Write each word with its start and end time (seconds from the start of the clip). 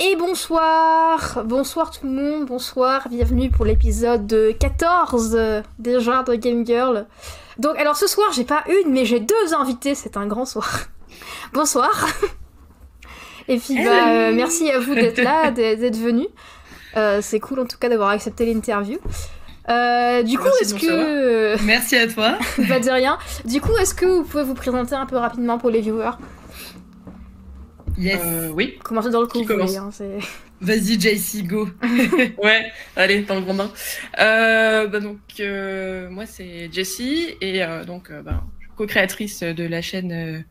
Et 0.00 0.14
bonsoir, 0.14 1.42
bonsoir 1.44 1.90
tout 1.90 2.06
le 2.06 2.12
monde, 2.12 2.46
bonsoir, 2.46 3.08
bienvenue 3.08 3.50
pour 3.50 3.64
l'épisode 3.64 4.32
14 4.56 5.34
euh, 5.34 5.60
déjà 5.80 6.22
de 6.22 6.36
Game 6.36 6.64
Girl. 6.64 7.06
Donc 7.58 7.76
alors 7.76 7.96
ce 7.96 8.06
soir 8.06 8.28
j'ai 8.32 8.44
pas 8.44 8.62
une 8.68 8.92
mais 8.92 9.04
j'ai 9.04 9.18
deux 9.18 9.54
invités, 9.58 9.96
c'est 9.96 10.16
un 10.16 10.26
grand 10.26 10.44
soir. 10.44 10.84
bonsoir. 11.52 12.06
Et 13.48 13.58
puis 13.58 13.74
bah, 13.82 14.12
euh, 14.12 14.32
merci 14.32 14.70
à 14.70 14.78
vous 14.78 14.94
d'être 14.94 15.20
là, 15.20 15.50
d'être 15.50 15.96
venu. 15.96 16.28
Euh, 16.96 17.18
c'est 17.20 17.40
cool 17.40 17.58
en 17.58 17.66
tout 17.66 17.78
cas 17.78 17.88
d'avoir 17.88 18.10
accepté 18.10 18.46
l'interview. 18.46 18.98
du 18.98 20.38
coup, 20.38 20.48
est-ce 20.60 20.74
que. 20.74 21.60
Merci 21.64 21.96
à 21.96 22.06
toi. 22.06 22.38
pas 22.68 22.78
de 22.80 22.88
rien. 22.88 23.18
Du 23.44 23.60
coup, 23.60 23.76
est-ce 23.76 23.96
que 23.96 24.06
vous 24.06 24.22
pouvez 24.22 24.44
vous 24.44 24.54
présenter 24.54 24.94
un 24.94 25.06
peu 25.06 25.16
rapidement 25.16 25.58
pour 25.58 25.70
les 25.70 25.80
viewers? 25.80 26.12
Yes. 27.98 28.20
Euh, 28.24 28.48
oui. 28.50 28.78
Commencez 28.82 29.10
dans 29.10 29.20
le 29.20 29.26
coup. 29.26 29.44
Hein, 29.50 29.90
Vas-y, 30.60 31.00
JC, 31.00 31.44
go. 31.44 31.68
ouais, 32.42 32.72
allez, 32.96 33.22
dans 33.22 33.34
le 33.34 33.40
grand 33.40 33.54
bain. 33.54 33.70
Euh, 34.18 34.86
bah, 34.86 35.00
donc, 35.00 35.18
euh, 35.40 36.08
moi, 36.08 36.24
c'est 36.26 36.72
Jessie, 36.72 37.34
et 37.40 37.60
donc, 37.86 38.10
bah, 38.24 38.44
co-créatrice 38.76 39.42
de 39.42 39.64
la 39.64 39.82
chaîne 39.82 40.44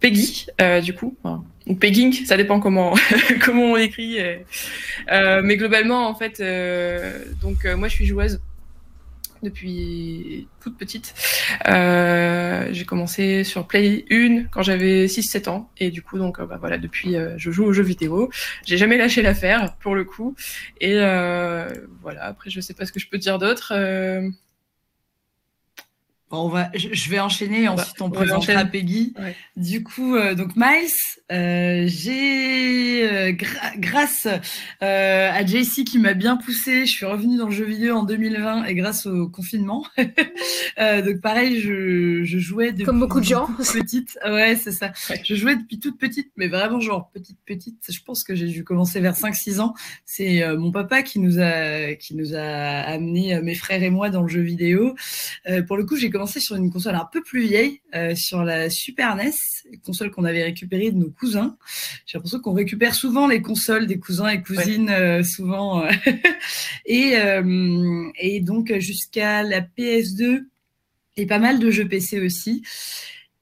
Peggy, 0.00 0.46
du 0.82 0.94
coup, 0.94 1.16
ou 1.66 1.74
Pegging, 1.74 2.12
ça 2.26 2.36
dépend 2.36 2.60
comment, 2.60 2.94
comment 3.42 3.72
on 3.72 3.76
écrit. 3.76 4.18
mais 5.08 5.56
globalement, 5.56 6.06
en 6.08 6.14
fait, 6.14 6.42
donc, 7.42 7.64
moi, 7.64 7.88
je 7.88 7.94
suis 7.94 8.06
joueuse 8.06 8.40
depuis 9.44 10.48
toute 10.60 10.76
petite. 10.76 11.14
Euh, 11.68 12.68
j'ai 12.72 12.84
commencé 12.84 13.44
sur 13.44 13.66
Play 13.66 14.04
1 14.10 14.44
quand 14.50 14.62
j'avais 14.62 15.06
6-7 15.06 15.48
ans 15.48 15.70
et 15.78 15.90
du 15.90 16.02
coup 16.02 16.18
donc 16.18 16.40
euh, 16.40 16.46
bah, 16.46 16.56
voilà 16.58 16.78
depuis 16.78 17.16
euh, 17.16 17.34
je 17.36 17.50
joue 17.50 17.64
aux 17.64 17.72
jeux 17.72 17.84
vidéo. 17.84 18.30
J'ai 18.66 18.76
jamais 18.76 18.96
lâché 18.96 19.22
l'affaire 19.22 19.76
pour 19.76 19.94
le 19.94 20.04
coup 20.04 20.34
et 20.80 20.94
voilà 20.94 22.24
après 22.24 22.50
je 22.50 22.60
sais 22.60 22.74
pas 22.74 22.86
ce 22.86 22.92
que 22.92 23.00
je 23.00 23.08
peux 23.08 23.18
dire 23.18 23.38
d'autre 23.38 23.72
on 26.34 26.48
va, 26.48 26.70
je, 26.74 27.10
vais 27.10 27.20
enchaîner, 27.20 27.68
ensuite 27.68 28.00
on 28.00 28.10
présentera 28.10 28.64
Peggy. 28.64 29.14
Du 29.56 29.82
coup, 29.84 30.16
euh, 30.16 30.34
donc 30.34 30.56
Miles, 30.56 30.90
euh, 31.30 31.84
j'ai, 31.86 33.08
euh, 33.08 33.32
grâce 33.78 34.26
à 34.80 35.46
JC 35.46 35.84
qui 35.84 35.98
m'a 35.98 36.14
bien 36.14 36.36
poussé, 36.36 36.86
je 36.86 36.90
suis 36.90 37.06
revenue 37.06 37.36
dans 37.36 37.46
le 37.46 37.52
jeu 37.52 37.64
vidéo 37.64 37.96
en 37.96 38.02
2020 38.02 38.64
et 38.64 38.74
grâce 38.74 39.06
au 39.06 39.28
confinement. 39.28 39.84
donc 39.96 41.20
pareil, 41.20 41.60
je, 41.60 42.24
jouais 42.24 42.72
depuis 42.72 42.84
comme 42.84 43.00
beaucoup 43.00 43.20
de 43.20 43.24
gens, 43.24 43.46
petite. 43.72 44.18
Ouais, 44.24 44.56
c'est 44.56 44.72
ça. 44.72 44.92
Je 45.22 45.34
jouais 45.34 45.56
depuis 45.56 45.78
toute 45.78 45.98
petite, 45.98 46.30
mais 46.36 46.48
vraiment 46.48 46.80
genre 46.80 47.10
petite 47.12 47.38
petite. 47.46 47.84
Je 47.88 48.00
pense 48.04 48.24
que 48.24 48.34
j'ai 48.34 48.48
dû 48.48 48.64
commencer 48.64 49.00
vers 49.00 49.14
5-6 49.14 49.60
ans. 49.60 49.74
C'est 50.04 50.44
mon 50.56 50.72
papa 50.72 51.02
qui 51.02 51.20
nous 51.20 51.38
a 51.40 51.94
qui 51.94 52.16
nous 52.16 52.34
a 52.34 52.40
amené 52.40 53.40
mes 53.40 53.54
frères 53.54 53.82
et 53.82 53.90
moi 53.90 54.10
dans 54.10 54.22
le 54.22 54.28
jeu 54.28 54.40
vidéo. 54.40 54.94
pour 55.68 55.76
le 55.76 55.84
coup, 55.84 55.96
j'ai 55.96 56.10
commencé 56.10 56.23
sur 56.26 56.56
une 56.56 56.70
console 56.70 56.94
un 56.94 57.08
peu 57.10 57.22
plus 57.22 57.42
vieille, 57.42 57.80
euh, 57.94 58.14
sur 58.14 58.44
la 58.44 58.70
Super 58.70 59.16
NES, 59.16 59.32
console 59.84 60.10
qu'on 60.10 60.24
avait 60.24 60.44
récupérée 60.44 60.90
de 60.90 60.96
nos 60.96 61.10
cousins. 61.10 61.56
J'ai 62.06 62.18
l'impression 62.18 62.40
qu'on 62.40 62.52
récupère 62.52 62.94
souvent 62.94 63.26
les 63.26 63.42
consoles 63.42 63.86
des 63.86 63.98
cousins 63.98 64.28
et 64.28 64.42
cousines, 64.42 64.90
euh, 64.90 65.22
souvent. 65.22 65.84
Euh. 65.84 65.90
et, 66.86 67.14
et 68.18 68.40
donc 68.40 68.72
jusqu'à 68.78 69.42
la 69.42 69.60
PS2 69.60 70.44
et 71.16 71.26
pas 71.26 71.38
mal 71.38 71.58
de 71.58 71.70
jeux 71.70 71.86
PC 71.86 72.20
aussi. 72.20 72.62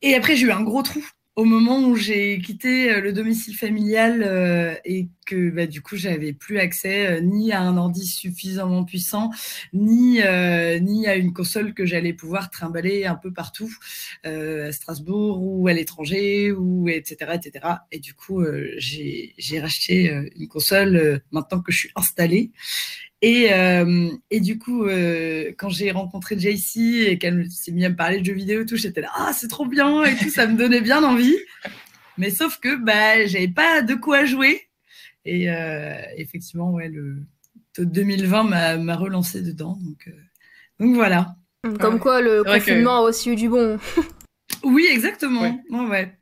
Et 0.02 0.14
après, 0.14 0.36
j'ai 0.36 0.46
eu 0.46 0.52
un 0.52 0.62
gros 0.62 0.82
trou 0.82 1.04
au 1.34 1.44
moment 1.44 1.80
où 1.80 1.96
j'ai 1.96 2.38
quitté 2.40 2.92
euh, 2.92 3.00
le 3.00 3.12
domicile 3.12 3.56
familial 3.56 4.22
euh, 4.22 4.74
et 4.84 5.08
que 5.26 5.50
bah, 5.50 5.66
du 5.66 5.80
coup 5.80 5.96
j'avais 5.96 6.34
plus 6.34 6.58
accès 6.58 7.06
euh, 7.06 7.20
ni 7.20 7.52
à 7.52 7.62
un 7.62 7.78
ordi 7.78 8.06
suffisamment 8.06 8.84
puissant 8.84 9.30
ni 9.72 10.20
ni 10.80 11.06
à 11.06 11.16
une 11.16 11.32
console 11.32 11.74
que 11.74 11.86
j'allais 11.86 12.12
pouvoir 12.12 12.50
trimballer 12.50 13.06
un 13.06 13.14
peu 13.14 13.32
partout 13.32 13.72
à 14.24 14.72
Strasbourg 14.72 15.42
ou 15.42 15.68
à 15.68 15.72
l'étranger 15.72 16.52
ou 16.52 16.88
etc 16.88 17.32
etc 17.34 17.66
et 17.90 17.98
du 17.98 18.14
coup 18.14 18.44
j'ai 18.76 19.60
racheté 19.60 20.10
une 20.36 20.48
console 20.48 21.22
maintenant 21.30 21.60
que 21.60 21.72
je 21.72 21.78
suis 21.78 21.90
installée 21.96 22.52
et, 23.24 23.52
euh, 23.52 24.10
et 24.30 24.40
du 24.40 24.58
coup, 24.58 24.84
euh, 24.84 25.52
quand 25.56 25.68
j'ai 25.68 25.92
rencontré 25.92 26.36
JC 26.36 27.06
et 27.06 27.18
qu'elle 27.18 27.48
s'est 27.50 27.70
mise 27.70 27.84
à 27.84 27.90
me 27.90 27.96
parler 27.96 28.18
de 28.18 28.24
jeux 28.24 28.34
vidéo, 28.34 28.64
tout, 28.64 28.76
j'étais 28.76 29.00
là, 29.00 29.10
ah, 29.14 29.32
c'est 29.32 29.46
trop 29.46 29.64
bien 29.64 30.02
et 30.02 30.16
tout, 30.16 30.28
ça 30.28 30.48
me 30.48 30.58
donnait 30.58 30.80
bien 30.80 31.04
envie. 31.04 31.36
Mais 32.18 32.30
sauf 32.30 32.58
que 32.58 32.74
bah, 32.74 33.24
j'avais 33.26 33.48
pas 33.48 33.80
de 33.80 33.94
quoi 33.94 34.24
jouer. 34.24 34.62
Et 35.24 35.48
euh, 35.48 35.94
effectivement, 36.16 36.72
ouais, 36.72 36.88
le 36.88 37.22
2020 37.78 38.78
m'a 38.78 38.96
relancé 38.96 39.40
dedans. 39.40 39.78
Donc, 39.80 40.08
euh, 40.08 40.12
donc 40.80 40.96
voilà. 40.96 41.36
Comme 41.78 42.00
quoi, 42.00 42.20
le 42.20 42.42
confinement 42.42 42.96
a 42.98 43.00
aussi 43.02 43.30
eu 43.30 43.36
du 43.36 43.48
bon. 43.48 43.78
Oui, 44.64 44.86
exactement. 44.90 45.42
Ouais. 45.42 45.88
ouais. 45.88 46.12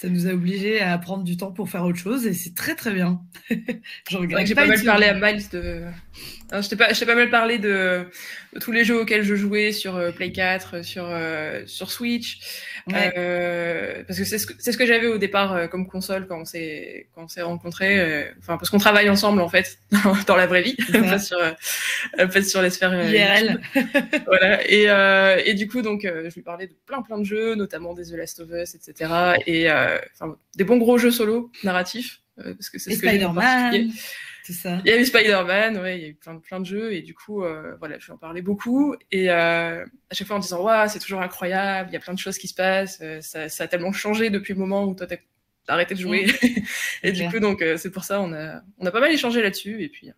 Ça 0.00 0.08
nous 0.08 0.26
a 0.26 0.30
obligés 0.30 0.80
à 0.80 0.96
prendre 0.96 1.24
du 1.24 1.36
temps 1.36 1.52
pour 1.52 1.68
faire 1.68 1.84
autre 1.84 1.98
chose 1.98 2.26
et 2.26 2.32
c'est 2.32 2.54
très 2.54 2.74
très 2.74 2.90
bien. 2.90 3.20
J'ai 3.50 4.54
pas, 4.54 4.64
mal 4.64 4.82
parlé 4.82 5.04
à 5.04 5.12
Miles 5.12 5.46
de. 5.52 5.82
je 6.50 6.68
t'ai 6.70 6.76
pas, 6.76 6.88
pas 6.94 7.14
mal 7.14 7.28
parlé 7.28 7.58
de... 7.58 8.06
tous 8.62 8.72
les 8.72 8.82
jeux 8.82 8.98
auxquels 8.98 9.24
je 9.24 9.34
jouais 9.34 9.72
sur 9.72 9.96
euh, 9.96 10.10
Play 10.10 10.32
4, 10.32 10.82
sur, 10.82 11.04
euh, 11.06 11.64
sur 11.66 11.90
Switch. 11.90 12.38
Euh, 12.90 14.02
parce 14.06 14.18
que 14.18 14.24
c'est 14.24 14.38
ce 14.38 14.46
que, 14.46 14.54
ce 14.58 14.74
que 14.74 14.86
j'avais 14.86 15.06
au 15.06 15.18
départ 15.18 15.68
comme 15.68 15.86
console 15.86 16.26
quand 16.26 16.40
on 16.40 16.44
s'est, 16.46 17.08
quand 17.14 17.24
on 17.24 17.28
s'est 17.28 17.42
rencontrés. 17.42 18.30
Enfin, 18.38 18.56
parce 18.56 18.70
qu'on 18.70 18.78
travaille 18.78 19.10
ensemble 19.10 19.42
en 19.42 19.50
fait, 19.50 19.80
dans 20.26 20.36
la 20.36 20.46
vraie 20.46 20.62
vie, 20.62 20.76
pas 20.92 21.18
sur, 21.18 21.38
pas 22.16 22.42
sur 22.42 22.62
les 22.62 22.70
sphères 22.70 22.94
IRL. 22.94 23.60
voilà. 24.24 24.66
Et, 24.66 24.86
et 25.46 25.52
du 25.52 25.68
coup, 25.68 25.82
donc, 25.82 26.04
je 26.04 26.34
lui 26.34 26.42
parlais 26.42 26.68
de 26.68 26.74
plein 26.86 27.02
plein 27.02 27.18
de 27.18 27.24
jeux, 27.24 27.54
notamment 27.54 27.89
des 27.94 28.10
The 28.10 28.14
Last 28.14 28.40
of 28.40 28.50
Us, 28.50 28.74
etc. 28.74 29.40
Et 29.46 29.68
des 30.56 30.64
bons 30.64 30.78
gros 30.78 30.98
jeux 30.98 31.10
solo 31.10 31.50
narratifs. 31.64 32.20
Euh, 32.44 32.54
parce 32.54 32.70
que 32.70 32.78
c'est 32.78 32.94
ce 32.94 33.00
que 33.00 33.08
Spider-Man. 33.08 33.90
Ça. 34.42 34.80
Il 34.84 34.90
y 34.90 34.92
a 34.92 34.98
eu 34.98 35.04
Spider-Man, 35.04 35.78
ouais, 35.78 35.98
il 35.98 36.02
y 36.02 36.04
a 36.06 36.08
eu 36.08 36.14
plein, 36.14 36.36
plein 36.38 36.58
de 36.58 36.66
jeux 36.66 36.92
et 36.92 37.02
du 37.02 37.14
coup, 37.14 37.44
euh, 37.44 37.76
voilà, 37.78 38.00
je 38.00 38.06
vais 38.08 38.12
en 38.14 38.16
parler 38.16 38.42
beaucoup 38.42 38.96
et 39.12 39.30
euh, 39.30 39.84
à 39.84 40.14
chaque 40.14 40.26
fois 40.26 40.36
en 40.36 40.40
disant 40.40 40.64
ouais, 40.64 40.88
c'est 40.88 40.98
toujours 40.98 41.22
incroyable, 41.22 41.90
il 41.90 41.92
y 41.92 41.96
a 41.96 42.00
plein 42.00 42.14
de 42.14 42.18
choses 42.18 42.36
qui 42.36 42.48
se 42.48 42.54
passent, 42.54 43.00
ça, 43.20 43.48
ça, 43.48 43.64
a 43.64 43.68
tellement 43.68 43.92
changé 43.92 44.28
depuis 44.28 44.54
le 44.54 44.58
moment 44.58 44.86
où 44.86 44.94
toi 44.94 45.06
t'as 45.06 45.18
arrêté 45.68 45.94
de 45.94 46.00
jouer 46.00 46.26
mm. 46.26 46.46
et 47.04 47.12
du 47.12 47.28
coup 47.28 47.38
donc 47.38 47.62
c'est 47.76 47.92
pour 47.92 48.02
ça 48.02 48.20
on 48.20 48.32
a 48.32 48.60
on 48.78 48.86
a 48.86 48.90
pas 48.90 48.98
mal 48.98 49.12
échangé 49.12 49.40
là-dessus 49.40 49.84
et 49.84 49.88
puis 49.88 50.10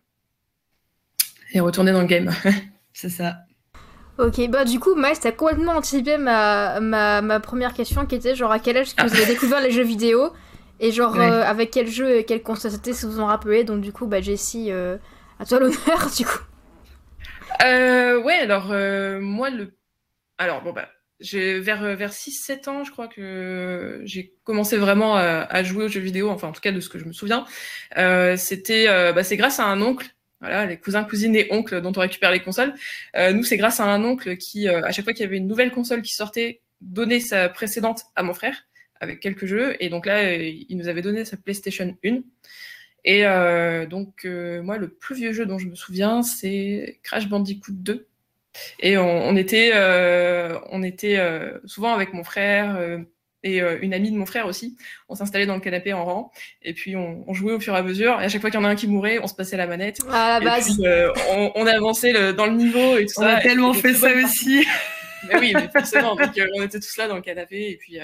et 1.51 1.59
retourné 1.59 1.91
dans 1.91 2.01
le 2.01 2.07
game. 2.07 2.33
c'est 2.93 3.09
ça. 3.09 3.45
Ok, 4.19 4.47
bah 4.49 4.63
du 4.63 4.79
coup, 4.79 4.93
Miles, 4.95 5.19
t'as 5.19 5.31
complètement 5.31 5.73
anticipé 5.73 6.17
ma, 6.17 6.79
ma, 6.79 7.21
ma, 7.21 7.39
première 7.39 7.73
question 7.73 8.05
qui 8.05 8.13
était 8.15 8.35
genre 8.35 8.51
à 8.51 8.59
quel 8.59 8.77
âge 8.77 8.93
que 8.95 9.07
vous 9.07 9.15
avez 9.15 9.25
découvert 9.33 9.59
les 9.59 9.71
jeux 9.71 9.83
vidéo? 9.83 10.31
Et 10.79 10.91
genre 10.91 11.19
euh, 11.19 11.43
avec 11.43 11.71
quel 11.71 11.87
jeu 11.87 12.17
et 12.17 12.25
quelle 12.25 12.43
console 12.43 12.71
c'était 12.71 12.93
si 12.93 13.05
vous 13.05 13.19
en 13.19 13.27
rappelez? 13.27 13.63
Donc 13.63 13.81
du 13.81 13.91
coup, 13.91 14.05
bah 14.05 14.21
Jessie, 14.21 14.71
euh, 14.71 14.97
à 15.39 15.45
toi 15.45 15.59
l'honneur 15.59 16.11
du 16.17 16.25
coup. 16.25 16.39
Euh, 17.63 18.21
ouais, 18.21 18.35
alors 18.35 18.71
euh, 18.71 19.19
moi 19.19 19.49
le... 19.49 19.75
Alors 20.37 20.61
bon 20.61 20.73
bah 20.73 20.89
vers 21.31 21.95
vers 21.95 22.11
6-7 22.11 22.69
ans, 22.69 22.83
je 22.83 22.91
crois 22.91 23.07
que 23.07 24.01
j'ai 24.03 24.35
commencé 24.43 24.75
vraiment 24.75 25.15
à, 25.15 25.47
à, 25.49 25.63
jouer 25.63 25.85
aux 25.85 25.87
jeux 25.87 26.01
vidéo, 26.01 26.29
enfin 26.29 26.49
en 26.49 26.51
tout 26.51 26.59
cas 26.59 26.73
de 26.73 26.81
ce 26.81 26.89
que 26.89 26.99
je 26.99 27.05
me 27.05 27.13
souviens. 27.13 27.45
c'était 28.35 28.87
bah, 29.13 29.23
c'est 29.23 29.37
grâce 29.37 29.59
à 29.59 29.65
un 29.65 29.81
oncle 29.81 30.13
voilà, 30.43 30.65
les 30.65 30.75
cousins, 30.75 31.05
cousines 31.05 31.37
et 31.37 31.47
oncles 31.51 31.79
dont 31.79 31.93
on 31.95 32.01
récupère 32.01 32.29
les 32.29 32.41
consoles. 32.41 32.73
Euh, 33.15 33.31
nous, 33.31 33.43
c'est 33.43 33.55
grâce 33.55 33.79
à 33.79 33.85
un 33.85 34.03
oncle 34.03 34.35
qui, 34.35 34.67
euh, 34.67 34.83
à 34.83 34.91
chaque 34.91 35.05
fois 35.05 35.13
qu'il 35.13 35.23
y 35.23 35.25
avait 35.25 35.37
une 35.37 35.47
nouvelle 35.47 35.71
console 35.71 36.01
qui 36.01 36.13
sortait, 36.13 36.59
donnait 36.81 37.21
sa 37.21 37.47
précédente 37.47 38.01
à 38.17 38.23
mon 38.23 38.33
frère 38.33 38.65
avec 38.99 39.21
quelques 39.21 39.45
jeux. 39.45 39.77
Et 39.79 39.87
donc 39.87 40.05
là, 40.05 40.17
euh, 40.17 40.37
il 40.37 40.75
nous 40.75 40.89
avait 40.89 41.01
donné 41.01 41.23
sa 41.23 41.37
PlayStation 41.37 41.95
1. 42.05 42.23
Et 43.05 43.23
donc, 43.87 44.25
moi, 44.25 44.77
le 44.77 44.87
plus 44.87 45.15
vieux 45.15 45.33
jeu 45.33 45.45
dont 45.45 45.59
je 45.59 45.67
me 45.67 45.75
souviens, 45.75 46.23
c'est 46.23 46.99
Crash 47.03 47.27
Bandicoot 47.27 47.73
2. 47.73 48.07
Et 48.79 48.97
on, 48.97 49.27
on 49.27 49.35
était, 49.35 49.73
on 50.69 50.83
était 50.83 51.19
souvent 51.65 51.93
avec 51.93 52.13
mon 52.13 52.23
frère, 52.23 52.77
et 53.43 53.61
euh, 53.61 53.77
une 53.81 53.93
amie 53.93 54.11
de 54.11 54.17
mon 54.17 54.25
frère 54.25 54.47
aussi. 54.47 54.77
On 55.09 55.15
s'installait 55.15 55.45
dans 55.45 55.55
le 55.55 55.61
canapé 55.61 55.93
en 55.93 56.05
rang 56.05 56.31
et 56.61 56.73
puis 56.73 56.95
on, 56.95 57.23
on, 57.27 57.33
jouait 57.33 57.53
au 57.53 57.59
fur 57.59 57.75
et 57.75 57.77
à 57.77 57.83
mesure. 57.83 58.21
Et 58.21 58.25
à 58.25 58.29
chaque 58.29 58.41
fois 58.41 58.49
qu'il 58.49 58.59
y 58.59 58.63
en 58.63 58.65
a 58.65 58.69
un 58.69 58.75
qui 58.75 58.87
mourait, 58.87 59.19
on 59.19 59.27
se 59.27 59.35
passait 59.35 59.57
la 59.57 59.67
manette. 59.67 59.99
À 60.09 60.39
la 60.39 60.45
base. 60.45 60.75
Puis, 60.75 60.87
euh, 60.87 61.11
on, 61.31 61.51
on 61.55 61.67
avançait 61.67 62.13
le, 62.13 62.33
dans 62.33 62.45
le 62.45 62.53
niveau 62.53 62.97
et 62.97 63.05
tout 63.05 63.13
on 63.17 63.21
ça. 63.21 63.27
On 63.27 63.35
a 63.35 63.41
tellement 63.41 63.73
fait 63.73 63.93
ça 63.93 64.11
aussi. 64.13 64.65
mais 65.27 65.39
oui, 65.39 65.53
mais 65.53 65.69
forcément. 65.69 66.15
donc, 66.15 66.37
euh, 66.37 66.47
on 66.55 66.63
était 66.63 66.79
tous 66.79 66.97
là 66.97 67.07
dans 67.07 67.15
le 67.15 67.21
canapé 67.21 67.71
et 67.71 67.77
puis 67.77 67.99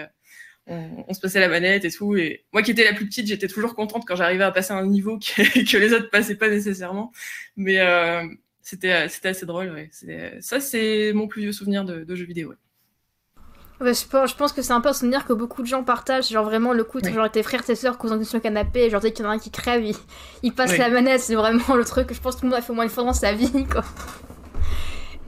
on, 0.68 1.06
on, 1.08 1.14
se 1.14 1.20
passait 1.20 1.40
la 1.40 1.48
manette 1.48 1.86
et 1.86 1.92
tout. 1.92 2.16
Et 2.16 2.46
moi 2.52 2.62
qui 2.62 2.72
étais 2.72 2.84
la 2.84 2.94
plus 2.94 3.06
petite, 3.08 3.28
j'étais 3.28 3.48
toujours 3.48 3.76
contente 3.76 4.04
quand 4.06 4.16
j'arrivais 4.16 4.44
à 4.44 4.52
passer 4.52 4.74
un 4.74 4.86
niveau 4.86 5.18
que, 5.20 5.72
que 5.72 5.78
les 5.78 5.94
autres 5.94 6.10
passaient 6.10 6.36
pas 6.36 6.50
nécessairement. 6.50 7.12
Mais 7.56 7.80
c'était 8.62 9.08
c'était 9.08 9.30
assez 9.30 9.46
drôle. 9.46 9.72
Ouais. 9.72 9.90
Ça, 10.42 10.60
c'est 10.60 11.14
mon 11.14 11.28
plus 11.28 11.44
vieux 11.44 11.54
souvenir 11.54 11.86
de, 11.86 12.04
de 12.04 12.16
jeux 12.16 12.26
vidéo. 12.26 12.50
Ouais. 12.50 12.56
Je, 13.82 14.36
pense 14.36 14.54
que 14.54 14.62
c'est 14.62 14.74
un 14.74 14.82
peu 14.82 14.90
un 14.90 14.94
souvenir 14.94 15.26
que 15.26 15.34
beaucoup 15.34 15.62
de 15.62 15.68
gens 15.68 15.84
partagent. 15.84 16.30
Genre 16.30 16.44
vraiment 16.44 16.74
le 16.74 16.84
coup, 16.84 17.00
genre 17.04 17.30
tes 17.32 17.44
frères, 17.44 17.64
tes 17.64 17.76
soeurs, 17.76 17.98
cousins 17.98 18.22
sur 18.24 18.38
le 18.38 18.42
canapé, 18.42 18.90
genre 18.90 19.02
dès 19.02 19.12
qu'il 19.12 19.24
y 19.24 19.28
en 19.28 19.32
a 19.32 19.34
un 19.36 19.40
qui 19.40 19.52
crève, 19.52 19.84
il, 20.44 20.54
passe 20.54 20.78
la 20.78 20.90
manette. 20.90 21.22
C'est 21.22 21.36
vraiment 21.36 21.76
le 21.76 21.86
truc 21.86 22.08
que 22.08 22.14
je 22.14 22.22
pense 22.22 22.36
que 22.36 22.42
tout 22.42 22.46
le 22.46 22.52
monde 22.52 22.60
a 22.60 22.62
fait 22.62 22.72
au 22.72 22.76
moins 22.76 22.84
une 22.84 22.90
fois 22.90 23.04
dans 23.04 23.14
sa 23.14 23.34
vie, 23.34 23.66
quoi. 23.72 23.84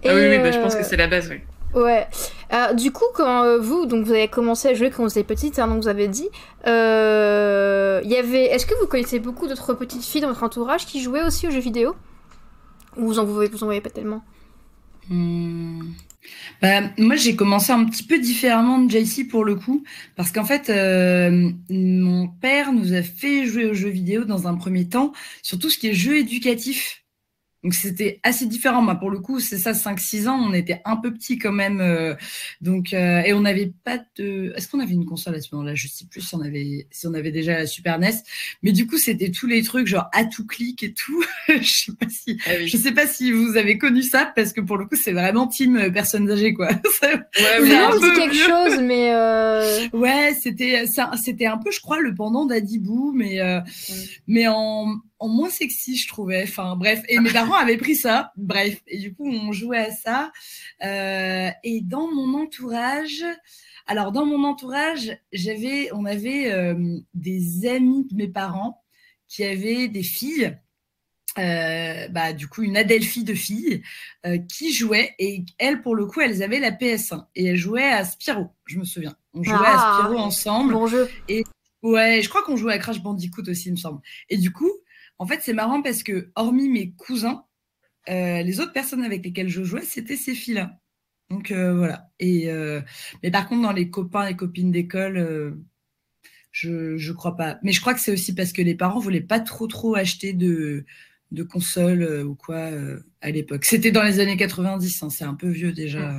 ah 0.06 0.14
oui, 0.14 0.28
oui 0.30 0.38
bah, 0.40 0.52
je 0.52 0.60
pense 0.60 0.76
que 0.76 0.84
c'est 0.84 0.98
la 0.98 1.08
base, 1.08 1.30
oui. 1.30 1.42
Ouais. 1.74 2.08
Euh, 2.54 2.74
du 2.74 2.92
coup, 2.92 3.06
quand 3.14 3.44
euh, 3.44 3.60
vous, 3.60 3.86
donc 3.86 4.06
vous 4.06 4.12
avez 4.12 4.28
commencé 4.28 4.68
à 4.68 4.74
jouer 4.74 4.90
quand 4.90 5.04
vous 5.04 5.10
étiez 5.10 5.24
petite, 5.24 5.58
hein, 5.58 5.68
donc 5.68 5.84
vous 5.84 5.88
avez 5.88 6.08
dit, 6.08 6.28
euh, 6.68 8.02
y 8.04 8.18
avait. 8.18 8.46
Est-ce 8.46 8.66
que 8.66 8.76
vous 8.80 8.88
connaissez 8.88 9.20
beaucoup 9.20 9.48
d'autres 9.48 9.74
petites 9.74 10.04
filles 10.04 10.22
dans 10.22 10.28
votre 10.28 10.44
entourage 10.44 10.86
qui 10.86 11.02
jouaient 11.02 11.24
aussi 11.24 11.48
aux 11.48 11.52
jeux 11.52 11.62
vidéo? 11.62 11.96
Ou 12.98 13.08
vous 13.08 13.20
en, 13.20 13.24
vous, 13.24 13.42
vous 13.50 13.64
en 13.64 13.68
voyez 13.68 13.80
pas 13.80 13.90
tellement? 13.90 14.22
Hmm. 15.10 15.92
Bah, 16.62 16.82
moi, 16.98 17.16
j'ai 17.16 17.36
commencé 17.36 17.72
un 17.72 17.86
petit 17.86 18.04
peu 18.04 18.20
différemment 18.20 18.80
de 18.80 18.90
JC 18.92 19.28
pour 19.28 19.44
le 19.44 19.56
coup, 19.56 19.84
parce 20.16 20.32
qu'en 20.32 20.46
fait, 20.46 20.70
mon 21.70 22.28
père 22.28 22.74
nous 22.74 22.94
a 22.94 23.02
fait 23.02 23.46
jouer 23.46 23.66
aux 23.66 23.74
jeux 23.74 23.90
vidéo 23.90 24.24
dans 24.26 24.48
un 24.48 24.56
premier 24.56 24.88
temps, 24.88 25.14
surtout 25.42 25.70
ce 25.70 25.78
qui 25.78 25.88
est 25.88 25.94
jeux 25.94 26.18
éducatifs. 26.18 27.01
Donc 27.64 27.76
c'était 27.76 28.20
assez 28.24 28.48
différent. 28.48 28.82
Moi, 28.82 28.96
pour 28.96 29.12
le 29.12 29.20
coup, 29.20 29.40
c'est 29.40 29.60
ça, 29.60 29.74
5-6 29.74 30.28
ans, 30.28 30.40
on 30.40 30.54
était 30.54 30.82
un 30.84 30.96
peu 30.96 31.14
petit 31.14 31.38
quand 31.38 31.52
même. 31.52 31.80
Euh, 31.80 32.16
donc 32.60 32.94
euh, 32.94 33.22
et 33.22 33.34
on 33.34 33.42
n'avait 33.42 33.72
pas 33.84 34.00
de. 34.18 34.52
Est-ce 34.56 34.68
qu'on 34.68 34.80
avait 34.80 34.94
une 34.94 35.06
console 35.06 35.36
à 35.36 35.42
ce 35.42 35.54
moment-là? 35.54 35.76
Je 35.76 35.88
sais 35.88 36.06
plus 36.06 36.22
si 36.22 36.34
on 36.34 36.42
avait 36.42 36.88
si 36.90 37.06
on 37.06 37.14
avait 37.14 37.32
déjà 37.32 37.60
la 37.60 37.68
Super 37.68 38.00
NES. 38.00 38.14
Mais 38.64 38.72
du 38.72 38.88
coup, 38.88 38.98
c'était 38.98 39.30
tous 39.30 39.46
les 39.46 39.62
trucs 39.62 39.86
genre 39.86 40.10
à 40.12 40.26
tout 40.26 40.48
clic 40.48 40.82
et 40.82 40.94
tout. 40.94 41.24
je 41.50 41.62
sais 41.62 41.92
pas 41.94 42.10
si 42.10 42.40
ah 42.48 42.66
je 42.66 42.78
sais 42.78 42.94
pas 42.94 43.06
si 43.06 43.32
vous 43.32 43.58
avez 43.58 43.78
connu 43.78 44.02
ça 44.02 44.32
parce 44.36 44.54
que 44.54 44.62
pour 44.62 44.78
le 44.78 44.86
coup, 44.86 44.96
c'est 44.96 45.14
vraiment 45.14 45.46
team 45.48 45.78
euh, 45.78 45.92
personnes 45.92 46.30
âgées 46.32 46.56
quoi. 46.56 46.70
ouais, 47.04 47.76
un 47.76 47.92
peu 47.92 48.16
quelque 48.16 48.36
chose, 48.36 48.80
mais 48.82 49.14
ouais, 49.94 50.36
c'était 50.42 50.86
c'était 51.24 51.46
un 51.46 51.58
peu, 51.58 51.72
je 51.72 51.80
crois, 51.80 52.00
le 52.00 52.16
pendant 52.16 52.46
d'Adibou, 52.46 53.12
mais 53.16 53.40
mais 54.26 54.48
en 54.48 54.96
en 55.22 55.28
moins 55.28 55.52
sexy, 55.52 55.96
je 55.98 56.08
trouvais. 56.08 56.44
Enfin, 56.44 56.76
bref. 56.76 57.04
Et 57.08 57.20
mes 57.20 57.32
parents 57.32 57.54
avaient 57.54 57.78
pris 57.78 57.96
ça. 57.96 58.34
Bref. 58.36 58.82
Et 58.88 58.98
du 58.98 59.14
coup, 59.14 59.30
on 59.30 59.52
jouait 59.52 59.78
à 59.78 59.92
ça. 59.92 60.32
Euh, 60.84 61.50
et 61.64 61.82
dans 61.82 62.12
mon 62.12 62.42
entourage, 62.42 63.24
alors 63.86 64.12
dans 64.12 64.26
mon 64.26 64.44
entourage, 64.44 65.16
j'avais, 65.32 65.90
on 65.94 66.06
avait 66.06 66.52
euh, 66.52 66.98
des 67.14 67.68
amis 67.68 68.08
de 68.10 68.16
mes 68.16 68.28
parents 68.28 68.84
qui 69.28 69.44
avaient 69.44 69.88
des 69.88 70.02
filles. 70.02 70.58
Euh, 71.38 72.08
bah, 72.10 72.34
du 72.34 72.48
coup, 72.48 72.64
une 72.64 72.76
Adelphi 72.76 73.24
de 73.24 73.36
filles 73.36 73.84
qui 74.50 74.74
jouaient 74.74 75.14
et 75.20 75.46
elles, 75.60 75.84
pour 75.84 75.96
le 75.96 76.08
coup, 76.08 76.20
elles 76.20 76.42
avaient 76.42 76.60
la 76.60 76.72
PS1 76.72 77.28
et 77.36 77.46
elles 77.46 77.58
jouaient 77.58 77.92
à 77.92 78.04
Spyro, 78.04 78.48
je 78.66 78.80
me 78.80 78.86
souviens. 78.86 79.16
On 79.36 79.44
jouait 79.44 79.54
à 79.54 79.78
ah, 79.78 80.00
Spyro 80.00 80.20
ensemble. 80.20 80.74
Bon 80.74 80.88
jeu. 80.88 81.10
Et 81.30 81.44
ouais, 81.84 82.22
je 82.24 82.28
crois 82.28 82.42
qu'on 82.42 82.58
jouait 82.58 82.74
à 82.74 82.80
Crash 82.80 83.02
Bandicoot 83.02 83.44
aussi, 83.48 83.70
il 83.70 83.74
me 83.74 83.78
semble. 83.78 84.02
Et 84.28 84.38
du 84.38 84.52
coup, 84.52 84.72
en 85.22 85.28
fait, 85.28 85.42
c'est 85.44 85.54
marrant 85.54 85.84
parce 85.84 86.02
que, 86.02 86.32
hormis 86.36 86.68
mes 86.68 86.94
cousins, 86.94 87.46
euh, 88.10 88.42
les 88.42 88.60
autres 88.60 88.74
personnes 88.74 89.04
avec 89.04 89.24
lesquelles 89.24 89.50
je 89.50 89.62
jouais, 89.62 89.84
c'était 89.84 90.18
ces 90.18 90.34
filles-là. 90.34 90.80
Donc 91.30 91.52
euh, 91.52 91.76
voilà. 91.76 92.08
Et, 92.20 92.50
euh, 92.50 92.82
mais 93.22 93.30
par 93.30 93.48
contre, 93.48 93.62
dans 93.62 93.72
les 93.72 93.92
copains 93.92 94.26
et 94.26 94.36
copines 94.36 94.72
d'école, 94.72 95.62
je 96.52 96.70
ne 96.96 97.14
crois 97.14 97.38
pas. 97.38 97.60
Mais 97.62 97.72
je 97.72 97.82
crois 97.82 97.94
que 97.94 98.00
c'est 98.00 98.12
aussi 98.12 98.34
parce 98.34 98.52
que 98.52 98.64
les 98.64 98.74
parents 98.74 98.98
voulaient 98.98 99.22
pas 99.22 99.40
trop 99.40 99.68
trop 99.68 99.94
acheter 99.94 100.34
de, 100.34 100.86
de 101.30 101.44
consoles 101.44 102.24
ou 102.26 102.34
quoi 102.34 102.72
à 103.22 103.30
l'époque. 103.30 103.66
C'était 103.66 103.92
dans 103.92 104.02
les 104.02 104.20
années 104.20 104.38
90, 104.38 105.04
hein, 105.04 105.10
c'est 105.12 105.24
un 105.24 105.36
peu 105.36 105.50
vieux 105.50 105.72
déjà. 105.72 106.16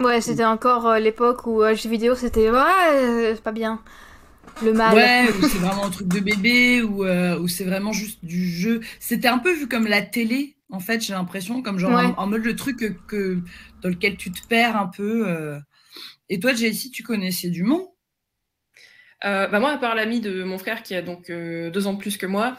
Ouais, 0.00 0.20
c'était 0.20 0.44
encore 0.44 0.96
l'époque 0.96 1.46
où 1.46 1.62
jeux 1.62 1.88
vidéo 1.88 2.14
c'était 2.14 2.50
ouais, 2.50 3.32
c'est 3.34 3.42
pas 3.42 3.52
bien 3.52 3.82
le 4.62 4.72
mal. 4.72 4.94
Ouais, 4.94 5.28
ou 5.30 5.48
c'est 5.48 5.58
vraiment 5.58 5.84
un 5.84 5.90
truc 5.90 6.08
de 6.08 6.20
bébé, 6.20 6.82
ou, 6.82 7.04
euh, 7.04 7.46
c'est 7.48 7.64
vraiment 7.64 7.92
juste 7.92 8.24
du 8.24 8.48
jeu. 8.48 8.80
C'était 8.98 9.28
un 9.28 9.38
peu 9.38 9.52
vu 9.52 9.68
comme 9.68 9.86
la 9.86 10.02
télé, 10.02 10.56
en 10.70 10.80
fait, 10.80 11.00
j'ai 11.00 11.12
l'impression, 11.12 11.62
comme 11.62 11.78
genre 11.78 12.14
en, 12.16 12.26
mode 12.26 12.44
le 12.44 12.56
truc 12.56 12.78
que, 13.06 13.38
dans 13.82 13.88
lequel 13.88 14.16
tu 14.16 14.30
te 14.30 14.46
perds 14.46 14.76
un 14.76 14.86
peu. 14.86 15.28
Euh. 15.28 15.58
Et 16.28 16.38
toi, 16.38 16.54
Jessie, 16.54 16.90
tu 16.90 17.02
connaissais 17.02 17.50
du 17.50 17.62
monde? 17.62 17.86
Euh, 19.22 19.48
bah 19.48 19.60
moi, 19.60 19.72
à 19.72 19.76
part 19.76 19.94
l'amie 19.94 20.20
de 20.20 20.44
mon 20.44 20.56
frère 20.56 20.82
qui 20.82 20.94
a 20.94 21.02
donc 21.02 21.30
deux 21.30 21.86
ans 21.86 21.92
de 21.92 21.98
plus 21.98 22.16
que 22.16 22.26
moi, 22.26 22.56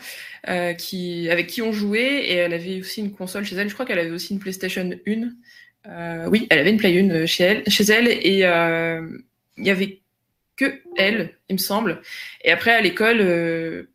qui, 0.78 1.30
avec 1.30 1.48
qui 1.48 1.62
on 1.62 1.72
jouait, 1.72 2.26
et 2.26 2.36
elle 2.36 2.54
avait 2.54 2.82
aussi 2.82 3.02
une 3.02 3.14
console 3.14 3.46
chez 3.46 3.56
elle. 3.56 3.70
Je 3.70 3.74
crois 3.74 3.86
qu'elle 3.86 4.00
avait 4.00 4.12
aussi 4.12 4.34
une 4.34 4.40
PlayStation 4.40 4.90
1. 5.08 6.28
oui, 6.28 6.48
elle 6.50 6.60
avait 6.60 6.72
une 6.72 6.78
Play 6.78 7.00
1 7.00 7.26
chez 7.26 7.44
elle, 7.44 7.70
chez 7.70 7.86
elle 7.86 8.10
et 8.10 8.44
il 9.58 9.66
y 9.66 9.70
avait 9.70 10.01
que 10.62 10.82
elle, 10.96 11.38
il 11.50 11.54
me 11.54 11.58
semble. 11.58 12.02
Et 12.44 12.52
après, 12.52 12.72
à 12.72 12.82
l'école, 12.82 13.20
euh, 13.22 13.92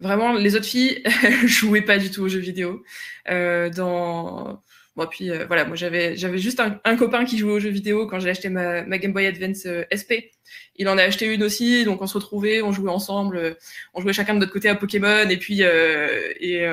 vraiment, 0.00 0.32
les 0.32 0.56
autres 0.56 0.66
filles 0.66 1.02
jouaient 1.46 1.82
pas 1.82 1.98
du 1.98 2.10
tout 2.10 2.22
aux 2.22 2.28
jeux 2.28 2.40
vidéo. 2.40 2.82
Euh, 3.30 3.70
dans 3.70 4.62
Bon, 4.96 5.08
puis 5.08 5.28
euh, 5.30 5.44
voilà, 5.48 5.64
moi 5.64 5.74
j'avais 5.74 6.16
j'avais 6.16 6.38
juste 6.38 6.60
un, 6.60 6.96
copain 6.96 7.24
qui 7.24 7.36
jouait 7.36 7.54
aux 7.54 7.58
jeux 7.58 7.70
vidéo 7.70 8.06
quand 8.06 8.20
j'ai 8.20 8.30
acheté 8.30 8.48
ma, 8.48 8.84
ma, 8.84 8.98
Game 8.98 9.12
Boy 9.12 9.26
Advance 9.26 9.66
SP. 9.90 10.30
Il 10.76 10.88
en 10.88 10.96
a 10.98 11.02
acheté 11.02 11.26
une 11.26 11.42
aussi, 11.42 11.84
donc 11.84 12.00
on 12.00 12.06
se 12.06 12.14
retrouvait, 12.14 12.62
on 12.62 12.70
jouait 12.70 12.92
ensemble, 12.92 13.56
on 13.92 14.00
jouait 14.00 14.12
chacun 14.12 14.34
de 14.34 14.38
notre 14.38 14.52
côté 14.52 14.68
à 14.68 14.76
Pokémon 14.76 15.28
et 15.28 15.36
puis 15.36 15.62
et 15.62 16.64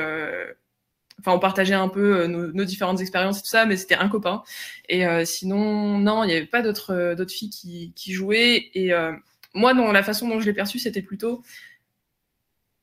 enfin 1.21 1.31
on 1.31 1.39
partageait 1.39 1.73
un 1.73 1.87
peu 1.87 2.27
nos, 2.27 2.65
différentes 2.65 2.99
expériences 2.99 3.39
et 3.39 3.41
tout 3.41 3.47
ça, 3.47 3.65
mais 3.65 3.77
c'était 3.77 3.95
un 3.95 4.09
copain. 4.09 4.43
Et 4.89 5.05
sinon 5.25 5.97
non, 5.97 6.23
il 6.23 6.27
n'y 6.27 6.33
avait 6.33 6.45
pas 6.45 6.61
d'autres 6.61 7.15
d'autres 7.15 7.33
filles 7.33 7.49
qui, 7.49 7.93
qui 7.95 8.11
jouaient 8.11 8.69
et 8.73 8.93
moi, 9.53 9.73
dans 9.73 9.91
la 9.91 10.03
façon 10.03 10.27
dont 10.27 10.39
je 10.39 10.45
l'ai 10.45 10.53
perçu, 10.53 10.79
c'était 10.79 11.01
plutôt. 11.01 11.43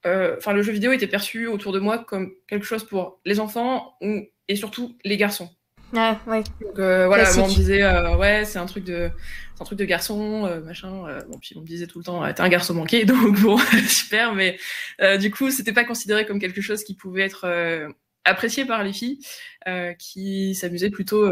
Euh, 0.06 0.36
enfin, 0.38 0.52
le 0.52 0.62
jeu 0.62 0.72
vidéo 0.72 0.92
était 0.92 1.06
perçu 1.06 1.46
autour 1.46 1.72
de 1.72 1.80
moi 1.80 1.98
comme 1.98 2.32
quelque 2.46 2.66
chose 2.66 2.84
pour 2.84 3.20
les 3.24 3.40
enfants 3.40 3.96
et 4.48 4.56
surtout 4.56 4.96
les 5.04 5.16
garçons. 5.16 5.50
Ouais, 5.92 6.12
ouais. 6.26 6.42
Donc 6.60 6.78
euh, 6.78 7.06
voilà, 7.06 7.30
on 7.38 7.48
me 7.48 7.54
disait, 7.54 7.82
euh, 7.82 8.16
ouais, 8.16 8.44
c'est 8.44 8.58
un 8.58 8.66
truc 8.66 8.84
de, 8.84 9.10
un 9.58 9.64
truc 9.64 9.78
de 9.78 9.86
garçon, 9.86 10.60
machin. 10.64 11.22
bon, 11.28 11.38
puis 11.38 11.54
on 11.56 11.62
me 11.62 11.66
disait 11.66 11.86
tout 11.86 11.98
le 11.98 12.04
temps, 12.04 12.30
t'es 12.32 12.42
un 12.42 12.48
garçon 12.48 12.74
manqué, 12.74 13.04
donc 13.06 13.40
bon, 13.40 13.58
super. 13.88 14.34
Mais 14.34 14.58
du 15.18 15.30
coup, 15.30 15.50
c'était 15.50 15.72
pas 15.72 15.84
considéré 15.84 16.26
comme 16.26 16.38
quelque 16.38 16.60
chose 16.60 16.84
qui 16.84 16.94
pouvait 16.94 17.22
être 17.22 17.48
apprécié 18.28 18.64
par 18.64 18.84
les 18.84 18.92
filles, 18.92 19.18
qui 19.98 20.54
s'amusaient 20.54 20.90
plutôt 20.90 21.30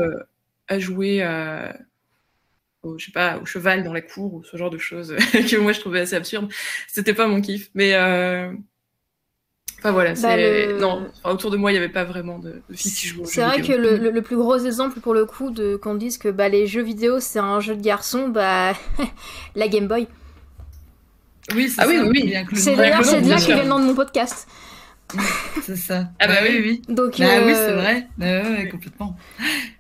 à 0.68 0.78
jouer 0.78 1.22
au, 2.86 2.98
je 2.98 3.06
sais 3.06 3.12
pas, 3.12 3.38
au 3.38 3.46
cheval 3.46 3.84
dans 3.84 3.92
la 3.92 4.00
cour 4.00 4.34
ou 4.34 4.44
ce 4.44 4.56
genre 4.56 4.70
de 4.70 4.78
choses 4.78 5.14
que 5.32 5.56
moi 5.56 5.72
je 5.72 5.80
trouvais 5.80 6.00
assez 6.00 6.16
absurde. 6.16 6.50
C'était 6.88 7.14
pas 7.14 7.26
mon 7.26 7.40
kiff. 7.40 7.70
Mais 7.74 7.94
euh... 7.94 8.52
enfin 9.78 9.92
voilà, 9.92 10.10
bah, 10.10 10.16
c'est 10.16 10.74
non, 10.74 11.10
autour 11.24 11.50
de 11.50 11.56
moi 11.56 11.70
il 11.70 11.74
n'y 11.74 11.78
avait 11.78 11.92
pas 11.92 12.04
vraiment 12.04 12.38
de, 12.38 12.62
filles 12.72 12.92
qui 12.92 13.06
jouaient. 13.08 13.26
C'est 13.26 13.42
vrai 13.42 13.60
que 13.60 13.72
le, 13.72 14.10
le, 14.10 14.22
plus 14.22 14.36
gros 14.36 14.58
exemple 14.58 15.00
pour 15.00 15.14
le 15.14 15.26
coup 15.26 15.50
de 15.50 15.76
qu'on 15.76 15.94
dise 15.94 16.18
que 16.18 16.28
bah, 16.28 16.48
les 16.48 16.66
jeux 16.66 16.82
vidéo 16.82 17.20
c'est 17.20 17.40
un 17.40 17.60
jeu 17.60 17.76
de 17.76 17.82
garçon, 17.82 18.28
bah 18.28 18.74
la 19.54 19.68
Game 19.68 19.88
Boy. 19.88 20.06
Oui, 21.54 21.68
c'est 21.68 21.80
ah, 21.80 21.86
oui, 21.86 21.98
oui. 22.00 22.34
C'est 22.54 22.74
d'ailleurs 22.74 23.04
c'est 23.04 23.20
de 23.20 23.28
là 23.28 23.36
qu'il 23.36 23.54
vient 23.54 23.62
le 23.62 23.68
nom 23.68 23.78
de 23.78 23.84
mon 23.84 23.94
podcast. 23.94 24.48
c'est 25.62 25.76
ça. 25.76 26.10
Ah 26.18 26.26
bah 26.26 26.38
oui, 26.42 26.60
oui. 26.62 26.82
Donc, 26.88 27.18
bah 27.18 27.26
oui, 27.44 27.52
euh, 27.52 27.54
c'est 27.54 27.72
vrai. 27.72 28.08
Bah, 28.18 28.42
ouais, 28.42 28.68
complètement. 28.68 29.16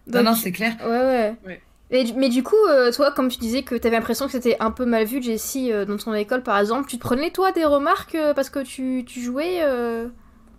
non, 0.06 0.22
non, 0.22 0.34
c'est 0.34 0.52
clair. 0.52 0.76
Ouais, 0.82 0.90
ouais. 0.90 1.34
ouais 1.46 1.60
mais 1.90 2.28
du 2.28 2.42
coup, 2.42 2.56
euh, 2.68 2.90
toi, 2.90 3.12
comme 3.12 3.28
tu 3.28 3.38
disais 3.38 3.62
que 3.62 3.74
t'avais 3.76 3.96
l'impression 3.96 4.26
que 4.26 4.32
c'était 4.32 4.56
un 4.58 4.70
peu 4.70 4.84
mal 4.84 5.04
vu, 5.04 5.22
Jessie, 5.22 5.72
euh, 5.72 5.84
dans 5.84 5.96
ton 5.96 6.14
école 6.14 6.42
par 6.42 6.58
exemple, 6.58 6.88
tu 6.88 6.96
te 6.96 7.02
prenais 7.02 7.30
toi 7.30 7.52
des 7.52 7.64
remarques 7.64 8.16
euh, 8.16 8.34
parce 8.34 8.50
que 8.50 8.60
tu, 8.60 9.04
tu 9.06 9.20
jouais 9.20 9.62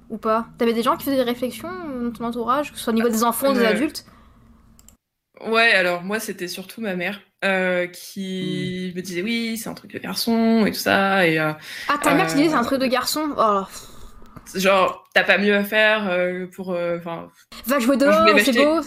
ou 0.09 0.17
pas? 0.17 0.47
T'avais 0.57 0.73
des 0.73 0.83
gens 0.83 0.95
qui 0.95 1.03
faisaient 1.03 1.17
des 1.17 1.23
réflexions 1.23 1.69
dans 2.01 2.11
ton 2.11 2.23
entourage, 2.23 2.71
que 2.71 2.77
ce 2.77 2.83
soit 2.83 2.93
au 2.93 2.95
niveau 2.95 3.09
des 3.09 3.23
enfants 3.23 3.49
ou 3.49 3.53
des 3.53 3.65
adultes? 3.65 4.05
Ouais, 5.45 5.71
alors 5.73 6.01
moi 6.01 6.19
c'était 6.19 6.47
surtout 6.47 6.81
ma 6.81 6.95
mère 6.95 7.21
qui 7.91 8.91
hmm. 8.93 8.97
me 8.97 9.01
disait 9.01 9.21
oui, 9.21 9.57
c'est 9.57 9.69
un 9.69 9.73
truc 9.73 9.91
de 9.93 9.99
garçon 9.99 10.65
et 10.65 10.71
tout 10.71 10.79
ça. 10.79 11.27
Et, 11.27 11.37
ah, 11.37 11.57
ta 12.01 12.13
mère 12.13 12.27
qui 12.27 12.35
disait 12.35 12.49
c'est 12.49 12.55
un 12.55 12.63
truc 12.63 12.79
de 12.79 12.87
garçon? 12.87 13.33
Oh. 13.37 13.63
Genre, 14.55 15.07
t'as 15.13 15.23
pas 15.23 15.37
mieux 15.37 15.55
à 15.55 15.63
faire 15.63 16.09
pour. 16.53 16.73
Va 16.73 17.79
jouer 17.79 17.97
dehors, 17.97 18.39
c'est 18.39 18.53
beau 18.53 18.81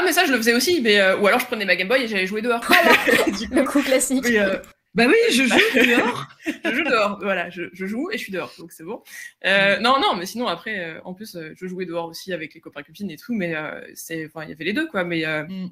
ah 0.00 0.02
mais 0.02 0.12
ça 0.12 0.24
je 0.24 0.32
le 0.32 0.38
faisais 0.38 0.54
aussi, 0.54 0.80
mais 0.80 0.98
euh, 0.98 1.18
ou 1.18 1.26
alors 1.26 1.40
je 1.40 1.46
prenais 1.46 1.64
ma 1.66 1.76
Game 1.76 1.88
Boy 1.88 2.04
et 2.04 2.08
j'allais 2.08 2.26
jouer 2.26 2.40
dehors. 2.40 2.62
Voilà, 2.66 2.92
le 3.52 3.64
coup 3.64 3.82
classique. 3.82 4.24
Euh, 4.26 4.58
bah 4.94 5.04
oui, 5.06 5.14
je 5.30 5.44
joue 5.44 5.56
dehors. 5.74 6.26
je 6.46 6.74
joue 6.74 6.84
dehors, 6.84 7.18
voilà, 7.20 7.50
je, 7.50 7.64
je, 7.72 7.86
joue 7.86 8.10
et 8.10 8.16
je 8.16 8.22
suis 8.22 8.32
dehors, 8.32 8.52
donc 8.58 8.72
c'est 8.72 8.82
bon. 8.82 9.02
Euh, 9.44 9.78
mm. 9.78 9.82
Non, 9.82 10.00
non, 10.00 10.16
mais 10.16 10.26
sinon 10.26 10.48
après, 10.48 11.00
en 11.04 11.12
plus, 11.12 11.36
je 11.54 11.66
jouais 11.66 11.84
dehors 11.84 12.06
aussi 12.06 12.32
avec 12.32 12.54
les 12.54 12.60
copains 12.60 12.82
copines 12.82 13.10
et 13.10 13.16
tout, 13.16 13.34
mais 13.34 13.54
c'est, 13.94 14.26
enfin, 14.26 14.44
il 14.44 14.50
y 14.50 14.52
avait 14.52 14.64
les 14.64 14.72
deux 14.72 14.86
quoi, 14.86 15.04
mais. 15.04 15.24
Mm. 15.26 15.70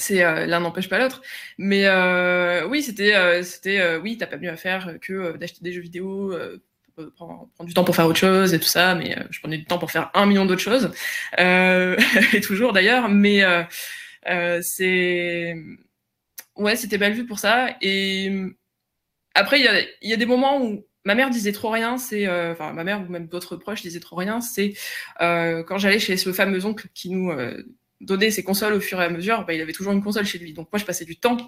C'est 0.00 0.22
l'un 0.46 0.60
n'empêche 0.60 0.88
pas 0.88 1.00
l'autre, 1.00 1.22
mais 1.58 1.88
oui 2.66 2.84
c'était 2.84 3.42
c'était 3.42 3.96
oui 3.96 4.16
t'as 4.16 4.28
pas 4.28 4.36
mieux 4.36 4.48
à 4.48 4.56
faire 4.56 4.94
que 5.00 5.36
d'acheter 5.36 5.58
des 5.60 5.72
jeux 5.72 5.80
vidéo, 5.80 6.38
prendre, 7.02 7.48
du 7.60 7.74
temps 7.74 7.84
pour 7.84 7.96
faire 7.96 8.06
autre 8.06 8.18
chose 8.18 8.54
et 8.54 8.60
tout 8.60 8.68
ça, 8.68 8.94
mais 8.94 9.18
euh, 9.18 9.22
je 9.30 9.40
prenais 9.40 9.58
du 9.58 9.64
temps 9.64 9.78
pour 9.78 9.90
faire 9.90 10.10
un 10.14 10.26
million 10.26 10.46
d'autres 10.46 10.60
choses, 10.60 10.90
euh, 11.38 11.96
et 12.32 12.40
toujours 12.40 12.72
d'ailleurs, 12.72 13.08
mais 13.08 13.42
euh, 13.42 14.60
c'est 14.62 15.54
ouais, 16.56 16.76
c'était 16.76 16.98
mal 16.98 17.12
vu 17.12 17.26
pour 17.26 17.38
ça. 17.38 17.76
Et 17.80 18.32
après, 19.34 19.60
il 19.60 19.64
y 19.64 19.68
a, 19.68 19.80
y 20.02 20.12
a, 20.12 20.16
des 20.16 20.26
moments 20.26 20.62
où 20.62 20.84
ma 21.04 21.14
mère 21.14 21.30
disait 21.30 21.52
trop 21.52 21.70
rien, 21.70 21.96
c'est, 21.96 22.26
euh, 22.26 22.52
enfin, 22.52 22.72
ma 22.72 22.84
mère 22.84 23.00
ou 23.00 23.10
même 23.10 23.28
d'autres 23.28 23.56
proches 23.56 23.82
disaient 23.82 24.00
trop 24.00 24.16
rien, 24.16 24.40
c'est 24.40 24.74
euh, 25.20 25.62
quand 25.62 25.78
j'allais 25.78 25.98
chez 25.98 26.16
ce 26.16 26.32
fameux 26.32 26.66
oncle 26.66 26.88
qui 26.92 27.10
nous 27.10 27.30
euh, 27.30 27.62
donnait 28.00 28.30
ses 28.30 28.44
consoles 28.44 28.74
au 28.74 28.80
fur 28.80 29.00
et 29.00 29.04
à 29.04 29.08
mesure, 29.08 29.44
bah, 29.46 29.54
il 29.54 29.60
avait 29.60 29.72
toujours 29.72 29.92
une 29.92 30.02
console 30.02 30.26
chez 30.26 30.38
lui. 30.38 30.52
Donc 30.52 30.68
moi, 30.72 30.78
je 30.78 30.84
passais 30.84 31.04
du 31.04 31.16
temps 31.16 31.38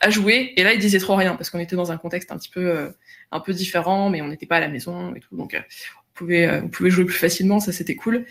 à 0.00 0.10
jouer, 0.10 0.52
et 0.56 0.62
là, 0.62 0.72
il 0.72 0.80
disait 0.80 0.98
trop 0.98 1.14
rien 1.14 1.36
parce 1.36 1.50
qu'on 1.50 1.58
était 1.58 1.76
dans 1.76 1.92
un 1.92 1.98
contexte 1.98 2.32
un 2.32 2.38
petit 2.38 2.50
peu, 2.50 2.92
un 3.30 3.40
peu 3.40 3.52
différent, 3.52 4.10
mais 4.10 4.22
on 4.22 4.28
n'était 4.28 4.46
pas 4.46 4.56
à 4.56 4.60
la 4.60 4.68
maison 4.68 5.14
et 5.14 5.20
tout, 5.20 5.36
donc 5.36 5.54
on 5.54 6.14
pouvait, 6.14 6.60
on 6.60 6.68
pouvait 6.68 6.90
jouer 6.90 7.04
plus 7.04 7.18
facilement, 7.18 7.60
ça 7.60 7.72
c'était 7.72 7.96
cool. 7.96 8.24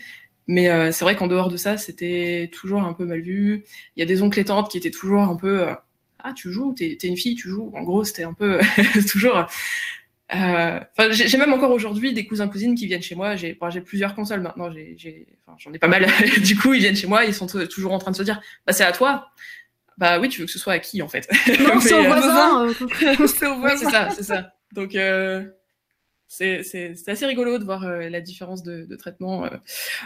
Mais 0.48 0.66
c'est 0.92 1.04
vrai 1.04 1.14
qu'en 1.14 1.28
dehors 1.28 1.48
de 1.48 1.56
ça, 1.56 1.76
c'était 1.76 2.50
toujours 2.52 2.82
un 2.82 2.92
peu 2.92 3.04
mal 3.04 3.20
vu. 3.20 3.64
Il 3.94 4.00
y 4.00 4.02
a 4.02 4.06
des 4.06 4.20
oncles 4.22 4.40
et 4.40 4.44
tantes 4.44 4.70
qui 4.70 4.78
étaient 4.78 4.90
toujours 4.90 5.22
un 5.22 5.36
peu 5.36 5.68
ah 6.22 6.32
tu 6.34 6.52
joues, 6.52 6.74
t'es 6.76 6.98
es 7.02 7.06
une 7.06 7.16
fille, 7.16 7.34
tu 7.34 7.48
joues. 7.48 7.70
En 7.74 7.82
gros, 7.82 8.04
c'était 8.04 8.24
un 8.24 8.34
peu 8.34 8.60
toujours 9.10 9.46
euh, 10.32 10.78
j'ai 11.10 11.38
même 11.38 11.52
encore 11.52 11.72
aujourd'hui 11.72 12.12
des 12.12 12.24
cousins 12.24 12.46
cousines 12.46 12.76
qui 12.76 12.86
viennent 12.86 13.02
chez 13.02 13.14
moi. 13.14 13.36
J'ai 13.36 13.56
plusieurs 13.84 14.14
consoles 14.14 14.40
maintenant. 14.40 14.70
J'en 15.58 15.72
ai, 15.72 15.78
pas 15.78 15.88
mal. 15.88 16.06
du 16.42 16.56
coup, 16.56 16.72
ils 16.72 16.80
viennent 16.80 16.96
chez 16.96 17.06
moi. 17.06 17.24
Ils 17.24 17.34
sont 17.34 17.46
toujours 17.46 17.92
en 17.92 17.98
train 17.98 18.12
de 18.12 18.16
se 18.16 18.22
dire, 18.22 18.40
bah 18.66 18.72
c'est 18.72 18.84
à 18.84 18.92
toi. 18.92 19.30
Bah 19.98 20.18
oui, 20.18 20.28
tu 20.28 20.40
veux 20.40 20.46
que 20.46 20.52
ce 20.52 20.58
soit 20.58 20.74
à 20.74 20.78
qui 20.78 21.02
en 21.02 21.08
fait? 21.08 21.28
Non, 21.60 21.80
c'est 21.80 21.94
au 21.94 22.04
voisin. 22.04 22.68
c'est 23.26 23.46
au 23.46 23.58
voisin. 23.58 23.76
c'est 23.76 23.90
ça, 23.90 24.10
c'est 24.10 24.22
ça. 24.22 24.52
Donc 24.72 24.94
euh, 24.94 25.44
c'est 26.30 26.94
assez 27.08 27.26
rigolo 27.26 27.58
de 27.58 27.64
voir 27.64 27.84
euh, 27.84 28.08
la 28.08 28.20
différence 28.20 28.62
de, 28.62 28.84
de 28.84 28.96
traitement. 28.96 29.44
Euh. 29.46 29.50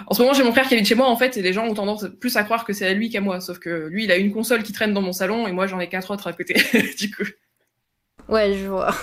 En 0.07 0.15
ce 0.15 0.23
moment, 0.23 0.33
j'ai 0.33 0.43
mon 0.43 0.53
frère 0.53 0.67
qui 0.67 0.75
habite 0.75 0.87
chez 0.87 0.95
moi 0.95 1.09
en 1.09 1.17
fait, 1.17 1.37
et 1.37 1.43
les 1.43 1.53
gens 1.53 1.67
ont 1.67 1.75
tendance 1.75 2.07
plus 2.19 2.37
à 2.37 2.45
croire 2.45 2.65
que 2.65 2.73
c'est 2.73 2.87
à 2.87 2.95
lui 2.95 3.11
qu'à 3.11 3.21
moi. 3.21 3.41
Sauf 3.41 3.59
que 3.59 3.89
lui, 3.89 4.05
il 4.05 4.11
a 4.11 4.17
une 4.17 4.33
console 4.33 4.63
qui 4.63 4.73
traîne 4.73 4.95
dans 4.95 5.03
mon 5.03 5.13
salon, 5.13 5.47
et 5.47 5.53
moi, 5.53 5.67
j'en 5.67 5.79
ai 5.81 5.89
quatre 5.89 6.11
autres 6.11 6.27
à 6.27 6.33
côté. 6.33 6.55
du 6.99 7.11
coup. 7.15 7.25
Ouais, 8.29 8.55
je 8.55 8.67
vois. 8.67 8.95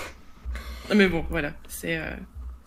Mais 0.95 1.07
bon, 1.07 1.23
voilà, 1.29 1.53
c'est 1.67 1.97
euh, 1.97 2.09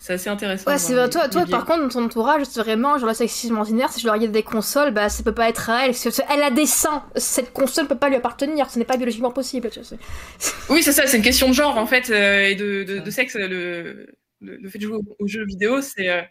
c'est 0.05 0.13
assez 0.13 0.29
intéressant. 0.29 0.69
Ouais, 0.69 0.77
c'est 0.77 0.93
toi, 1.09 1.27
toi 1.27 1.45
par 1.49 1.65
contre, 1.65 1.81
dans 1.81 1.89
ton 1.89 2.05
entourage, 2.05 2.43
c'est 2.45 2.59
vraiment 2.59 2.99
genre 2.99 3.09
le 3.09 3.15
sexisme 3.15 3.57
ordinaire. 3.57 3.91
Si 3.91 4.01
je 4.01 4.05
leur 4.05 4.13
regarde 4.13 4.31
des 4.31 4.43
consoles, 4.43 4.91
bah 4.91 5.09
ça 5.09 5.23
peut 5.23 5.33
pas 5.33 5.49
être 5.49 5.71
à 5.71 5.87
elle. 5.87 5.95
Elle 6.31 6.43
a 6.43 6.51
des 6.51 6.67
seins. 6.67 7.03
Cette 7.15 7.51
console 7.51 7.87
peut 7.87 7.97
pas 7.97 8.09
lui 8.09 8.15
appartenir. 8.15 8.69
Ce 8.69 8.77
n'est 8.77 8.85
pas 8.85 8.97
biologiquement 8.97 9.31
possible. 9.31 9.71
Tu 9.71 9.83
sais. 9.83 9.97
Oui, 10.69 10.83
c'est 10.83 10.91
ça. 10.91 11.07
C'est 11.07 11.17
une 11.17 11.23
question 11.23 11.47
de 11.49 11.53
genre 11.53 11.77
en 11.77 11.87
fait 11.87 12.11
euh, 12.11 12.49
et 12.49 12.53
de, 12.53 12.83
de, 12.83 12.99
de, 12.99 13.09
sexe. 13.09 13.33
Le, 13.35 14.05
le, 14.41 14.69
fait 14.69 14.77
de 14.77 14.83
jouer 14.83 14.99
aux, 15.17 15.27
jeux 15.27 15.45
vidéo, 15.45 15.81
c'est 15.81 16.09
euh, 16.09 16.21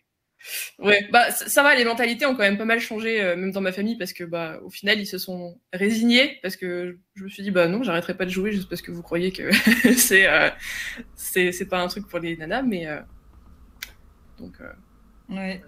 Ouais, 0.78 1.08
bah 1.10 1.30
ça 1.30 1.62
va, 1.62 1.74
les 1.74 1.84
mentalités 1.84 2.26
ont 2.26 2.34
quand 2.34 2.42
même 2.42 2.58
pas 2.58 2.64
mal 2.64 2.80
changé, 2.80 3.20
euh, 3.22 3.36
même 3.36 3.50
dans 3.52 3.60
ma 3.60 3.72
famille, 3.72 3.96
parce 3.96 4.12
que 4.12 4.24
bah 4.24 4.60
au 4.62 4.70
final 4.70 5.00
ils 5.00 5.06
se 5.06 5.18
sont 5.18 5.58
résignés, 5.72 6.38
parce 6.42 6.56
que 6.56 6.98
je 7.14 7.24
me 7.24 7.28
suis 7.28 7.42
dit 7.42 7.50
bah 7.50 7.66
non, 7.68 7.82
j'arrêterai 7.82 8.16
pas 8.16 8.26
de 8.26 8.30
jouer 8.30 8.52
juste 8.52 8.68
parce 8.68 8.82
que 8.82 8.90
vous 8.90 9.02
croyez 9.02 9.32
que 9.32 9.50
c'est 9.96 10.26
euh, 10.26 10.50
c'est 11.16 11.68
pas 11.68 11.80
un 11.80 11.88
truc 11.88 12.06
pour 12.08 12.18
les 12.18 12.36
nanas, 12.36 12.62
mais 12.62 12.86
euh, 12.86 13.00
donc 14.44 14.58
ouais. 15.30 15.62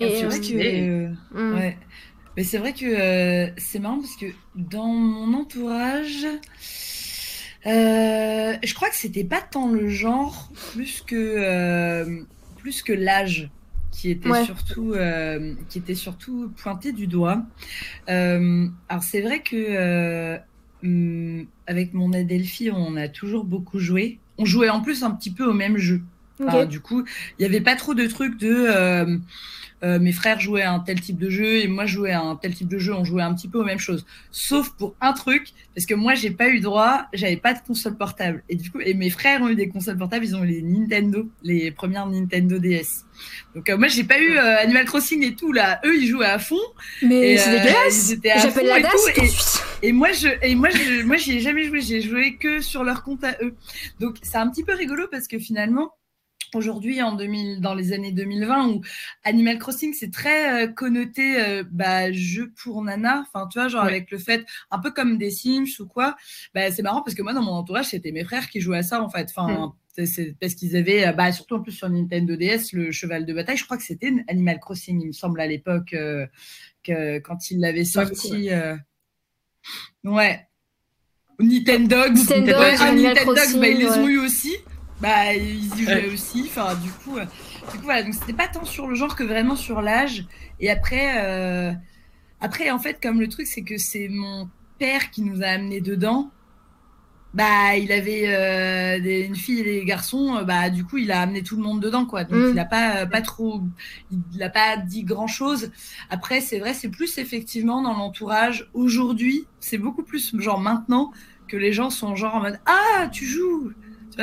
Et 0.00 0.22
vrai 0.24 0.40
que 0.40 1.06
hmm. 1.32 1.54
ouais. 1.54 1.76
Mais 2.36 2.44
c'est 2.44 2.58
vrai 2.58 2.72
que 2.72 3.52
c'est 3.56 3.78
marrant 3.78 4.00
parce 4.00 4.16
que 4.16 4.26
dans 4.54 4.86
mon 4.86 5.34
entourage, 5.34 6.26
je 7.64 8.74
crois 8.74 8.90
que 8.90 8.96
c'était 8.96 9.24
pas 9.24 9.40
tant 9.40 9.68
le 9.70 9.88
genre 9.88 10.50
plus 10.72 11.02
que 11.02 12.24
plus 12.56 12.82
que 12.82 12.92
l'âge 12.92 13.50
qui 13.98 14.10
était 14.10 14.44
surtout 14.44 14.92
euh, 14.92 15.54
qui 15.68 15.78
était 15.78 15.96
surtout 15.96 16.52
pointé 16.56 16.92
du 16.92 17.08
doigt. 17.08 17.44
Euh, 18.08 18.68
alors 18.88 19.02
c'est 19.02 19.20
vrai 19.20 19.42
que 19.42 19.56
euh, 19.56 20.38
hum, 20.84 21.46
avec 21.66 21.94
mon 21.94 22.12
Adelphi, 22.12 22.70
on 22.70 22.96
a 22.96 23.08
toujours 23.08 23.44
beaucoup 23.44 23.80
joué. 23.80 24.20
On 24.38 24.44
jouait 24.44 24.68
en 24.68 24.80
plus 24.80 25.02
un 25.02 25.10
petit 25.10 25.32
peu 25.32 25.44
au 25.44 25.52
même 25.52 25.78
jeu. 25.78 26.02
Du 26.68 26.80
coup, 26.80 27.04
il 27.38 27.42
n'y 27.42 27.46
avait 27.46 27.60
pas 27.60 27.76
trop 27.76 27.94
de 27.94 28.06
trucs 28.06 28.38
de 28.38 29.18
euh, 29.84 30.00
mes 30.00 30.12
frères 30.12 30.40
jouaient 30.40 30.62
à 30.62 30.72
un 30.72 30.80
tel 30.80 31.00
type 31.00 31.18
de 31.18 31.30
jeu 31.30 31.58
et 31.58 31.68
moi 31.68 31.86
jouais 31.86 32.10
à 32.10 32.20
un 32.20 32.34
tel 32.34 32.52
type 32.54 32.68
de 32.68 32.78
jeu, 32.78 32.92
on 32.94 33.04
jouait 33.04 33.22
un 33.22 33.32
petit 33.34 33.46
peu 33.46 33.58
aux 33.58 33.64
mêmes 33.64 33.78
choses. 33.78 34.04
Sauf 34.32 34.70
pour 34.70 34.96
un 35.00 35.12
truc, 35.12 35.50
parce 35.74 35.86
que 35.86 35.94
moi 35.94 36.14
j'ai 36.14 36.30
pas 36.30 36.48
eu 36.48 36.60
droit, 36.60 37.06
j'avais 37.12 37.36
pas 37.36 37.54
de 37.54 37.60
console 37.64 37.96
portable. 37.96 38.42
Et 38.48 38.56
du 38.56 38.70
coup, 38.70 38.80
et 38.80 38.94
mes 38.94 39.10
frères 39.10 39.40
ont 39.40 39.48
eu 39.48 39.54
des 39.54 39.68
consoles 39.68 39.96
portables, 39.96 40.24
ils 40.24 40.34
ont 40.34 40.42
eu 40.42 40.48
les 40.48 40.62
Nintendo, 40.62 41.28
les 41.42 41.70
premières 41.70 42.06
Nintendo 42.06 42.58
DS. 42.58 43.04
Donc 43.54 43.68
euh, 43.68 43.76
moi 43.76 43.86
j'ai 43.86 44.04
pas 44.04 44.18
eu 44.18 44.36
euh, 44.36 44.58
Animal 44.58 44.84
Crossing 44.84 45.24
et 45.24 45.34
tout 45.34 45.52
là, 45.52 45.80
eux 45.84 45.96
ils 45.96 46.08
jouaient 46.08 46.26
à 46.26 46.40
fond. 46.40 46.56
Mais 47.02 47.36
c'est 47.36 47.50
dégueulasse. 47.50 48.14
J'appelle 48.42 48.66
la 48.66 48.80
DAS. 48.80 49.62
Et, 49.82 49.88
et, 49.88 49.92
moi 49.92 50.10
je 50.12 50.28
et 50.42 50.56
moi 50.56 50.70
je 50.70 51.04
moi 51.04 51.16
j'y 51.16 51.36
ai 51.36 51.40
jamais 51.40 51.64
joué, 51.64 51.80
j'ai 51.80 52.00
joué 52.00 52.36
que 52.36 52.60
sur 52.60 52.82
leur 52.82 53.04
compte 53.04 53.22
à 53.22 53.36
eux. 53.42 53.54
Donc 54.00 54.16
c'est 54.22 54.38
un 54.38 54.50
petit 54.50 54.64
peu 54.64 54.74
rigolo 54.74 55.06
parce 55.08 55.28
que 55.28 55.38
finalement 55.38 55.92
aujourd'hui 56.54 57.02
en 57.02 57.14
2000 57.14 57.60
dans 57.60 57.74
les 57.74 57.92
années 57.92 58.12
2020 58.12 58.68
où 58.68 58.80
Animal 59.24 59.58
Crossing 59.58 59.94
c'est 59.94 60.10
très 60.10 60.64
euh, 60.64 60.66
connoté 60.68 61.40
euh, 61.40 61.64
bah, 61.70 62.12
jeu 62.12 62.52
pour 62.62 62.82
nana. 62.82 63.24
Enfin 63.26 63.46
tu 63.48 63.58
vois 63.58 63.68
genre 63.68 63.84
avec 63.84 64.10
le 64.10 64.18
fait 64.18 64.46
un 64.70 64.78
peu 64.78 64.90
comme 64.90 65.18
des 65.18 65.30
Sims 65.30 65.80
ou 65.80 65.86
quoi. 65.86 66.16
Bah, 66.54 66.70
c'est 66.70 66.82
marrant 66.82 67.02
parce 67.02 67.14
que 67.14 67.22
moi 67.22 67.32
dans 67.32 67.42
mon 67.42 67.52
entourage 67.52 67.86
c'était 67.86 68.12
mes 68.12 68.24
frères 68.24 68.48
qui 68.48 68.60
jouaient 68.60 68.78
à 68.78 68.82
ça 68.82 69.02
en 69.02 69.08
fait. 69.08 69.32
Enfin 69.34 69.74
mm. 69.96 70.06
c'est 70.06 70.36
parce 70.40 70.54
qu'ils 70.54 70.76
avaient 70.76 71.06
euh, 71.06 71.12
bah, 71.12 71.32
surtout 71.32 71.56
en 71.56 71.60
plus 71.60 71.72
sur 71.72 71.88
Nintendo 71.88 72.36
DS 72.36 72.72
le 72.72 72.92
cheval 72.92 73.26
de 73.26 73.34
bataille. 73.34 73.56
Je 73.56 73.64
crois 73.64 73.76
que 73.76 73.84
c'était 73.84 74.12
Animal 74.28 74.60
Crossing 74.60 75.00
il 75.00 75.08
me 75.08 75.12
semble 75.12 75.40
à 75.40 75.46
l'époque 75.46 75.94
que 76.84 77.18
quand 77.18 77.50
il 77.50 77.60
l'avait 77.60 77.84
sorti 77.84 78.50
ouais. 80.04 80.48
Nintendo 81.40 82.08
Nintendo, 82.08 82.52
Nintendo, 82.52 83.32
bah, 83.60 83.68
ils 83.68 83.78
les 83.78 83.86
ont 83.86 84.08
eu 84.08 84.18
aussi 84.18 84.56
bah, 85.00 85.34
ils 85.34 85.80
y 85.80 85.84
jouaient 85.84 86.08
aussi. 86.12 86.44
Enfin, 86.48 86.74
du 86.74 86.90
coup, 86.90 87.18
euh, 87.18 87.24
du 87.72 87.78
coup, 87.78 87.84
voilà. 87.84 88.02
Donc, 88.02 88.14
c'était 88.14 88.32
pas 88.32 88.48
tant 88.48 88.64
sur 88.64 88.86
le 88.88 88.94
genre 88.94 89.14
que 89.14 89.24
vraiment 89.24 89.56
sur 89.56 89.80
l'âge. 89.80 90.24
Et 90.60 90.70
après, 90.70 91.24
euh, 91.24 91.72
après, 92.40 92.70
en 92.70 92.78
fait, 92.78 93.00
comme 93.00 93.20
le 93.20 93.28
truc, 93.28 93.46
c'est 93.46 93.62
que 93.62 93.78
c'est 93.78 94.08
mon 94.08 94.48
père 94.78 95.10
qui 95.10 95.22
nous 95.22 95.42
a 95.42 95.46
amenés 95.46 95.80
dedans. 95.80 96.30
Bah, 97.34 97.76
il 97.76 97.92
avait 97.92 98.24
euh, 98.26 99.00
des, 99.00 99.20
une 99.20 99.36
fille 99.36 99.60
et 99.60 99.64
des 99.64 99.84
garçons. 99.84 100.42
Bah, 100.44 100.70
du 100.70 100.84
coup, 100.84 100.96
il 100.98 101.12
a 101.12 101.20
amené 101.20 101.42
tout 101.42 101.56
le 101.56 101.62
monde 101.62 101.80
dedans, 101.80 102.04
quoi. 102.04 102.24
Donc, 102.24 102.38
mm. 102.38 102.50
il 102.50 102.58
a 102.58 102.64
pas, 102.64 103.06
pas 103.06 103.20
trop, 103.20 103.62
il 104.34 104.42
a 104.42 104.50
pas 104.50 104.78
dit 104.78 105.04
grand 105.04 105.28
chose. 105.28 105.70
Après, 106.10 106.40
c'est 106.40 106.58
vrai, 106.58 106.74
c'est 106.74 106.88
plus 106.88 107.18
effectivement 107.18 107.82
dans 107.82 107.92
l'entourage. 107.92 108.68
Aujourd'hui, 108.74 109.46
c'est 109.60 109.78
beaucoup 109.78 110.02
plus 110.02 110.34
genre 110.38 110.60
maintenant 110.60 111.12
que 111.46 111.56
les 111.56 111.72
gens 111.72 111.90
sont 111.90 112.16
genre 112.16 112.34
en 112.34 112.40
mode 112.40 112.58
Ah, 112.66 113.08
tu 113.12 113.24
joues 113.24 113.72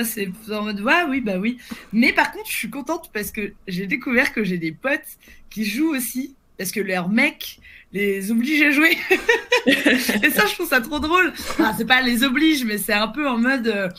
c'est 0.04 0.30
en 0.52 0.64
mode, 0.64 0.82
ouais, 0.82 1.04
oui, 1.10 1.22
bah 1.22 1.38
oui. 1.38 1.58
Mais 1.94 2.14
par 2.14 2.32
contre, 2.32 2.50
je 2.50 2.56
suis 2.56 2.70
contente 2.70 3.10
parce 3.14 3.32
que 3.32 3.54
j'ai 3.68 3.88
découvert 3.88 4.34
que 4.34 4.44
j'ai 4.44 4.58
des 4.58 4.72
potes 4.72 5.18
qui 5.50 5.66
jouent 5.66 5.96
aussi 5.96 6.36
parce 6.58 6.72
que 6.72 6.80
leur 6.80 7.10
mec 7.10 7.60
les 7.92 8.30
oblige 8.30 8.62
à 8.62 8.72
jouer. 8.72 8.98
et 9.68 10.30
ça, 10.30 10.46
je 10.48 10.54
trouve 10.54 10.68
ça 10.68 10.82
trop 10.82 11.00
drôle. 11.00 11.32
Enfin, 11.34 11.74
c'est 11.78 11.86
pas 11.86 12.02
les 12.02 12.24
oblige, 12.24 12.66
mais 12.66 12.78
c'est 12.78 12.94
un 12.94 13.08
peu 13.08 13.28
en 13.28 13.38
mode, 13.38 13.68
euh, 13.68 13.90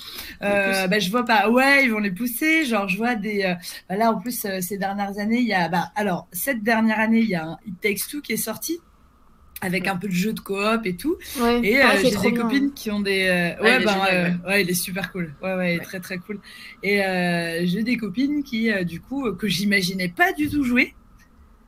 euh 0.42 0.86
bah, 0.86 0.98
je 0.98 1.10
vois 1.10 1.24
pas, 1.24 1.48
ouais, 1.48 1.84
ils 1.84 1.90
vont 1.90 1.98
les 1.98 2.10
pousser. 2.10 2.66
Genre, 2.66 2.88
je 2.88 2.98
vois 2.98 3.14
des, 3.14 3.44
euh, 3.44 3.54
bah, 3.88 3.96
là, 3.96 4.12
en 4.12 4.20
plus, 4.20 4.44
euh, 4.44 4.60
ces 4.60 4.76
dernières 4.76 5.18
années, 5.18 5.38
il 5.38 5.46
y 5.46 5.54
a, 5.54 5.68
bah, 5.68 5.92
alors, 5.96 6.28
cette 6.32 6.62
dernière 6.62 7.00
année, 7.00 7.20
il 7.20 7.30
y 7.30 7.34
a 7.34 7.44
un 7.44 7.58
It 7.66 7.80
Takes 7.80 8.10
Two 8.10 8.20
qui 8.20 8.34
est 8.34 8.36
sorti 8.36 8.80
avec 9.60 9.86
un 9.86 9.96
peu 9.96 10.08
de 10.08 10.12
jeu 10.12 10.32
de 10.32 10.40
coop 10.40 10.84
et 10.84 10.96
tout. 10.96 11.16
et 11.62 11.78
euh, 11.78 11.86
j'ai 12.02 12.10
des 12.10 12.34
copines 12.34 12.72
qui 12.72 12.90
ont 12.90 13.00
des. 13.00 13.26
Euh, 13.26 13.62
ouais, 13.62 13.84
bah, 13.84 14.06
euh, 14.12 14.30
ouais. 14.46 14.62
il 14.62 14.70
est 14.70 14.74
super 14.74 15.12
cool. 15.12 15.34
Ouais, 15.42 15.54
ouais, 15.54 15.74
il 15.74 15.76
est 15.80 15.84
très 15.84 16.00
très 16.00 16.18
cool. 16.18 16.40
Et 16.82 16.98
j'ai 17.64 17.82
des 17.82 17.96
copines 17.96 18.42
qui, 18.42 18.72
du 18.84 19.00
coup, 19.00 19.32
que 19.32 19.48
j'imaginais 19.48 20.08
pas 20.08 20.32
du 20.32 20.48
tout 20.48 20.64
jouer, 20.64 20.94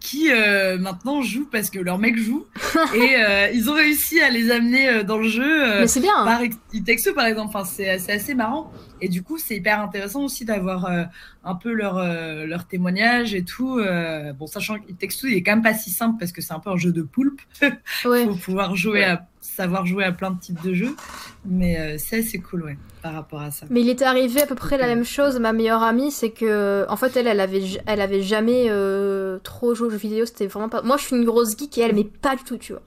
qui 0.00 0.30
maintenant 0.78 1.22
jouent 1.22 1.48
parce 1.50 1.70
que 1.70 1.78
leur 1.78 1.98
mec 1.98 2.16
joue. 2.16 2.46
et 2.94 3.16
ils 3.54 3.68
ont 3.68 3.74
réussi 3.74 4.20
à 4.20 4.30
les 4.30 4.50
amener 4.50 5.04
dans 5.04 5.18
le 5.18 5.28
jeu. 5.28 5.80
Mais 5.80 5.88
c'est 5.88 6.00
bien. 6.00 6.24
Par 6.24 6.40
Texto, 6.84 7.12
par 7.14 7.26
exemple. 7.26 7.48
Enfin, 7.48 7.64
c'est 7.64 8.10
assez 8.10 8.34
marrant. 8.34 8.72
Et 9.00 9.08
du 9.08 9.22
coup, 9.22 9.38
c'est 9.38 9.56
hyper 9.56 9.80
intéressant 9.80 10.24
aussi 10.24 10.44
d'avoir 10.44 10.86
euh, 10.86 11.04
un 11.44 11.54
peu 11.54 11.72
leur, 11.72 11.98
euh, 11.98 12.46
leur 12.46 12.66
témoignage 12.66 13.34
et 13.34 13.44
tout. 13.44 13.78
Euh, 13.78 14.32
bon, 14.32 14.46
sachant 14.46 14.78
que 14.78 14.92
Texto, 14.92 15.26
il 15.26 15.34
est 15.34 15.42
quand 15.42 15.52
même 15.52 15.62
pas 15.62 15.74
si 15.74 15.90
simple 15.90 16.18
parce 16.18 16.32
que 16.32 16.40
c'est 16.40 16.52
un 16.52 16.60
peu 16.60 16.70
un 16.70 16.76
jeu 16.76 16.92
de 16.92 17.02
poulpe. 17.02 17.40
Il 17.62 17.70
faut 18.02 18.34
pouvoir 18.34 18.76
jouer 18.76 19.04
à, 19.04 19.26
savoir 19.62 19.86
jouer 19.86 20.04
à 20.04 20.12
plein 20.12 20.30
de 20.30 20.40
types 20.40 20.62
de 20.62 20.74
jeux. 20.74 20.96
Mais 21.44 21.96
c'est 21.98 22.20
assez 22.20 22.38
cool, 22.38 22.64
ouais, 22.64 22.78
par 23.02 23.12
rapport 23.12 23.40
à 23.40 23.50
ça. 23.50 23.66
Mais 23.70 23.80
il 23.80 23.88
était 23.88 24.04
arrivé 24.04 24.42
à 24.42 24.46
peu 24.46 24.54
près 24.54 24.76
la 24.78 24.86
même 24.86 25.04
chose. 25.04 25.38
Ma 25.38 25.52
meilleure 25.52 25.82
amie, 25.82 26.10
c'est 26.10 26.30
que, 26.30 26.84
en 26.88 26.96
fait, 26.96 27.16
elle, 27.16 27.26
elle 27.26 27.40
avait, 27.40 27.62
elle 27.86 28.00
avait 28.00 28.22
jamais 28.22 28.70
trop 29.42 29.74
joué 29.74 29.88
aux 29.88 29.90
jeux 29.90 29.96
vidéo. 29.96 30.26
C'était 30.26 30.46
vraiment 30.46 30.68
pas. 30.68 30.82
Moi, 30.82 30.96
je 30.96 31.04
suis 31.04 31.16
une 31.16 31.24
grosse 31.24 31.56
geek 31.56 31.78
et 31.78 31.82
elle, 31.82 31.94
mais 31.94 32.04
pas 32.04 32.36
du 32.36 32.42
tout, 32.44 32.56
tu 32.56 32.72
vois. 32.72 32.82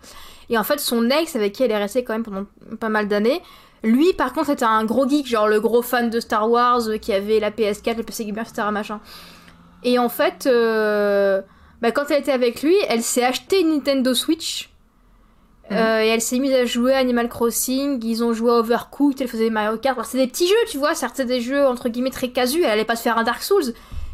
Et 0.49 0.57
en 0.57 0.63
fait, 0.63 0.79
son 0.79 1.09
ex, 1.09 1.35
avec 1.35 1.53
qui 1.53 1.63
elle 1.63 1.71
est 1.71 1.77
restée 1.77 2.03
quand 2.03 2.13
même 2.13 2.23
pendant 2.23 2.45
pas 2.79 2.89
mal 2.89 3.07
d'années, 3.07 3.41
lui, 3.83 4.13
par 4.13 4.33
contre, 4.33 4.51
était 4.51 4.65
un 4.65 4.85
gros 4.85 5.07
geek, 5.07 5.27
genre 5.27 5.47
le 5.47 5.59
gros 5.59 5.81
fan 5.81 6.09
de 6.09 6.19
Star 6.19 6.49
Wars, 6.49 6.87
euh, 6.87 6.97
qui 6.97 7.13
avait 7.13 7.39
la 7.39 7.51
PS4, 7.51 7.97
le 7.97 8.03
PC 8.03 8.25
Gamer, 8.25 8.45
etc. 8.47 8.67
Machin. 8.71 8.99
Et 9.83 9.97
en 9.97 10.09
fait, 10.09 10.45
euh, 10.45 11.41
bah, 11.81 11.91
quand 11.91 12.11
elle 12.11 12.19
était 12.19 12.31
avec 12.31 12.61
lui, 12.61 12.75
elle 12.89 13.01
s'est 13.01 13.23
acheté 13.23 13.61
une 13.61 13.69
Nintendo 13.69 14.13
Switch. 14.13 14.70
Euh, 15.71 16.01
et 16.03 16.07
elle 16.07 16.21
s'est 16.21 16.39
mise 16.39 16.53
à 16.53 16.65
jouer 16.65 16.93
à 16.93 16.97
Animal 16.97 17.29
Crossing, 17.29 17.99
ils 18.03 18.23
ont 18.23 18.33
joué 18.33 18.51
à 18.51 18.55
Overcooked, 18.55 19.21
elle 19.21 19.27
faisait 19.27 19.49
Mario 19.49 19.77
Kart. 19.77 19.97
Alors, 19.97 20.05
c'est 20.05 20.17
des 20.17 20.27
petits 20.27 20.47
jeux, 20.47 20.53
tu 20.69 20.77
vois, 20.77 20.95
certes, 20.95 21.13
c'est 21.15 21.25
des 21.25 21.39
jeux 21.41 21.65
entre 21.65 21.87
guillemets 21.89 22.09
très 22.09 22.29
casus, 22.29 22.61
elle 22.63 22.69
allait 22.71 22.85
pas 22.85 22.95
se 22.95 23.03
faire 23.03 23.17
un 23.17 23.23
Dark 23.23 23.41
Souls. 23.41 23.73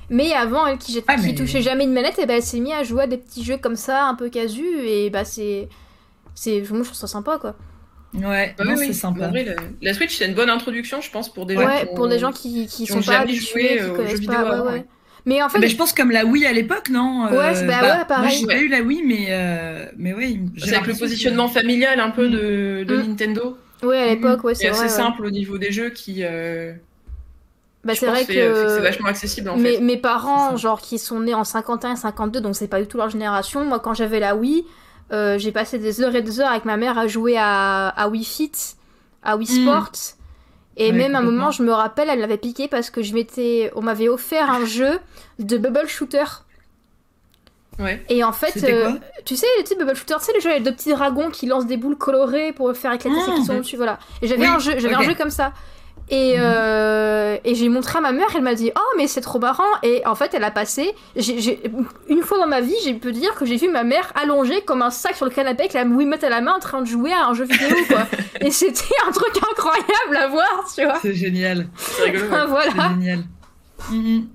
Mais 0.10 0.32
avant, 0.34 0.66
elle 0.68 0.78
qui, 0.78 1.04
Ah, 1.08 1.16
qui 1.16 1.22
mais- 1.28 1.36
touchait 1.36 1.62
jamais 1.62 1.84
une 1.84 1.92
manette, 1.94 2.18
et 2.20 2.26
ben, 2.26 2.36
elle 2.36 2.44
s'est 2.44 2.60
mise 2.60 2.74
à 2.74 2.84
jouer 2.84 3.04
à 3.04 3.08
des 3.08 3.18
petits 3.18 3.44
jeux 3.44 3.58
comme 3.58 3.76
ça, 3.76 4.06
un 4.06 4.16
peu 4.16 4.30
casus, 4.30 4.66
et 4.86 5.10
bah 5.10 5.26
c'est. 5.26 5.68
c'est 6.36 6.62
moi, 6.70 6.80
je 6.80 6.84
trouve 6.86 6.94
ça 6.98 7.08
sympa, 7.08 7.38
quoi. 7.40 7.56
Ouais, 8.14 8.56
Bah 8.58 8.64
non, 8.64 8.72
oui, 8.72 8.78
c'est 8.80 8.88
oui. 8.88 8.94
sympa. 8.94 9.28
Vrai, 9.28 9.44
la, 9.44 9.56
la 9.82 9.94
Switch, 9.94 10.16
c'est 10.18 10.26
une 10.28 10.34
bonne 10.34 10.50
introduction, 10.50 11.02
je 11.02 11.12
pense, 11.12 11.32
pour 11.32 11.46
des 11.46 11.56
gens 11.56 11.66
Ouais, 11.66 11.88
qui 11.90 11.94
pour 11.96 12.08
des 12.08 12.20
gens 12.20 12.32
qui, 12.32 12.68
qui 12.68 12.86
qui 12.86 12.86
sont 12.88 12.94
ont 12.94 13.02
pas 13.02 13.12
jamais 13.12 13.24
habitués, 13.24 13.68
joué, 13.68 13.78
qui 13.80 13.84
aux 13.84 13.94
connaissent 13.96 14.22
jeux 14.22 14.26
pas. 14.28 14.34
vidéo 14.34 14.38
ouais, 14.46 14.60
avant, 14.62 14.72
ouais. 14.72 14.86
Mais 15.28 15.44
en 15.44 15.50
fait, 15.50 15.60
Mais 15.60 15.68
je 15.68 15.76
pense 15.76 15.92
comme 15.94 16.10
la 16.10 16.26
Wii 16.26 16.46
à 16.46 16.54
l'époque, 16.54 16.90
non 16.90 17.26
Ouais, 17.30 17.54
c'est- 17.54 17.66
bah 17.68 17.82
ouais, 17.82 18.06
pareil. 18.08 18.22
Moi, 18.24 18.30
j'ai 18.30 18.46
Ouais. 18.46 18.56
pas 18.56 18.62
eu 18.62 18.68
la 18.70 18.82
Wii, 18.82 19.04
mais, 19.04 19.26
euh, 19.30 19.86
mais 19.98 20.14
ouais. 20.14 20.40
C'est 20.58 20.74
avec 20.74 20.88
le 20.88 20.96
positionnement 20.96 21.50
familial 21.50 22.00
un 22.00 22.12
peu 22.12 22.30
de, 22.30 22.86
de 22.86 22.96
Mm. 22.98 23.08
Nintendo. 23.10 23.58
ouais, 23.84 23.98
à 24.00 24.08
l'époque, 24.08 24.44
ouais, 24.46 24.56
C'est 24.56 24.64
c'est 24.64 24.70
assez 24.70 24.90
simple 24.90 25.26
au 25.26 25.30
niveau 25.30 25.58
des 25.58 25.72
jeux 25.72 25.90
qui. 25.90 26.24
euh, 26.24 26.72
Bah, 27.84 27.94
c'est 27.96 28.06
vrai 28.08 28.24
fait- 28.26 28.34
fait 28.34 28.40
que 28.40 28.70
c'est 28.70 28.82
vachement 28.82 29.08
accessible 29.10 29.50
en 29.50 29.58
mes, 29.58 29.76
fait. 29.76 29.82
mes 29.82 29.98
parents, 29.98 30.56
genre 30.58 30.80
qui 30.82 30.98
sont 30.98 31.20
nés 31.20 31.34
en 31.34 31.44
51 31.44 31.94
et 31.94 31.96
52, 31.98 32.40
donc 32.42 32.56
c'est 32.56 32.68
pas 32.68 32.82
du 32.82 32.88
tout 32.88 32.98
leur 32.98 33.10
génération. 33.10 33.64
Moi, 33.66 33.80
quand 33.80 33.94
j'avais 33.94 34.20
la 34.20 34.36
Wii, 34.36 34.64
euh, 35.12 35.38
j'ai 35.38 35.52
passé 35.52 35.78
des 35.78 36.02
heures 36.02 36.16
et 36.16 36.22
des 36.22 36.40
heures 36.40 36.50
avec 36.52 36.64
ma 36.66 36.76
mère 36.78 36.98
à 36.98 37.08
jouer 37.08 37.36
à, 37.38 37.88
à 37.90 38.08
Wii 38.10 38.24
Fit, 38.26 38.52
à 39.24 39.36
Wii 39.38 39.48
Mm. 39.62 39.66
Et 40.80 40.92
même 40.92 41.16
à 41.16 41.20
un 41.20 41.22
moment, 41.24 41.50
je 41.52 41.64
me 41.64 41.72
rappelle, 41.74 42.08
elle 42.10 42.20
l'avait 42.20 42.38
piqué 42.38 42.68
parce 42.68 42.90
que 42.92 43.02
je 43.02 43.14
m'étais, 43.14 43.72
on 43.76 43.82
m'avait 43.82 44.10
offert 44.10 44.50
un 44.52 44.64
jeu 44.66 45.00
de 45.40 45.58
bubble 45.58 45.88
shooter. 45.88 46.24
Ouais. 47.80 48.04
Et 48.10 48.24
en 48.24 48.32
fait, 48.32 48.64
euh, 48.64 48.90
quoi 48.92 49.00
tu 49.26 49.36
sais, 49.36 49.46
le 49.58 49.64
type 49.64 49.78
bubble 49.78 49.96
shooter, 49.96 50.16
tu 50.20 50.26
sais, 50.26 50.34
les 50.34 50.42
jeux 50.42 50.50
avec 50.52 50.64
deux 50.64 50.72
petits 50.74 50.92
dragons 50.94 51.30
qui 51.30 51.46
lancent 51.46 51.68
des 51.68 51.78
boules 51.78 51.98
colorées 51.98 52.52
pour 52.54 52.72
faire 52.76 52.92
éclater 52.94 53.20
ceux 53.26 53.34
qui 53.34 53.40
Ah. 53.42 53.46
sont 53.46 53.58
dessus, 53.60 53.76
voilà. 53.76 54.00
Et 54.22 54.28
j'avais 54.28 54.42
Oui, 54.42 54.48
un 54.48 54.60
jeu, 54.60 54.74
j'avais 54.78 54.96
ok. 54.96 55.02
un 55.02 55.06
jeu 55.10 55.16
comme 55.16 55.30
ça. 55.30 55.52
Et, 56.10 56.36
euh, 56.38 57.38
et 57.44 57.54
j'ai 57.54 57.68
montré 57.68 57.98
à 57.98 58.02
ma 58.02 58.14
mère, 58.14 58.28
elle 58.34 58.42
m'a 58.42 58.54
dit 58.56 58.72
Oh, 58.78 58.94
mais 58.98 59.08
c'est 59.08 59.20
trop 59.22 59.40
marrant. 59.40 59.64
Et 59.84 60.06
en 60.06 60.16
fait, 60.16 60.34
elle 60.34 60.44
a 60.46 60.52
passé. 60.52 60.96
j'ai- 61.18 61.40
j'ai- 61.42 61.62
une 62.08 62.22
fois 62.22 62.38
dans 62.40 62.48
ma 62.48 62.62
vie, 62.62 62.76
j'ai 62.84 62.94
pu 62.94 63.12
dire 63.12 63.36
que 63.36 63.46
j'ai 63.46 63.58
vu 63.58 63.68
ma 63.70 63.84
mère 63.84 64.14
allongée 64.16 64.62
comme 64.62 64.82
un 64.82 64.90
sac 64.90 65.16
sur 65.16 65.26
le 65.26 65.32
canapé 65.32 65.64
avec 65.64 65.74
la 65.74 65.84
Wiimote 65.84 66.24
à 66.24 66.30
la 66.30 66.40
main 66.40 66.54
en 66.56 66.60
train 66.60 66.82
de 66.82 66.88
jouer 66.88 67.12
à 67.12 67.26
un 67.26 67.34
jeu 67.34 67.44
vidéo, 67.44 67.76
quoi. 67.90 68.08
et 68.40 68.52
c'était 68.52 68.86
un 69.08 69.12
truc 69.12 69.36
incroyable 69.52 70.16
à 70.18 70.28
voir, 70.30 70.66
tu 70.74 70.84
vois. 70.86 70.98
C'est 71.02 71.14
génial. 71.14 71.68
C'est 71.76 72.04
rigolo. 72.04 72.24
ouais. 72.30 72.38
Voilà. 72.48 72.72
C'est 72.72 72.94
génial. 73.02 73.24
Mhm. 73.92 74.28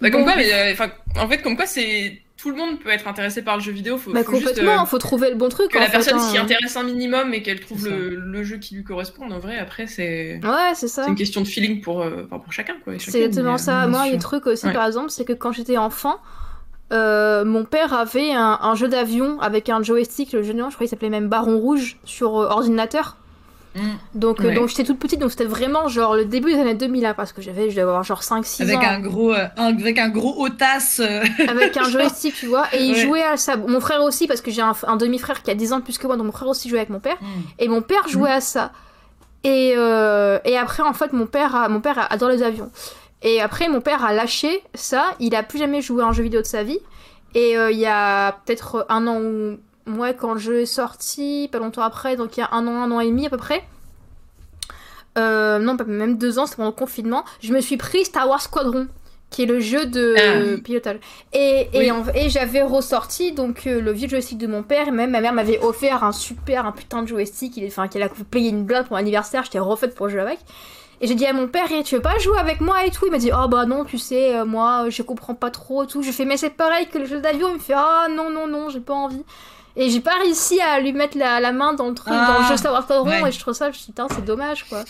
Bah, 0.00 0.10
comme 0.10 0.20
Bon. 0.20 0.26
quoi, 0.26 0.36
mais, 0.36 0.52
euh, 0.52 0.74
en 1.20 1.28
fait, 1.28 1.42
comme 1.42 1.56
quoi, 1.56 1.66
c'est 1.66 2.20
tout 2.40 2.50
le 2.50 2.56
monde 2.56 2.78
peut 2.78 2.88
être 2.90 3.08
intéressé 3.08 3.42
par 3.42 3.56
le 3.56 3.62
jeu 3.62 3.72
vidéo. 3.72 3.98
Faut, 3.98 4.12
Bah, 4.12 4.22
faut 4.22 4.32
juste, 4.36 4.46
complètement, 4.46 4.82
euh, 4.82 4.86
faut 4.86 4.98
trouver 4.98 5.28
le 5.30 5.36
bon 5.36 5.48
truc. 5.48 5.72
que 5.72 5.76
en 5.76 5.80
la 5.80 5.86
fait, 5.86 5.92
personne 5.92 6.18
hein. 6.18 6.30
s'y 6.30 6.38
intéresse 6.38 6.76
un 6.76 6.84
minimum 6.84 7.34
et 7.34 7.42
qu'elle 7.42 7.60
trouve 7.60 7.88
le, 7.88 8.14
le 8.14 8.42
jeu 8.44 8.58
qui 8.58 8.76
lui 8.76 8.84
correspond. 8.84 9.28
En 9.30 9.38
vrai, 9.40 9.58
après, 9.58 9.86
c'est 9.88 10.40
Ouais, 10.44 10.72
c'est 10.74 10.86
ça. 10.88 11.02
c'est 11.02 11.10
une 11.10 11.16
question 11.16 11.40
de 11.40 11.46
feeling 11.48 11.80
pour, 11.82 12.00
euh, 12.02 12.22
pour 12.30 12.52
chacun. 12.52 12.74
quoi. 12.84 12.94
C'est 12.98 13.18
exactement 13.18 13.54
mais, 13.54 13.60
euh, 13.60 13.64
ça. 13.64 13.86
Moi, 13.88 14.02
il 14.04 14.06
y 14.06 14.10
a 14.10 14.16
des 14.16 14.22
trucs 14.22 14.46
aussi, 14.46 14.66
Ouais. 14.66 14.72
par 14.72 14.86
exemple, 14.86 15.10
c'est 15.10 15.24
que 15.24 15.32
quand 15.32 15.50
j'étais 15.52 15.76
enfant, 15.78 16.18
euh, 16.92 17.44
mon 17.44 17.64
père 17.64 17.92
avait 17.92 18.32
un, 18.32 18.58
un 18.62 18.74
jeu 18.74 18.88
d'avion 18.88 19.40
avec 19.40 19.68
un 19.68 19.82
joystick, 19.82 20.32
le 20.32 20.42
jeu 20.42 20.52
d'avion, 20.52 20.70
je 20.70 20.76
crois 20.76 20.86
qu'il 20.86 20.90
s'appelait 20.90 21.10
même 21.10 21.28
Baron 21.28 21.58
Rouge, 21.58 21.96
sur 22.04 22.32
ordinateur. 22.34 23.16
Mhm. 23.74 23.82
Donc, 24.14 24.40
euh, 24.40 24.48
Ouais. 24.48 24.54
donc 24.54 24.68
j'étais 24.68 24.84
toute 24.84 24.98
petite, 24.98 25.20
donc 25.20 25.30
c'était 25.30 25.44
vraiment 25.44 25.88
genre 25.88 26.16
le 26.16 26.24
début 26.24 26.52
des 26.54 26.60
années 26.60 26.74
2000, 26.74 27.02
là, 27.02 27.14
parce 27.14 27.32
que 27.32 27.42
j'avais, 27.42 27.64
je 27.70 27.76
devais 27.76 27.82
avoir 27.82 28.02
genre 28.02 28.22
5-6 28.22 28.62
Avec 28.62 28.76
ans. 28.78 28.82
un 28.82 29.00
gros, 29.00 29.32
euh, 29.32 29.46
un, 29.56 29.66
avec 29.78 29.98
un 29.98 30.08
gros 30.08 30.42
otas. 30.44 30.96
euh, 31.00 31.22
Avec 31.48 31.76
un 31.76 31.84
joystick, 31.88 32.34
tu 32.34 32.46
vois. 32.46 32.66
Et 32.72 32.82
il 32.82 32.94
Ouais. 32.94 33.00
jouait 33.02 33.22
à 33.22 33.36
ça. 33.36 33.56
Mon 33.56 33.80
frère 33.80 34.02
aussi, 34.02 34.26
parce 34.26 34.40
que 34.40 34.50
j'ai 34.50 34.62
un, 34.62 34.74
un 34.86 34.96
demi-frère 34.96 35.42
qui 35.42 35.50
a 35.50 35.54
10 35.54 35.72
ans 35.72 35.78
de 35.78 35.84
plus 35.84 35.98
que 35.98 36.06
moi, 36.06 36.16
donc 36.16 36.26
mon 36.26 36.32
frère 36.32 36.48
aussi 36.48 36.68
jouait 36.68 36.78
avec 36.78 36.90
mon 36.90 37.00
père. 37.00 37.16
Mhm. 37.20 37.28
Et 37.58 37.68
mon 37.68 37.82
père 37.82 38.08
jouait 38.08 38.32
à 38.32 38.40
ça. 38.40 38.72
Et, 39.44 39.74
euh, 39.76 40.38
et 40.44 40.56
après, 40.56 40.82
en 40.82 40.92
fait, 40.94 41.12
mon 41.12 41.26
père, 41.26 41.54
a- 41.54 41.68
mon 41.68 41.80
père 41.80 42.06
adore 42.10 42.30
les 42.30 42.42
avions. 42.42 42.70
Et 43.22 43.40
après, 43.40 43.68
mon 43.68 43.80
père 43.80 44.04
a 44.04 44.12
lâché 44.12 44.62
ça. 44.74 45.04
Il 45.20 45.34
a 45.34 45.42
plus 45.42 45.58
jamais 45.58 45.82
joué 45.82 46.02
à 46.02 46.06
un 46.06 46.12
jeu 46.12 46.22
vidéo 46.22 46.40
de 46.40 46.46
sa 46.46 46.62
vie. 46.64 46.78
Et 47.34 47.56
euh, 47.58 47.70
il 47.70 47.78
y 47.78 47.86
a 47.86 48.32
peut-être 48.44 48.86
un 48.88 49.06
an 49.06 49.20
ou... 49.20 49.58
Moi, 49.88 50.12
quand 50.12 50.34
le 50.34 50.38
jeu 50.38 50.60
est 50.60 50.66
sorti, 50.66 51.48
pas 51.50 51.58
longtemps 51.58 51.82
après, 51.82 52.16
donc 52.16 52.36
il 52.36 52.40
y 52.40 52.42
a 52.42 52.48
un 52.52 52.66
an, 52.66 52.82
un 52.82 52.90
an 52.92 53.00
et 53.00 53.06
demi 53.08 53.26
à 53.26 53.30
peu 53.30 53.36
près. 53.38 53.64
Euh, 55.16 55.58
non, 55.58 55.76
pas 55.76 55.84
même 55.84 56.16
deux 56.18 56.38
ans, 56.38 56.46
c'était 56.46 56.56
pendant 56.58 56.68
le 56.70 56.74
confinement. 56.74 57.24
Je 57.40 57.52
me 57.52 57.60
suis 57.60 57.76
pris 57.76 58.04
Star 58.04 58.28
Wars 58.28 58.40
Squadron, 58.40 58.86
qui 59.30 59.42
est 59.42 59.46
le 59.46 59.58
jeu 59.58 59.86
de 59.86 60.14
Ah. 60.56 60.60
pilotage. 60.62 60.98
Et, 61.32 61.68
et, 61.72 61.78
Oui. 61.78 61.90
en- 61.90 62.04
et 62.14 62.28
j'avais 62.30 62.62
ressorti 62.62 63.32
donc 63.32 63.66
euh, 63.66 63.80
le 63.80 63.90
vieux 63.92 64.08
joystick 64.08 64.38
de 64.38 64.46
mon 64.46 64.62
père. 64.62 64.88
Et 64.88 64.90
même 64.92 65.10
ma 65.10 65.20
mère 65.20 65.32
m'avait 65.32 65.58
offert 65.60 66.04
un 66.04 66.12
super, 66.12 66.66
un 66.66 66.72
putain 66.72 67.02
de 67.02 67.08
joystick. 67.08 67.56
Il, 67.56 67.66
enfin, 67.66 67.88
qu'elle 67.88 68.02
a 68.04 68.08
payé 68.30 68.50
une 68.50 68.64
blinde 68.64 68.84
pour 68.84 68.92
mon 68.92 68.98
anniversaire. 69.00 69.42
J'étais 69.44 69.58
refaite 69.58 69.94
pour 69.96 70.08
jouer 70.08 70.20
avec. 70.20 70.38
Et 71.00 71.06
j'ai 71.06 71.14
dit 71.14 71.26
à 71.26 71.32
mon 71.32 71.48
père, 71.48 71.66
Eh, 71.70 71.82
tu 71.82 71.96
veux 71.96 72.02
pas 72.02 72.18
jouer 72.18 72.38
avec 72.38 72.60
moi 72.60 72.84
et 72.84 72.90
tout? 72.90 73.06
Il 73.06 73.10
m'a 73.12 73.18
dit, 73.18 73.30
oh 73.32 73.48
bah 73.48 73.66
non, 73.66 73.84
tu 73.84 73.98
sais, 73.98 74.36
euh, 74.36 74.44
moi, 74.44 74.86
je 74.88 75.02
comprends 75.02 75.34
pas 75.34 75.50
trop 75.50 75.82
et 75.84 75.86
tout. 75.86 76.02
Je 76.02 76.10
fais, 76.12 76.24
mais 76.24 76.36
c'est 76.36 76.50
pareil 76.50 76.86
que 76.88 76.98
le 76.98 77.06
jeu 77.06 77.20
d'avion. 77.20 77.48
Il 77.50 77.54
me 77.54 77.58
fait, 77.60 77.74
ah 77.76 78.06
non, 78.10 78.30
non, 78.30 78.46
non, 78.46 78.68
j'ai 78.68 78.80
pas 78.80 78.94
envie. 78.94 79.24
Et 79.78 79.90
j'ai 79.90 80.00
pas 80.00 80.18
réussi 80.22 80.60
à 80.60 80.80
lui 80.80 80.92
mettre 80.92 81.16
la, 81.16 81.40
la 81.40 81.52
main 81.52 81.72
dans 81.74 81.88
le 81.88 81.94
truc, 81.94 82.24
dans 82.24 82.36
le 82.38 82.42
Ah, 82.42 82.42
jeu 82.42 82.56
Star 82.58 82.72
Wars 82.72 82.82
Squadron. 82.84 83.06
ouais. 83.10 83.22
Et 83.26 83.32
je 83.32 83.38
trouve 83.40 83.54
ça, 83.54 83.66
je 83.66 83.70
me 83.70 83.74
suis 83.74 83.86
dit, 83.86 83.92
putain, 83.92 84.08
c'est 84.10 84.24
dommage 84.24 84.64
quoi. 84.68 84.86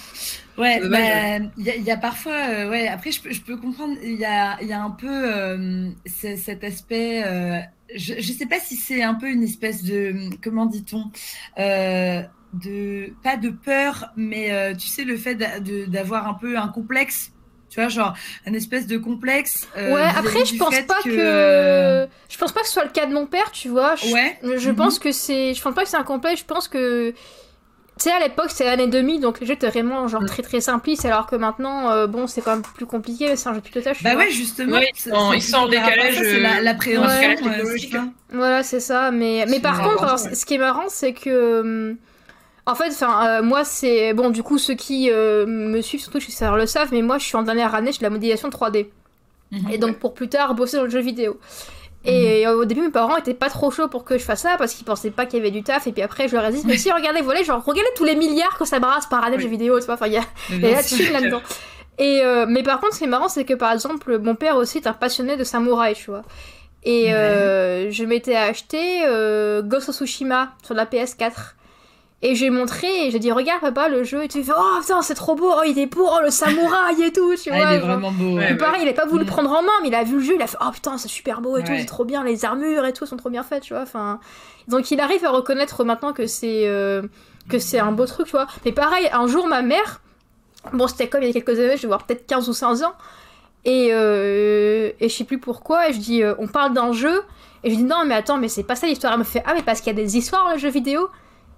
Ouais, 0.56 0.80
dommage, 0.80 0.90
bah, 0.90 1.38
il 1.56 1.64
y, 1.66 1.70
a- 1.70 1.76
il 1.76 1.84
y 1.84 1.90
a 1.90 1.96
parfois, 1.96 2.32
euh, 2.50 2.68
ouais, 2.70 2.88
après 2.88 3.12
je 3.12 3.22
peux, 3.22 3.30
je 3.32 3.42
peux 3.42 3.56
comprendre, 3.56 3.96
il 4.02 4.14
y 4.18 4.24
a, 4.24 4.60
il 4.60 4.66
y 4.68 4.72
a 4.72 4.82
un 4.82 4.90
peu 4.90 5.06
euh, 5.08 5.90
ce- 6.06 6.36
cet 6.36 6.64
aspect, 6.64 7.22
euh, 7.24 7.60
je, 7.94 8.14
je 8.18 8.32
sais 8.32 8.46
pas 8.46 8.58
si 8.58 8.74
c'est 8.76 9.02
un 9.02 9.14
peu 9.14 9.28
une 9.30 9.44
espèce 9.44 9.84
de, 9.84 10.14
comment 10.42 10.66
dit-on, 10.66 11.10
euh, 11.60 12.22
de, 12.52 13.14
pas 13.22 13.36
de 13.36 13.50
peur, 13.50 14.10
mais 14.16 14.50
euh, 14.52 14.74
tu 14.74 14.88
sais, 14.88 15.04
le 15.04 15.16
fait 15.16 15.36
d'avoir 15.36 16.26
un 16.26 16.34
peu 16.34 16.58
un 16.58 16.68
complexe, 16.68 17.30
tu 17.70 17.80
vois, 17.80 17.88
genre 17.88 18.14
un 18.46 18.52
espèce 18.54 18.86
de 18.86 18.96
complexe. 18.98 19.68
euh, 19.76 19.92
ouais, 19.94 20.02
après, 20.02 20.44
je 20.44 20.56
pense 20.56 20.74
pas 20.82 21.02
que. 21.04 21.10
euh, 21.10 22.06
Je 22.30 22.36
pense 22.38 22.52
pas 22.52 22.60
que 22.60 22.66
ce 22.66 22.72
soit 22.72 22.84
le 22.84 22.90
cas 22.90 23.06
de 23.06 23.12
mon 23.12 23.26
père, 23.26 23.50
tu 23.52 23.68
vois. 23.68 23.94
Je, 23.96 24.12
Ouais. 24.12 24.38
je 24.56 24.70
Mhm. 24.70 24.76
pense 24.76 24.98
que 24.98 25.12
c'est. 25.12 25.54
Je 25.54 25.62
pense 25.62 25.74
pas 25.74 25.82
que 25.84 25.88
c'est 25.88 25.96
un 25.96 26.02
complexe, 26.04 26.40
je 26.40 26.44
pense 26.46 26.68
que. 26.68 27.10
Tu 28.00 28.04
sais, 28.04 28.12
à 28.12 28.20
l'époque, 28.20 28.50
c'était 28.50 28.66
l'année 28.66 28.86
2000, 28.86 29.20
donc 29.20 29.40
les 29.40 29.46
jeux 29.46 29.54
étaient 29.54 29.68
vraiment 29.68 30.06
genre 30.06 30.22
Mm. 30.22 30.26
très 30.26 30.42
très 30.44 30.60
simplistes, 30.60 31.04
alors 31.04 31.26
que 31.26 31.34
maintenant, 31.34 31.90
euh, 31.90 32.06
bon, 32.06 32.28
c'est 32.28 32.42
quand 32.42 32.52
même 32.52 32.62
plus 32.62 32.86
compliqué, 32.86 33.34
c'est 33.34 33.48
un 33.48 33.54
jeu 33.54 33.60
de 33.60 33.66
pilotage. 33.66 33.98
tu 33.98 34.04
Bah 34.04 34.14
ouais, 34.14 34.30
justement. 34.30 34.76
Ouais, 34.76 34.88
c'est- 34.94 35.10
non, 35.10 35.32
c'est- 35.32 35.38
il 35.38 35.42
sort 35.42 35.62
en 35.62 35.68
décalage, 35.68 36.14
C'est 36.14 36.38
la- 36.38 36.58
euh, 36.58 36.60
l'appréhension, 36.60 37.10
euh, 37.10 37.20
c'est 37.20 37.34
technologique. 37.42 37.92
ça. 37.92 38.04
Voilà, 38.32 38.62
c'est 38.62 38.78
ça. 38.78 39.10
Mais, 39.10 39.46
mais 39.48 39.58
par 39.58 39.82
contre, 39.82 40.04
alors, 40.04 40.24
ouais. 40.24 40.32
ce 40.34 40.46
qui 40.46 40.54
est 40.54 40.58
marrant, 40.58 40.84
c'est 40.88 41.12
que. 41.12 41.96
En 42.68 42.74
fait, 42.74 42.88
enfin, 42.90 43.26
euh, 43.26 43.42
moi, 43.42 43.64
c'est. 43.64 44.12
Bon, 44.14 44.30
du 44.30 44.42
coup, 44.42 44.58
ceux 44.58 44.74
qui 44.74 45.10
euh, 45.10 45.46
me 45.46 45.80
suivent 45.80 46.00
sur 46.02 46.12
Twitch, 46.12 46.26
je 46.26 46.30
sais, 46.32 46.48
le 46.50 46.66
savent, 46.66 46.88
mais 46.92 47.02
moi, 47.02 47.18
je 47.18 47.24
suis 47.24 47.36
en 47.36 47.42
dernière 47.42 47.74
année, 47.74 47.92
je 47.92 47.98
de 47.98 48.04
la 48.04 48.10
modélisation 48.10 48.48
3D. 48.50 48.88
Mhm. 49.50 49.70
Et 49.72 49.78
donc, 49.78 49.98
pour 49.98 50.12
plus 50.14 50.28
tard, 50.28 50.54
bosser 50.54 50.76
dans 50.76 50.84
le 50.84 50.90
jeu 50.90 51.00
vidéo. 51.00 51.40
Et 52.04 52.46
euh, 52.46 52.56
au 52.56 52.64
début, 52.64 52.82
mes 52.82 52.90
parents 52.90 53.16
étaient 53.16 53.34
pas 53.34 53.48
trop 53.50 53.70
chauds 53.70 53.88
pour 53.88 54.04
que 54.04 54.16
je 54.18 54.22
fasse 54.24 54.42
ça 54.42 54.54
parce 54.56 54.72
qu'ils 54.72 54.84
pensaient 54.86 55.10
pas 55.10 55.26
qu'il 55.26 55.38
y 55.38 55.42
avait 55.42 55.50
du 55.50 55.62
taf. 55.62 55.86
Et 55.86 55.92
puis 55.92 56.00
après, 56.02 56.28
je 56.28 56.36
leur 56.36 56.44
ai 56.46 56.52
dit, 56.52 56.62
mais 56.66 56.76
si, 56.78 56.90
regardez, 56.92 57.20
voilà, 57.22 57.42
genre, 57.42 57.62
regardez 57.64 57.90
tous 57.96 58.04
les 58.04 58.14
milliards 58.16 58.56
que 58.56 58.64
ça 58.64 58.78
brasse 58.78 59.06
par 59.06 59.24
année 59.24 59.32
de 59.36 59.36
Oui. 59.38 59.44
jeux 59.44 59.50
vidéo, 59.50 59.78
tu 59.80 59.86
vois. 59.86 59.94
Enfin, 59.94 60.06
il 60.06 60.12
y 60.12 60.16
a, 60.16 60.22
y 60.50 60.60
la 60.72 60.82
thune 60.82 61.12
là-dedans. 61.12 61.42
Et, 61.98 62.20
euh, 62.22 62.46
mais 62.48 62.62
par 62.62 62.80
contre, 62.80 62.94
ce 62.94 62.98
qui 62.98 63.04
est 63.04 63.08
marrant, 63.08 63.28
c'est 63.28 63.44
que 63.44 63.54
par 63.54 63.72
exemple, 63.72 64.18
mon 64.18 64.36
père 64.36 64.56
aussi 64.56 64.78
est 64.78 64.86
un 64.86 64.92
passionné 64.92 65.36
de 65.36 65.42
samouraï, 65.44 65.94
tu 65.94 66.10
vois. 66.10 66.22
Et 66.84 67.06
Ouais. 67.06 67.12
euh, 67.14 67.90
je 67.90 68.04
m'étais 68.04 68.36
acheté 68.36 69.02
euh, 69.04 69.62
Ghost 69.62 69.88
of 69.88 69.96
Tsushima 69.96 70.52
sur 70.62 70.74
la 70.74 70.86
PS4. 70.86 71.54
Et 72.20 72.34
j'ai 72.34 72.50
montré 72.50 73.06
et 73.06 73.10
j'ai 73.12 73.20
dit, 73.20 73.30
regarde 73.30 73.60
papa, 73.60 73.88
le 73.88 74.02
jeu. 74.02 74.24
Et 74.24 74.28
tu 74.28 74.42
fais, 74.42 74.50
oh 74.56 74.80
putain, 74.80 75.02
c'est 75.02 75.14
trop 75.14 75.36
beau, 75.36 75.52
oh, 75.56 75.62
il 75.64 75.78
est 75.78 75.86
beau, 75.86 76.04
oh, 76.04 76.18
le 76.20 76.30
samouraï 76.30 77.00
et 77.04 77.12
tout, 77.12 77.32
tu 77.40 77.48
Ah, 77.52 77.56
vois. 77.56 77.70
il 77.70 77.74
est 77.76 77.78
vraiment 77.78 78.10
beau. 78.10 78.36
Ouais, 78.38 78.52
Et 78.52 78.56
pareil, 78.56 78.82
il 78.82 78.88
a 78.88 78.92
pas 78.92 79.06
voulu 79.06 79.20
le 79.20 79.24
Mm. 79.24 79.32
prendre 79.32 79.52
en 79.52 79.62
main, 79.62 79.70
mais 79.82 79.88
il 79.88 79.94
a 79.94 80.02
vu 80.02 80.14
le 80.16 80.20
jeu, 80.20 80.34
il 80.34 80.42
a 80.42 80.48
fait 80.48 80.56
Oh 80.60 80.70
putain, 80.72 80.98
c'est 80.98 81.06
super 81.06 81.40
beau 81.40 81.56
et 81.58 81.62
tout, 81.62 81.70
Ouais. 81.70 81.78
c'est 81.78 81.86
trop 81.86 82.04
bien, 82.04 82.24
les 82.24 82.44
armures 82.44 82.84
et 82.86 82.92
tout 82.92 83.06
sont 83.06 83.16
trop 83.16 83.30
bien 83.30 83.44
faites, 83.44 83.62
tu 83.62 83.72
vois. 83.72 83.82
Enfin, 83.84 84.18
donc 84.66 84.90
il 84.90 84.98
arrive 85.00 85.24
à 85.24 85.30
reconnaître 85.30 85.84
maintenant 85.84 86.12
que 86.12 86.26
c'est 86.26 86.66
euh, 86.66 87.02
que 87.48 87.60
c'est 87.60 87.78
un 87.78 87.92
beau 87.92 88.04
truc, 88.06 88.26
tu 88.26 88.32
vois. 88.32 88.48
Mais 88.64 88.72
pareil, 88.72 89.08
un 89.12 89.28
jour, 89.28 89.46
ma 89.46 89.62
mère, 89.62 90.00
bon, 90.72 90.88
c'était 90.88 91.06
comme 91.08 91.22
il 91.22 91.28
y 91.28 91.30
a 91.30 91.32
quelques 91.32 91.58
années, 91.60 91.76
je 91.76 91.82
vais 91.82 91.88
voir 91.88 92.04
peut-être 92.04 92.26
15 92.26 92.48
ou 92.48 92.52
15 92.52 92.82
ans, 92.82 92.94
et, 93.64 93.90
euh, 93.92 94.90
et 94.98 95.08
je 95.08 95.14
sais 95.14 95.22
plus 95.24 95.38
pourquoi, 95.38 95.88
et 95.88 95.92
je 95.92 95.98
dis 96.00 96.24
euh, 96.24 96.34
On 96.40 96.48
parle 96.48 96.72
d'un 96.74 96.92
jeu, 96.92 97.22
et 97.62 97.70
je 97.70 97.76
dis 97.76 97.84
Non, 97.84 98.04
mais 98.04 98.16
attends, 98.16 98.38
mais 98.38 98.48
c'est 98.48 98.64
pas 98.64 98.74
ça 98.74 98.88
l'histoire. 98.88 99.12
Elle 99.12 99.20
me 99.20 99.24
fait 99.24 99.42
Ah, 99.46 99.54
mais 99.54 99.62
parce 99.62 99.80
qu'il 99.80 99.96
y 99.96 100.00
a 100.00 100.02
des 100.02 100.16
histoires 100.16 100.44
dans 100.46 100.52
les 100.52 100.58
jeux 100.58 100.68
vidéo. 100.70 101.08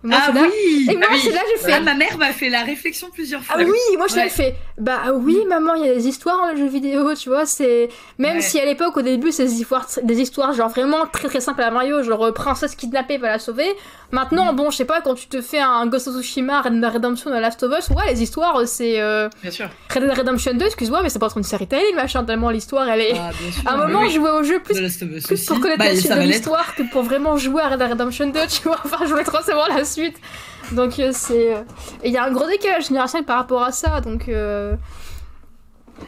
Moi, 0.03 0.17
ah 0.19 0.33
là- 0.33 0.41
oui 0.43 0.87
Et 0.91 0.97
moi, 0.97 1.07
Ah 1.11 1.13
oui. 1.15 1.21
c'est 1.23 1.31
là 1.31 1.41
que 1.41 1.47
j'ai 1.59 1.67
fait. 1.67 1.73
Ah, 1.77 1.81
ma 1.81 1.95
mère 1.95 2.17
m'a 2.17 2.33
fait 2.33 2.49
la 2.49 2.63
réflexion 2.63 3.09
plusieurs 3.13 3.43
fois. 3.43 3.57
Ah 3.59 3.63
oui, 3.63 3.97
moi 3.99 4.07
je 4.09 4.15
Ouais. 4.15 4.19
l'avais 4.21 4.31
fait. 4.31 4.55
Bah 4.79 5.01
oui, 5.15 5.39
maman, 5.47 5.75
il 5.75 5.85
y 5.85 5.89
a 5.91 5.95
des 5.95 6.09
histoires 6.09 6.39
dans 6.39 6.53
les 6.53 6.57
jeux 6.59 6.69
vidéo, 6.69 7.15
tu 7.15 7.29
vois. 7.29 7.45
C'est 7.45 7.91
même 8.19 8.37
Ouais. 8.37 8.41
si 8.43 8.59
à 8.59 8.65
l'époque, 8.65 8.97
au 8.97 9.03
début, 9.03 9.31
c'est 9.31 9.45
des 9.45 9.61
histoires, 9.61 9.87
des 10.03 10.21
histoires 10.21 10.55
genre 10.55 10.71
vraiment 10.71 11.07
très 11.13 11.29
très 11.29 11.41
simples 11.41 11.61
à 11.63 11.71
Mario, 11.71 12.03
genre 12.03 12.25
euh, 12.27 12.33
princesse 12.33 12.75
kidnappée 12.77 13.19
va 13.19 13.29
la 13.29 13.39
sauver. 13.39 13.69
Maintenant, 14.13 14.53
bon, 14.55 14.71
je 14.71 14.79
sais 14.79 14.85
pas, 14.87 15.03
quand 15.03 15.15
tu 15.15 15.27
te 15.29 15.41
fais 15.43 15.61
un 15.61 15.87
Ghost 15.87 16.09
of 16.09 16.17
Tsushima, 16.17 16.63
Red 16.63 16.81
Dead 16.81 16.85
Redemption, 16.93 17.31
The 17.31 17.35
Last 17.35 17.63
of 17.63 17.73
Us, 17.79 17.89
ouais, 17.91 18.11
les 18.13 18.23
histoires, 18.23 18.57
euh, 18.57 18.65
c'est 18.67 19.01
euh, 19.01 19.29
Bien 19.43 19.51
sûr. 19.53 19.69
Red 19.95 20.03
Dead 20.03 20.19
Redemption 20.19 20.55
2, 20.55 20.65
excuse-moi, 20.67 21.03
mais 21.03 21.11
c'est 21.11 21.19
pas 21.21 21.29
trop 21.29 21.39
une 21.39 21.45
série 21.45 21.67
télé, 21.69 21.93
machin, 21.95 22.25
tellement 22.25 22.49
l'histoire, 22.51 22.89
elle 22.89 23.03
est. 23.03 23.13
Ah, 23.15 23.31
bien 23.39 23.53
sûr. 23.53 23.63
à 23.69 23.75
un 23.75 23.77
moment, 23.87 24.01
oui. 24.01 24.11
je 24.11 24.15
jouais 24.17 24.31
au 24.31 24.43
jeu 24.43 24.61
plus 24.61 24.75
pour 25.47 25.61
connaître 25.61 25.79
Bah, 25.79 25.85
la 25.85 25.95
suite 25.95 26.11
de 26.13 26.21
l'histoire 26.23 26.75
que 26.75 26.83
pour 26.91 27.03
vraiment 27.03 27.37
jouer 27.37 27.63
à 27.63 27.69
Red 27.69 27.79
Dead 27.79 27.91
Redemption 27.91 28.27
2, 28.29 28.41
tu 28.49 28.63
vois. 28.63 28.79
Enfin, 28.85 28.99
je 29.05 29.11
voulais 29.11 29.25
trop 29.25 29.43
savoir 29.43 29.69
la 29.69 29.85
Donc, 30.73 30.99
euh, 30.99 31.11
c'est. 31.13 31.55
euh, 31.55 31.63
il 32.05 32.13
y 32.13 32.17
a 32.17 32.25
un 32.25 32.31
gros 32.33 32.47
décalage 32.47 32.89
générationnel 32.89 33.27
par 33.27 33.39
rapport 33.39 33.63
à 33.63 33.73
ça, 33.73 34.01
donc. 34.01 34.29
euh, 34.29 34.77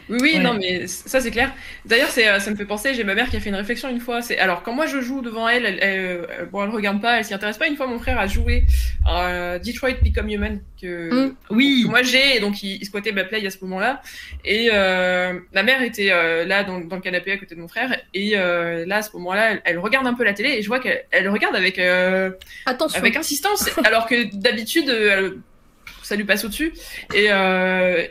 Oui, 0.09 0.19
oui, 0.21 0.39
non, 0.39 0.55
mais 0.55 0.87
ça 0.87 1.21
c'est 1.21 1.31
clair. 1.31 1.53
D'ailleurs, 1.87 2.09
c'est, 2.11 2.29
euh, 2.29 2.39
ça 2.41 2.51
me 2.51 2.57
fait 2.57 2.65
penser, 2.65 2.95
j'ai 2.95 3.05
ma 3.05 3.15
mère 3.15 3.29
qui 3.31 3.37
a 3.37 3.41
fait 3.41 3.49
une 3.51 3.55
réflexion 3.57 3.89
une 3.89 4.01
fois. 4.01 4.21
C'est 4.23 4.39
alors 4.39 4.63
quand 4.63 4.73
moi 4.73 4.87
je 4.87 5.01
joue 5.01 5.21
devant 5.23 5.49
elle, 5.49 5.65
elle, 5.67 5.79
elle, 5.81 5.99
euh, 5.99 6.45
bon, 6.51 6.65
elle 6.65 6.71
regarde 6.71 7.01
pas, 7.01 7.19
elle 7.19 7.25
s'y 7.25 7.35
intéresse 7.35 7.59
pas. 7.59 7.67
Une 7.69 7.77
fois, 7.77 7.87
mon 7.87 7.99
frère 7.99 8.19
a 8.19 8.27
joué 8.27 8.65
à 9.07 9.59
Detroit 9.59 9.93
Become 10.05 10.29
Human 10.29 10.61
que, 10.81 11.13
Mm. 11.29 11.35
Oui. 11.51 11.83
que 11.85 11.91
moi 11.91 12.03
j'ai, 12.03 12.37
et 12.37 12.41
donc 12.41 12.63
il, 12.63 12.77
il 12.81 12.85
squattait 12.85 13.13
ma 13.13 13.25
play 13.25 13.47
à 13.47 13.51
ce 13.51 13.59
moment-là. 13.63 14.03
Et 14.45 14.71
euh, 14.73 15.35
ma 15.55 15.63
mère 15.63 15.83
était 15.83 16.11
euh, 16.11 16.45
là 16.45 16.65
dans, 16.65 16.81
dans 16.81 16.97
le 16.97 17.03
canapé 17.03 17.33
à 17.33 17.37
côté 17.39 17.55
de 17.55 17.61
mon 17.61 17.69
frère, 17.69 17.97
et 18.15 18.33
euh, 18.37 18.85
là 18.87 18.97
à 18.97 19.03
ce 19.03 19.13
moment-là, 19.17 19.53
elle, 19.53 19.63
elle 19.65 19.79
regarde 19.79 20.07
un 20.07 20.15
peu 20.15 20.25
la 20.25 20.33
télé, 20.35 20.51
et 20.59 20.63
je 20.63 20.69
vois 20.69 20.81
qu'elle 20.81 21.05
elle 21.11 21.29
regarde 21.29 21.55
avec 21.57 21.79
euh, 21.79 22.31
Attention. 22.67 22.99
avec 22.99 23.17
insistance, 23.17 23.71
alors 23.85 24.07
que 24.07 24.35
d'habitude, 24.35 24.89
euh, 24.89 25.11
elle- 25.11 25.33
ça 26.03 26.17
lui 26.17 26.25
passe 26.25 26.45
au-dessus. 26.45 26.73
Et, 27.15 27.27
euh, 27.31 28.05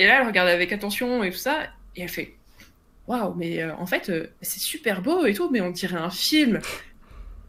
et 0.00 0.06
là, 0.06 0.20
elle 0.20 0.26
regarde 0.26 0.48
avec 0.48 0.72
attention 0.72 1.22
et 1.22 1.30
tout 1.30 1.36
ça, 1.36 1.64
et 1.94 2.02
elle 2.02 2.08
fait 2.08 2.34
Waouh, 3.06 3.34
mais 3.34 3.60
euh, 3.62 3.74
en 3.76 3.84
fait, 3.84 4.08
euh, 4.08 4.28
c'est 4.40 4.60
super 4.60 5.02
beau 5.02 5.26
et 5.26 5.34
tout, 5.34 5.50
mais 5.50 5.60
on 5.60 5.70
dirait 5.70 5.98
un 5.98 6.08
film. 6.08 6.58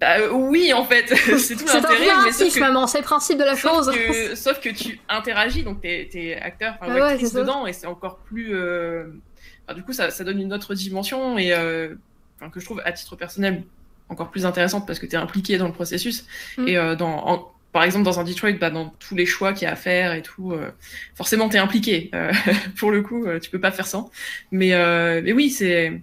Bah, 0.02 0.20
euh, 0.20 0.32
oui, 0.32 0.74
en 0.74 0.84
fait, 0.84 1.08
c'est 1.38 1.56
tout 1.56 1.66
C'est 1.66 1.78
un 1.78 1.82
l'intérêt, 1.82 2.08
que, 2.08 2.60
maman, 2.60 2.88
c'est 2.88 2.98
le 2.98 3.04
principe 3.06 3.38
de 3.38 3.46
la 3.46 3.56
chose. 3.56 3.86
sauf, 3.86 3.96
que, 3.96 4.36
sauf 4.36 4.60
que 4.60 4.68
tu 4.70 5.00
interagis, 5.08 5.64
donc 5.64 5.80
t'es 5.80 6.10
es 6.14 6.36
acteur, 6.36 6.74
enfin, 6.82 6.92
Ah 6.92 6.96
ouais, 6.96 7.02
actrice 7.14 7.30
c'est 7.32 7.40
dedans, 7.40 7.66
et 7.68 7.72
c'est 7.72 7.88
encore 7.88 8.18
plus. 8.18 8.54
enfin, 8.54 9.74
du 9.76 9.84
coup, 9.84 9.94
ça, 9.94 10.12
ça 10.12 10.26
donne 10.26 10.42
une 10.42 10.52
autre 10.52 10.76
dimension, 10.76 11.38
et 11.38 11.54
enfin, 11.56 12.50
que 12.50 12.60
je 12.60 12.66
trouve, 12.66 12.82
à 12.84 12.92
titre 12.92 13.16
personnel, 13.16 13.64
encore 14.10 14.30
plus 14.30 14.46
intéressante 14.46 14.86
parce 14.86 15.00
que 15.00 15.06
t'es 15.06 15.16
impliqué 15.16 15.58
dans 15.58 15.68
le 15.68 15.74
processus. 15.74 16.26
Mm. 16.58 16.68
Et 16.68 16.96
dans, 16.98 17.28
en- 17.30 17.51
par 17.72 17.84
exemple, 17.84 18.04
dans 18.06 18.20
un 18.20 18.24
Detroit, 18.24 18.52
bah, 18.54 18.70
dans 18.70 18.90
tous 19.00 19.16
les 19.16 19.26
choix 19.26 19.54
qu'il 19.54 19.64
y 19.64 19.68
a 19.68 19.74
à 19.74 19.76
faire 19.76 20.14
et 20.14 20.22
tout, 20.22 20.52
euh, 20.52 20.70
forcément, 21.16 21.48
t'es 21.50 21.58
impliqué. 21.58 22.10
Euh, 22.14 22.32
pour 22.78 22.92
le 22.92 23.02
coup, 23.02 23.26
euh, 23.26 23.40
tu 23.40 23.50
peux 23.50 23.60
pas 23.60 23.72
faire 23.72 23.88
sans. 23.88 24.12
Mais, 24.52 24.74
euh, 24.74 25.22
mais 25.24 25.34
oui, 25.34 25.50
c'est 25.50 26.02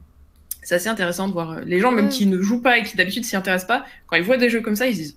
c'est 0.63 0.75
assez 0.75 0.89
intéressant 0.89 1.29
de 1.29 1.33
voir 1.33 1.61
les 1.65 1.81
gens, 1.81 1.93
même 1.93 2.11
qui 2.11 2.27
ne 2.27 2.41
jouent 2.43 2.61
pas 2.61 2.77
et 2.79 2.83
qui 2.83 2.97
d'habitude 2.97 3.25
s'y 3.25 3.37
intéressent 3.37 3.69
pas, 3.69 3.85
quand 4.07 4.17
ils 4.17 4.23
voient 4.23 4.37
des 4.37 4.51
jeux 4.51 4.61
comme 4.61 4.77
ça, 4.77 4.87
ils 4.87 4.93
se 4.95 4.99
disent 5.01 5.17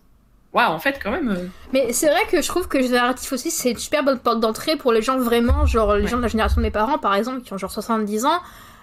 Waouh, 0.53 0.71
en 0.71 0.79
fait, 0.79 0.99
quand 1.01 1.11
même. 1.11 1.49
Mais 1.73 1.93
c'est 1.93 2.09
vrai 2.09 2.21
que 2.29 2.41
je 2.41 2.47
trouve 2.47 2.67
que 2.67 2.77
le 2.77 2.87
narratif 2.89 3.31
aussi, 3.31 3.51
c'est 3.51 3.71
une 3.71 3.77
super 3.77 4.03
bonne 4.03 4.19
porte 4.19 4.39
d'entrée 4.41 4.75
pour 4.75 4.91
les 4.91 5.01
gens 5.01 5.17
vraiment, 5.17 5.65
genre 5.65 5.95
les 5.95 6.03
Ouais. 6.03 6.09
gens 6.09 6.17
de 6.17 6.21
la 6.23 6.27
génération 6.27 6.57
de 6.57 6.63
mes 6.65 6.71
parents, 6.71 6.97
par 6.97 7.15
exemple, 7.15 7.41
qui 7.41 7.53
ont 7.53 7.57
genre 7.57 7.71
70 7.71 8.25
ans. 8.25 8.39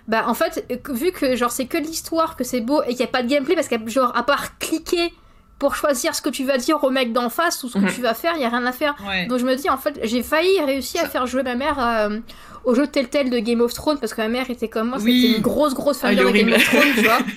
Bah, 0.09 0.25
en 0.27 0.33
fait, 0.33 0.65
vu 0.89 1.13
que 1.13 1.37
genre 1.37 1.51
c'est 1.53 1.67
que 1.67 1.77
l'histoire, 1.77 2.37
que 2.37 2.45
c'est 2.45 2.63
beau 2.63 2.83
et 2.85 2.89
qu'il 2.89 2.97
n'y 2.97 3.03
a 3.05 3.09
pas 3.09 3.23
de 3.23 3.29
gameplay, 3.29 3.55
parce 3.55 3.69
qu'à 3.69 3.79
genre, 3.87 4.17
à 4.17 4.23
part 4.23 4.57
cliquer 4.59 5.13
pour 5.59 5.75
choisir 5.75 6.15
ce 6.15 6.23
que 6.23 6.29
tu 6.29 6.45
vas 6.45 6.57
dire 6.57 6.83
au 6.85 6.91
mec 6.91 7.13
d'en 7.13 7.29
face 7.31 7.65
ou 7.65 7.69
ce 7.69 7.75
que 7.75 7.85
Mhm. 7.85 7.93
tu 7.93 8.01
vas 8.01 8.15
faire, 8.15 8.33
il 8.35 8.39
n'y 8.39 8.45
a 8.45 8.49
rien 8.49 8.65
à 8.65 8.73
faire. 8.73 8.95
Ouais. 9.07 9.27
Donc 9.27 9.39
je 9.41 9.45
me 9.45 9.55
dis, 9.57 9.69
en 9.69 9.77
fait, 9.77 9.99
j'ai 10.05 10.23
failli 10.23 10.61
réussir 10.61 11.03
à 11.03 11.07
faire 11.09 11.27
jouer 11.27 11.43
ma 11.43 11.57
mère 11.57 11.77
euh, 11.85 12.19
au 12.65 12.75
jeu 12.77 12.87
Telltale 12.87 13.29
de 13.31 13.39
Game 13.41 13.61
of 13.61 13.75
Thrones 13.75 13.99
parce 13.99 14.15
que 14.15 14.21
ma 14.23 14.29
mère 14.29 14.49
était 14.51 14.69
comme 14.69 14.91
moi, 14.91 14.99
Oui. 15.01 15.21
c'était 15.23 15.37
une 15.37 15.43
grosse, 15.43 15.75
grosse 15.75 15.99
fan 15.99 16.17
Ah, 16.17 16.23
de 16.25 16.31
Game 16.31 16.53
of 16.53 16.65
Thrones, 16.65 16.95
tu 16.95 17.03
vois. 17.03 17.19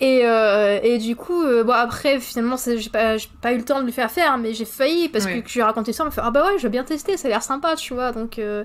Et, 0.00 0.20
euh, 0.24 0.78
et 0.82 0.98
du 0.98 1.16
coup, 1.16 1.42
euh, 1.42 1.64
bon, 1.64 1.72
après, 1.72 2.20
finalement, 2.20 2.54
j'ai 2.56 2.88
pas, 2.88 3.16
j'ai 3.16 3.26
pas 3.42 3.52
eu 3.52 3.56
le 3.56 3.64
temps 3.64 3.80
de 3.80 3.84
lui 3.84 3.90
faire 3.92 4.10
faire, 4.12 4.38
mais 4.38 4.54
j'ai 4.54 4.64
failli 4.64 5.08
parce 5.08 5.24
Ouais. 5.24 5.42
que 5.42 5.48
je 5.48 5.54
lui 5.54 5.60
ai 5.60 5.64
raconté 5.64 5.92
ça, 5.92 6.04
elle 6.04 6.08
m'a 6.10 6.10
fait 6.12 6.20
Ah 6.22 6.30
bah 6.30 6.44
ouais, 6.46 6.56
je 6.58 6.62
veux 6.62 6.68
bien 6.68 6.84
tester, 6.84 7.16
ça 7.16 7.26
a 7.26 7.30
l'air 7.32 7.42
sympa, 7.42 7.74
tu 7.74 7.94
vois. 7.94 8.12
Donc, 8.12 8.38
euh, 8.38 8.62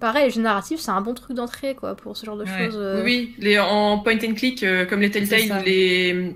pareil, 0.00 0.24
les 0.24 0.30
jeux 0.30 0.40
narratifs, 0.40 0.80
c'est 0.80 0.90
un 0.90 1.02
bon 1.02 1.12
truc 1.12 1.36
d'entrée, 1.36 1.74
quoi, 1.74 1.94
pour 1.94 2.16
ce 2.16 2.24
genre 2.24 2.38
de 2.38 2.44
Ouais. 2.44 2.70
choses. 2.70 3.02
Oui, 3.04 3.34
les, 3.38 3.58
en 3.58 3.98
point 3.98 4.14
and 4.26 4.32
click, 4.36 4.64
comme 4.88 5.00
les 5.00 5.10
Telltale, 5.10 5.62
les 5.66 6.34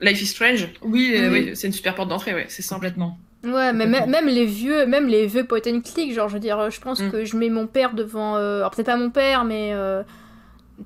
Life 0.00 0.22
is 0.22 0.26
Strange, 0.26 0.68
Oui, 0.82 1.12
euh, 1.16 1.30
Oui. 1.30 1.50
c'est 1.54 1.66
une 1.66 1.72
super 1.72 1.94
porte 1.94 2.08
d'entrée, 2.08 2.34
ouais, 2.34 2.46
c'est 2.48 2.62
simple. 2.62 2.80
complètement. 2.80 3.18
Ouais, 3.44 3.72
mais 3.72 3.86
même, 3.86 4.26
les 4.26 4.44
vieux, 4.44 4.84
même 4.86 5.06
les 5.08 5.26
vieux 5.26 5.44
point 5.44 5.60
and 5.66 5.80
click, 5.80 6.12
genre, 6.12 6.28
je 6.28 6.34
veux 6.34 6.40
dire, 6.40 6.70
je 6.70 6.80
pense 6.80 7.00
Mm. 7.00 7.10
que 7.10 7.24
je 7.24 7.36
mets 7.36 7.48
mon 7.50 7.66
père 7.66 7.94
devant. 7.94 8.36
euh, 8.36 8.58
alors, 8.58 8.70
peut-être 8.70 8.86
pas 8.86 8.96
mon 8.96 9.10
père, 9.10 9.44
mais. 9.44 9.70
euh, 9.72 10.02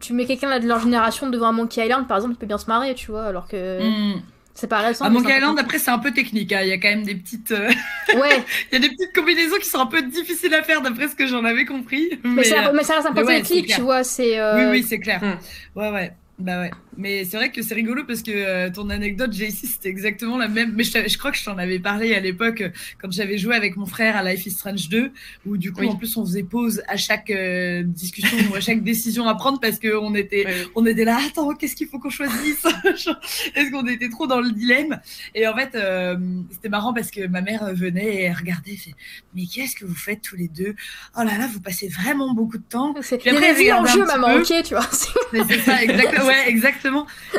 tu 0.01 0.13
mets 0.13 0.25
quelqu'un 0.27 0.59
de 0.59 0.67
leur 0.67 0.81
génération 0.81 1.31
devant 1.31 1.47
un 1.47 1.53
Monkey 1.53 1.85
Island, 1.85 2.07
par 2.09 2.17
exemple, 2.17 2.35
il 2.35 2.39
peut 2.39 2.47
bien 2.47 2.59
se 2.59 2.67
marrer, 2.67 2.95
tu 2.95 3.11
vois, 3.13 3.25
alors 3.27 3.47
que 3.47 3.81
Mm. 4.15 4.23
c'est 4.55 4.67
pas 4.67 4.79
récent. 4.79 5.05
À 5.05 5.11
Monkey 5.11 5.37
Island, 5.37 5.59
après, 5.59 5.79
c'est 5.79 5.91
un 5.93 5.99
peu 6.01 6.11
technique. 6.13 6.53
hein. 6.53 6.61
Il 6.63 6.69
y 6.69 6.73
a 6.73 6.79
quand 6.79 6.89
même 6.89 7.05
des 7.05 7.15
petites, 7.15 7.53
euh. 7.53 7.69
Ouais, 8.21 8.43
il 8.71 8.75
y 8.75 8.77
a 8.77 8.81
des 8.81 8.89
petites 8.89 9.15
combinaisons 9.15 9.57
qui 9.61 9.69
sont 9.69 9.79
un 9.79 9.87
peu 9.87 10.03
difficiles 10.03 10.53
à 10.55 10.63
faire 10.63 10.81
d'après 10.83 11.09
ce 11.09 11.15
que 11.15 11.27
j'en 11.29 11.45
avais 11.45 11.65
compris. 11.65 12.09
mais, 12.25 12.31
Mais, 12.31 12.45
ça, 12.45 12.69
euh, 12.69 12.73
mais 12.75 12.83
ça 12.85 12.95
reste 12.95 13.07
un 13.07 13.13
point 13.13 13.25
ouais, 13.25 13.41
and 13.41 13.45
click, 13.45 13.67
tu 13.69 13.81
vois, 13.83 14.03
c'est. 14.05 14.39
euh, 14.39 14.71
Oui, 14.73 14.79
oui, 14.81 14.87
c'est 14.89 14.99
clair. 14.99 15.21
Hmm. 15.23 15.79
Ouais, 15.79 15.91
ouais. 15.91 16.13
Bah 16.39 16.61
ouais. 16.61 16.71
Mais 16.97 17.25
c'est 17.25 17.37
vrai 17.37 17.51
que 17.51 17.61
c'est 17.63 17.75
rigolo 17.75 18.05
parce 18.07 18.23
que 18.23 18.31
euh, 18.31 18.71
ton 18.71 18.89
anecdote, 18.91 19.33
JC, 19.33 19.51
c'était 19.67 19.89
exactement 19.89 20.39
la 20.39 20.49
même. 20.49 20.73
Mais 20.77 20.85
je, 20.85 20.93
t'avais- 20.93 21.09
je 21.09 21.19
crois 21.19 21.31
que 21.33 21.37
je 21.39 21.45
t'en 21.45 21.59
avais 21.59 21.79
parlé 21.79 22.15
à 22.15 22.21
l'époque 22.21 22.61
euh, 22.61 22.71
quand 23.01 23.11
j'avais 23.13 23.39
joué 23.39 23.55
avec 23.57 23.77
mon 23.77 23.87
frère 23.87 24.17
à 24.17 24.23
Life 24.23 24.47
is 24.47 24.51
Strange 24.53 24.89
2, 24.89 25.11
où 25.47 25.57
du 25.57 25.73
coup, 25.73 25.81
Oui. 25.81 25.89
en 25.89 25.97
plus, 25.97 26.17
on 26.17 26.25
faisait 26.25 26.43
pause 26.45 26.83
à 26.89 26.97
chaque 26.97 27.31
euh, 27.31 27.83
discussion 27.85 28.37
ou 28.51 28.55
à 28.55 28.61
chaque 28.61 28.83
décision 28.83 29.27
à 29.29 29.35
prendre 29.35 29.61
parce 29.61 29.79
qu'on 29.79 30.15
était, 30.15 30.47
on 30.75 30.85
était 30.87 31.05
là, 31.05 31.19
attends, 31.27 31.55
qu'est-ce 31.55 31.75
qu'il 31.77 31.89
faut 31.89 31.99
qu'on 31.99 32.11
choisisse? 32.11 32.65
Est-ce 33.55 33.71
qu'on 33.71 33.87
était 33.87 34.09
trop 34.09 34.27
dans 34.27 34.41
le 34.41 34.51
dilemme? 34.53 35.01
Et 35.35 35.47
en 35.47 35.55
fait, 35.57 35.75
euh, 35.75 36.17
c'était 36.51 36.69
marrant 36.69 36.93
parce 36.93 37.11
que 37.11 37.27
ma 37.27 37.41
mère 37.41 37.75
venait 37.75 38.15
et 38.15 38.23
elle 38.23 38.35
regardait, 38.37 38.73
elle 38.73 38.77
fait, 38.79 38.95
mais 39.35 39.43
qu'est-ce 39.47 39.75
que 39.77 39.85
vous 39.85 39.95
faites 39.95 40.23
tous 40.23 40.37
les 40.37 40.49
deux? 40.49 40.75
Oh 41.17 41.23
là 41.25 41.39
là, 41.39 41.49
vous 41.53 41.61
passez 41.61 41.89
vraiment 41.89 42.33
beaucoup 42.35 42.59
de 42.59 42.63
temps. 42.69 42.95
c'est- 43.03 43.19
Puis 43.19 43.31
Il 43.31 43.33
y 43.33 43.37
a 43.37 43.39
après, 43.39 43.55
des 43.55 43.63
vies 43.63 43.73
en 43.73 43.85
jeu, 43.87 44.05
maman, 44.05 44.35
peu. 44.35 44.41
ok, 44.41 44.63
tu 44.65 44.75
vois. 44.75 44.89
Mais 45.33 45.41
c'est 45.49 45.61
ça, 45.61 45.83
exactement. 45.83 46.25
Ouais, 46.27 46.49
exactement. 46.49 46.84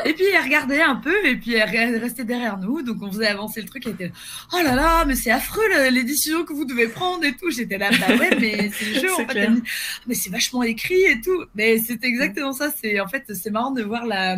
Et 0.06 0.14
puis 0.14 0.24
elle 0.34 0.44
regardait 0.44 0.82
un 0.82 0.96
peu, 0.96 1.16
et 1.26 1.36
puis 1.36 1.54
elle 1.56 1.70
re- 1.70 2.00
restait 2.00 2.24
derrière 2.24 2.58
nous, 2.58 2.82
donc 2.82 2.98
on 3.02 3.12
faisait 3.12 3.28
avancer 3.28 3.62
le 3.62 3.68
truc. 3.68 3.84
Elle 3.86 3.94
était 3.94 4.06
là, 4.08 4.12
oh 4.54 4.60
là 4.64 4.76
là, 4.76 5.06
mais 5.06 5.16
c'est 5.16 5.32
affreux 5.32 5.64
le- 5.70 5.90
les 5.90 6.04
décisions 6.04 6.44
que 6.44 6.54
vous 6.54 6.66
devez 6.66 6.88
prendre 6.88 7.24
et 7.24 7.34
tout. 7.34 7.50
J'étais 7.52 7.78
là, 7.78 7.90
bah 7.92 8.16
ouais, 8.20 8.38
mais 8.40 8.72
c'est 8.74 8.86
le 8.86 8.94
jeu 9.02 9.14
en 9.14 9.28
fait. 9.28 9.48
dit, 9.48 9.62
mais 10.08 10.16
c'est 10.16 10.30
vachement 10.30 10.64
écrit 10.64 11.02
et 11.04 11.22
tout. 11.22 11.44
Mais 11.56 11.78
c'est 11.80 12.04
exactement 12.04 12.54
ça. 12.54 12.70
C'est 12.82 13.00
en 13.00 13.08
fait, 13.08 13.24
c'est 13.34 13.52
marrant 13.52 13.72
de 13.72 13.84
voir 13.84 14.06
la. 14.06 14.38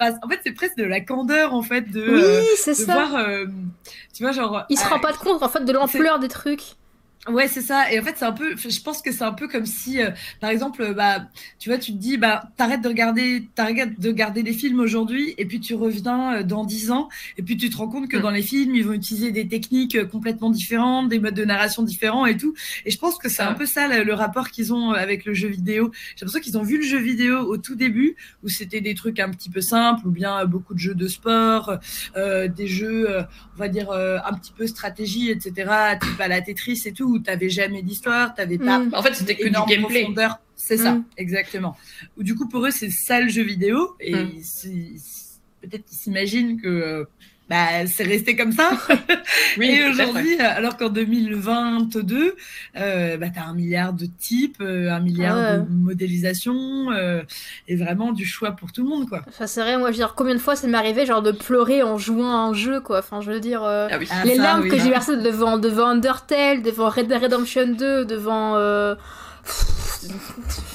Enfin, 0.00 0.16
en 0.22 0.28
fait, 0.28 0.40
c'est 0.44 0.52
presque 0.52 0.76
de 0.76 0.84
la 0.84 1.00
candeur 1.00 1.52
en 1.54 1.62
fait 1.62 1.90
de. 1.90 2.00
Oui, 2.02 2.22
euh, 2.22 2.42
c'est 2.56 2.70
de 2.72 2.76
ça. 2.76 2.94
voir, 2.94 3.14
euh, 3.16 3.46
tu 4.14 4.22
vois, 4.22 4.32
genre. 4.32 4.64
Il 4.70 4.78
se 4.78 4.84
euh, 4.84 4.88
rend 4.88 4.98
pas 5.00 5.12
compte, 5.12 5.42
en 5.42 5.48
fait, 5.48 5.64
de 5.64 5.72
l'ampleur 5.72 6.18
des 6.18 6.28
trucs. 6.28 6.62
Ouais, 7.28 7.46
c'est 7.46 7.60
ça. 7.60 7.92
Et 7.92 8.00
en 8.00 8.02
fait, 8.02 8.14
c'est 8.16 8.24
un 8.24 8.32
peu, 8.32 8.56
je 8.56 8.80
pense 8.80 9.00
que 9.00 9.12
c'est 9.12 9.22
un 9.22 9.30
peu 9.32 9.46
comme 9.46 9.64
si, 9.64 10.02
euh, 10.02 10.10
par 10.40 10.50
exemple, 10.50 10.82
euh, 10.82 10.92
bah, 10.92 11.28
tu 11.60 11.68
vois, 11.68 11.78
tu 11.78 11.92
te 11.92 11.96
dis, 11.96 12.16
bah, 12.16 12.42
t'arrêtes 12.56 12.82
de 12.82 12.88
regarder, 12.88 13.48
t'arrêtes 13.54 14.00
de 14.00 14.08
regarder 14.08 14.42
des 14.42 14.52
films 14.52 14.80
aujourd'hui, 14.80 15.32
et 15.38 15.46
puis 15.46 15.60
tu 15.60 15.76
reviens 15.76 16.38
euh, 16.38 16.42
dans 16.42 16.64
dix 16.64 16.90
ans, 16.90 17.08
et 17.38 17.44
puis 17.44 17.56
tu 17.56 17.70
te 17.70 17.76
rends 17.76 17.86
compte 17.88 18.08
que 18.08 18.16
Mm. 18.16 18.22
dans 18.22 18.30
les 18.30 18.42
films, 18.42 18.74
ils 18.74 18.84
vont 18.84 18.92
utiliser 18.92 19.30
des 19.30 19.46
techniques 19.46 19.94
euh, 19.94 20.04
complètement 20.04 20.50
différentes, 20.50 21.08
des 21.10 21.20
modes 21.20 21.34
de 21.34 21.44
narration 21.44 21.84
différents 21.84 22.26
et 22.26 22.36
tout. 22.36 22.54
Et 22.86 22.90
je 22.90 22.98
pense 22.98 23.18
que 23.18 23.28
c'est 23.28 23.36
Ça. 23.36 23.50
un 23.50 23.54
peu 23.54 23.66
ça 23.66 23.86
le, 23.86 24.02
le 24.02 24.14
rapport 24.14 24.50
qu'ils 24.50 24.74
ont 24.74 24.90
avec 24.90 25.24
le 25.24 25.32
jeu 25.32 25.46
vidéo. 25.46 25.92
J'ai 26.16 26.24
l'impression 26.24 26.40
qu'ils 26.40 26.58
ont 26.58 26.64
vu 26.64 26.78
le 26.78 26.82
jeu 26.84 26.98
vidéo 26.98 27.38
au 27.38 27.56
tout 27.56 27.76
début, 27.76 28.16
où 28.42 28.48
c'était 28.48 28.80
des 28.80 28.94
trucs 28.96 29.20
un 29.20 29.30
petit 29.30 29.48
peu 29.48 29.60
simples, 29.60 30.08
ou 30.08 30.10
bien 30.10 30.44
beaucoup 30.46 30.74
de 30.74 30.80
jeux 30.80 30.96
de 30.96 31.06
sport, 31.06 31.78
euh, 32.16 32.48
des 32.48 32.66
jeux, 32.66 33.06
on 33.54 33.58
va 33.58 33.68
dire, 33.68 33.90
euh, 33.92 34.18
un 34.26 34.32
petit 34.34 34.52
peu 34.52 34.66
stratégie, 34.66 35.30
etc., 35.30 35.52
type 36.00 36.20
à 36.20 36.26
la 36.26 36.40
Tetris 36.40 36.82
et 36.86 36.92
tout, 36.92 37.11
où 37.12 37.18
t'avais 37.18 37.48
jamais 37.50 37.82
d'histoire, 37.82 38.34
t'avais 38.34 38.58
pas 38.58 38.78
Mm. 38.80 38.94
En 38.94 39.02
fait, 39.02 39.14
c'était 39.14 39.36
que 39.36 39.44
du 39.44 39.50
gameplay. 39.68 40.00
profondeur. 40.02 40.38
C'est 40.56 40.76
ça, 40.76 40.94
Mm. 40.94 41.04
exactement. 41.16 41.76
Ou 42.16 42.22
du 42.22 42.34
coup, 42.36 42.48
pour 42.48 42.64
eux, 42.66 42.70
c'est 42.70 42.90
ça 42.90 43.20
le 43.20 43.28
jeu 43.28 43.42
vidéo, 43.42 43.96
et 44.00 44.14
Mm. 44.14 44.30
ils 44.36 45.00
peut-être 45.60 45.84
qu'ils 45.84 45.98
s'imaginent 45.98 46.60
que 46.60 46.68
euh, 46.68 47.04
bah, 47.52 47.86
c'est 47.86 48.04
resté 48.04 48.34
comme 48.36 48.52
ça. 48.52 48.70
Oui, 49.58 49.66
et 49.66 49.86
aujourd'hui, 49.88 50.38
alors 50.40 50.76
qu'en 50.78 50.88
2022, 50.88 52.34
euh, 52.76 53.16
bah, 53.18 53.26
t'as 53.34 53.42
un 53.42 53.54
milliard 53.54 53.92
de 53.92 54.06
types, 54.06 54.56
euh, 54.62 54.90
un 54.90 55.00
milliard 55.00 55.36
Ouais. 55.36 55.58
de 55.58 55.64
modélisations, 55.70 56.90
euh, 56.90 57.22
et 57.68 57.76
vraiment 57.76 58.12
du 58.12 58.24
choix 58.24 58.52
pour 58.52 58.72
tout 58.72 58.82
le 58.82 58.88
monde, 58.88 59.08
quoi. 59.08 59.20
Enfin, 59.28 59.46
c'est 59.46 59.60
vrai, 59.60 59.76
moi, 59.76 59.88
je 59.88 59.92
veux 59.92 59.98
dire, 59.98 60.14
combien 60.16 60.34
de 60.34 60.40
fois 60.40 60.56
ça 60.56 60.66
m'est 60.68 60.78
arrivé, 60.78 61.04
genre, 61.04 61.20
de 61.22 61.32
pleurer 61.32 61.82
en 61.82 61.98
jouant 61.98 62.30
à 62.32 62.36
un 62.48 62.54
jeu, 62.54 62.80
quoi. 62.80 63.00
Enfin, 63.00 63.20
je 63.20 63.30
veux 63.30 63.40
dire. 63.40 63.62
euh, 63.62 63.88
Ah 63.90 63.96
oui. 63.98 64.08
Ah, 64.10 64.24
les 64.24 64.36
ça, 64.36 64.42
larmes 64.42 64.62
oui. 64.62 64.68
que 64.70 64.78
j'ai 64.78 64.88
versées 64.90 65.16
devant, 65.18 65.58
devant 65.58 65.88
Undertale, 65.88 66.62
devant 66.62 66.88
Red 66.88 67.08
Dead 67.08 67.22
Redemption 67.22 67.66
2, 67.74 68.04
devant. 68.06 68.56
euh, 68.56 68.94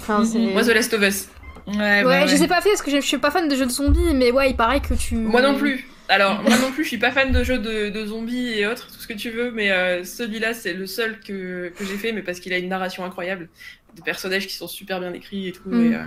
Enfin. 0.02 0.24
Moi, 0.36 0.64
The 0.64 0.68
Last 0.68 0.94
of 0.94 1.02
Us. 1.02 1.28
Ouais, 1.68 1.76
Ouais, 1.78 2.04
bah, 2.04 2.28
je 2.28 2.36
sais 2.36 2.48
pas 2.48 2.62
fait 2.62 2.70
parce 2.70 2.82
que 2.82 2.92
je 2.92 2.98
je 3.02 3.06
suis 3.06 3.18
pas 3.18 3.30
fan 3.32 3.50
de 3.50 3.56
jeux 3.56 3.66
de 3.66 3.72
zombies, 3.72 4.14
mais 4.14 4.32
ouais, 4.32 4.52
il 4.52 4.56
paraît 4.56 4.80
que 4.80 4.94
tu. 4.94 5.16
Moi 5.16 5.42
non 5.42 5.56
plus. 5.56 5.86
Alors, 6.10 6.42
moi 6.48 6.58
non 6.60 6.72
plus, 6.72 6.84
je 6.84 6.90
suis 6.90 6.98
pas 6.98 7.12
fan 7.12 7.32
de 7.32 7.44
jeux 7.44 7.60
de, 7.60 8.06
zombies 8.06 8.54
et 8.54 8.68
autres, 8.68 8.88
tout 8.88 9.00
ce 9.00 9.08
que 9.08 9.14
tu 9.14 9.30
veux, 9.30 9.52
mais 9.52 9.72
euh, 9.72 10.04
celui-là, 10.04 10.54
c'est 10.54 10.74
le 10.74 10.86
seul 10.86 11.20
que, 11.20 11.72
que 11.76 11.86
j'ai 11.86 11.98
fait, 11.98 12.12
mais 12.12 12.22
parce 12.22 12.40
qu'il 12.40 12.54
a 12.54 12.58
une 12.58 12.70
narration 12.70 13.04
incroyable, 13.04 13.50
des 13.96 14.02
personnages 14.02 14.48
qui 14.48 14.56
sont 14.56 14.68
super 14.68 15.00
bien 15.00 15.14
écrits 15.14 15.48
et 15.48 15.52
tout. 15.52 15.70
Mm. 15.70 15.94
Et, 15.94 15.98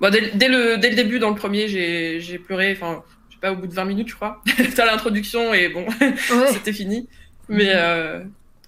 bon, 0.00 0.10
dès, 0.10 0.30
dès, 0.34 0.48
le, 0.48 0.78
dès 0.78 0.90
le 0.90 0.96
début, 0.96 1.18
dans 1.18 1.30
le 1.30 1.36
premier, 1.36 1.68
j'ai 1.68 2.38
pleuré, 2.38 2.72
enfin, 2.72 3.02
je 3.28 3.34
sais 3.34 3.40
pas, 3.40 3.52
au 3.52 3.56
bout 3.56 3.66
de 3.66 3.74
20 3.74 3.84
minutes, 3.84 4.08
je 4.08 4.14
crois. 4.14 4.42
T'as 4.74 4.86
l'introduction 4.86 5.52
et 5.52 5.68
bon, 5.68 5.86
c'était 6.52 6.72
fini. 6.72 7.08
Mais, 7.48 7.74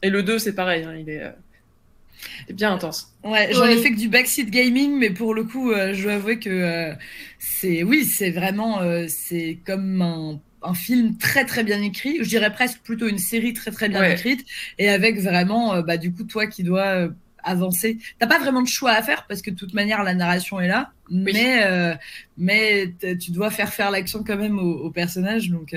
et 0.03 0.11
le 0.11 0.23
2, 0.23 0.39
c'est 0.39 0.55
pareil, 0.55 0.85
hein, 0.85 0.95
il 0.99 1.09
est 1.11 1.33
bien 2.53 2.73
intense. 2.73 3.15
Ouais, 3.25 3.51
j'en 3.53 3.67
ai 3.67 3.77
fait 3.77 3.93
que 3.93 3.99
du 3.99 4.09
backseat 4.09 4.51
gaming, 4.51 4.99
mais 4.99 5.11
pour 5.11 5.35
le 5.35 5.45
coup, 5.45 5.71
euh, 5.71 5.95
je 5.95 6.03
dois 6.05 6.15
avouer 6.15 6.39
que 6.39 6.51
euh, 6.51 6.95
c'est, 7.39 7.83
oui, 7.83 8.05
c'est 8.05 8.31
vraiment, 8.31 8.81
euh, 8.81 9.07
c'est 9.09 9.59
comme 9.67 10.03
un, 10.03 10.41
un, 10.63 10.75
film 10.75 11.17
très 11.17 11.45
très 11.45 11.65
bien 11.65 11.81
écrit. 11.83 12.19
Je 12.21 12.29
dirais 12.29 12.53
presque 12.53 12.81
plutôt 12.81 13.09
une 13.09 13.19
série 13.19 13.53
très 13.53 13.71
très 13.71 13.89
bien 13.89 14.03
écrite, 14.05 14.45
et 14.79 14.89
avec 14.89 15.21
vraiment, 15.21 15.81
bah 15.83 15.97
du 15.97 16.13
coup, 16.13 16.25
toi 16.25 16.47
qui 16.47 16.63
dois 16.63 17.09
avancer. 17.43 17.99
T'as 18.19 18.27
pas 18.27 18.39
vraiment 18.39 18.63
de 18.63 18.69
choix 18.69 18.93
à 18.93 19.03
faire 19.03 19.27
parce 19.27 19.41
que 19.41 19.51
de 19.51 19.57
toute 19.57 19.73
manière 19.73 20.03
la 20.03 20.15
narration 20.15 20.61
est 20.61 20.69
là, 20.69 20.93
mais 21.11 21.99
mais 22.37 22.95
tu 23.21 23.31
dois 23.31 23.51
faire 23.51 23.73
faire 23.73 23.91
l'action 23.91 24.23
quand 24.25 24.37
même 24.37 24.59
au, 24.59 24.85
au 24.85 24.91
personnage, 24.91 25.51
donc. 25.51 25.75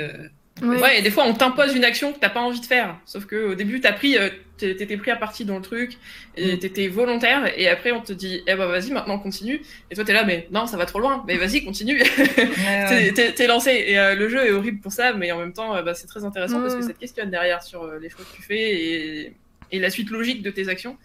Ouais. 0.61 0.99
et 0.99 1.01
des 1.01 1.09
fois 1.09 1.25
on 1.25 1.33
t'impose 1.33 1.75
une 1.75 1.83
action 1.83 2.13
que 2.13 2.19
t'as 2.19 2.29
pas 2.29 2.41
envie 2.41 2.59
de 2.59 2.65
faire. 2.65 2.97
Sauf 3.05 3.25
que 3.25 3.51
au 3.51 3.55
début 3.55 3.81
t'as 3.81 3.91
pris, 3.91 4.17
euh, 4.17 4.29
t'étais 4.57 4.97
pris 4.97 5.09
à 5.09 5.15
partie 5.15 5.45
dans 5.45 5.55
le 5.55 5.63
truc, 5.63 5.97
et 6.37 6.55
mm. 6.55 6.59
t'étais 6.59 6.87
volontaire, 6.87 7.51
et 7.59 7.67
après 7.67 7.91
on 7.91 8.01
te 8.01 8.13
dit, 8.13 8.43
eh 8.45 8.55
ben 8.55 8.67
vas-y 8.67 8.91
maintenant 8.91 9.17
continue. 9.17 9.61
Et 9.89 9.95
toi 9.95 10.03
t'es 10.03 10.13
là, 10.13 10.23
mais 10.23 10.47
non 10.51 10.67
ça 10.67 10.77
va 10.77 10.85
trop 10.85 10.99
loin, 10.99 11.23
mais 11.27 11.37
vas-y 11.37 11.65
continue. 11.65 12.01
t'es 13.15 13.47
lancé. 13.47 13.83
Et 13.87 13.97
euh, 13.97 14.15
le 14.15 14.29
jeu 14.29 14.45
est 14.45 14.51
horrible 14.51 14.79
pour 14.79 14.91
ça, 14.91 15.13
mais 15.13 15.31
en 15.31 15.39
même 15.39 15.53
temps 15.53 15.75
euh, 15.75 15.81
bah, 15.81 15.95
c'est 15.95 16.07
très 16.07 16.23
intéressant 16.23 16.61
parce 16.61 16.75
que 16.75 16.83
ça 16.83 16.93
te 16.93 16.99
questionne 16.99 17.31
derrière 17.31 17.63
sur 17.63 17.91
les 17.95 18.09
choix 18.09 18.23
que 18.23 18.35
tu 18.35 18.43
fais 18.43 18.61
et, 18.61 19.33
et, 19.71 19.79
la 19.79 19.89
suite 19.89 20.11
logique 20.11 20.43
de 20.43 20.51
tes 20.51 20.69
actions. 20.69 20.97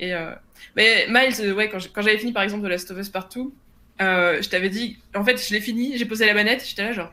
Et 0.00 0.12
mais 0.76 1.06
Miles, 1.08 1.52
ouais 1.52 1.68
quand 1.68 1.78
j'avais 2.02 2.18
fini 2.18 2.32
par 2.32 2.42
exemple 2.42 2.64
The 2.64 2.70
Last 2.70 2.90
of 2.90 2.98
Us 2.98 3.10
Partout, 3.10 3.54
je 4.00 4.48
t'avais 4.48 4.70
dit, 4.70 4.98
en 5.14 5.24
fait 5.24 5.46
je 5.46 5.52
l'ai 5.52 5.60
fini, 5.60 5.98
j'ai 5.98 6.06
posé 6.06 6.24
la 6.24 6.32
manette, 6.32 6.64
j'étais 6.66 6.84
là 6.84 6.92
genre 6.92 7.12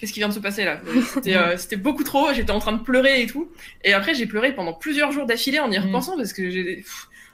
qu'est-ce 0.00 0.12
qui 0.12 0.20
vient 0.20 0.28
de 0.28 0.34
se 0.34 0.40
passer 0.40 0.64
là 0.64 0.80
euh, 1.26 1.56
C'était 1.58 1.76
beaucoup 1.76 2.04
trop, 2.04 2.32
j'étais 2.32 2.50
en 2.50 2.58
train 2.58 2.72
de 2.72 2.82
pleurer 2.82 3.22
et 3.22 3.26
tout. 3.26 3.50
Et 3.84 3.92
après, 3.92 4.14
j'ai 4.14 4.26
pleuré 4.26 4.54
pendant 4.54 4.72
plusieurs 4.72 5.12
jours 5.12 5.26
d'affilée 5.26 5.60
en 5.60 5.70
y 5.70 5.78
mm. 5.78 5.82
repensant 5.82 6.16
parce 6.16 6.32
que 6.32 6.50
j'ai. 6.50 6.84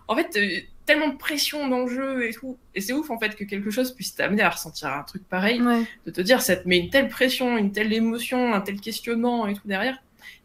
En 0.08 0.16
fait, 0.16 0.36
euh, 0.36 0.60
tellement 0.84 1.08
de 1.08 1.16
pression 1.16 1.68
dans 1.68 1.80
le 1.80 1.88
jeu 1.88 2.28
et 2.28 2.32
tout. 2.32 2.58
Et 2.74 2.80
c'est 2.80 2.92
ouf 2.92 3.10
en 3.10 3.18
fait 3.18 3.34
que 3.34 3.44
quelque 3.44 3.70
chose 3.70 3.92
puisse 3.92 4.14
t'amener 4.14 4.42
à 4.42 4.50
ressentir 4.50 4.88
un 4.88 5.02
truc 5.02 5.22
pareil, 5.28 5.60
de 6.06 6.10
te 6.10 6.20
dire 6.20 6.42
ça 6.42 6.56
te 6.56 6.68
met 6.68 6.78
une 6.78 6.90
telle 6.90 7.08
pression, 7.08 7.56
une 7.56 7.72
telle 7.72 7.92
émotion, 7.92 8.54
un 8.54 8.60
tel 8.60 8.80
questionnement 8.80 9.46
et 9.46 9.54
tout 9.54 9.66
derrière. 9.66 9.98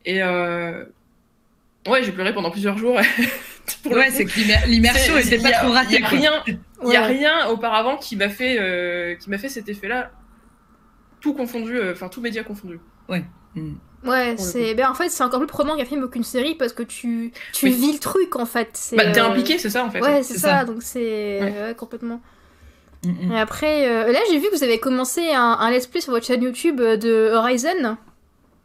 Et 0.05 0.23
euh... 0.23 0.83
ouais, 1.87 2.03
j'ai 2.03 2.11
pleuré 2.11 2.33
pendant 2.33 2.49
plusieurs 2.49 2.77
jours. 2.77 2.95
ouais, 3.85 4.09
c'est 4.09 4.25
que 4.25 4.67
l'immersion 4.67 5.15
était 5.17 5.37
pas 5.37 5.51
trop 5.51 5.71
ratée. 5.71 5.95
Il 5.95 6.01
y 6.01 6.03
a 6.03 6.07
rien, 6.07 6.43
il 6.47 6.89
y 6.91 6.95
a 6.95 7.05
rien 7.05 7.47
auparavant 7.49 7.97
qui 7.97 8.15
m'a 8.15 8.29
fait, 8.29 8.57
euh, 8.59 9.15
qui 9.15 9.29
m'a 9.29 9.37
fait 9.37 9.49
cet 9.49 9.69
effet-là 9.69 10.11
tout 11.21 11.33
confondu, 11.33 11.77
euh, 11.77 11.93
enfin 11.93 12.09
tout 12.09 12.19
média 12.19 12.43
confondu. 12.43 12.79
Ouais. 13.07 13.23
Ouais, 14.03 14.35
c'est 14.37 14.73
ben 14.73 14.89
en 14.89 14.93
fait 14.93 15.09
c'est 15.09 15.23
encore 15.23 15.39
plus 15.39 15.47
prenant 15.47 15.77
qu'un 15.77 15.85
film 15.85 16.03
ou 16.03 16.07
qu'une 16.07 16.23
série 16.23 16.55
parce 16.55 16.73
que 16.73 16.83
tu 16.83 17.31
tu 17.53 17.69
vis 17.69 17.93
le 17.93 17.99
truc 17.99 18.35
en 18.35 18.45
fait. 18.45 18.93
Bah 18.97 19.11
t'es 19.11 19.19
euh, 19.19 19.27
impliqué, 19.27 19.57
c'est 19.59 19.69
ça 19.69 19.85
en 19.85 19.91
fait. 19.91 20.01
Ouais, 20.01 20.23
c'est 20.23 20.37
ça, 20.37 20.65
donc 20.65 20.81
c'est 20.81 21.75
complètement. 21.77 22.19
Mm, 23.03 23.27
mm. 23.27 23.31
Et 23.31 23.39
après, 23.39 23.89
euh, 23.89 24.11
là 24.11 24.19
j'ai 24.29 24.39
vu 24.39 24.47
que 24.49 24.55
vous 24.55 24.63
avez 24.63 24.79
commencé 24.79 25.31
un, 25.31 25.57
un 25.59 25.71
let's 25.71 25.87
play 25.87 26.01
sur 26.01 26.11
votre 26.11 26.25
chaîne 26.25 26.41
YouTube 26.41 26.77
de 26.77 27.31
Horizon. 27.33 27.97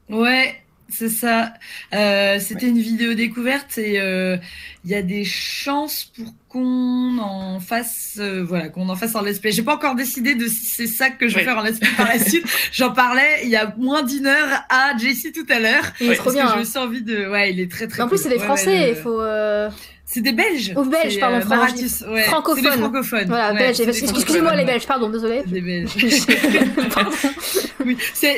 Ouais, 0.08 0.62
c'est 0.88 1.08
ça. 1.08 1.52
Euh, 1.94 2.38
C'était 2.40 2.68
une 2.68 2.78
vidéo 2.78 3.14
découverte 3.14 3.78
et 3.78 4.00
euh, 4.00 4.36
il 4.84 4.90
y 4.90 4.94
a 4.94 5.02
des 5.02 5.24
chances 5.24 6.04
pour 6.04 6.32
qu'on 6.48 7.18
en 7.18 7.60
fasse, 7.60 8.18
euh, 8.18 8.44
voilà, 8.44 8.68
qu'on 8.68 8.88
en 8.88 8.96
fasse 8.96 9.14
en 9.14 9.22
let's 9.22 9.38
play. 9.38 9.52
J'ai 9.52 9.62
pas 9.62 9.74
encore 9.74 9.94
décidé 9.94 10.34
de 10.34 10.46
si 10.46 10.66
c'est 10.66 10.86
ça 10.86 11.10
que 11.10 11.28
je 11.28 11.36
vais 11.36 11.44
faire 11.44 11.58
en 11.58 11.62
let's 11.62 11.78
play 11.78 11.90
par 11.96 12.08
la 12.08 12.18
suite. 12.18 12.46
J'en 12.72 12.92
parlais 12.92 13.40
il 13.44 13.50
y 13.50 13.56
a 13.56 13.74
moins 13.78 14.02
d'une 14.02 14.26
heure 14.26 14.64
à 14.68 14.96
Jessie 14.96 15.32
tout 15.32 15.46
à 15.48 15.58
l'heure. 15.58 15.84
Il 16.00 16.10
est 16.10 16.16
trop 16.16 16.32
bien. 16.32 16.46
Que 16.46 16.52
je 16.54 16.58
me 16.60 16.64
sens 16.64 16.76
envie 16.76 17.02
de, 17.02 17.28
ouais, 17.28 17.52
il 17.52 17.60
est 17.60 17.70
très 17.70 17.88
très. 17.88 18.02
En 18.02 18.08
plus, 18.08 18.18
c'est 18.18 18.28
des 18.28 18.38
Français. 18.38 18.90
Il 18.90 18.96
faut. 18.96 19.20
Euh, 20.06 20.12
c'est 20.12 20.20
des 20.20 20.32
Belges. 20.32 20.72
Ou 20.76 20.84
Belges, 20.84 21.18
pardon, 21.18 21.36
euh, 21.36 21.48
Marathus, 21.48 22.04
ouais. 22.08 22.22
francophones. 22.22 22.64
C'est 22.64 22.70
des 22.70 22.76
francophones. 22.78 23.26
Voilà, 23.26 23.52
ouais, 23.52 23.58
Belges. 23.58 23.80
Excusez-moi 23.80 24.54
les 24.54 24.64
Belges, 24.64 24.86
pardon, 24.86 25.10
désolé. 25.10 25.42
Des 25.46 25.60
Belges. 25.60 25.90
oui. 27.84 27.96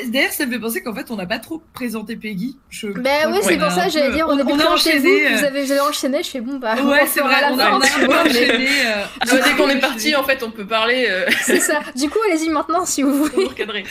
D'ailleurs, 0.09 0.33
ça 0.33 0.47
me 0.47 0.53
fait 0.53 0.59
penser 0.59 0.83
qu'en 0.83 0.95
fait, 0.95 1.11
on 1.11 1.17
n'a 1.17 1.27
pas 1.27 1.39
trop 1.39 1.63
présenté 1.75 2.17
Peggy. 2.17 2.57
Je 2.71 2.89
ben 2.89 3.31
oui, 3.31 3.39
c'est 3.43 3.59
pour 3.59 3.71
ça, 3.71 3.89
j'allais 3.89 4.13
dire, 4.13 4.27
on, 4.29 4.39
est 4.39 4.43
on 4.43 4.59
a 4.59 4.67
enchaîné. 4.67 5.29
Vous, 5.29 5.37
vous, 5.37 5.45
avez, 5.45 5.65
vous 5.65 5.73
avez 5.73 5.81
enchaîné, 5.81 6.23
je 6.23 6.31
fais 6.31 6.41
bon, 6.41 6.59
bah. 6.59 6.75
Ouais, 6.83 7.07
c'est 7.07 7.21
vrai, 7.21 7.37
on 7.53 7.59
a, 7.59 7.73
on 7.73 7.81
a 7.81 8.25
enchaîné. 8.25 8.69
Euh, 8.87 9.43
dès 9.45 9.57
qu'on 9.57 9.69
est 9.69 9.81
parti, 9.81 10.17
en 10.17 10.25
fait, 10.25 10.43
on 10.43 10.51
peut 10.51 10.67
parler. 10.67 11.07
Euh... 11.09 11.27
C'est 11.43 11.61
ça. 11.61 11.81
Du 11.95 12.09
coup, 12.09 12.19
allez-y 12.31 12.49
maintenant 12.49 12.87
si 12.87 13.03
vous 13.03 13.13
voulez. 13.25 13.45
Recadrer 13.45 13.85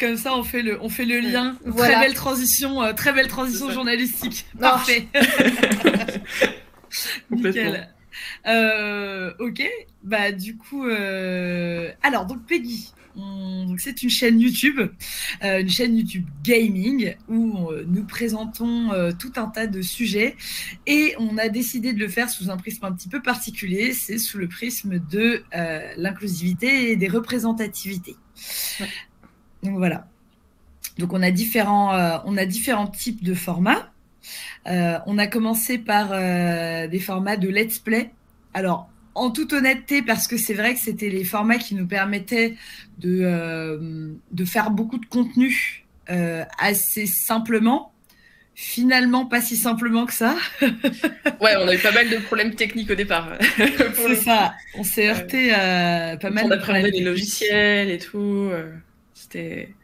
comme 0.00 0.16
ça 0.16 0.34
on 0.34 0.42
fait 0.42 0.62
le 0.62 0.78
on 0.80 0.88
fait 0.88 1.04
le 1.04 1.20
lien 1.20 1.54
voilà. 1.66 1.92
très 1.92 2.06
belle 2.06 2.14
transition 2.14 2.82
euh, 2.82 2.92
très 2.94 3.12
belle 3.12 3.28
transition 3.28 3.70
journalistique 3.70 4.46
parfait 4.58 5.06
Nickel. 7.30 7.88
Euh, 8.46 9.32
ok, 9.38 9.62
bah 10.02 10.32
du 10.32 10.56
coup, 10.56 10.86
euh... 10.86 11.90
alors 12.02 12.26
donc 12.26 12.46
Peggy, 12.46 12.92
on... 13.16 13.74
c'est 13.78 14.02
une 14.02 14.10
chaîne 14.10 14.40
YouTube, 14.40 14.80
euh, 15.42 15.60
une 15.60 15.70
chaîne 15.70 15.96
YouTube 15.96 16.26
gaming 16.42 17.14
où 17.28 17.70
nous 17.86 18.04
présentons 18.04 18.90
tout 19.18 19.32
un 19.36 19.46
tas 19.46 19.66
de 19.66 19.82
sujets 19.82 20.36
et 20.86 21.14
on 21.18 21.38
a 21.38 21.48
décidé 21.48 21.92
de 21.92 21.98
le 21.98 22.08
faire 22.08 22.28
sous 22.28 22.50
un 22.50 22.56
prisme 22.56 22.84
un 22.84 22.92
petit 22.92 23.08
peu 23.08 23.22
particulier, 23.22 23.92
c'est 23.92 24.18
sous 24.18 24.38
le 24.38 24.48
prisme 24.48 24.98
de 24.98 25.42
l'inclusivité 25.96 26.90
et 26.90 26.96
des 26.96 27.08
représentativités. 27.08 28.16
Ouais. 28.80 28.88
Donc 29.62 29.76
voilà. 29.78 30.08
Donc 30.98 31.12
on 31.14 31.22
a 31.22 31.30
différents, 31.30 32.22
on 32.26 32.36
a 32.36 32.44
différents 32.44 32.88
types 32.88 33.24
de 33.24 33.34
formats. 33.34 33.91
Euh, 34.66 34.98
on 35.06 35.18
a 35.18 35.26
commencé 35.26 35.78
par 35.78 36.10
euh, 36.12 36.86
des 36.86 37.00
formats 37.00 37.36
de 37.36 37.48
let's 37.48 37.78
play. 37.78 38.10
Alors, 38.54 38.88
en 39.14 39.30
toute 39.30 39.52
honnêteté, 39.52 40.02
parce 40.02 40.26
que 40.26 40.36
c'est 40.36 40.54
vrai 40.54 40.74
que 40.74 40.80
c'était 40.80 41.08
les 41.08 41.24
formats 41.24 41.58
qui 41.58 41.74
nous 41.74 41.86
permettaient 41.86 42.56
de, 42.98 43.20
euh, 43.22 44.12
de 44.30 44.44
faire 44.44 44.70
beaucoup 44.70 44.98
de 44.98 45.06
contenu 45.06 45.84
euh, 46.10 46.44
assez 46.58 47.06
simplement. 47.06 47.92
Finalement, 48.54 49.24
pas 49.24 49.40
si 49.40 49.56
simplement 49.56 50.04
que 50.04 50.12
ça. 50.12 50.36
ouais, 50.60 51.56
on 51.58 51.66
a 51.66 51.74
eu 51.74 51.78
pas 51.78 51.92
mal 51.92 52.08
de 52.10 52.18
problèmes 52.18 52.54
techniques 52.54 52.90
au 52.90 52.94
départ. 52.94 53.32
c'est 53.94 54.14
ça. 54.16 54.54
On 54.74 54.84
s'est 54.84 55.08
heurté 55.08 55.52
à 55.52 56.18
pas 56.18 56.30
mal 56.30 56.48
de 56.50 56.56
problèmes. 56.56 56.86
les 56.86 57.00
logiciels 57.00 57.90
et 57.90 57.98
tout. 57.98 58.50
C'était 59.14 59.74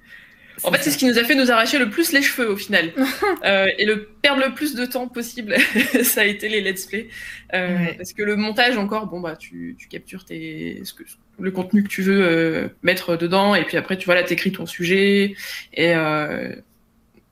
en 0.64 0.72
fait, 0.72 0.82
c'est 0.82 0.90
ce 0.90 0.98
qui 0.98 1.06
nous 1.06 1.18
a 1.18 1.24
fait 1.24 1.34
nous 1.34 1.50
arracher 1.50 1.78
le 1.78 1.90
plus 1.90 2.12
les 2.12 2.22
cheveux 2.22 2.50
au 2.50 2.56
final. 2.56 2.92
euh, 3.44 3.66
et 3.78 3.84
le 3.84 4.08
perdre 4.22 4.44
le 4.44 4.54
plus 4.54 4.74
de 4.74 4.86
temps 4.86 5.08
possible, 5.08 5.56
ça 6.02 6.22
a 6.22 6.24
été 6.24 6.48
les 6.48 6.60
let's 6.60 6.86
play. 6.86 7.08
Euh, 7.54 7.78
ouais. 7.78 7.94
Parce 7.96 8.12
que 8.12 8.22
le 8.22 8.36
montage 8.36 8.76
encore, 8.76 9.06
bon 9.06 9.20
bah 9.20 9.36
tu, 9.36 9.76
tu 9.78 9.88
captures 9.88 10.24
tes, 10.24 10.80
ce 10.84 10.92
que, 10.94 11.04
le 11.38 11.50
contenu 11.50 11.82
que 11.82 11.88
tu 11.88 12.02
veux 12.02 12.22
euh, 12.22 12.68
mettre 12.82 13.16
dedans, 13.16 13.54
et 13.54 13.64
puis 13.64 13.76
après 13.76 13.96
tu 13.96 14.06
vois 14.06 14.14
là 14.14 14.22
t'écris 14.22 14.52
ton 14.52 14.66
sujet, 14.66 15.34
et 15.72 15.94
euh, 15.94 16.54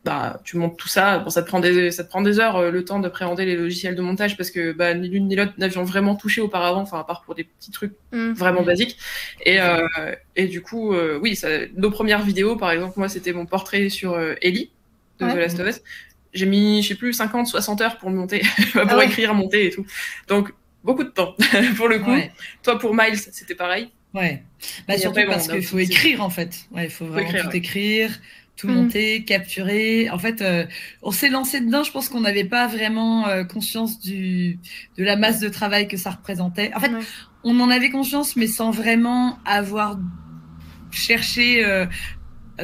bah, 0.07 0.41
tu 0.45 0.57
montes 0.57 0.79
tout 0.79 0.87
ça. 0.87 1.19
Bon, 1.19 1.31
ça 1.31 1.43
te 1.43 1.49
prend 1.49 1.59
des, 1.59 1.91
ça 1.91 2.05
te 2.05 2.09
prend 2.09 2.23
des 2.23 2.39
heures 2.39 2.57
euh, 2.57 2.71
le 2.71 2.85
temps 2.85 3.01
d'appréhender 3.01 3.45
les 3.45 3.57
logiciels 3.57 3.97
de 3.97 4.03
montage 4.03 4.37
parce 4.37 4.53
que 4.53 4.71
bah, 4.71 4.95
ni 4.95 5.09
l'une 5.09 5.27
ni 5.27 5.35
l'autre 5.35 5.55
n'avions 5.59 5.83
vraiment 5.83 6.15
touché 6.15 6.41
auparavant, 6.41 6.81
enfin 6.83 7.01
à 7.01 7.05
part 7.05 7.23
pour 7.23 7.35
des 7.35 7.43
petits 7.43 7.73
trucs 7.73 7.93
mmh. 8.13 8.31
vraiment 8.31 8.63
basiques. 8.63 8.97
Et, 9.45 9.61
euh, 9.61 9.85
et 10.37 10.47
du 10.47 10.63
coup, 10.63 10.95
euh, 10.95 11.19
oui, 11.21 11.35
ça, 11.35 11.49
nos 11.75 11.91
premières 11.91 12.23
vidéos, 12.23 12.55
par 12.55 12.71
exemple, 12.71 12.95
moi 12.97 13.09
c'était 13.09 13.33
mon 13.33 13.47
portrait 13.47 13.89
sur 13.89 14.17
Ellie 14.43 14.71
de 15.19 15.27
ouais. 15.27 15.35
The 15.35 15.39
Last 15.39 15.59
of 15.59 15.69
Us. 15.69 15.83
J'ai 16.33 16.47
mis, 16.47 16.83
je 16.83 16.89
sais 16.89 16.95
plus, 16.95 17.13
50, 17.13 17.49
60 17.49 17.81
heures 17.81 17.99
pour 17.99 18.09
le 18.09 18.15
monter, 18.15 18.43
pour 18.73 18.83
ah 18.87 18.97
ouais. 18.97 19.07
écrire, 19.07 19.35
monter 19.35 19.67
et 19.67 19.71
tout. 19.71 19.85
Donc 20.29 20.53
beaucoup 20.85 21.03
de 21.03 21.09
temps 21.09 21.35
pour 21.77 21.89
le 21.89 21.99
coup. 21.99 22.13
Ouais. 22.13 22.31
Toi 22.63 22.79
pour 22.79 22.95
Miles, 22.95 23.19
c'était 23.19 23.57
pareil. 23.57 23.91
Ouais. 24.15 24.45
Bah, 24.87 24.97
surtout 24.97 25.21
parce 25.27 25.49
qu'il 25.49 25.65
faut 25.67 25.81
écrire 25.81 26.23
en 26.23 26.31
fait. 26.31 26.55
Ouais, 26.71 26.85
il 26.85 26.91
faut 26.91 27.07
vraiment 27.07 27.29
faut 27.29 27.35
écrire, 27.35 27.51
tout 27.51 27.57
écrire 27.57 28.11
tout 28.57 28.69
monter, 28.69 29.21
mmh. 29.21 29.25
capturer. 29.25 30.11
En 30.11 30.19
fait, 30.19 30.41
euh, 30.41 30.65
on 31.03 31.11
s'est 31.11 31.29
lancé 31.29 31.61
dedans. 31.61 31.83
Je 31.83 31.93
pense 31.93 32.09
qu'on 32.09 32.23
n'avait 32.23 32.45
pas 32.45 32.67
vraiment 32.67 33.29
euh, 33.29 33.45
conscience 33.45 34.01
du 34.01 34.59
de 34.97 35.05
la 35.05 35.17
masse 35.17 35.41
de 35.41 35.49
travail 35.49 35.89
que 35.89 35.97
ça 35.97 36.11
représentait. 36.11 36.73
En 36.75 36.81
fait, 36.81 36.91
on 37.45 37.61
en 37.61 37.71
avait 37.71 37.91
conscience, 37.91 38.35
mais 38.37 38.47
sans 38.47 38.71
vraiment 38.71 39.39
avoir 39.45 39.99
cherché 40.91 41.65
euh, 41.65 41.87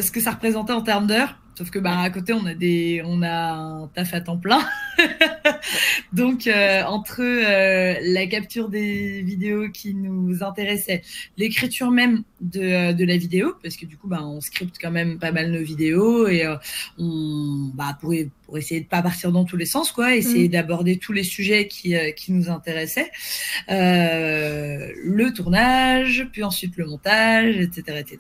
ce 0.01 0.11
que 0.11 0.21
ça 0.21 0.33
représentait 0.33 0.73
en 0.73 0.83
termes 0.83 1.07
d'heures. 1.07 1.39
Sauf 1.55 1.71
que 1.71 1.79
bah 1.79 1.99
à 2.01 2.09
côté, 2.09 2.33
on 2.33 2.47
a 2.47 2.55
des, 2.55 3.03
on 3.05 3.23
a 3.23 3.53
un 3.53 3.87
taf 3.89 4.15
à 4.15 4.23
temps 4.23 4.39
plein. 4.39 4.65
Donc, 6.13 6.47
euh, 6.47 6.83
entre 6.85 7.21
euh, 7.21 7.99
la 8.03 8.27
capture 8.27 8.71
des 8.71 9.21
vidéos 9.21 9.69
qui 9.71 9.95
nous 9.95 10.43
intéressaient, 10.43 11.03
l'écriture 11.37 11.91
même 11.91 12.23
de, 12.41 12.61
euh, 12.61 12.93
de, 12.95 13.05
la 13.05 13.19
vidéo, 13.19 13.55
parce 13.63 13.77
que 13.77 13.85
du 13.85 13.99
coup, 13.99 14.09
bah, 14.09 14.23
on 14.23 14.41
scripte 14.41 14.77
quand 14.81 14.91
même 14.91 15.19
pas 15.19 15.31
mal 15.31 15.51
nos 15.51 15.63
vidéos 15.63 16.27
et 16.27 16.47
on, 16.99 17.71
bah, 17.75 17.99
pour, 18.01 18.15
pour 18.47 18.57
essayer 18.57 18.81
de 18.81 18.87
pas 18.87 19.03
partir 19.03 19.31
dans 19.31 19.45
tous 19.45 19.59
les 19.59 19.67
sens, 19.67 19.93
quoi, 19.93 20.17
essayer 20.17 20.49
mmh. 20.49 20.53
d'aborder 20.53 20.97
tous 20.97 21.13
les 21.13 21.25
sujets 21.25 21.69
qui, 21.69 21.95
qui 22.17 22.33
nous 22.33 22.49
intéressaient. 22.49 23.11
le 23.69 25.31
tournage, 25.31 26.29
puis 26.33 26.43
ensuite 26.45 26.79
le 26.79 26.87
montage, 26.87 27.57
etc., 27.59 27.99
etc. 28.01 28.19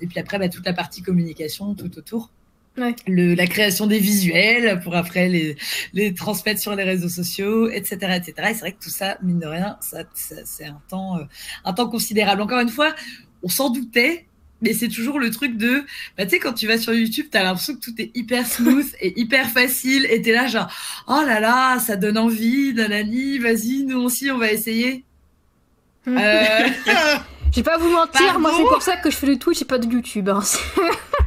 et 0.00 0.06
puis 0.08 0.18
après, 0.18 0.40
bah, 0.40 0.48
toute 0.48 0.66
la 0.66 0.72
partie 0.72 1.02
communication 1.02 1.74
tout 1.74 1.96
autour. 1.96 2.30
Le, 2.76 3.34
la 3.34 3.46
création 3.46 3.86
des 3.86 3.98
visuels 3.98 4.80
pour 4.80 4.94
après 4.94 5.28
les, 5.28 5.56
les 5.92 6.14
transmettre 6.14 6.60
sur 6.60 6.74
les 6.74 6.84
réseaux 6.84 7.08
sociaux, 7.08 7.68
etc., 7.68 7.96
etc. 8.16 8.32
Et 8.38 8.54
c'est 8.54 8.60
vrai 8.60 8.72
que 8.72 8.82
tout 8.82 8.90
ça, 8.90 9.18
mine 9.22 9.38
de 9.38 9.46
rien, 9.46 9.76
ça, 9.80 10.04
c'est 10.14 10.64
un 10.64 10.80
temps, 10.88 11.18
euh, 11.18 11.24
un 11.64 11.72
temps 11.72 11.88
considérable. 11.88 12.40
Encore 12.40 12.60
une 12.60 12.70
fois, 12.70 12.94
on 13.42 13.48
s'en 13.48 13.70
doutait, 13.70 14.26
mais 14.62 14.72
c'est 14.72 14.88
toujours 14.88 15.18
le 15.18 15.30
truc 15.30 15.56
de, 15.56 15.84
bah, 16.16 16.24
tu 16.24 16.30
sais, 16.30 16.38
quand 16.38 16.52
tu 16.52 16.66
vas 16.66 16.78
sur 16.78 16.94
YouTube, 16.94 17.26
t'as 17.30 17.42
l'impression 17.42 17.74
que 17.74 17.80
tout 17.80 17.94
est 17.98 18.10
hyper 18.14 18.46
smooth 18.46 18.86
et 19.00 19.18
hyper 19.20 19.48
facile, 19.50 20.06
et 20.08 20.22
t'es 20.22 20.32
là 20.32 20.46
genre, 20.46 20.68
oh 21.08 21.22
là 21.26 21.40
là, 21.40 21.78
ça 21.80 21.96
donne 21.96 22.18
envie, 22.18 22.72
nanani, 22.72 23.38
vas-y, 23.38 23.84
nous 23.84 24.00
aussi, 24.00 24.30
on 24.30 24.38
va 24.38 24.52
essayer. 24.52 25.04
euh... 26.08 26.68
Je 27.50 27.56
vais 27.56 27.62
pas 27.62 27.78
vous 27.78 27.90
mentir, 27.90 28.38
moi 28.38 28.52
c'est 28.56 28.62
pour 28.62 28.80
ça 28.80 28.96
que 28.96 29.10
je 29.10 29.16
fais 29.16 29.26
du 29.26 29.38
Twitch 29.38 29.60
et 29.60 29.64
pas 29.64 29.78
de 29.78 29.92
YouTube. 29.92 30.28
Hein. 30.28 30.40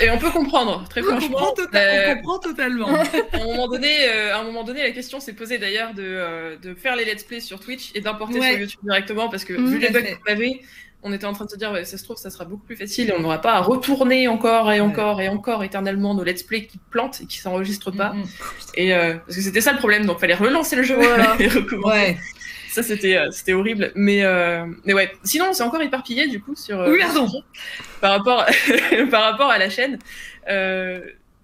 Et 0.00 0.10
on 0.10 0.18
peut 0.18 0.30
comprendre, 0.30 0.84
très 0.88 1.02
franchement. 1.02 1.38
On 1.38 1.44
comprend, 1.46 1.54
tota- 1.54 2.10
on 2.10 2.14
comprend 2.14 2.38
totalement. 2.38 2.88
à, 3.32 3.36
un 3.40 3.44
moment 3.44 3.68
donné, 3.68 4.08
euh, 4.08 4.34
à 4.34 4.40
un 4.40 4.44
moment 4.44 4.64
donné, 4.64 4.82
la 4.82 4.90
question 4.90 5.20
s'est 5.20 5.32
posée 5.32 5.58
d'ailleurs 5.58 5.94
de, 5.94 6.02
euh, 6.02 6.56
de, 6.56 6.74
faire 6.74 6.96
les 6.96 7.04
let's 7.04 7.24
play 7.24 7.40
sur 7.40 7.60
Twitch 7.60 7.90
et 7.94 8.00
d'importer 8.00 8.40
sur 8.40 8.58
YouTube 8.58 8.80
directement 8.82 9.28
parce 9.28 9.44
que 9.44 9.54
vu 9.54 9.78
les 9.78 9.90
bugs 9.90 10.02
qu'on 10.02 10.32
avait, 10.32 10.60
on 11.02 11.12
était 11.12 11.26
en 11.26 11.32
train 11.32 11.46
de 11.46 11.50
se 11.50 11.56
dire, 11.56 11.74
ça 11.84 11.98
se 11.98 12.04
trouve, 12.04 12.16
ça 12.16 12.30
sera 12.30 12.44
beaucoup 12.44 12.64
plus 12.64 12.76
facile 12.76 13.10
et 13.10 13.12
on 13.12 13.20
n'aura 13.20 13.40
pas 13.40 13.54
à 13.54 13.60
retourner 13.60 14.28
encore 14.28 14.70
et 14.72 14.80
encore 14.80 15.20
et 15.20 15.28
encore 15.28 15.64
éternellement 15.64 16.14
nos 16.14 16.22
let's 16.22 16.42
play 16.42 16.66
qui 16.66 16.78
plantent 16.90 17.20
et 17.22 17.26
qui 17.26 17.38
s'enregistrent 17.38 17.92
pas. 17.92 18.14
Et 18.74 18.94
euh, 18.94 19.14
parce 19.14 19.36
que 19.36 19.42
c'était 19.42 19.60
ça 19.60 19.72
le 19.72 19.78
problème, 19.78 20.06
donc 20.06 20.20
fallait 20.20 20.34
relancer 20.34 20.76
le 20.76 20.84
jeu 20.84 20.96
et 21.40 21.48
recommencer 21.48 22.16
ça 22.72 22.82
c'était 22.82 23.16
euh, 23.16 23.30
c'était 23.30 23.52
horrible 23.52 23.92
mais 23.94 24.24
euh, 24.24 24.64
mais 24.84 24.94
ouais 24.94 25.12
sinon 25.24 25.52
c'est 25.52 25.62
encore 25.62 25.82
éparpillé 25.82 26.26
du 26.26 26.40
coup 26.40 26.56
sur 26.56 26.80
euh, 26.80 26.90
oui, 26.90 27.00
pardon. 27.00 27.28
par 28.00 28.12
rapport 28.12 28.46
par 29.10 29.22
rapport 29.22 29.50
à 29.50 29.58
la 29.58 29.68
chaîne 29.68 29.98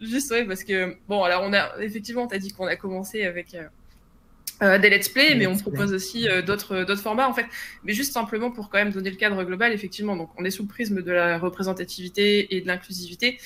juste 0.01 0.31
ouais 0.31 0.45
parce 0.45 0.65
que 0.65 0.97
bon 1.07 1.23
alors 1.23 1.43
on 1.45 1.53
a 1.53 1.71
effectivement 1.81 2.27
t'as 2.27 2.39
dit 2.39 2.53
qu'on 2.53 2.67
a 2.67 2.77
commencé 2.77 3.25
avec 3.25 3.57
des 4.61 4.91
let's 4.91 5.09
play, 5.09 5.37
mais 5.37 5.47
on 5.47 5.57
propose 5.57 5.93
aussi 5.93 6.27
d'autres 6.45 6.83
d'autres 6.83 7.01
formats 7.01 7.29
en 7.29 7.33
fait. 7.33 7.47
Mais 7.85 7.93
juste 7.93 8.13
simplement 8.13 8.51
pour 8.51 8.71
quand 8.71 8.79
même 8.79 8.91
donner 8.91 9.11
le 9.11 9.17
cadre 9.17 9.45
global, 9.45 9.73
effectivement. 9.73 10.17
Donc 10.17 10.31
on 10.37 10.45
est 10.45 10.51
sous 10.51 10.65
le 10.65 10.69
prisme 10.69 11.01
de 11.01 11.13
la 11.13 11.39
représentativité 11.39 12.57
et 12.57 12.61
de 12.61 12.67
l'inclusivité 12.67 13.39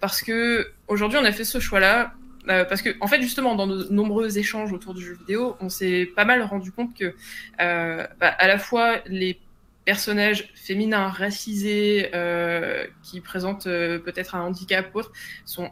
parce 0.00 0.22
que 0.22 0.70
aujourd'hui 0.86 1.18
on 1.20 1.24
a 1.24 1.32
fait 1.32 1.44
ce 1.44 1.60
choix-là 1.60 2.14
euh, 2.48 2.64
parce 2.64 2.82
que, 2.82 2.90
en 3.00 3.06
fait, 3.06 3.20
justement, 3.20 3.54
dans 3.54 3.66
nos 3.66 3.90
nombreux 3.90 4.38
échanges 4.38 4.72
autour 4.72 4.94
du 4.94 5.04
jeu 5.04 5.14
vidéo, 5.14 5.56
on 5.60 5.68
s'est 5.68 6.10
pas 6.16 6.24
mal 6.24 6.42
rendu 6.42 6.72
compte 6.72 6.96
que, 6.96 7.14
euh, 7.60 8.06
bah, 8.20 8.28
à 8.28 8.48
la 8.48 8.58
fois, 8.58 8.96
les 9.06 9.38
personnages 9.84 10.50
féminins 10.54 11.08
racisés 11.08 12.10
euh, 12.14 12.86
qui 13.02 13.20
présentent 13.20 13.64
peut-être 13.64 14.34
un 14.34 14.42
handicap 14.42 14.94
ou 14.94 14.98
autre 14.98 15.12
sont 15.46 15.70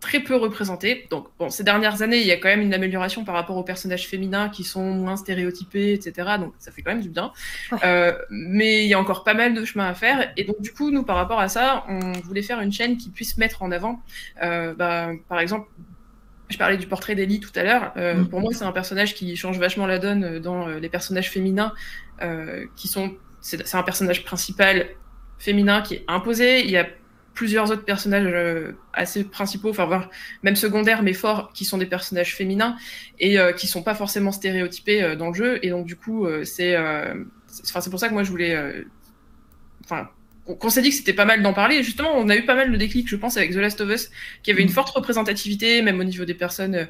très 0.00 0.20
peu 0.20 0.34
représentés. 0.34 1.06
Donc, 1.10 1.26
bon, 1.38 1.50
ces 1.50 1.62
dernières 1.62 2.02
années, 2.02 2.20
il 2.20 2.26
y 2.26 2.32
a 2.32 2.36
quand 2.36 2.48
même 2.48 2.62
une 2.62 2.72
amélioration 2.72 3.24
par 3.24 3.34
rapport 3.34 3.56
aux 3.56 3.62
personnages 3.62 4.08
féminins 4.08 4.48
qui 4.48 4.64
sont 4.64 4.82
moins 4.82 5.16
stéréotypés, 5.16 5.92
etc. 5.92 6.36
Donc, 6.38 6.54
ça 6.58 6.72
fait 6.72 6.82
quand 6.82 6.90
même 6.90 7.02
du 7.02 7.10
bien. 7.10 7.32
Euh, 7.84 8.16
mais 8.30 8.84
il 8.84 8.88
y 8.88 8.94
a 8.94 8.98
encore 8.98 9.24
pas 9.24 9.34
mal 9.34 9.54
de 9.54 9.64
chemin 9.64 9.86
à 9.86 9.94
faire. 9.94 10.32
Et 10.36 10.44
donc, 10.44 10.60
du 10.60 10.72
coup, 10.72 10.90
nous, 10.90 11.02
par 11.02 11.16
rapport 11.16 11.38
à 11.38 11.48
ça, 11.48 11.84
on 11.88 12.12
voulait 12.12 12.42
faire 12.42 12.60
une 12.60 12.72
chaîne 12.72 12.96
qui 12.96 13.10
puisse 13.10 13.36
mettre 13.36 13.62
en 13.62 13.70
avant, 13.70 14.02
euh, 14.42 14.74
bah, 14.74 15.10
par 15.28 15.38
exemple, 15.38 15.68
je 16.48 16.56
parlais 16.56 16.78
du 16.78 16.86
portrait 16.86 17.14
d'Ellie 17.14 17.38
tout 17.38 17.52
à 17.54 17.62
l'heure. 17.62 17.92
Euh, 17.96 18.14
mm. 18.14 18.28
Pour 18.28 18.40
moi, 18.40 18.52
c'est 18.52 18.64
un 18.64 18.72
personnage 18.72 19.14
qui 19.14 19.36
change 19.36 19.58
vachement 19.58 19.86
la 19.86 19.98
donne 19.98 20.38
dans 20.38 20.66
les 20.66 20.88
personnages 20.88 21.30
féminins, 21.30 21.72
qui 22.76 22.88
sont. 22.88 23.14
C'est 23.42 23.74
un 23.74 23.82
personnage 23.82 24.24
principal 24.24 24.88
féminin 25.38 25.80
qui 25.80 25.94
est 25.94 26.04
imposé. 26.08 26.60
Il 26.60 26.70
y 26.70 26.76
a 26.76 26.86
plusieurs 27.34 27.70
autres 27.70 27.84
personnages 27.84 28.26
euh, 28.26 28.72
assez 28.92 29.24
principaux, 29.24 29.70
enfin 29.70 29.86
voire 29.86 30.10
même 30.42 30.56
secondaires 30.56 31.02
mais 31.02 31.12
forts, 31.12 31.52
qui 31.52 31.64
sont 31.64 31.78
des 31.78 31.86
personnages 31.86 32.34
féminins 32.34 32.76
et 33.18 33.38
euh, 33.38 33.52
qui 33.52 33.66
sont 33.66 33.82
pas 33.82 33.94
forcément 33.94 34.32
stéréotypés 34.32 35.02
euh, 35.02 35.16
dans 35.16 35.28
le 35.28 35.34
jeu. 35.34 35.58
Et 35.62 35.70
donc 35.70 35.86
du 35.86 35.96
coup, 35.96 36.26
c'est, 36.44 36.76
enfin 36.76 37.80
c'est 37.80 37.90
pour 37.90 38.00
ça 38.00 38.08
que 38.08 38.14
moi 38.14 38.22
je 38.22 38.30
voulais, 38.30 38.84
enfin 39.84 40.08
qu'on 40.58 40.68
s'est 40.68 40.82
dit 40.82 40.90
que 40.90 40.96
c'était 40.96 41.12
pas 41.12 41.26
mal 41.26 41.42
d'en 41.42 41.52
parler. 41.52 41.76
Et 41.76 41.82
justement, 41.84 42.10
on 42.16 42.28
a 42.28 42.34
eu 42.34 42.44
pas 42.44 42.56
mal 42.56 42.72
de 42.72 42.76
déclics, 42.76 43.06
je 43.08 43.14
pense, 43.14 43.36
avec 43.36 43.52
The 43.52 43.56
Last 43.56 43.80
of 43.82 43.88
Us, 43.88 44.10
qui 44.42 44.50
avait 44.50 44.62
une 44.62 44.68
mm. 44.68 44.72
forte 44.72 44.88
représentativité, 44.90 45.80
même 45.80 46.00
au 46.00 46.04
niveau 46.04 46.24
des 46.24 46.34
personnes 46.34 46.88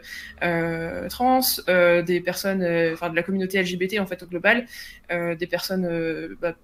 trans, 1.10 1.40
des 1.68 2.22
personnes, 2.24 2.64
enfin 2.94 3.10
de 3.10 3.16
la 3.16 3.22
communauté 3.22 3.62
LGBT 3.62 4.00
en 4.00 4.06
fait 4.06 4.22
au 4.22 4.26
global, 4.26 4.66
des 5.10 5.46
personnes 5.46 6.36
bah, 6.40 6.54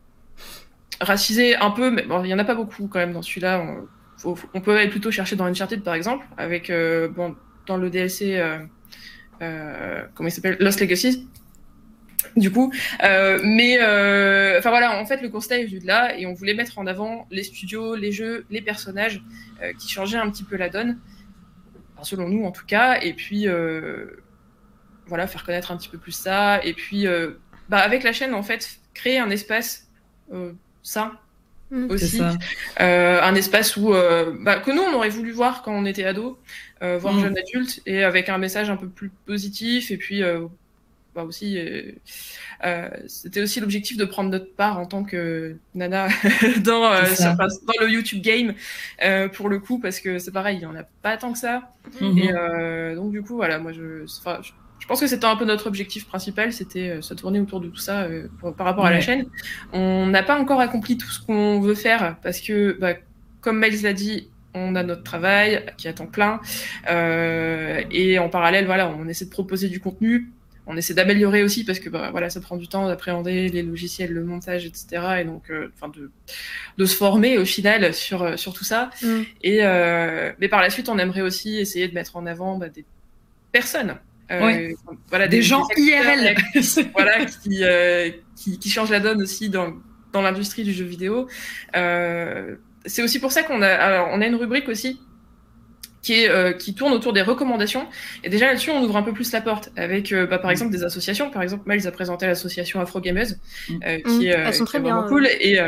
racisé 1.00 1.56
un 1.56 1.70
peu, 1.70 1.90
mais 1.90 2.02
bon, 2.02 2.22
il 2.24 2.30
y 2.30 2.34
en 2.34 2.38
a 2.38 2.44
pas 2.44 2.54
beaucoup 2.54 2.88
quand 2.88 2.98
même 2.98 3.12
dans 3.12 3.22
celui-là. 3.22 3.64
On, 4.24 4.60
peut 4.60 4.76
aller 4.76 4.88
plutôt 4.88 5.10
chercher 5.10 5.36
dans 5.36 5.44
Uncharted 5.44 5.82
par 5.82 5.94
exemple, 5.94 6.26
avec 6.38 6.70
euh, 6.70 7.08
bon 7.08 7.36
dans 7.66 7.76
le 7.76 7.90
DLC 7.90 8.36
euh, 8.36 8.58
euh, 9.42 10.02
comment 10.14 10.28
il 10.28 10.32
s'appelle 10.32 10.56
Lost 10.60 10.80
Legacy. 10.80 11.28
Du 12.36 12.50
coup, 12.50 12.72
mais 13.02 13.76
enfin 14.58 14.70
voilà, 14.70 14.98
en 15.00 15.06
fait 15.06 15.22
le 15.22 15.28
constat 15.28 15.58
est 15.58 15.66
venu 15.66 15.78
de 15.78 15.86
là 15.86 16.18
et 16.18 16.26
on 16.26 16.34
voulait 16.34 16.54
mettre 16.54 16.78
en 16.78 16.86
avant 16.86 17.26
les 17.30 17.42
studios, 17.42 17.94
les 17.94 18.12
jeux, 18.12 18.44
les 18.50 18.60
personnages 18.60 19.22
qui 19.78 19.88
changeaient 19.88 20.18
un 20.18 20.28
petit 20.30 20.44
peu 20.44 20.56
la 20.56 20.68
donne, 20.68 20.98
selon 22.02 22.28
nous 22.28 22.44
en 22.44 22.50
tout 22.50 22.66
cas, 22.66 23.00
et 23.00 23.14
puis 23.14 23.46
voilà 25.06 25.26
faire 25.26 25.44
connaître 25.44 25.70
un 25.70 25.76
petit 25.76 25.88
peu 25.88 25.98
plus 25.98 26.12
ça 26.12 26.62
et 26.64 26.74
puis 26.74 27.06
bah, 27.68 27.78
avec 27.78 28.02
la 28.02 28.12
chaîne 28.12 28.34
en 28.34 28.42
fait 28.42 28.80
créer 28.92 29.18
un 29.18 29.30
espace 29.30 29.88
ça 30.86 31.12
mm. 31.70 31.90
aussi. 31.90 32.20
Euh, 32.80 33.20
un 33.20 33.34
espace 33.34 33.76
où, 33.76 33.92
euh, 33.92 34.32
bah, 34.40 34.60
que 34.60 34.70
nous, 34.70 34.82
on 34.82 34.94
aurait 34.94 35.10
voulu 35.10 35.32
voir 35.32 35.62
quand 35.62 35.72
on 35.72 35.84
était 35.84 36.04
ado, 36.04 36.38
euh, 36.82 36.96
voir 36.98 37.14
mm. 37.14 37.20
jeune 37.20 37.38
adulte, 37.38 37.82
et 37.86 38.04
avec 38.04 38.28
un 38.28 38.38
message 38.38 38.70
un 38.70 38.76
peu 38.76 38.88
plus 38.88 39.10
positif, 39.26 39.90
et 39.90 39.96
puis 39.96 40.22
bah, 41.14 41.24
aussi, 41.24 41.58
c'était 43.08 43.42
aussi 43.42 43.60
l'objectif 43.60 43.96
de 43.96 44.04
prendre 44.04 44.30
notre 44.30 44.54
part 44.54 44.78
en 44.78 44.86
tant 44.86 45.02
que 45.02 45.56
nana 45.74 46.08
dans, 46.58 46.82
dans 46.92 47.80
le 47.80 47.90
YouTube 47.90 48.22
game, 48.22 48.54
pour 49.32 49.48
le 49.48 49.58
coup, 49.58 49.80
parce 49.80 49.98
que 49.98 50.18
c'est 50.18 50.32
pareil, 50.32 50.58
il 50.58 50.60
n'y 50.60 50.66
en 50.66 50.76
a 50.76 50.84
pas 51.02 51.16
tant 51.16 51.32
que 51.32 51.38
ça. 51.38 51.72
Mm-hmm. 52.00 52.92
Et 52.92 52.94
donc, 52.94 53.10
du 53.10 53.22
coup, 53.22 53.34
voilà, 53.34 53.58
moi, 53.58 53.72
je, 53.72 54.06
je 54.06 54.52
je 54.86 54.88
pense 54.88 55.00
que 55.00 55.08
c'était 55.08 55.24
un 55.24 55.34
peu 55.34 55.44
notre 55.44 55.66
objectif 55.66 56.06
principal, 56.06 56.52
c'était 56.52 56.90
euh, 56.90 57.02
se 57.02 57.12
tourner 57.12 57.40
autour 57.40 57.60
de 57.60 57.66
tout 57.66 57.76
ça 57.76 58.02
euh, 58.02 58.28
par 58.56 58.64
rapport 58.64 58.86
à 58.86 58.92
la 58.92 59.00
chaîne. 59.00 59.26
On 59.72 60.06
n'a 60.06 60.22
pas 60.22 60.38
encore 60.38 60.60
accompli 60.60 60.96
tout 60.96 61.10
ce 61.10 61.18
qu'on 61.18 61.60
veut 61.60 61.74
faire 61.74 62.18
parce 62.22 62.40
que, 62.40 62.78
bah, 62.78 62.94
comme 63.40 63.58
Miles 63.58 63.82
l'a 63.82 63.92
dit, 63.92 64.30
on 64.54 64.76
a 64.76 64.84
notre 64.84 65.02
travail 65.02 65.66
qui 65.76 65.92
temps 65.92 66.06
plein 66.06 66.40
euh, 66.88 67.82
et 67.90 68.20
en 68.20 68.28
parallèle, 68.28 68.66
voilà, 68.66 68.88
on 68.88 69.08
essaie 69.08 69.24
de 69.24 69.30
proposer 69.30 69.68
du 69.68 69.80
contenu. 69.80 70.30
On 70.68 70.76
essaie 70.76 70.94
d'améliorer 70.94 71.42
aussi 71.42 71.64
parce 71.64 71.80
que 71.80 71.88
bah, 71.88 72.10
voilà, 72.12 72.30
ça 72.30 72.40
prend 72.40 72.56
du 72.56 72.68
temps 72.68 72.86
d'appréhender 72.86 73.48
les 73.48 73.64
logiciels, 73.64 74.12
le 74.12 74.24
montage, 74.24 74.66
etc. 74.66 75.18
Et 75.20 75.24
donc, 75.24 75.50
euh, 75.50 75.72
enfin, 75.74 75.88
de, 75.88 76.12
de 76.78 76.84
se 76.84 76.94
former 76.94 77.38
au 77.38 77.44
final 77.44 77.92
sur 77.92 78.38
sur 78.38 78.52
tout 78.52 78.64
ça. 78.64 78.90
Mm. 79.02 79.22
Et 79.42 79.62
mais 80.38 80.48
par 80.48 80.60
la 80.60 80.70
suite, 80.70 80.88
on 80.88 80.98
aimerait 80.98 81.22
aussi 81.22 81.58
essayer 81.58 81.88
de 81.88 81.94
mettre 81.94 82.16
en 82.16 82.24
avant 82.24 82.56
bah, 82.56 82.68
des 82.68 82.84
personnes 83.50 83.96
euh, 84.30 84.72
voilà, 85.08 85.28
des, 85.28 85.42
gens 85.42 85.66
IRL 85.76 86.34
voilà, 86.92 87.24
qui, 87.24 87.62
euh, 87.62 88.10
qui, 88.34 88.58
qui, 88.58 88.70
changent 88.70 88.90
la 88.90 89.00
donne 89.00 89.22
aussi 89.22 89.48
dans, 89.48 89.74
dans 90.12 90.22
l'industrie 90.22 90.64
du 90.64 90.72
jeu 90.72 90.84
vidéo. 90.84 91.28
Euh, 91.76 92.56
c'est 92.86 93.02
aussi 93.02 93.18
pour 93.20 93.32
ça 93.32 93.42
qu'on 93.42 93.62
a, 93.62 93.68
alors, 93.68 94.08
on 94.12 94.20
a 94.20 94.26
une 94.26 94.34
rubrique 94.34 94.68
aussi 94.68 95.00
qui, 96.02 96.22
est, 96.22 96.28
euh, 96.28 96.52
qui 96.52 96.74
tourne 96.74 96.92
autour 96.92 97.12
des 97.12 97.22
recommandations. 97.22 97.86
Et 98.24 98.28
déjà 98.28 98.46
là-dessus, 98.46 98.70
on 98.70 98.82
ouvre 98.82 98.96
un 98.96 99.02
peu 99.02 99.12
plus 99.12 99.32
la 99.32 99.40
porte 99.40 99.70
avec, 99.76 100.12
euh, 100.12 100.26
bah, 100.26 100.38
par 100.38 100.50
exemple, 100.50 100.70
des 100.70 100.84
associations. 100.84 101.30
Par 101.30 101.42
exemple, 101.42 101.64
Miles 101.66 101.86
a 101.86 101.90
présenté 101.90 102.26
l'association 102.26 102.80
Afro 102.80 103.00
Gameuse, 103.00 103.38
mm. 103.68 103.78
qui, 104.04 104.26
Elles 104.26 104.54
sont 104.54 104.64
très 104.64 104.80
bien, 104.80 105.04
cool. 105.08 105.26
Et 105.26 105.58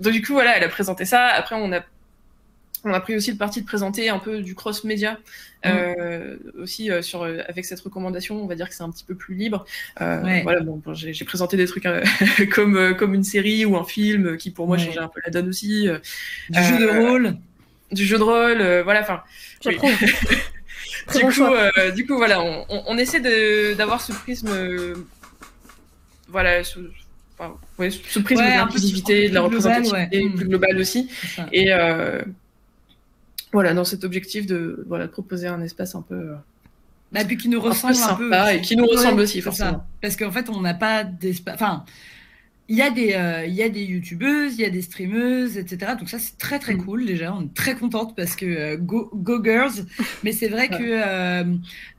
donc, 0.00 0.12
du 0.12 0.22
coup, 0.22 0.34
voilà, 0.34 0.56
elle 0.56 0.64
a 0.64 0.68
présenté 0.68 1.04
ça. 1.04 1.26
Après, 1.26 1.56
on 1.56 1.72
a 1.72 1.80
on 2.84 2.92
a 2.92 3.00
pris 3.00 3.16
aussi 3.16 3.30
le 3.30 3.36
parti 3.36 3.60
de 3.60 3.66
présenter 3.66 4.08
un 4.08 4.18
peu 4.18 4.40
du 4.40 4.54
cross-média 4.54 5.12
mm. 5.12 5.16
euh, 5.66 6.36
aussi 6.60 6.90
euh, 6.90 7.02
sur 7.02 7.22
euh, 7.22 7.38
avec 7.48 7.64
cette 7.64 7.80
recommandation. 7.80 8.42
On 8.42 8.46
va 8.46 8.54
dire 8.54 8.68
que 8.68 8.74
c'est 8.74 8.82
un 8.82 8.90
petit 8.90 9.04
peu 9.04 9.14
plus 9.14 9.34
libre. 9.34 9.64
Voilà, 9.98 10.60
bon, 10.60 10.80
j'ai 10.92 11.24
présenté 11.24 11.56
des 11.56 11.66
trucs 11.66 11.86
comme 12.54 12.94
comme 12.96 13.14
une 13.14 13.24
série 13.24 13.64
ou 13.64 13.76
un 13.76 13.84
film 13.84 14.36
qui 14.36 14.50
pour 14.50 14.66
moi 14.66 14.78
changeait 14.78 14.98
un 14.98 15.08
peu 15.08 15.20
la 15.24 15.30
donne 15.30 15.48
aussi. 15.48 15.88
du 16.50 16.62
jeu 16.62 16.78
de 16.78 17.00
rôle, 17.00 17.36
du 17.90 18.04
jeu 18.04 18.18
de 18.18 18.22
rôle, 18.22 18.82
voilà. 18.82 19.00
Enfin, 19.00 19.22
du, 19.70 19.76
coup, 19.76 19.88
du 21.94 22.06
coup, 22.06 22.16
voilà, 22.16 22.42
on, 22.42 22.64
on, 22.68 22.98
essaie 22.98 23.20
d'avoir 23.74 24.00
ce 24.00 24.12
prisme, 24.12 24.50
voilà, 26.28 26.64
ce, 26.64 26.80
enfin, 27.38 27.56
ouais, 27.78 27.90
ce 27.90 28.18
prisme 28.18 28.42
de 28.42 28.48
l'inclusivité, 28.48 29.28
de 29.28 29.34
la 29.34 29.42
représentativité 29.42 30.28
plus 30.30 30.48
globale 30.48 30.78
aussi. 30.78 31.10
Et 31.52 31.72
euh, 31.72 32.22
voilà, 33.54 33.72
dans 33.72 33.84
cet 33.84 34.04
objectif 34.04 34.46
de, 34.46 34.84
voilà, 34.88 35.06
de 35.06 35.12
proposer 35.12 35.46
un 35.46 35.62
espace 35.62 35.94
un 35.94 36.02
peu. 36.02 36.32
Bah, 37.12 37.24
puis 37.24 37.36
qui 37.36 37.48
nous 37.48 37.60
ressemble 37.60 37.94
un, 37.94 38.14
peu, 38.14 38.32
et 38.52 38.60
qui 38.60 38.76
nous 38.76 38.86
ressemble 38.86 39.20
aussi, 39.20 39.40
forcément. 39.40 39.86
Parce 40.02 40.16
qu'en 40.16 40.32
fait, 40.32 40.50
on 40.50 40.60
n'a 40.60 40.74
pas 40.74 41.04
d'espace. 41.04 41.54
Enfin, 41.54 41.84
il 42.68 42.76
y 42.76 42.82
a 42.82 42.90
des 42.90 43.12
euh, 43.12 43.44
il 43.44 43.54
y 43.54 43.62
a 43.62 43.68
des 43.68 43.84
youtubeuses, 43.84 44.54
il 44.54 44.62
y 44.62 44.64
a 44.64 44.70
des 44.70 44.80
streameuses, 44.80 45.58
etc. 45.58 45.92
Donc 45.98 46.08
ça 46.08 46.18
c'est 46.18 46.38
très 46.38 46.58
très 46.58 46.74
mm. 46.74 46.84
cool 46.84 47.04
déjà. 47.04 47.34
On 47.34 47.42
est 47.42 47.54
très 47.54 47.76
contente 47.76 48.16
parce 48.16 48.36
que 48.36 48.46
euh, 48.46 48.76
go, 48.78 49.10
go, 49.14 49.42
girls. 49.44 49.84
Mais 50.22 50.32
c'est 50.32 50.48
vrai 50.48 50.68
que 50.68 50.76
euh, 50.80 51.44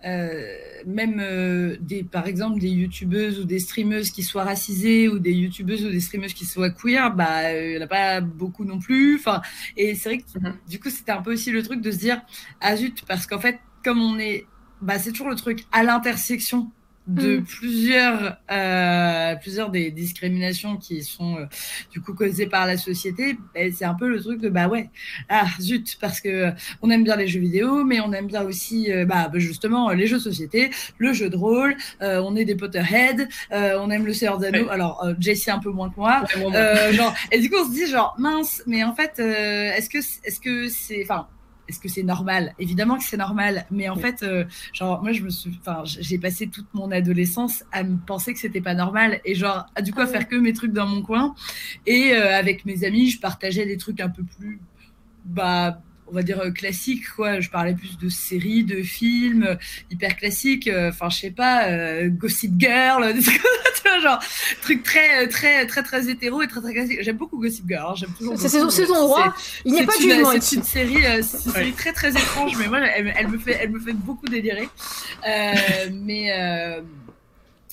euh 0.06 0.56
même 0.88 1.20
euh, 1.20 1.78
des 1.80 2.04
par 2.04 2.28
exemple 2.28 2.60
des 2.60 2.70
youtubeuses 2.70 3.40
ou 3.40 3.44
des 3.44 3.60
streameuses 3.60 4.12
qui 4.12 4.24
soient 4.24 4.44
racisées 4.44 5.08
ou 5.08 5.20
des 5.20 5.34
youtubeuses 5.34 5.86
ou 5.86 5.90
des 5.90 6.00
streameuses 6.00 6.34
qui 6.34 6.46
soient 6.46 6.70
queer, 6.72 7.14
bah 7.14 7.54
il 7.54 7.74
y 7.74 7.78
en 7.78 7.82
a 7.82 7.88
pas 7.88 8.22
beaucoup 8.22 8.66
non 8.66 8.80
plus. 8.80 9.18
Enfin 9.18 9.42
et 9.78 9.94
c'est 9.94 10.10
vrai 10.10 10.18
que 10.20 10.40
mm-hmm. 10.40 10.54
du 10.70 10.80
coup 10.80 10.90
c'était 10.90 11.12
un 11.12 11.22
peu 11.22 11.34
aussi 11.34 11.52
le 11.52 11.62
truc 11.62 11.82
de 11.82 11.92
se 11.92 11.98
dire 11.98 12.22
ah 12.62 12.76
zut 12.76 13.04
parce 13.08 13.28
qu'en 13.28 13.40
fait 13.40 13.60
comme 13.84 14.02
on 14.02 14.18
est 14.18 14.46
bah 14.82 14.98
c'est 14.98 15.12
toujours 15.12 15.30
le 15.30 15.36
truc 15.36 15.66
à 15.72 15.84
l'intersection 15.84 16.72
de 17.08 17.38
mm. 17.38 17.44
plusieurs, 17.44 18.38
euh, 18.52 19.36
plusieurs 19.36 19.70
des 19.70 19.92
discriminations 19.92 20.78
qui 20.78 21.04
sont 21.04 21.38
euh, 21.38 21.46
du 21.92 22.02
coup 22.02 22.14
causées 22.14 22.48
par 22.48 22.66
la 22.66 22.78
société, 22.78 23.38
ben, 23.54 23.72
c'est 23.74 23.86
un 23.86 23.94
peu 23.94 24.08
le 24.08 24.22
truc 24.22 24.42
de 24.42 24.50
bah 24.50 24.68
ouais, 24.68 24.90
ah 25.30 25.46
zut, 25.60 25.98
parce 26.02 26.20
que 26.20 26.52
on 26.82 26.90
aime 26.90 27.04
bien 27.04 27.16
les 27.16 27.28
jeux 27.28 27.40
vidéo, 27.40 27.84
mais 27.84 28.00
on 28.00 28.12
aime 28.14 28.28
bien 28.28 28.44
aussi 28.44 28.92
euh, 28.92 29.06
bah, 29.06 29.30
justement 29.36 29.90
les 29.92 30.08
jeux 30.08 30.18
de 30.18 30.24
société, 30.24 30.72
le 30.98 31.14
jeu 31.14 31.30
de 31.30 31.38
rôle, 31.38 31.76
euh, 32.02 32.22
on 32.26 32.36
est 32.36 32.46
des 32.46 32.56
Potterhead, 32.56 33.28
on 33.52 33.90
aime 33.92 34.06
le 34.06 34.14
Seigneur 34.14 34.38
des 34.38 34.48
Anneaux, 34.48 34.70
alors 34.70 35.06
Jessie 35.20 35.52
un 35.52 35.60
peu 35.60 35.70
moins 35.70 35.90
que 35.90 35.98
moi, 35.98 36.24
genre, 36.92 37.14
et 37.32 37.40
du 37.40 37.50
coup 37.50 37.58
on 37.62 37.66
se 37.66 37.72
dit 37.72 37.88
genre 37.88 38.16
mince, 38.18 38.64
mais 38.66 38.84
en 38.84 38.96
fait 38.96 39.20
est-ce 39.20 39.90
que 39.90 39.98
est-ce 39.98 40.40
que 40.40 40.70
c'est, 40.70 41.04
enfin 41.04 41.28
est-ce 41.68 41.80
que 41.80 41.90
c'est 41.90 42.04
normal? 42.04 42.54
Évidemment 42.60 42.98
que 42.98 43.04
c'est 43.04 43.18
normal, 43.18 43.66
mais 43.72 43.90
en 43.90 43.96
fait, 43.96 44.24
euh, 44.24 44.46
genre 44.74 45.02
moi 45.02 45.12
je 45.12 45.24
me 45.24 45.30
suis, 45.30 45.58
enfin 45.60 45.84
j'ai 45.86 46.18
passé 46.18 46.48
toute 46.48 46.68
mon 46.74 46.92
adolescence 46.92 47.64
à 47.72 47.84
me 47.84 47.98
penser 47.98 48.34
que 48.34 48.40
c'était 48.40 48.62
pas 48.62 48.74
normal 48.74 49.22
et 49.26 49.36
genre 49.36 49.66
à 49.76 49.82
du 49.82 49.94
coup 49.94 50.02
à 50.02 50.04
ah 50.04 50.08
faire 50.08 50.28
que 50.28 50.36
mes 50.36 50.54
trucs 50.54 50.74
dans 50.74 50.88
mon 50.88 51.02
coin 51.02 51.36
et 51.86 52.14
euh, 52.14 52.38
avec 52.38 52.66
mes 52.66 52.84
amis 52.84 53.10
je 53.10 53.20
partageais 53.20 53.66
des 53.66 53.78
trucs 53.78 54.00
un 54.00 54.10
peu 54.10 54.24
plus 54.24 54.60
bah 55.26 55.82
on 56.08 56.14
va 56.14 56.24
dire 56.24 56.40
euh, 56.40 56.52
classique 56.52 57.04
quoi. 57.16 57.40
Je 57.40 57.50
parlais 57.50 57.74
plus 57.74 57.98
de 57.98 58.10
séries 58.10 58.64
de 58.64 58.82
films 58.84 59.44
euh, 59.44 59.56
hyper 59.92 60.16
classiques 60.16 60.68
euh, 60.68 60.90
enfin 60.90 61.10
je 61.10 61.18
sais 61.18 61.32
pas 61.32 61.68
Gossip 62.08 62.54
Girl 62.60 63.14
des 63.14 63.22
trucs 63.22 63.42
genre 64.02 64.20
truc 64.62 64.84
très 64.84 65.28
très 65.28 65.66
très 65.66 65.84
très 65.84 66.10
hétéro 66.10 66.42
et 66.42 66.48
très 66.48 66.62
très 66.62 66.74
classique. 66.74 67.00
J'aime 67.02 67.18
beaucoup 67.18 67.40
Gossip 67.40 67.66
Girl 67.68 67.92
hein, 67.92 67.96
j'aime 67.96 68.12
toujours 68.18 68.38
c'est 68.38 68.50
son, 68.50 68.94
droit 68.94 69.34
il 69.64 69.74
n'y 69.74 69.82
a 69.82 69.86
pas 69.86 69.94
jugement 70.00 70.32
c'est 70.40 70.56
une 70.56 70.64
série 70.64 71.02
c'est 71.24 71.46
une 71.46 71.54
série 71.54 71.74
très 71.74 71.94
très 71.94 72.10
étrange 72.10 72.56
mais 72.58 72.68
moi 72.68 72.80
elle, 72.82 73.28
me 73.28 73.38
fait 73.38 73.58
elle 73.62 73.72
me 73.72 73.80
fait 73.80 73.94
beaucoup 73.94 74.28
délirer. 74.28 74.70
Mais 75.92 76.32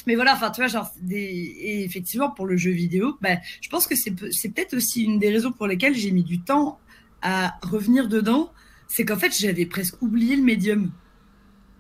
mais 0.06 0.16
voilà, 0.16 0.34
enfin, 0.34 0.50
tu 0.50 0.60
vois, 0.60 0.66
genre, 0.66 0.90
des... 1.00 1.16
et 1.16 1.84
effectivement, 1.84 2.30
pour 2.30 2.46
le 2.46 2.56
jeu 2.56 2.72
vidéo, 2.72 3.16
bah, 3.20 3.36
je 3.60 3.68
pense 3.68 3.86
que 3.86 3.94
c'est 3.94 4.10
peut-être 4.10 4.74
aussi 4.74 5.04
une 5.04 5.20
des 5.20 5.30
raisons 5.30 5.52
pour 5.52 5.68
lesquelles 5.68 5.94
j'ai 5.94 6.10
mis 6.10 6.24
du 6.24 6.40
temps 6.40 6.80
à 7.22 7.58
revenir 7.62 8.08
dedans, 8.08 8.52
c'est 8.88 9.04
qu'en 9.04 9.16
fait, 9.16 9.36
j'avais 9.36 9.66
presque 9.66 10.00
oublié 10.02 10.36
le 10.36 10.42
médium. 10.42 10.90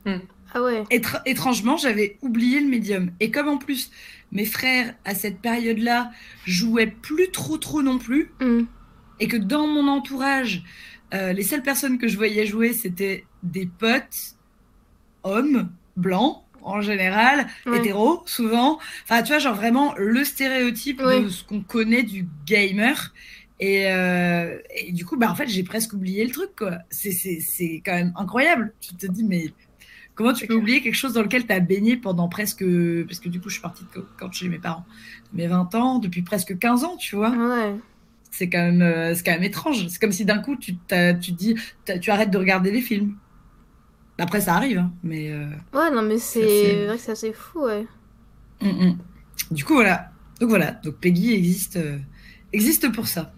Hmm. 0.06 0.18
Ah 0.54 0.62
ouais. 0.62 0.84
étrangement, 1.24 1.76
j'avais 1.76 2.18
oublié 2.20 2.60
le 2.60 2.68
médium. 2.68 3.10
Et 3.20 3.30
comme 3.30 3.48
en 3.48 3.56
plus, 3.56 3.90
mes 4.32 4.44
frères, 4.44 4.94
à 5.04 5.14
cette 5.14 5.40
période-là, 5.40 6.10
jouaient 6.44 6.94
plus 7.02 7.30
trop, 7.30 7.56
trop 7.56 7.82
non 7.82 7.98
plus, 7.98 8.30
hmm. 8.40 8.64
et 9.20 9.28
que 9.28 9.36
dans 9.36 9.66
mon 9.66 9.88
entourage, 9.88 10.62
euh, 11.14 11.32
les 11.32 11.42
seules 11.42 11.62
personnes 11.62 11.98
que 11.98 12.08
je 12.08 12.16
voyais 12.16 12.46
jouer, 12.46 12.72
c'était 12.72 13.24
des 13.42 13.66
potes, 13.66 14.36
hommes, 15.22 15.70
blancs, 15.96 16.42
en 16.62 16.80
général, 16.80 17.48
hétéros, 17.74 18.22
souvent. 18.26 18.78
Enfin, 19.04 19.22
tu 19.22 19.28
vois, 19.28 19.38
genre 19.38 19.54
vraiment 19.54 19.94
le 19.96 20.24
stéréotype 20.24 21.02
de 21.02 21.28
ce 21.28 21.44
qu'on 21.44 21.60
connaît 21.60 22.02
du 22.02 22.26
gamer. 22.46 23.12
Euh, 23.62 24.58
et, 24.74 24.92
du 24.92 25.04
coup, 25.04 25.16
bah, 25.16 25.30
en 25.30 25.34
fait, 25.34 25.48
j'ai 25.48 25.62
presque 25.62 25.92
oublié 25.92 26.24
le 26.24 26.30
truc. 26.30 26.50
C'est 26.90 27.82
quand 27.84 27.92
même 27.92 28.12
incroyable. 28.16 28.72
Tu 28.80 28.94
te 28.94 29.06
dis, 29.06 29.24
mais 29.24 29.46
comment 30.14 30.32
tu 30.32 30.46
peux 30.46 30.54
oublier 30.54 30.82
quelque 30.82 30.94
chose 30.94 31.14
dans 31.14 31.22
lequel 31.22 31.46
tu 31.46 31.52
as 31.52 31.60
baigné 31.60 31.96
pendant 31.96 32.28
presque. 32.28 32.64
Parce 33.06 33.20
que 33.20 33.28
du 33.28 33.40
coup, 33.40 33.48
je 33.48 33.54
suis 33.54 33.62
partie 33.62 33.84
de 33.94 34.04
quand 34.18 34.32
chez 34.32 34.48
mes 34.48 34.58
parents, 34.58 34.84
mes 35.32 35.46
20 35.46 35.74
ans, 35.74 35.98
depuis 35.98 36.22
presque 36.22 36.58
15 36.58 36.84
ans, 36.84 36.96
tu 36.96 37.16
vois. 37.16 37.30
Ouais. 37.30 37.74
C'est 38.30 38.48
quand, 38.48 38.62
même, 38.62 38.82
euh, 38.82 39.14
quand 39.24 39.32
même 39.32 39.42
étrange. 39.42 39.86
C'est 39.88 40.00
comme 40.00 40.12
si 40.12 40.24
d'un 40.24 40.38
coup, 40.38 40.56
tu, 40.56 40.74
tu 41.20 41.32
dis, 41.32 41.54
tu 42.00 42.10
arrêtes 42.10 42.30
de 42.30 42.38
regarder 42.38 42.70
les 42.70 42.80
films. 42.80 43.16
Après, 44.18 44.40
ça 44.40 44.54
arrive, 44.54 44.78
hein, 44.78 44.92
mais. 45.02 45.30
Euh, 45.30 45.46
ouais, 45.74 45.90
non, 45.90 46.02
mais 46.02 46.18
c'est 46.18 46.86
vrai 46.86 46.96
que 46.96 47.02
c'est 47.02 47.12
assez 47.12 47.32
fou, 47.32 47.64
ouais. 47.64 47.86
Mm, 48.60 48.68
mm. 48.68 48.98
Du 49.50 49.64
coup, 49.64 49.74
voilà. 49.74 50.10
Donc 50.40 50.50
voilà. 50.50 50.72
Donc 50.72 50.96
Peggy 50.96 51.32
existe, 51.34 51.78
existe 52.52 52.90
pour 52.92 53.06
ça. 53.06 53.32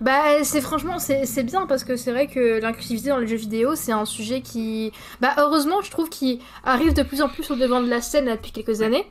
Bah, 0.00 0.44
c'est 0.44 0.60
franchement, 0.60 0.98
c'est 0.98 1.42
bien 1.42 1.66
parce 1.66 1.84
que 1.84 1.96
c'est 1.96 2.12
vrai 2.12 2.28
que 2.28 2.60
l'inclusivité 2.60 3.08
dans 3.08 3.18
les 3.18 3.26
jeux 3.26 3.36
vidéo, 3.36 3.74
c'est 3.74 3.92
un 3.92 4.04
sujet 4.04 4.40
qui, 4.40 4.92
bah, 5.20 5.34
heureusement, 5.38 5.82
je 5.82 5.90
trouve 5.90 6.08
qu'il 6.08 6.38
arrive 6.64 6.92
de 6.94 7.02
plus 7.02 7.20
en 7.20 7.28
plus 7.28 7.50
au 7.50 7.56
devant 7.56 7.82
de 7.82 7.88
la 7.88 8.00
scène 8.00 8.26
depuis 8.26 8.52
quelques 8.52 8.82
années. 8.82 9.06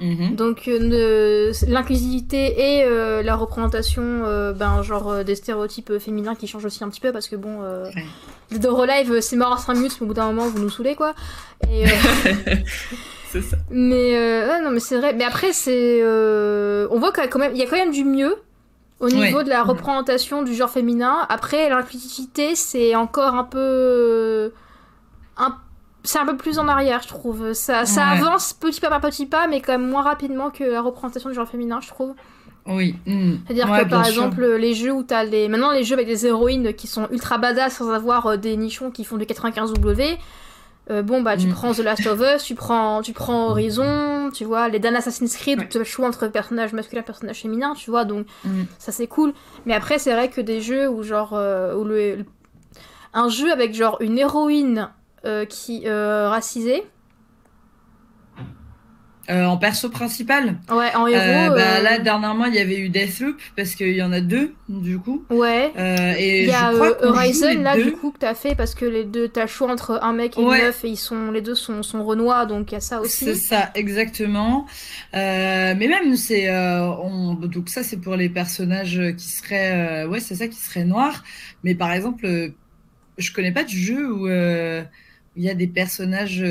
Mhm. 0.00 0.36
Donc 0.36 0.68
euh, 0.68 1.52
l'inclusivité 1.66 2.76
et 2.76 2.84
euh, 2.84 3.22
la 3.22 3.34
représentation, 3.34 4.02
euh, 4.04 4.52
ben 4.52 4.82
genre 4.82 5.24
des 5.24 5.34
stéréotypes 5.34 5.98
féminins 5.98 6.36
qui 6.36 6.46
changent 6.46 6.64
aussi 6.64 6.84
un 6.84 6.88
petit 6.88 7.00
peu 7.00 7.10
parce 7.10 7.28
que 7.28 7.34
bon, 7.34 7.62
ouais. 7.62 8.58
de 8.58 8.68
relive 8.68 9.20
c'est 9.20 9.36
mort 9.36 9.52
à 9.54 9.58
5 9.58 9.74
minutes, 9.74 9.96
mais 10.00 10.04
au 10.04 10.06
bout 10.06 10.14
d'un 10.14 10.26
moment 10.26 10.46
vous 10.46 10.60
nous 10.60 10.70
saoulez 10.70 10.94
quoi. 10.94 11.14
Et, 11.68 11.84
c'est 13.32 13.42
ça. 13.42 13.56
Mais 13.70 14.12
ouais, 14.12 14.62
non 14.62 14.70
mais 14.70 14.80
c'est 14.80 14.98
vrai. 14.98 15.14
Mais 15.14 15.24
après 15.24 15.52
c'est, 15.52 16.00
on 16.04 16.98
voit 17.00 17.12
qu'il 17.12 17.40
même, 17.40 17.52
il 17.54 17.58
y 17.58 17.62
a 17.62 17.66
quand 17.66 17.76
même 17.76 17.90
du 17.90 18.04
mieux 18.04 18.36
au 19.00 19.08
niveau 19.08 19.42
de 19.42 19.48
la 19.48 19.62
représentation 19.62 20.42
du 20.42 20.54
genre 20.54 20.70
féminin. 20.70 21.26
Après, 21.28 21.68
l'inclusivité, 21.68 22.54
c'est 22.54 22.94
encore 22.94 23.34
un 23.34 23.44
peu. 23.44 24.52
Un... 25.36 25.56
C'est 26.04 26.18
un 26.18 26.26
peu 26.26 26.36
plus 26.36 26.58
en 26.58 26.68
arrière, 26.68 27.02
je 27.02 27.08
trouve. 27.08 27.52
Ça, 27.52 27.84
ça 27.84 28.06
avance 28.06 28.52
petit 28.52 28.80
pas 28.80 28.88
par 28.88 29.00
petit 29.00 29.26
pas, 29.26 29.46
mais 29.46 29.60
quand 29.60 29.72
même 29.72 29.88
moins 29.88 30.02
rapidement 30.02 30.50
que 30.50 30.64
la 30.64 30.80
représentation 30.80 31.28
du 31.28 31.34
genre 31.34 31.48
féminin, 31.48 31.80
je 31.82 31.88
trouve. 31.88 32.14
Oui. 32.66 32.94
Hmm. 33.06 33.36
C'est-à-dire 33.46 33.66
que 33.66 33.88
par 33.88 34.06
exemple, 34.06 34.44
les 34.44 34.74
jeux 34.74 34.92
où 34.92 35.02
t'as 35.02 35.24
les. 35.24 35.48
Maintenant, 35.48 35.72
les 35.72 35.84
jeux 35.84 35.94
avec 35.94 36.06
des 36.06 36.26
héroïnes 36.26 36.74
qui 36.74 36.86
sont 36.86 37.08
ultra 37.10 37.38
badass 37.38 37.76
sans 37.76 37.90
avoir 37.90 38.26
euh, 38.26 38.36
des 38.36 38.56
nichons 38.56 38.90
qui 38.90 39.04
font 39.04 39.16
du 39.16 39.24
95W. 39.24 40.18
Euh, 40.90 41.02
bon 41.02 41.20
bah 41.20 41.36
tu 41.36 41.48
mm. 41.48 41.52
prends 41.52 41.72
The 41.72 41.80
Last 41.80 42.06
of 42.06 42.20
Us, 42.20 42.42
tu 42.42 42.54
prends, 42.54 43.02
tu 43.02 43.12
prends 43.12 43.48
Horizon, 43.50 44.30
tu 44.32 44.44
vois, 44.44 44.68
les 44.68 44.78
Dan 44.78 44.96
Assassin's 44.96 45.36
Creed, 45.36 45.60
où 45.60 45.64
tu 45.64 45.76
as 45.76 45.80
le 45.80 45.84
choix 45.84 46.08
entre 46.08 46.28
personnage 46.28 46.72
masculin 46.72 47.02
et 47.02 47.04
personnage 47.04 47.42
féminin, 47.42 47.74
tu 47.74 47.90
vois, 47.90 48.04
donc 48.04 48.26
mm. 48.44 48.62
ça 48.78 48.90
c'est 48.90 49.06
cool. 49.06 49.34
Mais 49.66 49.74
après 49.74 49.98
c'est 49.98 50.12
vrai 50.12 50.30
que 50.30 50.40
des 50.40 50.60
jeux 50.60 50.88
où 50.88 51.02
genre, 51.02 51.34
euh, 51.34 51.74
où 51.74 51.84
le, 51.84 52.24
un 53.12 53.28
jeu 53.28 53.52
avec 53.52 53.74
genre 53.74 53.98
une 54.00 54.18
héroïne 54.18 54.88
euh, 55.26 55.44
qui 55.44 55.88
racisée, 55.88 56.84
euh, 59.30 59.44
en 59.44 59.58
perso 59.58 59.90
principal 59.90 60.56
Ouais, 60.70 60.94
en 60.94 61.06
héros. 61.06 61.20
Euh, 61.20 61.48
bah, 61.50 61.82
là, 61.82 61.98
euh, 61.98 62.02
dernièrement, 62.02 62.46
il 62.46 62.54
y 62.54 62.58
avait 62.58 62.78
eu 62.78 62.88
Deathloop, 62.88 63.36
parce 63.56 63.74
qu'il 63.74 63.94
y 63.94 64.02
en 64.02 64.10
a 64.10 64.22
deux, 64.22 64.54
du 64.70 64.98
coup. 64.98 65.22
Ouais. 65.28 65.70
et 66.18 66.44
il 66.44 66.48
y 66.48 66.52
a 66.52 66.72
Horizon, 66.72 67.60
là, 67.60 67.76
du 67.76 67.92
coup, 67.92 68.10
que 68.10 68.18
t'as 68.18 68.34
fait, 68.34 68.54
parce 68.54 68.74
que 68.74 68.86
les 68.86 69.04
deux, 69.04 69.28
t'as 69.28 69.46
choix 69.46 69.70
entre 69.70 70.00
un 70.02 70.14
mec 70.14 70.38
et 70.38 70.40
une 70.40 70.48
meuf, 70.48 70.82
et 70.84 70.88
ils 70.88 70.96
sont, 70.96 71.30
les 71.30 71.42
deux 71.42 71.54
sont, 71.54 71.82
sont 71.82 72.04
renois, 72.04 72.46
donc 72.46 72.72
il 72.72 72.74
y 72.74 72.78
a 72.78 72.80
ça 72.80 73.02
aussi. 73.02 73.26
C'est 73.26 73.34
ça, 73.34 73.70
exactement. 73.74 74.66
mais 75.12 75.74
même, 75.76 76.16
c'est. 76.16 76.48
Donc, 76.48 77.68
ça, 77.68 77.82
c'est 77.82 77.98
pour 77.98 78.16
les 78.16 78.30
personnages 78.30 79.00
qui 79.18 79.28
seraient. 79.28 80.06
ouais, 80.06 80.20
c'est 80.20 80.36
ça, 80.36 80.48
qui 80.48 80.58
seraient 80.58 80.84
noirs. 80.84 81.22
Mais 81.64 81.74
par 81.74 81.92
exemple, 81.92 82.26
je 83.18 83.32
connais 83.32 83.52
pas 83.52 83.64
de 83.64 83.68
jeu 83.68 84.10
où 84.10 84.26
il 84.26 85.44
y 85.44 85.50
a 85.50 85.54
des 85.54 85.68
personnages 85.68 86.42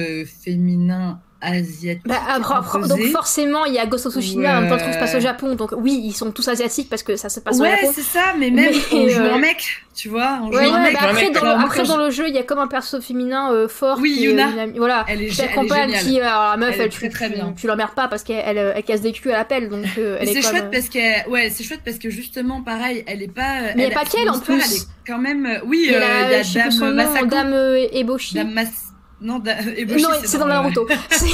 féminins 0.44 1.20
asiatique. 1.42 2.02
Bah, 2.06 2.40
donc 2.40 3.04
forcément, 3.12 3.66
il 3.66 3.74
y 3.74 3.80
a 3.80 3.86
Ghost 3.86 4.06
of 4.08 4.14
Tsushima, 4.14 4.58
en 4.58 4.62
même 4.62 4.70
temps, 4.70 4.78
tout 4.78 4.92
se 4.92 4.98
passe 4.98 5.16
au 5.16 5.20
Japon. 5.20 5.56
Donc 5.56 5.72
oui, 5.78 6.02
ils 6.04 6.14
sont 6.14 6.32
tous 6.32 6.48
asiatiques 6.48 6.90
parce 6.90 7.04
que 7.04 7.16
ça 7.16 7.30
se 7.30 7.40
passe 7.40 7.60
au 7.60 7.66
Japon. 7.66 7.88
Ouais, 7.88 7.92
c'est 7.94 8.02
ça, 8.02 8.34
mais 8.38 8.50
même 8.50 8.74
on 8.92 9.08
joue 9.08 9.22
euh, 9.22 9.34
un 9.34 9.38
mec, 9.38 9.84
tu 9.96 10.10
vois. 10.10 10.40
On 10.44 10.52
joue 10.52 10.58
un 10.58 10.80
mec. 10.82 10.94
Bah 10.94 11.08
après, 11.10 11.30
dans, 11.32 11.44
le, 11.44 11.50
après 11.50 11.84
dans, 11.84 11.98
le, 11.98 12.10
jeu, 12.10 12.28
il 12.28 12.36
y 12.36 12.40
a 12.40 12.44
comme 12.44 12.60
un 12.60 12.68
perso 12.68 13.02
féminin 13.02 13.52
euh, 13.52 13.68
fort. 13.68 14.00
Oui, 14.02 14.18
Yuna. 14.22 14.50
voilà, 14.76 15.06
elle 15.08 15.22
est, 15.22 15.28
elle 15.28 15.52
géniale. 15.68 15.92
Qui, 15.94 16.20
alors, 16.20 16.52
la 16.52 16.58
meuf, 16.58 16.76
elle, 16.76 16.82
elle 16.82 16.90
très, 16.90 17.10
très 17.10 17.30
bien. 17.30 17.54
tu, 17.56 17.68
l'emmerdes 17.68 17.96
pas 17.96 18.08
parce 18.08 18.24
qu'elle 18.24 18.58
elle, 18.58 18.84
casse 18.84 19.02
des 19.02 19.12
culs 19.12 19.32
à 19.32 19.38
l'appel. 19.38 19.70
Donc 19.70 19.86
euh, 19.98 20.18
c'est 20.24 20.42
chouette 20.42 20.72
parce 20.72 20.90
que 20.90 21.30
ouais, 21.30 21.50
c'est 21.50 21.64
chouette 21.64 21.82
parce 21.86 21.98
que 21.98 22.10
justement, 22.10 22.62
pareil, 22.62 23.04
elle 23.08 23.22
est 23.22 23.28
pas. 23.28 23.74
Mais 23.76 23.84
il 23.84 23.88
n'y 23.90 23.94
a 23.94 24.00
pas 24.00 24.06
qu'elle 24.06 24.30
en 24.30 24.40
plus. 24.40 24.56
Elle 24.56 24.78
est 24.78 24.88
quand 25.06 25.20
même. 25.20 25.62
Oui, 25.66 25.86
il 25.86 25.92
y 25.92 25.96
a 25.96 26.44
Dame 26.44 27.30
Dame 27.30 27.78
Eboshi. 27.92 28.36
Dame 28.36 28.54
Non, 29.22 29.40
da- 29.40 29.62
Non, 29.64 30.10
c'est 30.24 30.38
dans 30.38 30.48
Naruto. 30.48 30.88
C'est- 31.12 31.26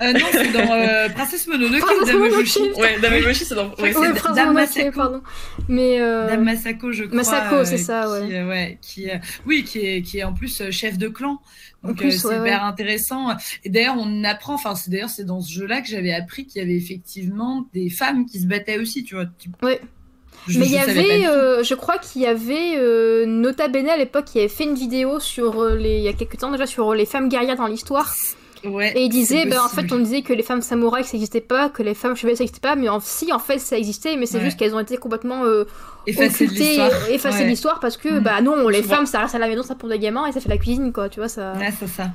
Euh, 0.00 0.12
non, 0.14 0.26
c'est 0.32 0.50
dans 0.50 0.72
euh, 0.72 1.08
Princesse 1.10 1.46
Mononoke 1.46 1.80
Princesse 1.82 2.06
Dame. 2.08 2.18
Mononoke. 2.18 2.76
Ouais, 2.76 2.98
Dame 3.00 3.14
Yoshi, 3.22 3.44
c'est 3.44 3.54
dans. 3.54 3.68
Ouais, 3.68 3.82
Ouais, 3.82 3.92
c'est- 3.92 3.98
Ouais, 4.00 4.06
c'est 4.08 4.14
Prince 4.14 4.34
Dame 4.34 4.48
Mononoke, 4.48 4.68
Masako. 4.76 4.96
pardon. 4.96 5.22
Mais 5.68 6.00
euh, 6.00 6.26
Dame 6.26 6.42
Masako, 6.42 6.90
je 6.90 7.04
crois. 7.04 7.16
Masako, 7.18 7.64
c'est 7.64 7.78
ça, 7.78 8.06
qui, 8.06 8.26
ouais. 8.32 8.34
euh, 8.36 8.48
ouais, 8.48 8.78
qui, 8.82 9.10
euh, 9.10 9.18
oui, 9.46 9.62
qui 9.62 9.78
est, 9.78 10.02
qui 10.02 10.18
est 10.18 10.24
en 10.24 10.32
plus 10.32 10.60
euh, 10.60 10.72
chef 10.72 10.98
de 10.98 11.06
clan. 11.06 11.40
En 11.84 11.88
Donc 11.88 11.98
plus, 11.98 12.08
euh, 12.16 12.18
c'est 12.18 12.26
ouais, 12.28 12.48
hyper 12.48 12.62
ouais. 12.62 12.68
intéressant. 12.68 13.28
Et 13.62 13.70
d'ailleurs, 13.70 13.94
on 13.96 14.24
apprend, 14.24 14.54
enfin, 14.54 14.74
c'est 14.74 14.90
d'ailleurs 14.90 15.08
c'est 15.10 15.24
dans 15.24 15.40
ce 15.40 15.52
jeu-là 15.52 15.80
que 15.82 15.86
j'avais 15.88 16.12
appris 16.12 16.46
qu'il 16.46 16.60
y 16.60 16.64
avait 16.64 16.76
effectivement 16.76 17.68
des 17.72 17.88
femmes 17.88 18.26
qui 18.26 18.40
se 18.40 18.46
battaient 18.46 18.78
aussi, 18.78 19.04
tu 19.04 19.14
vois. 19.14 19.26
Ouais. 19.62 19.80
Je- 20.48 20.58
mais 20.58 20.66
il 20.66 20.72
y 20.72 20.78
avait, 20.78 21.26
euh, 21.26 21.62
je 21.62 21.74
crois 21.74 21.98
qu'il 21.98 22.22
y 22.22 22.26
avait 22.26 22.74
euh, 22.76 23.26
Nota 23.26 23.68
Bene 23.68 23.88
à 23.88 23.96
l'époque 23.96 24.24
qui 24.26 24.38
avait 24.40 24.48
fait 24.48 24.64
une 24.64 24.74
vidéo 24.74 25.20
sur 25.20 25.62
euh, 25.62 25.76
les, 25.76 25.96
il 25.98 26.02
y 26.02 26.08
a 26.08 26.12
quelques 26.12 26.38
temps 26.38 26.50
déjà 26.50 26.66
sur 26.66 26.94
les 26.94 27.06
femmes 27.06 27.28
guerrières 27.28 27.56
dans 27.56 27.66
l'histoire. 27.68 28.12
Ouais, 28.64 28.92
Et 28.96 29.02
il 29.04 29.08
disait, 29.08 29.44
ben, 29.46 29.58
en 29.60 29.68
fait, 29.68 29.90
on 29.92 29.98
disait 29.98 30.22
que 30.22 30.32
les 30.32 30.44
femmes 30.44 30.62
samouraïs 30.62 31.06
ça 31.06 31.12
n'existait 31.14 31.40
pas, 31.40 31.68
que 31.68 31.82
les 31.82 31.94
femmes 31.94 32.14
chevaliers 32.14 32.36
ça 32.36 32.44
n'existait 32.44 32.60
pas, 32.66 32.76
mais 32.76 32.88
en, 32.88 33.00
si 33.00 33.32
en 33.32 33.40
fait 33.40 33.58
ça 33.58 33.76
existait, 33.76 34.16
mais 34.16 34.26
c'est 34.26 34.38
Ouais. 34.38 34.44
juste 34.44 34.56
qu'elles 34.56 34.74
ont 34.74 34.80
été 34.80 34.96
complètement 34.98 35.44
euh, 35.44 35.64
Effacer 36.06 36.46
l'histoire. 36.46 36.90
Ouais. 37.08 37.44
l'histoire 37.46 37.80
parce 37.80 37.96
que 37.96 38.08
Mm. 38.18 38.22
bah 38.22 38.40
non, 38.40 38.68
les 38.68 38.82
femmes 38.82 39.06
ça 39.06 39.20
reste 39.20 39.34
à 39.34 39.38
la 39.38 39.48
maison, 39.48 39.62
ça 39.62 39.74
pour 39.74 39.88
des 39.88 39.98
gamins 39.98 40.26
et 40.26 40.32
ça 40.32 40.40
fait 40.40 40.48
la 40.48 40.58
cuisine 40.58 40.92
quoi, 40.92 41.08
tu 41.08 41.20
vois 41.20 41.28
ça. 41.28 41.54
Ouais, 41.58 41.72
c'est 41.78 41.88
ça. 41.88 42.10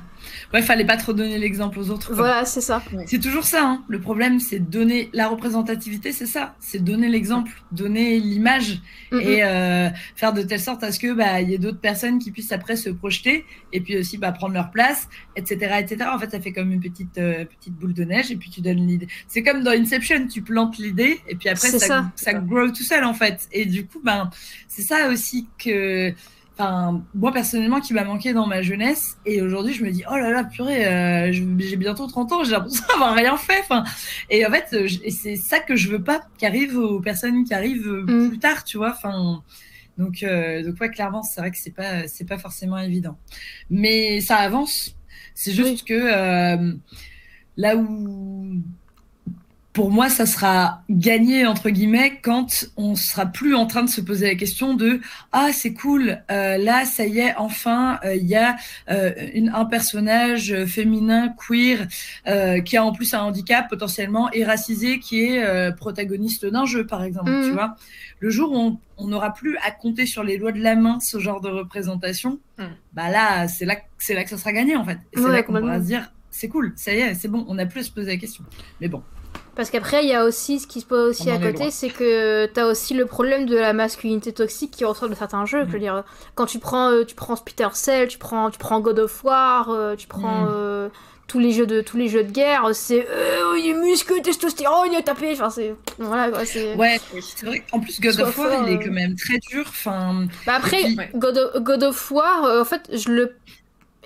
Ouais, 0.52 0.62
fallait 0.62 0.84
pas 0.84 0.96
trop 0.96 1.12
donner 1.12 1.38
l'exemple 1.38 1.78
aux 1.78 1.90
autres. 1.90 2.08
quoi. 2.08 2.16
Voilà, 2.16 2.44
c'est 2.44 2.60
ça. 2.60 2.82
C'est 3.06 3.20
toujours 3.20 3.44
ça, 3.44 3.62
hein. 3.64 3.82
le 3.88 4.00
problème 4.00 4.40
c'est 4.40 4.58
de 4.58 4.70
donner 4.70 5.08
la 5.12 5.28
représentativité, 5.28 6.12
c'est 6.12 6.26
ça, 6.26 6.54
c'est 6.60 6.82
donner 6.82 7.08
l'exemple, 7.08 7.50
donner 7.72 8.18
l'image 8.18 8.80
et 9.12 9.42
euh, 9.42 9.88
faire 10.16 10.32
de 10.32 10.42
telle 10.42 10.60
sorte 10.60 10.82
à 10.84 10.92
ce 10.92 10.98
que 10.98 11.12
bah 11.14 11.40
il 11.40 11.48
y 11.50 11.54
ait 11.54 11.58
d'autres 11.58 11.80
personnes 11.80 12.18
qui 12.18 12.30
puissent 12.30 12.52
après 12.52 12.76
se 12.76 12.90
projeter 12.90 13.44
et 13.72 13.80
puis 13.80 13.96
aussi 13.98 14.18
bah, 14.18 14.32
prendre 14.32 14.52
leur 14.54 14.70
place, 14.70 15.08
etc., 15.36 15.76
etc. 15.80 16.10
En 16.12 16.18
fait, 16.18 16.30
ça 16.30 16.40
fait 16.40 16.52
comme 16.52 16.72
une 16.72 16.80
petite 16.80 17.16
euh, 17.18 17.44
petite 17.44 17.74
boule 17.74 17.94
de 17.94 18.04
neige 18.04 18.30
et 18.30 18.36
puis 18.36 18.50
tu 18.50 18.60
donnes 18.60 18.86
l'idée. 18.86 19.08
C'est 19.28 19.42
comme 19.42 19.62
dans 19.62 19.70
Inception, 19.70 20.26
tu 20.26 20.42
plantes 20.42 20.78
l'idée 20.78 21.20
et 21.28 21.34
puis 21.36 21.48
après 21.48 21.68
ça. 21.68 22.10
ça 22.16 22.32
grow 22.34 22.68
tout 22.68 22.82
seul 22.82 23.04
en 23.04 23.14
fait. 23.14 23.48
Et 23.52 23.64
du 23.64 23.77
coup, 23.86 24.00
ben 24.02 24.30
c'est 24.68 24.82
ça 24.82 25.08
aussi 25.08 25.48
que 25.58 26.12
Enfin, 26.60 27.04
moi 27.14 27.30
personnellement, 27.30 27.78
qui 27.78 27.94
m'a 27.94 28.02
manqué 28.02 28.32
dans 28.32 28.48
ma 28.48 28.62
jeunesse, 28.62 29.16
et 29.24 29.40
aujourd'hui 29.42 29.74
je 29.74 29.84
me 29.84 29.92
dis, 29.92 30.02
oh 30.10 30.16
là 30.16 30.30
là, 30.32 30.42
purée, 30.42 30.86
euh, 30.88 31.32
j'ai 31.32 31.76
bientôt 31.76 32.08
30 32.08 32.32
ans, 32.32 32.42
j'ai 32.42 32.50
l'impression 32.50 32.84
d'avoir 32.88 33.14
rien 33.14 33.36
fait. 33.36 33.60
Enfin, 33.60 33.84
et 34.28 34.44
en 34.44 34.50
fait, 34.50 34.88
c'est 35.08 35.36
ça 35.36 35.60
que 35.60 35.76
je 35.76 35.88
veux 35.88 36.02
pas 36.02 36.20
qu'arrive 36.36 36.76
aux 36.76 36.98
personnes 37.00 37.44
qui 37.44 37.54
arrivent 37.54 37.86
Mm. 37.86 38.28
plus 38.30 38.38
tard, 38.40 38.64
tu 38.64 38.76
vois. 38.76 38.90
Enfin, 38.90 39.44
donc, 39.98 40.24
euh, 40.24 40.64
donc 40.64 40.80
ouais, 40.80 40.90
clairement, 40.90 41.22
c'est 41.22 41.40
vrai 41.40 41.52
que 41.52 41.58
c'est 41.58 41.70
pas, 41.74 42.08
c'est 42.08 42.24
pas 42.26 42.38
forcément 42.38 42.78
évident, 42.78 43.16
mais 43.70 44.20
ça 44.20 44.38
avance. 44.38 44.96
C'est 45.34 45.52
juste 45.52 45.86
que 45.86 45.94
euh, 45.94 46.72
là 47.56 47.76
où 47.76 48.60
pour 49.74 49.90
moi, 49.92 50.08
ça 50.08 50.26
sera 50.26 50.82
gagné 50.90 51.46
entre 51.46 51.70
guillemets 51.70 52.18
quand 52.22 52.66
on 52.76 52.96
sera 52.96 53.26
plus 53.26 53.54
en 53.54 53.66
train 53.66 53.84
de 53.84 53.88
se 53.88 54.00
poser 54.00 54.26
la 54.26 54.34
question 54.34 54.74
de 54.74 55.00
ah 55.30 55.50
c'est 55.52 55.72
cool 55.72 56.20
euh, 56.32 56.56
là 56.58 56.84
ça 56.84 57.06
y 57.06 57.18
est 57.20 57.34
enfin 57.36 58.00
euh, 58.04 58.16
il 58.16 58.26
y 58.26 58.34
a 58.34 58.56
euh, 58.90 59.12
une, 59.34 59.50
un 59.50 59.66
personnage 59.66 60.64
féminin 60.64 61.32
queer 61.46 61.86
qui 62.64 62.76
a 62.76 62.84
en 62.84 62.92
plus 62.92 63.14
un 63.14 63.20
handicap 63.22 63.68
potentiellement 63.68 64.30
et 64.32 64.44
racisé 64.44 64.98
qui 64.98 65.20
est 65.22 65.72
protagoniste 65.76 66.44
d'un 66.46 66.64
jeu 66.64 66.84
par 66.86 67.04
exemple 67.04 67.30
tu 67.44 67.52
vois. 67.52 67.76
Le 68.20 68.30
jour 68.30 68.52
où 68.52 68.80
on- 68.96 69.06
n'aura 69.06 69.32
plus 69.32 69.56
à 69.58 69.70
compter 69.70 70.06
sur 70.06 70.24
les 70.24 70.38
doigts 70.38 70.50
de 70.50 70.60
la 70.60 70.74
main 70.74 70.98
ce 71.00 71.18
genre 71.20 71.40
de 71.40 71.48
représentation 71.50 72.40
Mhm. 72.58 72.66
bah 72.94 73.10
là 73.10 73.46
c'est 73.46 73.64
là 73.64 73.76
que- 73.76 73.82
c'est 73.98 74.14
là 74.14 74.24
que 74.24 74.30
ça 74.30 74.38
sera 74.38 74.52
gagné 74.52 74.74
en 74.74 74.84
fait. 74.84 74.98
C'est 75.14 75.20
Ouais, 75.20 75.30
là 75.30 75.42
qu'on 75.44 75.52
pourra 75.52 75.78
se 75.80 75.84
dire 75.86 76.10
c'est 76.30 76.48
cool 76.48 76.72
ça 76.74 76.92
y 76.92 76.98
est 76.98 77.14
c'est 77.14 77.28
bon 77.28 77.44
on 77.48 77.54
n'a 77.54 77.66
plus 77.66 77.80
à 77.80 77.84
se 77.84 77.90
poser 77.92 78.08
la 78.12 78.16
question. 78.16 78.42
Mais 78.80 78.88
bon 78.88 79.02
Parce 79.58 79.70
qu'après, 79.70 80.04
il 80.04 80.08
y 80.08 80.14
a 80.14 80.24
aussi 80.24 80.60
ce 80.60 80.68
qui 80.68 80.80
se 80.80 80.86
pose 80.86 81.10
aussi 81.10 81.28
On 81.28 81.32
à 81.32 81.36
en 81.36 81.42
est 81.42 81.52
côté, 81.52 81.70
c'est 81.72 81.90
que 81.90 82.46
t'as 82.46 82.64
aussi 82.66 82.94
le 82.94 83.06
problème 83.06 83.44
de 83.44 83.56
la 83.56 83.72
masculinité 83.72 84.32
toxique 84.32 84.70
qui 84.70 84.84
ressort 84.84 85.08
de 85.08 85.14
certains 85.16 85.44
jeux. 85.46 85.64
Je 85.66 85.72
veux 85.72 85.78
Mm. 85.78 85.80
dire, 85.80 86.04
quand 86.36 86.46
tu 86.46 86.60
prends, 86.60 86.92
euh, 86.92 87.04
tu 87.04 87.16
prends 87.16 87.34
Splinter 87.34 87.70
Cell, 87.74 88.06
tu 88.06 88.18
prends, 88.18 88.50
tu 88.50 88.58
prends 88.58 88.78
God 88.80 89.00
of 89.00 89.24
War, 89.24 89.70
euh, 89.70 89.96
tu 89.96 90.06
prends 90.06 90.44
Mm. 90.44 90.48
euh, 90.52 90.88
tous 91.26 91.40
les 91.40 91.50
jeux 91.52 91.66
de 91.66 91.80
tous 91.82 91.96
les 91.98 92.08
jeux 92.08 92.22
de 92.24 92.30
guerre, 92.30 92.70
c'est 92.72 93.06
euh, 93.10 93.58
il 93.58 93.66
y 93.66 93.70
a 93.72 93.74
muscles, 93.74 94.22
testostérone, 94.22 94.90
il 94.92 94.96
a 94.96 95.02
tapé. 95.02 95.32
Enfin, 95.32 95.50
c'est 95.50 95.74
voilà 95.98 96.30
quoi. 96.30 96.46
C'est. 96.46 96.74
ouais 96.76 96.98
c'est 97.20 97.44
vrai 97.44 97.62
qu'en 97.70 97.80
plus 97.80 98.00
God 98.00 98.20
of 98.20 98.38
War 98.38 98.64
il 98.66 98.74
est 98.74 98.78
quand 98.82 98.92
même 98.92 99.14
très 99.16 99.38
dur 99.50 99.64
enfin 99.68 100.26
Bah 100.46 100.54
après, 100.56 100.84
puis- 100.84 100.96
God, 101.16 101.36
of, 101.36 101.62
God 101.64 101.82
of 101.82 102.10
War, 102.12 102.60
en 102.60 102.64
fait, 102.64 102.88
je 102.96 103.10
le. 103.10 103.34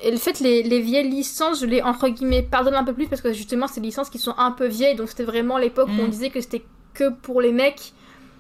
Et 0.03 0.11
le 0.11 0.17
fait, 0.17 0.41
les, 0.41 0.63
les 0.63 0.81
vieilles 0.81 1.09
licences, 1.09 1.61
je 1.61 1.67
les 1.67 1.81
entre 1.83 2.09
guillemets 2.09 2.43
pardonne 2.43 2.75
un 2.75 2.85
peu 2.85 2.93
plus 2.93 3.07
parce 3.07 3.23
que 3.23 3.33
justement, 3.33 3.67
c'est 3.69 3.81
des 3.81 3.87
licences 3.87 4.11
qui 4.11 4.19
sont 4.19 4.35
un 4.39 4.51
peu 4.51 4.67
vieilles, 4.67 4.97
donc 4.97 5.09
c'était 5.09 5.25
vraiment 5.25 5.59
l'époque 5.59 5.89
où 5.89 5.93
Mm. 5.93 6.01
on 6.01 6.09
disait 6.09 6.31
que 6.31 6.41
c'était 6.41 6.65
que 6.95 7.11
pour 7.11 7.41
les 7.41 7.53
mecs. 7.53 7.93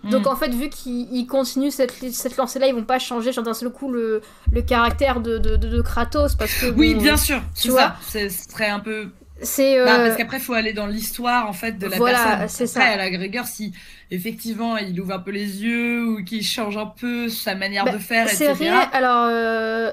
Donc 0.05 0.25
Mm. 0.25 0.29
en 0.29 0.37
fait, 0.37 0.53
vu 0.53 0.69
qu'ils 0.69 1.07
ils 1.15 1.27
continuent 1.27 1.71
cette, 1.71 1.93
cette 1.93 2.37
lancée-là, 2.37 2.67
ils 2.67 2.75
vont 2.75 2.83
pas 2.83 2.99
changer 2.99 3.33
genre 3.33 3.45
d'un 3.45 3.55
seul 3.55 3.71
coup 3.71 3.93
le, 3.93 4.21
le 4.53 4.63
caractère 4.63 5.21
de, 5.21 5.39
de, 5.39 5.55
de- 5.57 5.69
de 5.69 5.81
Kratos 5.81 6.35
parce 6.35 6.53
que. 6.61 6.67
oui 6.73 6.95
bon, 6.95 7.03
bien 7.03 7.17
sûr 7.17 7.41
tu 7.55 7.69
vois. 7.71 7.95
ce 8.11 8.29
serait 8.29 8.69
un 8.69 8.81
peu 8.81 9.11
C'est. 9.41 9.79
euh, 9.79 9.85
Bah, 9.85 9.99
parce 9.99 10.17
qu'après, 10.17 10.39
il 10.39 10.43
faut 10.43 10.55
aller 10.55 10.73
dans 10.73 10.87
l'histoire 10.89 11.49
en 11.49 11.53
fait 11.53 11.79
de 11.79 11.87
la 11.87 11.97
Voilà, 11.99 12.19
personne. 12.39 12.49
c'est 12.49 12.67
ça. 12.67 12.83
à 12.83 12.97
la 12.97 13.11
Gregor, 13.11 13.47
si 13.47 13.73
effectivement 14.11 14.77
il 14.77 15.01
ouvre 15.01 15.13
un 15.13 15.19
peu 15.21 15.31
les 15.31 15.63
yeux 15.63 16.05
ou 16.05 16.25
qu'il 16.25 16.43
change 16.45 16.77
un 16.77 16.87
peu 16.87 17.29
sa 17.29 17.55
manière 17.55 17.85
Bah, 17.85 17.93
de 17.93 17.99
faire, 17.99 18.29
C'est 18.29 18.51
etc. 18.51 18.71
vrai, 18.71 18.89
alors. 18.93 19.27
euh, 19.31 19.93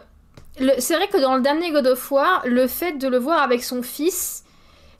c'est 0.79 0.95
vrai 0.95 1.07
que 1.07 1.17
dans 1.21 1.35
le 1.35 1.41
dernier 1.41 1.71
God 1.71 1.87
of 1.87 2.11
War, 2.11 2.41
le 2.45 2.67
fait 2.67 2.93
de 2.93 3.07
le 3.07 3.17
voir 3.17 3.41
avec 3.41 3.63
son 3.63 3.81
fils. 3.81 4.43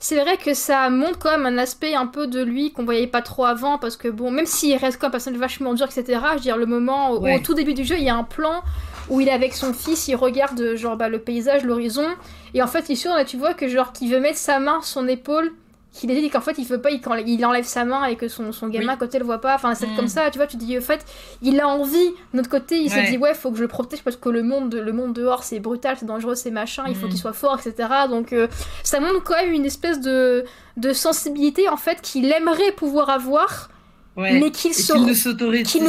C'est 0.02 0.18
vrai 0.22 0.38
que 0.38 0.54
ça 0.54 0.90
montre 0.90 1.20
quand 1.20 1.32
même 1.38 1.46
un 1.46 1.58
aspect 1.58 1.94
un 1.94 2.08
peu 2.08 2.26
de 2.26 2.42
lui 2.42 2.72
qu'on 2.72 2.86
voyait 2.86 3.06
pas 3.06 3.22
trop 3.22 3.44
avant 3.44 3.78
parce 3.78 3.98
que 3.98 4.08
bon, 4.08 4.32
même 4.32 4.46
s'il 4.46 4.74
reste 4.78 4.98
comme 4.98 5.10
un 5.10 5.12
personnage 5.12 5.40
vachement 5.42 5.74
dur, 5.74 5.88
etc. 5.88 6.20
Je 6.32 6.34
veux 6.36 6.40
dire, 6.40 6.56
le 6.56 6.66
moment 6.66 7.12
au- 7.12 7.20
Ouais. 7.20 7.36
au 7.36 7.40
tout 7.40 7.54
début 7.54 7.74
du 7.74 7.84
jeu, 7.84 7.96
il 7.98 8.04
y 8.06 8.10
a 8.10 8.16
un 8.16 8.24
plan 8.24 8.64
où 9.10 9.20
il 9.20 9.28
est 9.28 9.32
avec 9.32 9.54
son 9.54 9.74
fils, 9.74 10.08
il 10.08 10.16
regarde 10.16 10.76
genre 10.78 10.96
bah, 10.96 11.10
le 11.10 11.20
paysage, 11.20 11.64
l'horizon, 11.66 12.08
et 12.54 12.62
en 12.64 12.68
fait, 12.68 12.86
il 12.88 12.96
sûr, 12.96 13.14
là, 13.14 13.26
tu 13.26 13.36
vois 13.36 13.54
que 13.54 13.68
genre 13.68 13.92
qu'il 13.92 14.10
veut 14.10 14.22
mettre 14.22 14.38
sa 14.38 14.60
main 14.60 14.80
sur 14.82 15.02
son 15.02 15.08
épaule, 15.10 15.52
qu'il 15.92 16.10
dit 16.10 16.30
qu'en 16.30 16.40
fait 16.42 16.56
il 16.58 16.66
veut 16.66 16.80
pas, 16.80 16.92
il, 16.92 17.02
quand 17.02 17.16
il 17.16 17.44
enlève 17.46 17.66
sa 17.66 17.84
main 17.84 18.06
et 18.06 18.16
que 18.16 18.28
son, 18.28 18.52
son 18.52 18.68
gamin 18.68 18.86
Oui. 18.88 18.94
à 18.94 18.98
côté 18.98 19.18
le 19.20 19.26
voit 19.26 19.42
pas, 19.42 19.56
enfin 19.56 19.74
c'est 19.76 19.88
Mm. 19.88 19.96
comme 19.96 20.08
ça, 20.08 20.30
tu 20.30 20.38
vois, 20.38 20.46
tu 20.48 20.56
dis 20.58 20.78
en 20.78 20.82
fait, 20.82 21.04
il 21.42 21.60
a 21.60 21.68
envie, 21.68 22.10
de 22.10 22.38
notre 22.38 22.50
côté, 22.50 22.78
il 22.80 22.94
Ouais. 22.94 23.06
se 23.06 23.12
dit 23.12 23.18
ouais, 23.18 23.34
faut 23.34 23.50
que 23.52 23.58
je 23.58 23.64
le 23.64 23.68
protège 23.68 24.04
parce 24.04 24.16
que 24.16 24.30
le 24.30 24.44
monde, 24.44 24.74
le 24.76 24.92
monde 24.94 25.14
dehors 25.14 25.44
c'est 25.44 25.60
brutal, 25.60 25.98
c'est 26.00 26.06
dangereux, 26.06 26.36
c'est 26.36 26.52
machin, 26.52 26.84
il 26.88 26.96
faut 26.96 27.08
Mm. 27.08 27.10
qu'il 27.10 27.18
soit 27.20 27.34
fort, 27.34 27.60
etc. 27.60 27.90
Donc 28.10 28.34
euh, 28.34 28.48
ça 28.84 29.00
montre 29.00 29.24
quand 29.24 29.36
même 29.36 29.52
une 29.52 29.66
espèce 29.66 30.00
de, 30.00 30.46
de 30.78 30.94
sensibilité 30.94 31.68
en 31.70 31.78
fait 31.78 32.02
qu'il 32.02 32.32
aimerait 32.32 32.72
pouvoir 32.74 33.10
avoir, 33.10 33.70
Ouais. 34.16 34.34
mais 34.40 34.52
qu'il 34.52 34.72
ne 34.72 34.76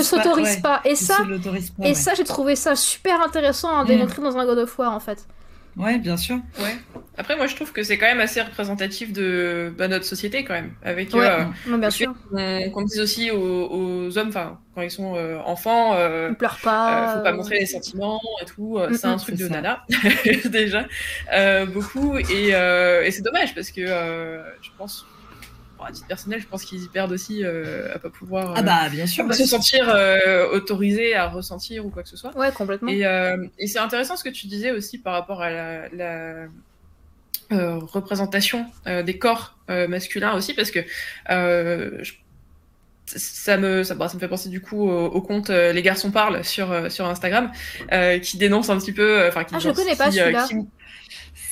s'autorise 0.03 0.55
ouais. 0.57 0.61
pas. 0.63 0.81
Et 0.85 0.95
ça, 0.95 1.17
pas, 1.19 1.25
et 1.85 1.89
ouais. 1.89 1.95
ça, 1.95 2.15
j'ai 2.15 2.23
trouvé 2.25 2.55
ça 2.57 2.77
super 2.77 3.21
intéressant 3.23 3.77
à 3.77 3.85
Mm. 3.85 3.87
démontrer 3.89 4.23
dans 4.23 4.37
un 4.39 4.45
God 4.47 4.59
of 4.59 4.79
War 4.79 4.93
en 4.95 5.01
fait. 5.01 5.27
Ouais, 5.77 5.99
bien 5.99 6.17
sûr. 6.17 6.37
Ouais. 6.59 6.77
Après, 7.17 7.37
moi, 7.37 7.47
je 7.47 7.55
trouve 7.55 7.73
que 7.73 7.83
c'est 7.83 7.99
quand 7.99 8.07
même 8.07 8.21
assez 8.21 8.41
représentatif 8.41 9.13
de 9.13 9.73
bah, 9.77 9.89
notre 9.89 10.05
société, 10.05 10.45
quand 10.45 10.55
même. 10.55 10.75
Avec, 10.83 11.15
Ouais. 11.15 11.27
euh, 11.29 11.45
Non, 11.67 11.79
bien 11.79 11.91
sûr, 11.91 12.15
qu'on 12.31 12.83
dise 12.83 13.01
aussi 13.01 13.31
aux, 13.31 13.71
aux 13.71 14.19
hommes, 14.19 14.29
enfin, 14.29 14.61
quand 14.75 14.83
ils 14.83 14.91
sont 14.91 15.17
euh, 15.17 15.39
enfants, 15.39 15.95
euh, 15.95 16.29
il 16.31 16.37
pleure 16.37 16.55
euh, 16.55 16.63
pas. 16.63 17.07
faut 17.09 17.21
pas 17.21 17.31
euh, 17.31 17.37
montrer 17.37 17.59
les 17.61 17.67
sentiments 17.67 18.21
et 18.43 18.47
tout. 18.47 18.79
euh, 18.79 18.91
Mm, 18.91 18.95
c'est 18.95 19.07
un 19.07 19.17
mm, 19.17 19.19
truc 19.19 19.37
de 19.37 19.49
ça. 19.49 19.55
nana, 19.55 19.85
déjà. 20.47 20.87
Euh, 21.33 21.67
beaucoup. 21.67 22.17
Et, 22.19 22.55
euh, 22.55 23.03
et 23.05 23.11
c'est 23.11 23.23
dommage 23.23 23.55
parce 23.55 23.71
que 23.71 23.81
euh, 23.83 24.43
je 24.63 24.71
pense, 24.77 25.13
bon, 25.81 25.87
à 25.87 25.93
titre 25.93 26.07
personnel, 26.07 26.41
je 26.41 26.47
pense 26.47 26.65
qu'ils 26.65 26.83
y 26.85 26.89
perdent 26.89 27.13
aussi 27.13 27.45
euh, 27.45 27.95
à 27.95 27.99
pas 27.99 28.11
pouvoir 28.11 28.53
Ah 28.57 28.61
euh, 28.61 28.63
bah, 28.63 28.89
bien 28.91 29.07
sûr. 29.07 29.27
pas 29.27 29.33
se 29.35 29.47
sentir 29.47 29.89
euh, 29.89 30.49
autorisés 30.53 31.15
à 31.15 31.29
ressentir 31.29 31.87
ou 31.87 31.91
quoi 31.91 32.03
que 32.03 32.09
ce 32.09 32.17
soit. 32.17 32.37
Ouais, 32.37 32.53
complètement. 32.53 32.91
Et, 32.91 33.05
euh, 33.07 33.47
et 33.59 33.67
c'est 33.67 33.79
intéressant 33.79 34.17
ce 34.17 34.25
que 34.25 34.29
tu 34.29 34.47
disais 34.47 34.71
aussi 34.71 34.99
par 34.99 35.15
rapport 35.15 35.43
à 35.43 35.51
la, 35.51 35.89
la, 35.91 36.35
euh, 37.53 37.79
représentation 37.79 38.67
euh, 38.87 39.03
des 39.03 39.19
corps 39.19 39.57
euh, 39.71 39.89
masculins 39.89 40.35
aussi, 40.35 40.55
parce 40.55 40.71
que 40.71 40.81
euh, 41.31 41.99
je- 42.03 42.13
ça 43.07 43.57
me, 43.57 43.83
ça, 43.83 43.97
bah, 43.97 44.07
ça 44.09 44.15
me 44.15 44.21
fait 44.21 44.29
penser 44.29 44.51
du 44.51 44.61
coup 44.61 44.89
au, 44.89 45.07
au 45.07 45.21
compte 45.21 45.51
euh, 45.51 45.73
Les 45.73 45.83
garçons 45.83 46.13
parlent 46.13 46.45
sur, 46.45 46.71
euh, 46.71 46.89
sur 46.91 47.07
Instagram, 47.07 47.51
euh, 47.93 48.21
qui 48.21 48.37
dénonce 48.39 48.71
un 48.71 48.79
petit 48.79 48.93
peu. 48.93 49.21
euh, 49.23 49.29
Enfin, 49.29 49.43
qui 49.43 49.55
Ah, 49.57 49.59
je 49.59 49.71
connais 49.71 49.97
pas 49.97 50.11
qui, 50.11 50.21
euh, 50.21 50.25
celui-là. 50.27 50.47
qui- 50.49 50.55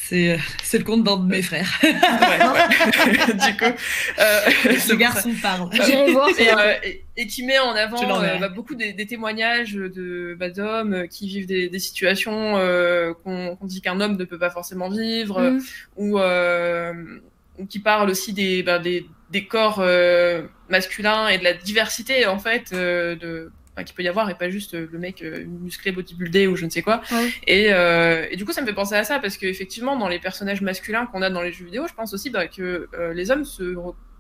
C'est 0.09 0.33
euh, 0.33 0.39
c'est 0.63 0.79
le 0.79 0.85
compte 0.85 1.05
d'un 1.05 1.19
de 1.19 1.27
mes 1.27 1.43
frères. 1.43 1.69
Ouais, 1.83 1.91
ouais. 1.91 3.35
du 3.35 3.57
coup, 3.57 3.65
euh, 4.19 4.41
Ce 4.79 4.95
garçon 4.95 5.31
parle. 5.43 5.69
J'irai 5.73 6.13
voir. 6.13 6.29
et, 6.39 6.51
euh, 6.51 6.75
et, 6.83 7.05
et 7.17 7.27
qui 7.27 7.45
met 7.45 7.59
en 7.59 7.73
avant 7.73 8.23
euh, 8.23 8.39
bah, 8.39 8.49
beaucoup 8.49 8.75
des, 8.75 8.93
des 8.95 9.07
témoignages 9.07 9.75
de 9.75 10.35
bah, 10.39 10.49
d'hommes 10.51 10.95
euh, 10.95 11.07
qui 11.07 11.29
vivent 11.29 11.47
des, 11.47 11.69
des 11.69 11.79
situations 11.79 12.57
euh, 12.57 13.13
qu'on 13.23 13.57
qu'on 13.57 13.67
dit 13.67 13.81
qu'un 13.83 14.01
homme 14.01 14.17
ne 14.17 14.25
peut 14.25 14.39
pas 14.39 14.51
forcément 14.51 14.89
vivre, 14.89 15.41
Mm. 15.41 15.61
ou, 15.97 16.19
euh, 16.19 16.93
ou 17.59 17.67
qui 17.67 17.79
parlent 17.79 18.09
aussi 18.11 18.33
des, 18.33 18.63
bah, 18.63 18.79
des, 18.79 19.07
des 19.31 19.45
corps 19.47 19.81
euh, 19.81 20.43
masculins 20.71 21.29
et 21.29 21.39
de 21.39 21.45
la 21.45 21.53
diversité 21.55 22.27
en 22.27 22.39
fait 22.39 22.71
euh, 22.73 23.49
de 23.83 23.87
qu'il 23.87 23.95
peut 23.95 24.03
y 24.03 24.09
avoir 24.09 24.29
et 24.31 24.35
pas 24.35 24.51
juste 24.51 24.75
le 24.75 24.99
mec 24.99 25.23
musclé, 25.23 25.93
bodybuildé 25.93 26.47
ou 26.47 26.57
je 26.57 26.65
ne 26.65 26.71
sais 26.71 26.83
quoi. 26.83 27.03
Et, 27.47 27.67
et, 27.67 28.37
du 28.37 28.45
coup, 28.45 28.53
ça 28.53 28.61
me 28.61 28.67
fait 28.67 28.75
penser 28.75 28.95
à 28.95 29.05
ça 29.05 29.19
parce 29.19 29.37
qu'effectivement, 29.37 29.97
dans 29.97 30.09
les 30.09 30.19
personnages 30.19 30.61
masculins 30.61 31.07
qu'on 31.07 31.23
a 31.23 31.31
dans 31.31 31.43
les 31.43 31.53
jeux 31.53 31.65
vidéo, 31.65 31.87
je 31.89 31.95
pense 31.95 32.15
aussi 32.15 32.31
bah, 32.31 32.47
que 32.47 32.89
les 33.15 33.31
hommes 33.31 33.45
se 33.45 33.75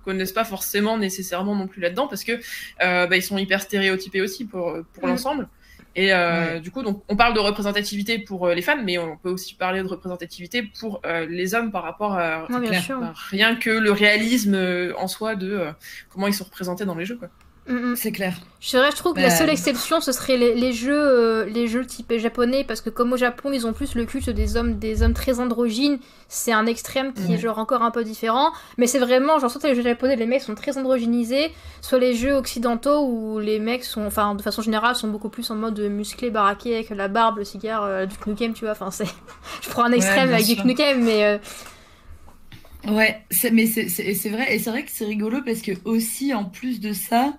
connaissent 0.09 0.33
pas 0.33 0.45
forcément 0.45 0.97
nécessairement 0.97 1.55
non 1.55 1.67
plus 1.67 1.83
là-dedans 1.83 2.09
parce 2.09 2.25
que 2.25 2.33
euh, 2.33 3.07
bah, 3.07 3.17
ils 3.17 3.23
sont 3.23 3.37
hyper 3.37 3.61
stéréotypés 3.61 4.23
aussi 4.23 4.47
pour, 4.47 4.75
pour 4.95 5.05
mm. 5.05 5.09
l'ensemble. 5.09 5.49
Et 5.95 6.13
euh, 6.13 6.61
du 6.61 6.71
coup, 6.71 6.83
donc, 6.83 7.03
on 7.09 7.17
parle 7.17 7.35
de 7.35 7.41
représentativité 7.41 8.19
pour 8.19 8.47
euh, 8.47 8.55
les 8.55 8.63
femmes, 8.63 8.85
mais 8.85 8.99
on 8.99 9.17
peut 9.17 9.31
aussi 9.31 9.55
parler 9.55 9.83
de 9.83 9.89
représentativité 9.89 10.63
pour 10.63 11.03
les 11.29 11.55
hommes 11.55 11.73
par 11.73 11.83
rapport 11.83 12.15
à 12.15 12.47
bah, 12.49 13.13
rien 13.31 13.57
que 13.57 13.71
le 13.71 13.93
réalisme 13.93 14.57
en 14.97 15.09
soi 15.09 15.35
de 15.35 15.67
comment 16.09 16.27
ils 16.27 16.35
sont 16.35 16.45
représentés 16.45 16.85
dans 16.85 16.95
les 16.95 17.05
jeux. 17.05 17.17
Quoi. 17.17 17.29
Mm, 17.69 17.91
mm. 17.93 17.97
C'est 17.97 18.13
clair. 18.13 18.35
Je, 18.61 18.77
je 18.77 18.97
trouve 18.97 19.15
que 19.15 19.21
la 19.21 19.31
seule 19.31 19.51
exception, 19.51 20.01
ce 20.01 20.11
serait 20.11 20.37
les, 20.37 20.73
jeux, 20.73 20.93
euh, 20.93 21.45
les 21.45 21.69
jeux 21.69 21.87
type 21.87 22.13
japonais, 22.17 22.65
parce 22.67 22.81
que 22.81 22.91
comme 22.91 23.13
au 23.13 23.17
Japon, 23.17 23.53
ils 23.53 23.67
ont 23.67 23.73
plus 23.73 23.95
le 23.95 24.05
culte 24.05 24.31
des 24.31 24.57
hommes, 24.57 24.79
des 24.79 25.03
hommes 25.03 25.15
très 25.15 25.39
androgynes. 25.39 25.99
C'est 26.29 26.53
un 26.53 26.67
extrême 26.67 27.13
qui 27.13 27.33
est 27.33 27.39
genre 27.39 27.59
encore 27.59 27.83
un 27.83 27.91
peu 27.91 28.03
différent. 28.03 28.51
Mais 28.77 28.87
c'est 28.87 28.99
vraiment, 28.99 29.39
genre, 29.39 29.51
soit 29.51 29.63
les 29.65 29.75
jeux 29.75 29.83
japonais, 29.83 30.17
les 30.17 30.27
mecs 30.27 30.43
sont 30.43 30.55
très 30.55 30.77
androgynisés, 30.77 31.53
soit 31.81 31.99
les 31.99 32.15
jeux 32.15 32.35
occidentaux 32.35 33.07
où 33.07 33.39
les 33.39 33.61
mecs 33.61 33.85
sont, 33.85 34.07
enfin, 34.07 34.35
de 34.35 34.43
façon 34.43 34.63
générale, 34.63 34.97
sont 34.97 35.09
beaucoup 35.09 35.29
plus 35.29 35.49
en 35.51 35.55
mode 35.55 35.79
musclé, 35.79 36.31
baraqué, 36.31 36.75
avec 36.75 36.91
la 36.91 37.09
barbe, 37.09 37.39
le 37.39 37.45
cigare, 37.45 37.85
euh, 37.85 38.07
du 38.07 38.17
Nukem, 38.27 38.55
tu 38.55 38.65
vois. 38.65 38.73
Enfin, 38.73 38.91
c'est. 38.91 39.07
je 39.63 39.69
prends 39.69 39.85
un 39.85 39.93
extrême 39.93 40.33
avec 40.33 40.47
du 40.47 40.67
Nukem, 40.67 41.05
mais. 41.05 41.25
Euh, 41.25 41.39
Ouais, 42.87 43.21
mais 43.53 43.67
c'est 43.67 44.29
vrai, 44.29 44.55
et 44.55 44.59
c'est 44.59 44.71
vrai 44.71 44.85
que 44.85 44.91
c'est 44.93 45.05
rigolo 45.05 45.43
parce 45.45 45.63
que 45.63 45.73
aussi, 45.85 46.33
en 46.33 46.45
plus 46.45 46.81
de 46.81 46.93
ça, 46.93 47.37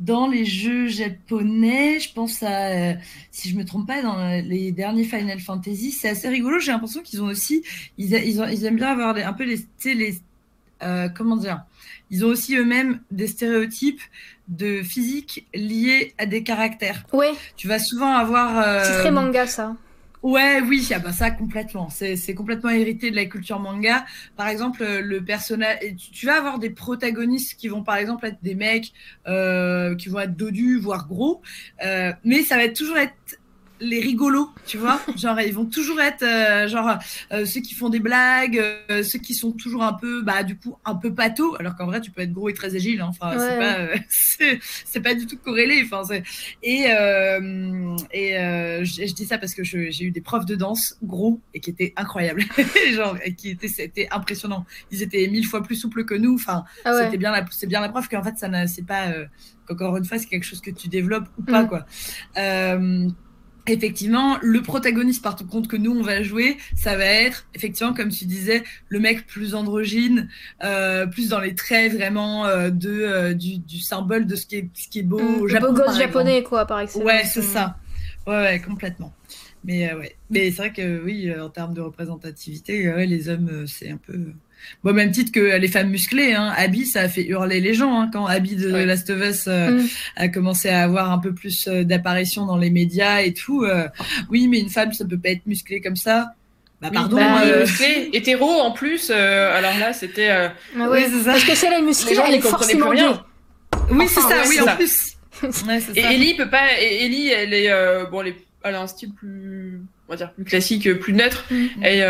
dans 0.00 0.26
les 0.26 0.44
jeux 0.44 0.88
japonais, 0.88 2.00
je 2.00 2.12
pense 2.12 2.42
à, 2.42 2.66
euh, 2.66 2.94
si 3.30 3.48
je 3.48 3.56
me 3.56 3.64
trompe 3.64 3.86
pas, 3.86 4.02
dans 4.02 4.42
les 4.42 4.72
derniers 4.72 5.04
Final 5.04 5.40
Fantasy, 5.40 5.92
c'est 5.92 6.08
assez 6.08 6.28
rigolo. 6.28 6.58
J'ai 6.58 6.72
l'impression 6.72 7.02
qu'ils 7.02 7.22
ont 7.22 7.26
aussi, 7.26 7.62
ils, 7.96 8.12
ils, 8.12 8.64
aiment 8.64 8.76
bien 8.76 8.88
avoir 8.88 9.16
un 9.16 9.32
peu 9.32 9.44
les, 9.44 9.64
les 9.94 10.18
euh, 10.82 11.08
comment 11.08 11.36
dire, 11.36 11.62
ils 12.10 12.24
ont 12.24 12.28
aussi 12.28 12.56
eux-mêmes 12.56 13.00
des 13.10 13.26
stéréotypes 13.26 14.02
de 14.48 14.82
physique 14.82 15.46
liés 15.54 16.14
à 16.18 16.26
des 16.26 16.42
caractères. 16.42 17.04
Ouais. 17.12 17.32
Tu 17.56 17.68
vas 17.68 17.78
souvent 17.78 18.12
avoir. 18.12 18.58
Euh, 18.58 18.82
c'est 18.84 19.00
très 19.00 19.10
manga 19.10 19.46
ça. 19.46 19.74
Ouais, 20.24 20.62
oui, 20.62 20.88
ah 20.94 21.00
bah 21.00 21.12
ça 21.12 21.30
complètement. 21.30 21.90
C'est 21.90 22.34
complètement 22.34 22.70
hérité 22.70 23.10
de 23.10 23.16
la 23.16 23.26
culture 23.26 23.60
manga. 23.60 24.06
Par 24.36 24.48
exemple, 24.48 24.82
le 24.82 25.22
personnage, 25.22 25.76
tu, 26.12 26.24
vas 26.24 26.38
avoir 26.38 26.58
des 26.58 26.70
protagonistes 26.70 27.60
qui 27.60 27.68
vont 27.68 27.82
par 27.82 27.96
exemple 27.96 28.24
être 28.24 28.38
des 28.42 28.54
mecs 28.54 28.94
euh, 29.26 29.94
qui 29.94 30.08
vont 30.08 30.20
être 30.20 30.34
dodus, 30.34 30.78
voire 30.78 31.06
gros, 31.08 31.42
euh, 31.84 32.10
mais 32.24 32.42
ça 32.42 32.56
va 32.56 32.68
toujours 32.70 32.96
être 32.96 33.12
les 33.84 34.00
rigolos, 34.00 34.50
tu 34.66 34.78
vois. 34.78 35.00
Genre, 35.16 35.40
ils 35.40 35.54
vont 35.54 35.66
toujours 35.66 36.00
être, 36.00 36.22
euh, 36.22 36.68
genre, 36.68 36.98
euh, 37.32 37.44
ceux 37.44 37.60
qui 37.60 37.74
font 37.74 37.88
des 37.88 38.00
blagues, 38.00 38.60
euh, 38.90 39.02
ceux 39.02 39.18
qui 39.18 39.34
sont 39.34 39.52
toujours 39.52 39.82
un 39.82 39.92
peu, 39.92 40.22
bah, 40.22 40.42
du 40.42 40.56
coup, 40.56 40.76
un 40.84 40.94
peu 40.94 41.14
pato, 41.14 41.56
alors 41.58 41.76
qu'en 41.76 41.86
vrai, 41.86 42.00
tu 42.00 42.10
peux 42.10 42.22
être 42.22 42.32
gros 42.32 42.48
et 42.48 42.54
très 42.54 42.74
agile. 42.74 43.00
Hein. 43.00 43.10
Enfin, 43.10 43.38
c'est 43.38 43.58
pas, 43.58 44.58
c'est 44.84 45.00
pas 45.00 45.14
du 45.14 45.26
tout 45.26 45.36
corrélé. 45.36 45.82
Enfin, 45.84 46.02
et 46.62 46.84
et 48.12 48.32
je, 48.84 49.14
dis 49.14 49.26
ça 49.26 49.38
parce 49.38 49.54
que 49.54 49.62
j'ai 49.62 50.04
eu 50.04 50.10
des 50.10 50.20
profs 50.20 50.46
de 50.46 50.54
danse 50.54 50.98
gros 51.02 51.40
et 51.52 51.60
qui 51.60 51.70
étaient 51.70 51.92
incroyables, 51.96 52.42
genre, 52.92 53.16
et 53.24 53.34
qui 53.34 53.50
étaient, 53.50 53.68
c'était 53.68 54.08
impressionnant. 54.10 54.64
Ils 54.90 55.02
étaient 55.02 55.26
mille 55.28 55.46
fois 55.46 55.62
plus 55.62 55.76
souples 55.76 56.04
que 56.04 56.14
nous. 56.14 56.34
Enfin, 56.34 56.64
ah 56.84 57.04
c'était 57.04 57.18
bien 57.18 57.32
la, 57.32 57.44
c'est 57.50 57.66
bien 57.66 57.80
la 57.80 57.88
preuve 57.88 58.08
qu'en 58.08 58.22
fait, 58.22 58.36
ça 58.38 58.48
c'est 58.66 58.86
pas, 58.86 59.12
encore 59.68 59.96
une 59.96 60.04
fois, 60.04 60.18
c'est 60.18 60.26
quelque 60.26 60.44
chose 60.44 60.60
que 60.60 60.70
tu 60.70 60.88
développes 60.88 61.28
ou 61.38 61.42
pas, 61.42 61.62
mm. 61.62 61.68
quoi 61.68 61.86
effectivement, 63.66 64.38
le 64.42 64.62
protagoniste, 64.62 65.22
par 65.22 65.36
contre, 65.36 65.68
que 65.68 65.76
nous, 65.76 65.92
on 65.92 66.02
va 66.02 66.22
jouer, 66.22 66.56
ça 66.76 66.96
va 66.96 67.04
être, 67.04 67.46
effectivement, 67.54 67.94
comme 67.94 68.10
tu 68.10 68.24
disais, 68.26 68.62
le 68.88 69.00
mec 69.00 69.26
plus 69.26 69.54
androgyne, 69.54 70.28
euh, 70.62 71.06
plus 71.06 71.28
dans 71.28 71.40
les 71.40 71.54
traits 71.54 71.92
vraiment 71.92 72.46
euh, 72.46 72.70
de, 72.70 72.90
euh, 72.90 73.34
du, 73.34 73.58
du, 73.58 73.80
symbole 73.80 74.26
de 74.26 74.36
ce 74.36 74.46
qui 74.46 74.56
est, 74.56 74.68
ce 74.74 74.88
qui 74.88 75.00
est 75.00 75.02
beau 75.02 75.20
mmh, 75.20 75.40
au 75.42 75.48
Japon. 75.48 75.72
beau 75.72 75.72
gosse 75.72 75.98
japonais, 75.98 76.42
quoi, 76.42 76.66
par 76.66 76.80
exemple. 76.80 77.06
Ouais, 77.06 77.24
c'est 77.24 77.42
ça. 77.42 77.76
Ouais, 78.26 78.36
ouais, 78.36 78.60
complètement. 78.60 79.12
Mais, 79.64 79.92
ouais. 79.94 80.16
Mais 80.30 80.50
c'est 80.50 80.56
vrai 80.56 80.72
que, 80.72 81.02
oui, 81.02 81.32
en 81.34 81.48
termes 81.48 81.74
de 81.74 81.80
représentativité, 81.80 82.92
ouais, 82.92 83.06
les 83.06 83.28
hommes, 83.28 83.66
c'est 83.66 83.90
un 83.90 83.96
peu 83.96 84.32
Bon, 84.82 84.92
même 84.92 85.10
titre 85.10 85.32
que 85.32 85.56
les 85.56 85.68
femmes 85.68 85.88
musclées, 85.88 86.34
hein. 86.34 86.52
Abby, 86.56 86.84
ça 86.84 87.00
a 87.00 87.08
fait 87.08 87.24
hurler 87.24 87.60
les 87.60 87.72
gens 87.72 88.00
hein, 88.00 88.10
quand 88.12 88.26
Abby 88.26 88.54
de 88.54 88.68
Last 88.68 89.08
of 89.08 89.22
Us 89.22 89.44
euh, 89.46 89.70
mm. 89.70 89.88
a 90.16 90.28
commencé 90.28 90.68
à 90.68 90.82
avoir 90.82 91.10
un 91.10 91.18
peu 91.18 91.32
plus 91.32 91.68
euh, 91.68 91.84
d'apparition 91.84 92.44
dans 92.44 92.58
les 92.58 92.68
médias 92.68 93.22
et 93.22 93.32
tout. 93.32 93.64
Euh. 93.64 93.88
oui, 94.30 94.46
mais 94.46 94.60
une 94.60 94.68
femme, 94.68 94.92
ça 94.92 95.06
peut 95.06 95.18
pas 95.18 95.30
être 95.30 95.46
musclée 95.46 95.80
comme 95.80 95.96
ça. 95.96 96.34
Bah, 96.82 96.90
pardon. 96.92 97.16
Bah, 97.16 97.44
musclée, 97.60 98.10
hétéro 98.12 98.46
en 98.46 98.72
plus. 98.72 99.10
alors 99.10 99.78
là, 99.78 99.94
c'était. 99.94 100.30
Ah 100.30 100.52
oui, 100.90 101.00
c'est 101.10 101.22
ça. 101.22 101.32
Parce 101.32 101.44
que 101.44 101.54
si 101.54 101.64
elle 101.64 101.72
est 101.72 101.82
musclée, 101.82 102.16
elle 102.26 102.34
est 102.34 102.40
forcément 102.40 102.90
rien. 102.90 103.24
Oui, 103.90 104.06
c'est 104.06 104.20
ça. 104.20 104.42
oui, 104.46 104.60
en 104.60 104.76
plus. 104.76 105.16
et 105.94 106.00
Ellie 106.00 106.34
peut 106.36 106.50
pas. 106.50 106.78
Ellie, 106.78 107.28
elle 107.28 107.54
est 107.54 107.70
bon, 108.10 108.20
elle, 108.20 108.34
elle, 108.62 108.74
a 108.74 108.82
un 108.82 108.86
style 108.86 109.14
plus, 109.14 109.80
on 110.08 110.12
va 110.12 110.16
dire, 110.16 110.32
plus 110.32 110.44
classique, 110.44 110.92
plus 110.98 111.14
neutre. 111.14 111.46
Mm. 111.50 111.84
Et 111.84 112.02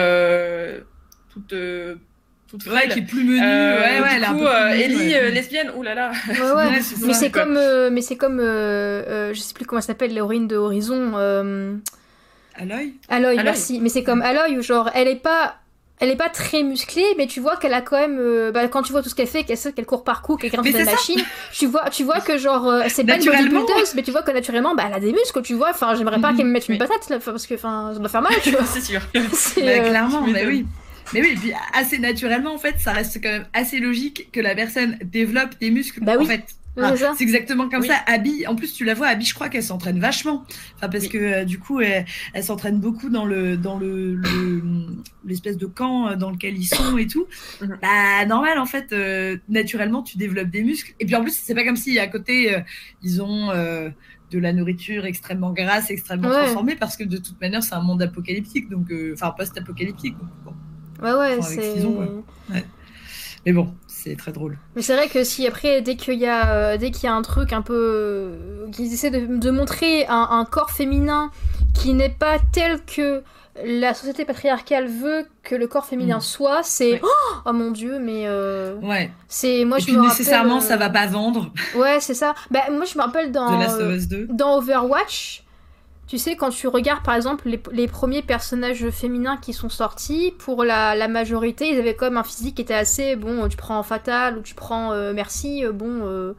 toute 1.33 1.55
toute 2.59 2.73
ouais, 2.73 2.89
qui 2.89 3.01
est 3.01 3.03
plus 3.03 3.25
menue. 3.25 3.41
Euh, 3.43 3.81
ouais, 3.81 4.01
ouais, 4.01 4.21
du 4.21 4.27
coup, 4.27 4.47
euh, 4.47 4.69
Ellie, 4.71 5.15
euh, 5.15 5.31
lesbienne, 5.31 5.71
oulala. 5.77 6.13
Ouais, 6.29 6.53
ouais. 6.53 6.81
mais 7.03 7.15
c'est 7.15 7.31
comme, 7.31 7.57
euh, 7.57 7.91
mais 7.91 8.01
c'est 8.01 8.17
comme, 8.17 8.41
je 8.41 9.39
sais 9.39 9.55
plus 9.55 9.65
comment 9.65 9.81
ça 9.81 9.89
s'appelle, 9.89 10.13
l'héroïne 10.13 10.47
de 10.49 10.57
Horizon. 10.57 11.15
Aloy. 12.57 12.95
Aloy, 13.09 13.37
merci. 13.43 13.81
Mais 13.81 13.89
c'est 13.89 14.05
comme 14.05 14.23
Aloy 14.23 14.57
où 14.59 14.63
genre, 14.63 14.91
elle 14.95 15.09
est 15.09 15.17
pas, 15.17 15.57
elle 15.99 16.11
est 16.11 16.17
pas 16.17 16.29
très 16.29 16.63
musclée, 16.63 17.07
mais 17.17 17.27
tu 17.27 17.41
vois 17.41 17.57
qu'elle 17.57 17.75
a 17.75 17.81
quand 17.81 17.99
même, 17.99 18.51
bah, 18.53 18.69
quand 18.69 18.83
tu 18.83 18.93
vois 18.93 19.03
tout 19.03 19.09
ce 19.09 19.15
qu'elle 19.15 19.27
fait, 19.27 19.45
qu'elle 19.45 19.59
qu'elle 19.59 19.87
court 19.87 20.05
parcours, 20.05 20.39
qu'elle 20.39 20.51
grimpe 20.51 20.69
dans 20.69 20.79
la 20.79 20.85
machine, 20.85 21.21
tu 21.53 21.67
vois, 21.67 21.91
tu 21.91 22.05
vois 22.05 22.21
que 22.21 22.39
genre, 22.39 22.83
c'est 22.89 23.05
pas 23.05 23.17
une 23.17 23.25
bodybuildeuse, 23.25 23.95
mais 23.97 24.03
tu 24.03 24.13
vois 24.13 24.23
que 24.23 24.31
naturellement, 24.31 24.75
bah, 24.75 24.85
elle 24.87 24.95
a 24.95 25.01
des 25.01 25.13
muscles, 25.13 25.43
tu 25.43 25.55
vois. 25.55 25.71
Enfin, 25.71 25.95
j'aimerais 25.97 26.21
pas 26.21 26.31
mhm. 26.31 26.37
qu'elle 26.37 26.47
me 26.47 26.53
mette 26.53 26.69
une 26.69 26.79
patate, 26.79 27.09
là, 27.11 27.19
parce 27.19 27.47
que, 27.47 27.55
enfin, 27.55 27.91
ça 27.93 27.99
doit 27.99 28.09
faire 28.09 28.23
mal, 28.23 28.35
tu 28.43 28.51
vois. 28.53 28.65
c'est 28.65 28.81
sûr. 28.81 29.01
bah, 29.15 29.79
clairement, 29.81 30.23
mais 30.23 30.47
oui. 30.47 30.67
Mais 31.15 31.21
oui, 31.21 31.31
et 31.33 31.37
puis 31.37 31.53
assez 31.73 31.99
naturellement, 31.99 32.55
en 32.55 32.59
fait, 32.59 32.75
ça 32.79 32.93
reste 32.93 33.23
quand 33.23 33.31
même 33.31 33.47
assez 33.53 33.79
logique 33.79 34.31
que 34.33 34.41
la 34.41 34.55
personne 34.55 34.99
développe 35.05 35.59
des 35.61 35.71
muscles. 35.71 36.01
Bah 36.03 36.15
oui. 36.19 36.25
En 36.25 36.27
fait, 36.27 36.45
c'est 37.17 37.23
exactement 37.23 37.69
comme 37.69 37.85
ça. 37.85 37.97
Abby, 38.07 38.47
en 38.47 38.57
plus, 38.57 38.73
tu 38.75 38.85
la 38.85 38.95
vois, 38.95 39.07
Abby, 39.09 39.25
je 39.25 39.35
crois 39.35 39.49
qu'elle 39.49 39.63
s'entraîne 39.63 40.01
vachement. 40.01 40.45
Enfin, 40.77 40.89
parce 40.89 41.07
que 41.07 41.19
euh, 41.19 41.45
du 41.45 41.59
coup, 41.59 41.81
elle, 41.81 42.05
s'entraîne 42.43 42.81
beaucoup 42.81 43.11
dans 43.11 43.25
le 43.25 43.57
dans 43.57 43.79
le 43.79 44.21
l'espèce 45.25 45.57
de 45.57 45.67
camp 45.67 46.09
euh, 46.09 46.17
dans 46.17 46.31
lequel 46.31 46.59
ils 46.59 46.67
sont 46.67 46.99
et 46.99 47.07
tout. 47.07 47.27
Mhm. 47.61 47.79
bah, 47.81 48.27
normal, 48.27 48.59
en 48.59 48.67
fait, 48.67 48.93
euh, 48.93 49.37
naturellement, 49.49 50.03
tu 50.03 50.19
développes 50.19 50.51
des 50.51 50.63
muscles. 50.63 50.95
Et 50.99 51.07
puis 51.07 51.15
en 51.15 51.23
plus, 51.23 51.33
c'est 51.33 51.55
pas 51.55 51.65
comme 51.65 51.77
si 51.77 51.99
à 51.99 52.09
côté, 52.09 52.57
ils 53.03 53.23
ont 53.23 53.53
de 54.31 54.39
la 54.41 54.53
nourriture 54.53 55.05
extrêmement 55.05 55.53
grasse, 55.53 55.91
extrêmement 55.91 56.31
transformée, 56.31 56.75
parce 56.75 56.97
que 56.97 57.05
de 57.05 57.19
toute 57.19 57.41
manière, 57.41 57.63
c'est 57.63 57.75
un 57.75 57.83
monde 57.83 58.03
apocalyptique, 58.03 58.69
donc 58.69 58.93
enfin 59.13 59.33
post-apocalyptique. 59.37 60.17
Bon. 60.45 60.55
Ouais, 61.03 61.13
ouais, 61.13 61.43
c'est. 61.43 61.77
Mais 63.47 63.53
bon, 63.53 63.75
c'est 63.87 64.17
très 64.17 64.33
drôle. 64.33 64.59
Mais 64.75 64.83
c'est 64.83 64.95
vrai 64.97 65.09
que 65.09 65.25
si 65.25 65.47
après, 65.47 65.83
dès 65.83 65.97
qu'il 65.97 66.19
y, 66.19 66.27
a, 66.27 66.51
euh, 66.51 66.77
dès 66.77 66.91
qu'il 66.91 67.05
y 67.05 67.07
a 67.07 67.15
un 67.15 67.23
truc 67.23 67.53
un 67.53 67.63
peu. 67.63 67.75
Euh, 67.75 68.71
qu'ils 68.73 68.93
essaient 68.93 69.11
de, 69.11 69.51
montrer 69.51 70.07
un, 70.09 70.47
corps 70.51 70.71
féminin 70.71 71.31
qui 71.75 71.95
n'est 71.95 72.11
pas 72.11 72.39
tel 72.53 72.81
que 72.85 73.23
la 73.65 73.95
société 73.95 74.25
patriarcale 74.25 74.89
veut 74.89 75.27
que 75.43 75.55
le 75.55 75.67
corps 75.67 75.85
féminin 75.85 76.19
mm. 76.19 76.23
soit, 76.23 76.63
c'est 76.63 77.01
oh, 77.03 77.37
oh, 77.47 77.53
mon 77.53 77.71
dieu, 77.71 77.99
mais 77.99 78.25
euh, 78.27 78.75
ouais. 78.81 79.13
C'est 79.29 79.65
moi 79.65 79.79
Et 79.79 79.81
je 79.81 79.87
puis 79.87 79.97
nécessairement 79.97 80.61
ça 80.61 80.77
va 80.77 80.91
pas 80.91 81.07
vendre. 81.07 81.53
Ouais, 81.77 81.99
c'est 82.01 82.15
ça. 82.15 82.35
Bah 82.51 82.63
moi 82.73 82.85
je 82.85 82.99
me 82.99 83.03
rappelle 83.03 83.31
dans 83.31 83.51
dans 84.29 84.59
Overwatch, 84.59 85.44
tu 86.07 86.19
sais, 86.19 86.37
quand 86.37 86.51
tu 86.51 86.69
regardes 86.69 87.03
par 87.03 87.15
exemple 87.15 87.49
les, 87.73 87.89
premiers 87.89 88.23
personnages 88.23 88.91
féminins 88.91 89.39
qui 89.39 89.55
sont 89.55 89.71
sortis, 89.71 90.35
pour 90.39 90.63
la, 90.65 91.09
majorité, 91.09 91.69
ils 91.69 91.79
avaient 91.79 91.95
comme 91.95 92.17
un 92.17 92.25
physique 92.25 92.57
qui 92.57 92.63
était 92.63 92.75
assez 92.75 93.17
bon. 93.17 93.49
Tu 93.49 93.57
prends 93.57 93.83
Fatal 93.83 94.39
ou 94.39 94.43
tu 94.43 94.55
prends 94.55 94.93
euh, 94.93 95.13
Merci, 95.15 95.65
euh, 95.65 95.73
bon, 95.73 96.01
euh, 96.03 96.35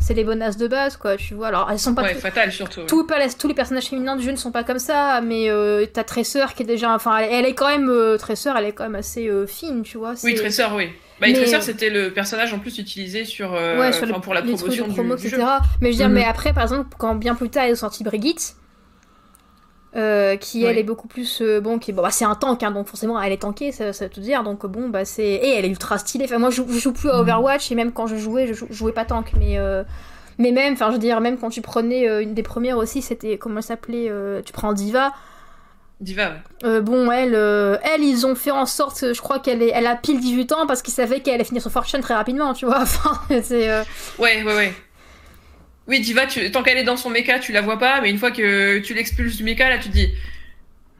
c'est 0.00 0.14
les 0.14 0.24
bonasses 0.24 0.56
de 0.56 0.66
base, 0.66 0.96
quoi, 0.96 1.16
tu 1.16 1.34
vois. 1.34 1.48
Alors, 1.48 1.70
elles 1.70 1.78
sont 1.78 1.94
pas. 1.94 2.02
Ouais, 2.02 2.14
Fatal 2.14 2.50
surtout. 2.50 2.80
Tous 2.88 3.06
les 3.48 3.54
personnages 3.54 3.86
féminins 3.86 4.16
du 4.16 4.24
jeu 4.24 4.32
ne 4.32 4.36
sont 4.36 4.50
pas 4.50 4.64
comme 4.64 4.80
ça, 4.80 5.20
mais 5.20 5.48
t'as 5.92 6.04
Tresseur 6.04 6.54
qui 6.54 6.64
est 6.64 6.66
déjà. 6.66 6.92
Enfin, 6.92 7.18
elle, 7.18 7.46
est 7.46 7.54
quand 7.54 7.68
même. 7.68 8.18
Tresseur, 8.18 8.56
elle 8.56 8.66
est 8.66 8.72
quand 8.72 8.84
même 8.84 8.96
assez 8.96 9.30
fine, 9.46 9.82
tu 9.82 9.96
vois. 9.96 10.14
Oui, 10.24 10.34
Tresseur, 10.34 10.74
oui. 10.74 10.88
Bah, 11.20 11.32
Tresseur, 11.32 11.62
c'était 11.62 11.90
le 11.90 12.12
personnage 12.12 12.52
en 12.52 12.58
plus 12.58 12.78
utilisé 12.78 13.24
sur, 13.24 13.52
ouais, 13.52 13.92
sur 13.92 14.20
pour 14.20 14.34
la 14.34 14.42
promotion 14.42 14.88
du, 14.88 14.92
promo, 14.92 15.16
etc. 15.16 15.36
Mais 15.80 15.92
je 15.92 15.98
veux 15.98 15.98
dire, 15.98 16.08
mhm. 16.08 16.14
mais 16.14 16.24
après, 16.24 16.52
par 16.52 16.64
exemple, 16.64 16.88
quand 16.98 17.14
bien 17.14 17.36
plus 17.36 17.48
tard, 17.48 17.68
ils 17.68 17.74
ont 17.74 17.76
sorti 17.76 18.02
Brigitte 18.02 18.56
euh, 19.96 20.36
qui 20.36 20.64
elle 20.64 20.78
est 20.78 20.82
beaucoup 20.82 21.08
plus 21.08 21.40
euh, 21.40 21.60
bon 21.60 21.78
qui 21.78 21.92
bon 21.92 22.02
bah, 22.02 22.10
c'est 22.10 22.24
un 22.24 22.34
tank 22.34 22.62
hein, 22.62 22.70
donc 22.70 22.88
forcément 22.88 23.20
elle 23.20 23.32
est 23.32 23.42
tankée 23.42 23.70
ça, 23.70 23.92
ça 23.92 24.06
veut 24.06 24.10
tout 24.10 24.20
dire 24.20 24.42
donc 24.42 24.66
bon 24.66 24.88
bah 24.88 25.04
c'est 25.04 25.22
et 25.22 25.50
elle 25.56 25.64
est 25.64 25.68
ultra 25.68 25.98
stylée 25.98 26.24
enfin 26.24 26.38
moi 26.38 26.50
je, 26.50 26.62
joue 26.68 26.92
plus 26.92 27.10
à 27.10 27.16
mm. 27.16 27.20
Overwatch 27.20 27.70
et 27.70 27.74
même 27.74 27.92
quand 27.92 28.06
je 28.06 28.16
jouais 28.16 28.52
je, 28.52 28.64
jouais 28.70 28.92
pas 28.92 29.04
tank 29.04 29.32
mais 29.38 29.58
euh, 29.58 29.84
Mais 30.38 30.50
même, 30.50 30.72
enfin, 30.72 30.88
je 30.88 30.94
veux 30.94 30.98
dire, 30.98 31.20
même 31.20 31.38
quand 31.38 31.50
tu 31.50 31.62
prenais 31.62 32.08
une 32.20 32.34
des 32.34 32.42
premières 32.42 32.76
aussi, 32.76 33.02
c'était 33.02 33.38
comment 33.38 33.58
elle 33.58 33.62
s'appelait 33.62 34.10
Tu 34.44 34.52
prends 34.52 34.72
Diva. 34.72 35.12
Diva, 36.00 36.30
ouais. 36.30 36.42
Euh, 36.64 36.80
bon, 36.80 37.10
elle, 37.10 37.34
euh, 37.34 37.78
elle, 37.82 38.02
ils 38.02 38.26
ont 38.26 38.34
fait 38.34 38.50
en 38.50 38.66
sorte, 38.66 39.12
je 39.14 39.20
crois 39.20 39.38
qu'elle 39.38 39.62
est, 39.62 39.70
elle 39.72 39.86
a 39.86 39.94
pile 39.94 40.20
18 40.20 40.52
ans 40.52 40.66
parce 40.66 40.82
qu'ils 40.82 40.92
savaient 40.92 41.20
qu'elle 41.20 41.34
allait 41.34 41.44
finir 41.44 41.62
son 41.62 41.70
fortune 41.70 42.00
très 42.00 42.14
rapidement, 42.14 42.52
tu 42.52 42.66
vois. 42.66 42.80
Enfin, 42.82 43.20
c'est. 43.42 43.70
euh, 43.70 43.82
Ouais, 44.18 44.42
ouais, 44.42 44.54
ouais. 44.54 44.74
Oui, 45.86 46.00
Diva, 46.00 46.26
tu... 46.26 46.50
tant 46.50 46.62
qu'elle 46.62 46.78
est 46.78 46.84
dans 46.84 46.96
son 46.96 47.10
méca, 47.10 47.38
tu 47.38 47.52
la 47.52 47.60
vois 47.60 47.78
pas, 47.78 48.00
mais 48.00 48.10
une 48.10 48.18
fois 48.18 48.30
que 48.30 48.78
tu 48.78 48.94
l'expulses 48.94 49.36
du 49.36 49.44
méca, 49.44 49.68
là, 49.68 49.78
tu 49.78 49.88
dis. 49.90 50.10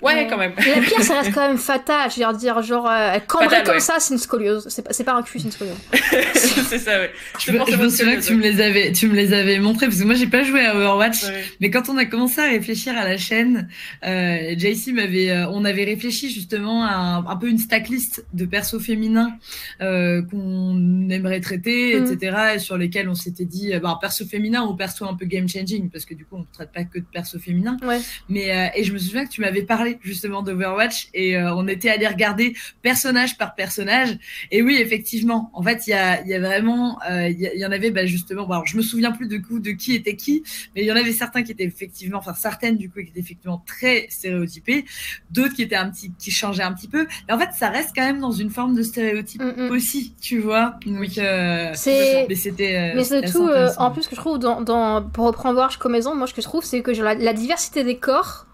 Ouais, 0.04 0.14
Ouais. 0.14 0.26
quand 0.28 0.36
même. 0.38 0.52
Et 0.58 0.70
la 0.80 0.80
pire, 0.86 1.02
ça 1.02 1.20
reste 1.20 1.32
quand 1.34 1.48
même 1.48 1.58
fatal. 1.58 2.10
Je 2.10 2.24
veux 2.24 2.36
dire, 2.36 2.62
genre, 2.62 2.88
euh, 2.88 3.12
elle 3.14 3.24
cambrait 3.26 3.48
Fatal, 3.48 3.64
comme 3.64 3.74
ouais. 3.74 3.80
ça, 3.80 3.96
c'est 3.98 4.14
une 4.14 4.20
scoliose. 4.20 4.66
C'est 4.68 4.82
pas, 4.82 4.92
c'est 4.92 5.04
pas 5.04 5.14
un 5.14 5.22
cul, 5.22 5.38
c'est 5.38 5.46
une 5.46 5.52
scoliose. 5.52 5.76
c'est 6.34 6.78
ça, 6.78 7.00
ouais. 7.00 7.10
Je 7.38 7.52
me, 7.52 7.58
je 7.70 7.76
me 7.76 7.88
souviens 7.88 8.16
que 8.16 8.24
tu 8.24 8.34
me 8.34 8.42
les 8.42 8.60
avais, 8.60 8.92
tu 8.92 9.08
me 9.08 9.14
les 9.14 9.32
avais 9.32 9.58
montrés 9.58 9.86
parce 9.86 9.98
que 9.98 10.04
moi 10.04 10.14
j'ai 10.14 10.26
pas 10.26 10.42
joué 10.44 10.64
à 10.64 10.74
Overwatch. 10.76 11.24
Ouais. 11.24 11.44
Mais 11.60 11.70
quand 11.70 11.88
on 11.88 11.96
a 11.96 12.04
commencé 12.04 12.40
à 12.40 12.44
réfléchir 12.48 12.96
à 12.96 13.04
la 13.04 13.16
chaîne, 13.16 13.68
euh, 14.06 14.54
JC 14.56 14.92
m'avait, 14.92 15.30
euh, 15.30 15.48
on 15.50 15.64
avait 15.64 15.84
réfléchi 15.84 16.30
justement 16.30 16.84
à 16.84 16.92
un, 16.92 17.26
un 17.26 17.36
peu 17.36 17.48
une 17.48 17.58
stacklist 17.58 18.24
de 18.32 18.44
persos 18.44 18.80
féminins 18.82 19.32
euh, 19.80 20.22
qu'on 20.22 21.08
aimerait 21.10 21.40
traiter, 21.40 21.98
Mm. 22.00 22.12
etc. 22.12 22.36
Et 22.56 22.58
sur 22.58 22.76
lesquels 22.76 23.08
on 23.08 23.14
s'était 23.14 23.44
dit, 23.44 23.72
euh, 23.74 23.80
bah, 23.80 23.96
perso 24.00 24.24
féminin 24.26 24.62
ou 24.64 24.74
perso 24.74 25.04
un 25.06 25.14
peu 25.14 25.24
game 25.26 25.48
changing, 25.48 25.88
parce 25.90 26.04
que 26.04 26.14
du 26.14 26.24
coup 26.24 26.36
on 26.36 26.40
ne 26.40 26.44
traite 26.52 26.72
pas 26.72 26.84
que 26.84 26.98
de 26.98 27.04
perso 27.12 27.38
féminins. 27.38 27.76
Ouais. 27.82 28.00
Mais 28.28 28.50
euh, 28.54 28.66
et 28.74 28.84
je 28.84 28.92
me 28.92 28.98
souviens 28.98 29.24
que 29.24 29.30
tu 29.30 29.40
m'avais 29.40 29.62
parlé 29.62 29.93
justement 30.02 30.42
d'Overwatch 30.42 31.08
et 31.14 31.36
euh, 31.36 31.54
on 31.54 31.66
était 31.68 31.90
allé 31.90 32.06
regarder 32.06 32.54
personnage 32.82 33.36
par 33.38 33.54
personnage. 33.54 34.16
Et 34.50 34.62
oui, 34.62 34.76
effectivement, 34.80 35.50
en 35.54 35.62
fait, 35.62 35.86
il 35.86 35.90
y 35.90 35.92
a, 35.94 36.24
y 36.26 36.34
a 36.34 36.40
vraiment, 36.40 36.98
euh, 37.10 37.28
il 37.28 37.40
y, 37.40 37.66
en 37.66 37.72
avait 37.72 37.90
bah, 37.90 38.06
justement. 38.06 38.46
Bon, 38.46 38.52
alors, 38.54 38.66
je 38.66 38.76
me 38.76 38.82
souviens 38.82 39.12
plus 39.12 39.28
de 39.28 39.38
coup 39.38 39.58
de 39.60 39.70
qui 39.70 39.94
était 39.94 40.16
qui, 40.16 40.42
mais 40.74 40.82
il 40.82 40.86
y 40.86 40.92
en 40.92 40.96
avait 40.96 41.12
certains 41.12 41.42
qui 41.42 41.52
étaient 41.52 41.64
effectivement, 41.64 42.18
enfin 42.18 42.34
certaines 42.34 42.76
du 42.76 42.90
coup 42.90 43.00
qui 43.00 43.08
étaient 43.10 43.20
effectivement 43.20 43.62
très 43.66 44.06
stéréotypées, 44.10 44.84
d'autres 45.30 45.54
qui 45.54 45.62
étaient 45.62 45.76
un 45.76 45.90
petit, 45.90 46.12
qui 46.18 46.30
changeaient 46.30 46.62
un 46.62 46.72
petit 46.72 46.88
peu. 46.88 47.06
Et 47.28 47.32
en 47.32 47.38
fait, 47.38 47.50
ça 47.56 47.68
reste 47.68 47.90
quand 47.94 48.04
même 48.04 48.20
dans 48.20 48.32
une 48.32 48.50
forme 48.50 48.74
de 48.74 48.82
stéréotype 48.82 49.42
Mm, 49.44 49.66
mm. 49.66 49.70
aussi, 49.70 50.14
tu 50.20 50.38
vois. 50.40 50.76
Donc, 50.86 51.18
euh, 51.18 51.70
C'est- 51.74 52.26
mais 52.28 52.34
c'était. 52.34 52.92
Mais 52.94 53.12
euh, 53.12 53.18
intéressant. 53.18 53.80
en 53.82 53.90
plus, 53.90 54.06
que 54.08 54.14
je 54.16 54.20
trouve, 54.20 54.38
dans, 54.38 54.60
dans, 54.62 55.02
pour 55.02 55.26
reprendre 55.26 55.58
Warsh 55.58 55.76
comme 55.76 55.92
moi, 55.92 56.26
ce 56.26 56.34
que 56.34 56.42
je 56.42 56.46
trouve, 56.46 56.64
c'est 56.64 56.82
que 56.82 56.92
genre, 56.92 57.04
la, 57.04 57.14
la 57.14 57.32
diversité 57.32 57.84
des 57.84 57.98
corps, 57.98 58.46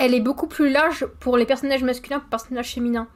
elle 0.00 0.14
est 0.14 0.20
beaucoup 0.20 0.48
plus 0.48 0.68
large 0.70 1.06
pour 1.20 1.36
les 1.36 1.44
personnages 1.46 1.84
masculins 1.84 2.18
que 2.18 2.24
les 2.24 2.30
personnages 2.30 2.72
féminins. 2.74 3.06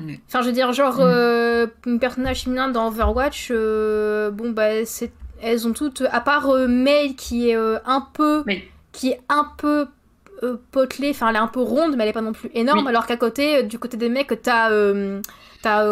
Mm. 0.00 0.14
Enfin, 0.26 0.42
je 0.42 0.46
veux 0.48 0.52
dire, 0.52 0.72
genre, 0.72 0.96
Mm. 0.96 1.02
euh, 1.02 1.66
un 1.86 1.98
personnage 1.98 2.42
féminin 2.44 2.68
dans 2.68 2.88
Overwatch, 2.88 3.48
euh, 3.52 4.30
bon, 4.30 4.50
bah, 4.50 4.84
c'est, 4.84 5.12
elles 5.40 5.68
ont 5.68 5.72
toutes, 5.72 6.02
à 6.10 6.20
part 6.20 6.48
euh, 6.50 6.66
May 6.66 7.14
qui 7.14 7.50
est 7.50 7.56
euh, 7.56 7.78
un 7.86 8.00
peu, 8.12 8.42
qui 8.92 9.10
est 9.10 9.20
un 9.28 9.46
peu 9.56 9.86
euh, 10.42 10.56
potelée, 10.72 11.10
enfin, 11.10 11.28
elle 11.28 11.36
est 11.36 11.38
un 11.38 11.46
peu 11.46 11.60
ronde, 11.60 11.94
mais 11.96 12.02
elle 12.02 12.10
est 12.10 12.14
pas 12.14 12.20
non 12.20 12.32
plus 12.32 12.50
énorme, 12.54 12.80
Oui. 12.80 12.88
alors 12.88 13.06
qu'à 13.06 13.16
côté, 13.16 13.62
du 13.62 13.78
côté 13.78 13.96
des 13.96 14.08
mecs, 14.08 14.32
t'as, 14.42 14.70
euh, 14.72 15.20
t'as 15.62 15.86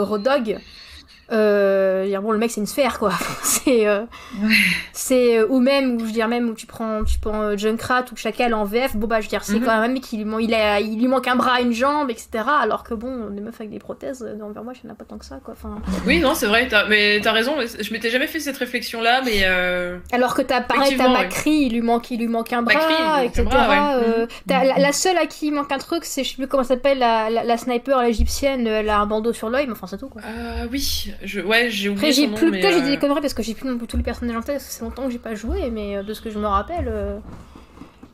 euh, 1.30 2.06
je 2.12 2.18
bon, 2.18 2.32
le 2.32 2.38
mec, 2.38 2.50
c'est 2.50 2.60
une 2.60 2.66
sphère, 2.66 2.98
quoi. 2.98 3.12
c'est. 3.42 3.86
euh, 3.86 4.00
Ouais. 4.42 4.48
c'est 4.92 5.38
euh, 5.38 5.46
ou 5.48 5.60
même 5.60 5.96
ou 5.96 6.00
je 6.00 6.04
veux 6.06 6.10
dire 6.12 6.26
même 6.28 6.48
où 6.48 6.54
tu 6.54 6.66
prends 6.66 7.04
tu 7.04 7.18
prends 7.18 7.42
euh, 7.42 7.56
Junkrat 7.56 8.04
ou 8.12 8.16
Chacal 8.16 8.54
en 8.54 8.64
VF 8.64 8.96
bon 8.96 9.06
bah 9.06 9.20
je 9.20 9.26
veux 9.26 9.28
dire 9.30 9.44
c'est 9.44 9.54
Mhm. 9.58 9.64
quand 9.64 9.72
même 9.80 9.90
un 9.90 9.92
mec 9.92 10.02
qui 10.02 10.16
lui, 10.16 10.24
man- 10.24 10.40
il, 10.40 10.52
a, 10.54 10.80
il 10.80 10.98
lui 10.98 11.06
manque 11.06 11.28
un 11.28 11.36
bras 11.36 11.60
une 11.60 11.72
jambe 11.72 12.10
etc 12.10 12.44
alors 12.60 12.82
que 12.82 12.94
bon 12.94 13.28
des 13.30 13.40
meufs 13.42 13.54
avec 13.60 13.70
des 13.70 13.78
prothèses 13.78 14.24
euh, 14.26 14.34
dans 14.36 14.48
Overwatch 14.48 14.78
il 14.82 14.86
n'y 14.86 14.90
en 14.90 14.94
a 14.94 14.96
pas 14.96 15.04
tant 15.04 15.18
que 15.18 15.24
ça 15.26 15.38
quoi 15.44 15.54
enfin 15.54 15.80
Oui, 16.06 16.18
non, 16.20 16.34
c'est 16.34 16.46
vrai, 16.46 16.66
mais 16.88 17.20
t'as 17.22 17.32
raison. 17.32 17.54
Je 17.60 17.92
m'étais 17.92 18.08
jamais 18.10 18.26
fait 18.26 18.40
cette 18.40 18.56
réflexion-là, 18.56 19.20
mais. 19.24 19.40
euh, 19.44 19.98
alors 20.12 20.34
que 20.34 20.42
t'as 20.42 20.62
pareil 20.62 20.96
t'as 20.96 21.06
ouais. 21.08 21.12
Macri 21.12 21.50
il 21.66 21.72
lui 21.74 21.82
manque 21.82 22.10
il 22.10 22.18
lui 22.20 22.28
manque 22.28 22.52
un 22.52 22.62
bras 22.62 22.74
Macri, 22.74 22.94
un 23.02 23.22
etc 23.22 23.42
bras, 23.44 23.68
ouais. 23.98 24.04
euh, 24.06 24.26
Mhm. 24.48 24.68
la, 24.68 24.78
la 24.78 24.92
seule 24.92 25.18
à 25.18 25.26
qui 25.26 25.48
il 25.48 25.52
manque 25.52 25.70
un 25.72 25.78
truc 25.78 26.04
c'est 26.04 26.24
je 26.24 26.30
sais 26.30 26.36
plus 26.36 26.46
comment 26.48 26.62
ça 26.64 26.70
s'appelle 26.74 26.98
la, 26.98 27.28
la, 27.28 27.44
la 27.44 27.56
sniper 27.58 28.00
l'égyptienne 28.02 28.66
elle 28.66 28.88
a 28.88 28.98
un 28.98 29.06
bandeau 29.06 29.32
sur 29.34 29.50
l'œil 29.50 29.66
mais 29.66 29.72
enfin 29.72 29.86
c'est 29.86 29.98
tout 29.98 30.08
quoi 30.08 30.22
Ah 30.24 30.64
oui, 30.70 31.11
je... 31.22 31.40
ouais, 31.40 31.68
j'ai 31.70 31.88
oublié 31.88 32.08
après 32.08 32.12
j'ai 32.12 32.22
son 32.24 32.30
nom, 32.30 32.36
plus 32.36 32.50
peut-être 32.50 32.72
j'ai 32.74 32.80
dit 32.82 32.88
euh, 32.88 32.90
des 32.92 32.98
conneries 32.98 33.20
parce 33.20 33.34
que 33.34 33.42
j'ai 33.42 33.54
plus 33.54 33.68
non 33.68 33.78
plus 33.78 33.86
tous 33.86 33.96
les 33.96 34.02
personnages 34.02 34.36
en 34.36 34.42
tête 34.42 34.56
parce 34.56 34.66
que 34.66 34.72
c'est 34.72 34.82
longtemps 34.82 35.04
que 35.06 35.10
j'ai 35.12 35.18
pas 35.18 35.34
joué 35.34 35.70
mais 35.70 35.96
euh, 35.96 36.02
de 36.02 36.12
ce 36.14 36.20
que 36.20 36.30
je 36.30 36.38
me 36.38 36.46
rappelle 36.46 36.86
euh, 36.88 37.18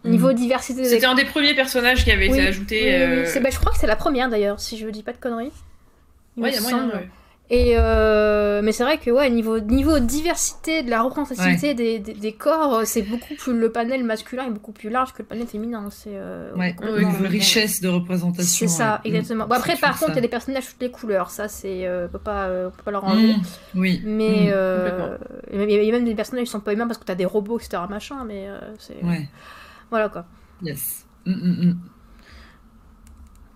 Mhm. 0.05 0.13
niveau 0.13 0.33
diversité 0.33 0.81
des 0.83 0.89
C'était 0.89 1.07
un 1.07 1.15
des 1.17 1.25
premiers 1.25 1.55
personnages 1.55 2.05
qui 2.05 2.13
avait 2.13 2.29
Oui, 2.29 2.39
été 2.39 2.47
ajouté. 2.49 2.77
oui, 2.81 2.87
oui, 2.87 2.93
oui. 2.95 3.19
euh, 3.19 3.25
C'est- 3.27 3.41
bah, 3.41 3.51
je 3.51 3.59
crois 3.59 3.73
que 3.73 3.79
c'est 3.79 3.87
la 3.89 3.97
première 3.97 4.29
d'ailleurs, 4.31 4.61
si 4.61 4.79
je 4.79 4.87
dis 4.89 5.03
pas 5.03 5.13
de 5.13 5.19
conneries. 5.19 5.51
Il 6.37 6.43
Ouais, 6.45 6.53
y 6.53 6.57
a 6.57 6.61
moyen. 6.61 6.89
Et 7.51 7.77
euh, 7.79 8.61
mais 8.63 8.73
c'est 8.73 8.83
vrai 8.85 8.99
que 8.99 9.11
ouais, 9.11 9.31
niveau 9.31 9.59
niveau 9.59 10.01
diversité 10.01 10.83
de 10.83 10.91
la 10.91 11.01
représentativité 11.01 11.73
des, 11.73 11.99
des, 11.99 12.13
des 12.13 12.33
corps, 12.35 12.75
euh, 12.75 12.83
c'est 12.85 13.01
beaucoup 13.01 13.35
plus 13.37 13.59
le 13.59 13.73
panel 13.73 14.05
masculin 14.05 14.45
est 14.47 14.51
beaucoup 14.51 14.73
plus 14.73 14.91
large 14.91 15.15
que 15.15 15.23
le 15.23 15.29
panel 15.29 15.47
féminin. 15.47 15.89
C'est 15.91 16.11
euh, 16.13 16.53
Ouais, 16.57 16.77
une 16.83 17.27
richesse 17.27 17.81
de 17.81 17.89
représentation. 17.89 18.69
C'est 18.69 18.75
ça, 18.75 19.01
ouais. 19.03 19.11
exactement. 19.11 19.47
Mm. 19.47 19.49
Bon, 19.49 19.55
après, 19.55 19.77
par 19.77 19.99
contre, 19.99 20.13
il 20.13 20.17
y 20.17 20.19
a 20.19 20.21
des 20.21 20.29
personnages 20.29 20.67
toutes 20.69 20.83
les 20.83 20.91
couleurs. 20.91 21.31
Ça, 21.31 21.49
c'est 21.49 21.87
euh, 21.87 22.05
on 22.07 22.13
peut 22.13 22.19
pas, 22.19 22.51
on 22.67 22.71
peut 22.71 22.83
pas 22.85 22.91
leur 22.91 23.05
enlever. 23.05 23.33
Mm, 23.33 23.43
Oui. 23.77 24.03
Mais 24.05 24.53
Mm. 24.53 25.63
il 25.71 25.71
y 25.85 25.89
a 25.89 25.93
même 25.93 26.05
des 26.05 26.15
personnages 26.15 26.45
qui 26.45 26.51
sont 26.51 26.61
pas 26.61 26.75
humains 26.75 26.87
parce 26.87 26.99
que 26.99 27.05
t'as 27.07 27.15
des 27.15 27.25
robots, 27.25 27.59
etc. 27.59 27.83
Machin, 27.89 28.25
mais 28.27 28.47
c'est 28.79 28.97
voilà 29.91 30.11
quoi. 30.11 30.27
Yes. 30.63 31.07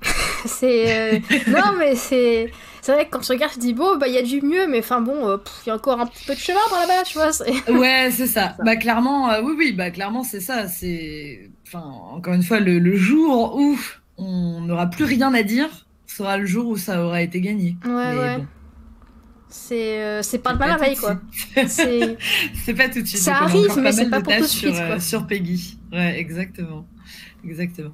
C'est 0.47 1.15
euh, 1.15 1.19
non 1.49 1.77
mais 1.79 1.95
c'est 1.95 2.51
c'est 2.81 2.93
vrai 2.93 3.05
que 3.07 3.11
quand 3.11 3.21
tu 3.21 3.31
regardes 3.31 3.53
tu 3.53 3.59
te 3.61 3.65
dis 3.65 3.75
bon 3.75 3.97
bah 3.97 4.09
il 4.09 4.15
y 4.15 4.19
a 4.19 4.23
du 4.23 4.43
mieux 4.43 4.67
mais 4.67 4.81
enfin 4.81 5.01
bon 5.01 5.29
euh, 5.29 5.37
il 5.65 5.69
y 5.69 5.71
a 5.71 5.77
encore 5.77 6.01
un 6.01 6.07
petit 6.07 6.25
peu 6.25 6.35
de 6.35 6.39
chemin 6.41 6.59
par 6.69 6.81
là-bas 6.81 7.05
tu 7.05 7.15
vois 7.17 7.31
Ouais, 7.79 8.11
c'est 8.11 8.27
ça. 8.27 8.57
Bah 8.65 8.75
clairement, 8.77 9.31
euh, 9.31 9.41
oui, 9.43 9.55
oui, 9.57 9.73
bah 9.73 9.91
clairement 9.93 10.25
c'est 10.25 10.41
ça. 10.41 10.67
C'est, 10.67 11.49
enfin, 11.67 11.85
encore 12.13 12.35
une 12.35 12.43
fois, 12.43 12.59
le, 12.59 12.79
le 12.81 12.97
jour 12.97 13.57
où 13.57 13.79
on 14.19 14.61
n'aura 14.63 14.89
plus 14.91 15.05
rien 15.05 15.33
à 15.33 15.43
dire 15.45 15.69
sera 16.07 16.37
le 16.39 16.47
jour 16.47 16.67
où 16.67 16.77
ça 16.77 17.05
aura 17.05 17.23
été 17.23 17.41
gagné. 17.41 17.77
ouais 17.85 17.91
Mais 18.15 18.19
ouais 18.19 18.37
bon, 18.39 18.47
c'est 19.49 20.01
euh, 20.03 20.23
c'est 20.23 20.39
pas 20.39 20.55
de 20.55 20.59
mal 20.59 20.71
la 20.71 20.75
tout 20.77 20.81
veille 20.83 20.97
quoi 20.97 21.21
c'est 21.69 22.17
c'est 22.65 22.75
pas 22.75 22.89
tout 22.89 23.03
de 23.03 23.07
suite. 23.07 23.21
Ça 23.21 23.37
arrive, 23.37 23.79
mais 23.79 23.93
c'est 23.93 24.11
pas 24.11 24.21
pour 24.21 24.35
tout 24.35 24.41
de 24.43 24.47
suite, 24.47 24.75
sur, 24.75 24.87
quoi. 24.87 25.01
sur 25.01 25.27
Peggy. 25.27 25.79
Ouais, 25.93 26.19
exactement, 26.19 26.87
exactement. 27.45 27.93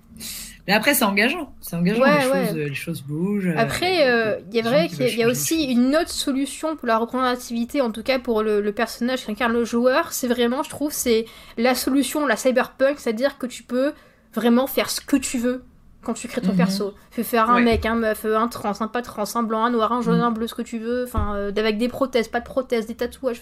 Mais 0.67 0.75
après, 0.75 0.93
c'est 0.95 1.05
engageant. 1.05 1.55
C'est 1.61 1.77
engageant. 1.77 2.03
Ouais, 2.03 2.21
les, 2.25 2.27
ouais. 2.31 2.47
choses, 2.47 2.57
les 2.57 2.75
choses 2.75 3.03
bougent. 3.03 3.53
après 3.57 4.09
euh, 4.11 4.39
il 4.51 4.57
y 4.57 4.61
a 4.61 4.63
vrai 4.63 4.89
qu'il 4.89 5.01
y 5.19 5.23
a- 5.23 5.27
y 5.27 5.31
aussi 5.31 5.65
une 5.65 5.97
autre 5.97 6.11
solution 6.11 6.77
pour 6.77 6.87
la 6.87 6.99
représentativité 6.99 7.81
en 7.81 7.91
tout 7.91 8.03
cas 8.03 8.19
pour 8.19 8.43
le, 8.43 8.61
le 8.61 8.73
personnage 8.73 9.25
qui 9.25 9.31
incarne 9.31 9.53
le 9.55 9.65
joueur 9.65 10.13
c'est 10.13 10.29
vraiment 10.29 10.63
je 10.63 10.69
trouve 10.69 10.93
c'est 10.93 11.25
la 11.57 11.75
solution 11.75 12.27
la 12.27 12.37
cyberpunk 12.37 12.99
c'est-à-dire 12.99 13.39
que 13.39 13.47
tu 13.47 13.63
peux 13.63 13.93
vraiment 14.35 14.67
faire 14.67 14.91
ce 14.91 15.01
que 15.01 15.17
tu 15.17 15.39
veux 15.39 15.65
quand 16.03 16.13
tu 16.15 16.29
crées 16.29 16.41
ton 16.43 16.53
Mhm. 16.53 16.57
perso. 16.59 16.95
Tu 17.11 17.17
peux 17.17 17.23
faire 17.25 17.51
un 17.51 17.57
Ouais. 17.57 17.63
mec, 17.65 17.85
un 17.85 17.97
meuf, 17.97 18.25
un 18.25 18.47
trans, 18.49 18.73
un 18.81 18.87
pas 18.89 19.03
trans, 19.03 19.25
un 19.35 19.43
blanc, 19.43 19.65
un 19.65 19.71
noir, 19.71 19.93
un 19.93 20.01
jaune, 20.01 20.19
Mhm. 20.19 20.23
un 20.25 20.31
bleu, 20.31 20.47
ce 20.47 20.55
que 20.55 20.63
tu 20.63 20.79
veux, 20.79 21.05
enfin, 21.05 21.35
euh, 21.35 21.51
avec 21.57 21.77
des 21.77 21.89
prothèses, 21.89 22.29
pas 22.29 22.39
de 22.41 22.45
prothèses, 22.45 22.87
des 22.87 22.95
tatouages, 22.95 23.41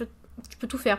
tu 0.49 0.57
peux 0.57 0.67
tout 0.67 0.79
faire. 0.79 0.99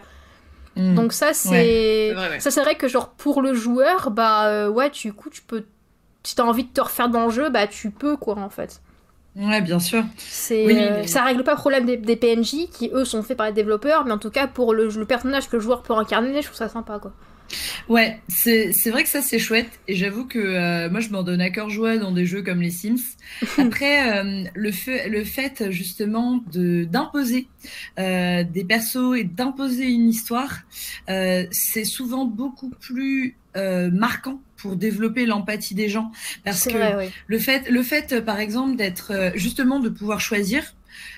Mm. 0.78 0.96
Donc 0.96 1.14
ça 1.14 1.34
c'est 1.34 1.50
C'est 1.50 2.14
vrai, 2.14 2.30
ouais. 2.30 2.40
ça 2.40 2.52
c'est 2.52 2.62
vrai 2.62 2.76
que 2.76 2.88
genre 2.88 3.10
pour 3.10 3.42
le 3.42 3.54
joueur 3.54 4.12
bah 4.12 4.48
euh, 4.48 4.70
ouais 4.70 4.90
tu 4.92 5.12
coup 5.14 5.30
tu 5.30 5.42
peux 5.42 5.66
si 6.24 6.36
t'as 6.36 6.44
envie 6.44 6.64
de 6.66 6.70
te 6.74 6.82
refaire 6.82 7.10
dans 7.10 7.26
le 7.26 7.32
jeu 7.32 7.50
bah 7.50 7.68
tu 7.68 7.90
peux 7.92 8.16
quoi 8.18 8.38
en 8.38 8.50
fait. 8.50 8.82
Ouais, 9.36 9.62
bien 9.62 9.80
sûr. 9.80 10.04
C'est 10.18 10.66
Oui, 10.66 10.76
euh, 10.80 10.98
mais- 11.02 11.08
ça 11.08 11.24
règle 11.24 11.44
pas 11.44 11.52
le 11.52 11.58
problème 11.60 11.86
des, 11.86 11.96
des 11.98 12.16
PNJ 12.16 12.70
qui 12.72 12.90
eux 12.94 13.06
sont 13.06 13.22
faits 13.22 13.38
par 13.38 13.46
les 13.46 13.54
développeurs 13.54 14.04
mais 14.06 14.12
en 14.12 14.18
tout 14.18 14.32
cas 14.32 14.48
pour 14.48 14.74
le, 14.74 14.88
le 14.90 15.06
personnage 15.06 15.48
que 15.50 15.56
le 15.58 15.62
joueur 15.62 15.84
peut 15.84 15.94
incarner 15.94 16.42
je 16.42 16.48
trouve 16.48 16.58
ça 16.58 16.70
sympa 16.70 16.98
quoi. 17.00 17.14
Ouais, 17.90 18.20
c'est 18.28 18.74
c'est 18.74 18.90
vrai 18.90 19.04
que 19.04 19.10
ça 19.10 19.22
c'est 19.22 19.40
chouette 19.40 19.80
et 19.88 19.96
j'avoue 19.96 20.26
que 20.26 20.40
euh, 20.40 20.90
moi 20.90 21.00
je 21.00 21.10
m'en 21.10 21.24
donne 21.24 21.42
à 21.42 21.50
cœur 21.50 21.70
joie 21.70 21.98
dans 21.98 22.12
des 22.12 22.26
jeux 22.26 22.42
comme 22.42 22.62
les 22.62 22.72
Sims. 22.72 22.98
Après 23.58 24.18
euh, 24.18 24.44
le 24.54 24.72
fait 24.72 25.10
le 25.10 25.24
fait 25.24 25.72
justement 25.72 26.44
de 26.52 26.84
d'imposer 26.84 27.48
euh, 28.00 28.44
des 28.44 28.64
persos 28.64 29.16
et 29.18 29.24
d'imposer 29.24 29.86
une 29.86 30.10
histoire, 30.10 30.60
euh, 31.10 31.46
c'est 31.52 31.86
souvent 31.86 32.26
beaucoup 32.26 32.70
plus 32.70 33.38
euh, 33.58 33.90
marquant 33.90 34.40
pour 34.56 34.76
développer 34.76 35.26
l'empathie 35.26 35.74
des 35.74 35.90
gens 35.90 36.12
parce 36.44 36.66
que 36.66 36.74
vrai 36.74 36.96
oui. 36.98 37.12
le 37.28 37.40
fait, 37.40 37.70
le 37.70 37.82
fait, 37.82 38.24
par 38.24 38.40
exemple, 38.40 38.76
d'être 38.76 39.12
euh, 39.12 39.32
justement 39.36 39.80
de 39.80 39.90
pouvoir 39.90 40.20
choisir, 40.20 40.76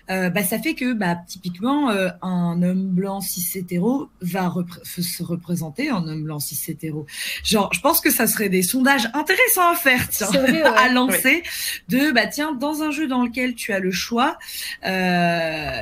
euh, 0.10 0.30
bah, 0.30 0.44
ça 0.44 0.60
fait 0.60 0.74
que, 0.74 0.94
bah, 0.94 1.18
typiquement, 1.28 1.90
euh, 1.92 2.10
un 2.22 2.62
homme 2.62 2.88
blanc 2.88 3.22
cis 3.22 3.58
hétéro 3.58 4.10
va 4.22 4.54
se 4.84 5.24
représenter 5.24 5.92
en 5.92 6.08
homme 6.08 6.24
blanc 6.24 6.40
cis 6.40 6.60
hétéro. 6.72 7.06
Genre, 7.44 7.72
je 7.74 7.80
pense 7.80 8.02
que 8.02 8.12
ça 8.12 8.28
serait 8.28 8.50
des 8.50 8.64
sondages 8.64 9.10
intéressants 9.14 9.72
à 9.72 9.76
faire, 9.76 10.08
tiens, 10.10 10.28
C'est 10.32 10.40
vrai, 10.40 10.64
ouais. 10.64 10.78
à 10.78 10.90
lancer, 10.90 11.44
de, 11.90 12.12
bah, 12.12 12.28
tiens, 12.28 12.54
dans 12.54 12.82
un 12.84 12.92
jeu 12.92 13.08
dans 13.08 13.24
lequel 13.24 13.56
tu 13.56 13.74
as 13.74 13.80
le 13.80 13.92
choix, 13.92 14.38
euh, 14.86 15.82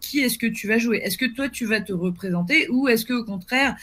qui 0.00 0.20
est-ce 0.20 0.38
que 0.38 0.46
tu 0.46 0.68
vas 0.68 0.78
jouer? 0.78 0.98
Est-ce 1.02 1.18
que 1.18 1.26
toi, 1.26 1.48
tu 1.48 1.66
vas 1.66 1.80
te 1.80 1.92
représenter 1.92 2.68
ou 2.70 2.88
est-ce 2.88 3.04
que, 3.04 3.12
au 3.12 3.24
contraire, 3.24 3.76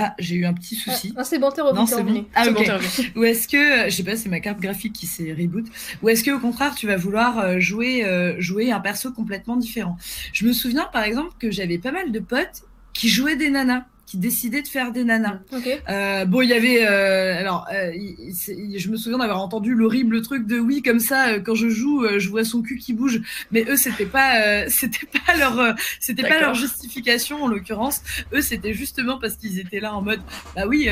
ah, 0.00 0.14
j'ai 0.20 0.36
eu 0.36 0.46
un 0.46 0.54
petit 0.54 0.76
souci. 0.76 1.12
Ah, 1.16 1.24
c'est 1.24 1.40
bon 1.40 1.50
t'es 1.50 1.60
revenu. 1.60 1.80
Non, 1.80 1.86
c'est 1.86 2.04
bon. 2.04 2.24
Ah, 2.32 2.44
C'est 2.44 2.50
ok. 2.50 2.56
bon, 2.56 2.62
t'es 2.62 2.72
revenu. 2.72 3.12
Ou 3.16 3.24
est-ce 3.24 3.48
que, 3.48 3.56
euh, 3.56 3.90
je 3.90 3.96
sais 3.96 4.04
pas, 4.04 4.14
c'est 4.16 4.28
ma 4.28 4.38
carte 4.38 4.60
graphique 4.60 4.92
qui 4.92 5.06
s'est 5.08 5.32
reboot, 5.36 5.66
ou 6.02 6.08
est-ce 6.08 6.22
que 6.22 6.30
au 6.30 6.38
contraire 6.38 6.72
tu 6.76 6.86
vas 6.86 6.96
vouloir 6.96 7.38
euh, 7.40 7.58
jouer, 7.58 8.04
euh, 8.04 8.36
jouer 8.40 8.70
un 8.70 8.78
perso 8.78 9.10
complètement 9.12 9.56
différent 9.56 9.96
Je 10.32 10.46
me 10.46 10.52
souviens 10.52 10.88
par 10.92 11.02
exemple 11.02 11.32
que 11.40 11.50
j'avais 11.50 11.78
pas 11.78 11.90
mal 11.90 12.12
de 12.12 12.20
potes 12.20 12.62
qui 12.92 13.08
jouaient 13.08 13.34
des 13.36 13.50
nanas 13.50 13.84
qui 14.08 14.16
décidait 14.16 14.62
de 14.62 14.68
faire 14.68 14.90
des 14.90 15.04
nanas. 15.04 15.40
Ok. 15.52 15.68
Euh, 15.90 16.24
bon, 16.24 16.40
il 16.40 16.48
y 16.48 16.54
avait, 16.54 16.86
euh, 16.88 17.38
alors, 17.38 17.66
euh, 17.70 17.92
il- 17.94 18.16
il- 18.48 18.78
je 18.78 18.88
me 18.90 18.96
souviens 18.96 19.18
d'avoir 19.18 19.42
entendu 19.42 19.74
l'horrible 19.74 20.22
truc 20.22 20.46
de 20.46 20.58
oui, 20.58 20.80
comme 20.80 20.98
ça, 20.98 21.28
euh, 21.28 21.40
quand 21.40 21.54
je 21.54 21.68
joue, 21.68 22.04
euh, 22.04 22.18
je 22.18 22.30
vois 22.30 22.42
son 22.42 22.62
cul 22.62 22.78
qui 22.78 22.94
bouge. 22.94 23.20
Mais 23.50 23.66
eux, 23.68 23.76
c'était 23.76 24.06
pas, 24.06 24.40
euh, 24.40 24.64
c'était 24.68 25.06
pas 25.26 25.36
leur, 25.36 25.58
euh, 25.58 25.72
c'était 26.00 26.22
pas 26.22 26.40
leur 26.40 26.54
justification 26.54 27.42
en 27.44 27.48
l'occurrence. 27.48 28.00
Eux, 28.32 28.40
c'était 28.40 28.72
justement 28.72 29.18
parce 29.18 29.34
qu'ils 29.36 29.58
étaient 29.58 29.80
là 29.80 29.92
en 29.94 30.00
mode, 30.00 30.20
bah 30.56 30.62
oui. 30.66 30.88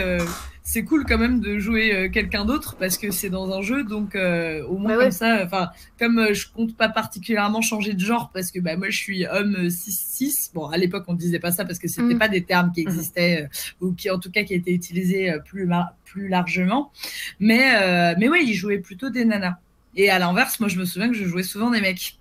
C'est 0.68 0.82
cool 0.82 1.04
quand 1.06 1.16
même 1.16 1.38
de 1.40 1.60
jouer 1.60 1.94
euh, 1.94 2.08
quelqu'un 2.08 2.44
d'autre 2.44 2.76
parce 2.76 2.98
que 2.98 3.12
c'est 3.12 3.30
dans 3.30 3.56
un 3.56 3.62
jeu 3.62 3.84
donc 3.84 4.16
euh, 4.16 4.64
au 4.66 4.78
moins 4.78 4.90
Bah 4.90 4.96
comme 4.96 5.04
ouais. 5.06 5.10
ça 5.12 5.42
enfin 5.44 5.70
comme 5.96 6.18
euh, 6.18 6.34
je 6.34 6.48
compte 6.52 6.76
pas 6.76 6.88
particulièrement 6.88 7.60
changer 7.62 7.94
de 7.94 8.00
genre 8.00 8.30
parce 8.34 8.50
que 8.50 8.58
bah 8.58 8.76
moi 8.76 8.90
je 8.90 8.98
suis 8.98 9.24
homme 9.26 9.68
6-6 9.68 10.50
bon 10.54 10.66
à 10.66 10.76
l'époque 10.76 11.04
on 11.06 11.14
disait 11.14 11.38
pas 11.38 11.52
ça 11.52 11.64
parce 11.64 11.78
que 11.78 11.86
c'était 11.86 12.14
Mm. 12.14 12.18
pas 12.18 12.28
des 12.28 12.42
termes 12.42 12.72
qui 12.72 12.80
existaient 12.80 13.42
euh, 13.44 13.86
ou 13.86 13.92
qui 13.92 14.10
en 14.10 14.18
tout 14.18 14.30
cas 14.32 14.42
qui 14.42 14.54
étaient 14.54 14.72
utilisés 14.72 15.30
euh, 15.30 15.38
plus 15.38 15.66
mar- 15.66 15.92
plus 16.04 16.26
largement 16.28 16.90
mais 17.38 17.62
euh, 17.76 18.14
mais 18.18 18.28
ouais 18.28 18.42
ils 18.44 18.54
jouaient 18.54 18.78
plutôt 18.78 19.08
des 19.08 19.24
nanas 19.24 19.58
et 19.94 20.10
à 20.10 20.18
l'inverse 20.18 20.58
moi 20.58 20.68
je 20.68 20.78
me 20.80 20.84
souviens 20.84 21.08
que 21.08 21.14
je 21.16 21.24
jouais 21.26 21.44
souvent 21.44 21.70
des 21.70 21.80
mecs 21.80 22.18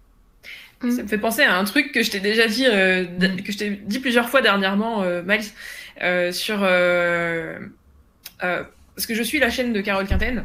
Ça 0.82 1.02
me 1.02 1.08
fait 1.08 1.18
penser 1.18 1.42
à 1.42 1.58
un 1.58 1.64
truc 1.64 1.92
que 1.94 2.04
je 2.04 2.12
t'ai 2.12 2.20
déjà 2.20 2.46
dit, 2.48 2.66
euh, 2.68 3.06
Mm. 3.06 3.42
que 3.42 3.52
je 3.52 3.58
t'ai 3.58 3.70
dit 3.72 4.00
plusieurs 4.00 4.30
fois 4.30 4.42
dernièrement, 4.44 5.02
euh, 5.02 5.24
Miles, 5.26 5.42
euh, 6.04 6.32
sur 6.32 6.60
parce 8.40 9.06
que 9.08 9.14
je 9.16 9.24
suis 9.24 9.40
la 9.40 9.50
chaîne 9.50 9.74
de 9.74 9.82
Carole 9.82 10.08
Quinten. 10.08 10.44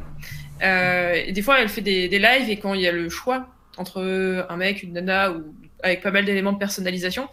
Euh, 0.62 1.14
et 1.26 1.32
des 1.32 1.43
fois, 1.43 1.61
elle 1.61 1.68
fait 1.68 1.80
des, 1.80 2.09
des 2.09 2.18
lives 2.18 2.51
et 2.51 2.59
quand 2.59 2.74
il 2.74 2.82
y 2.82 2.88
a 2.88 2.93
le 2.93 3.09
choix 3.09 3.49
entre 3.78 4.47
un 4.49 4.57
mec, 4.57 4.82
une 4.82 4.93
nana 4.93 5.32
ou 5.32 5.55
avec 5.82 6.03
pas 6.03 6.11
mal 6.11 6.26
d'éléments 6.26 6.53
de 6.53 6.59
personnalisation, 6.59 7.28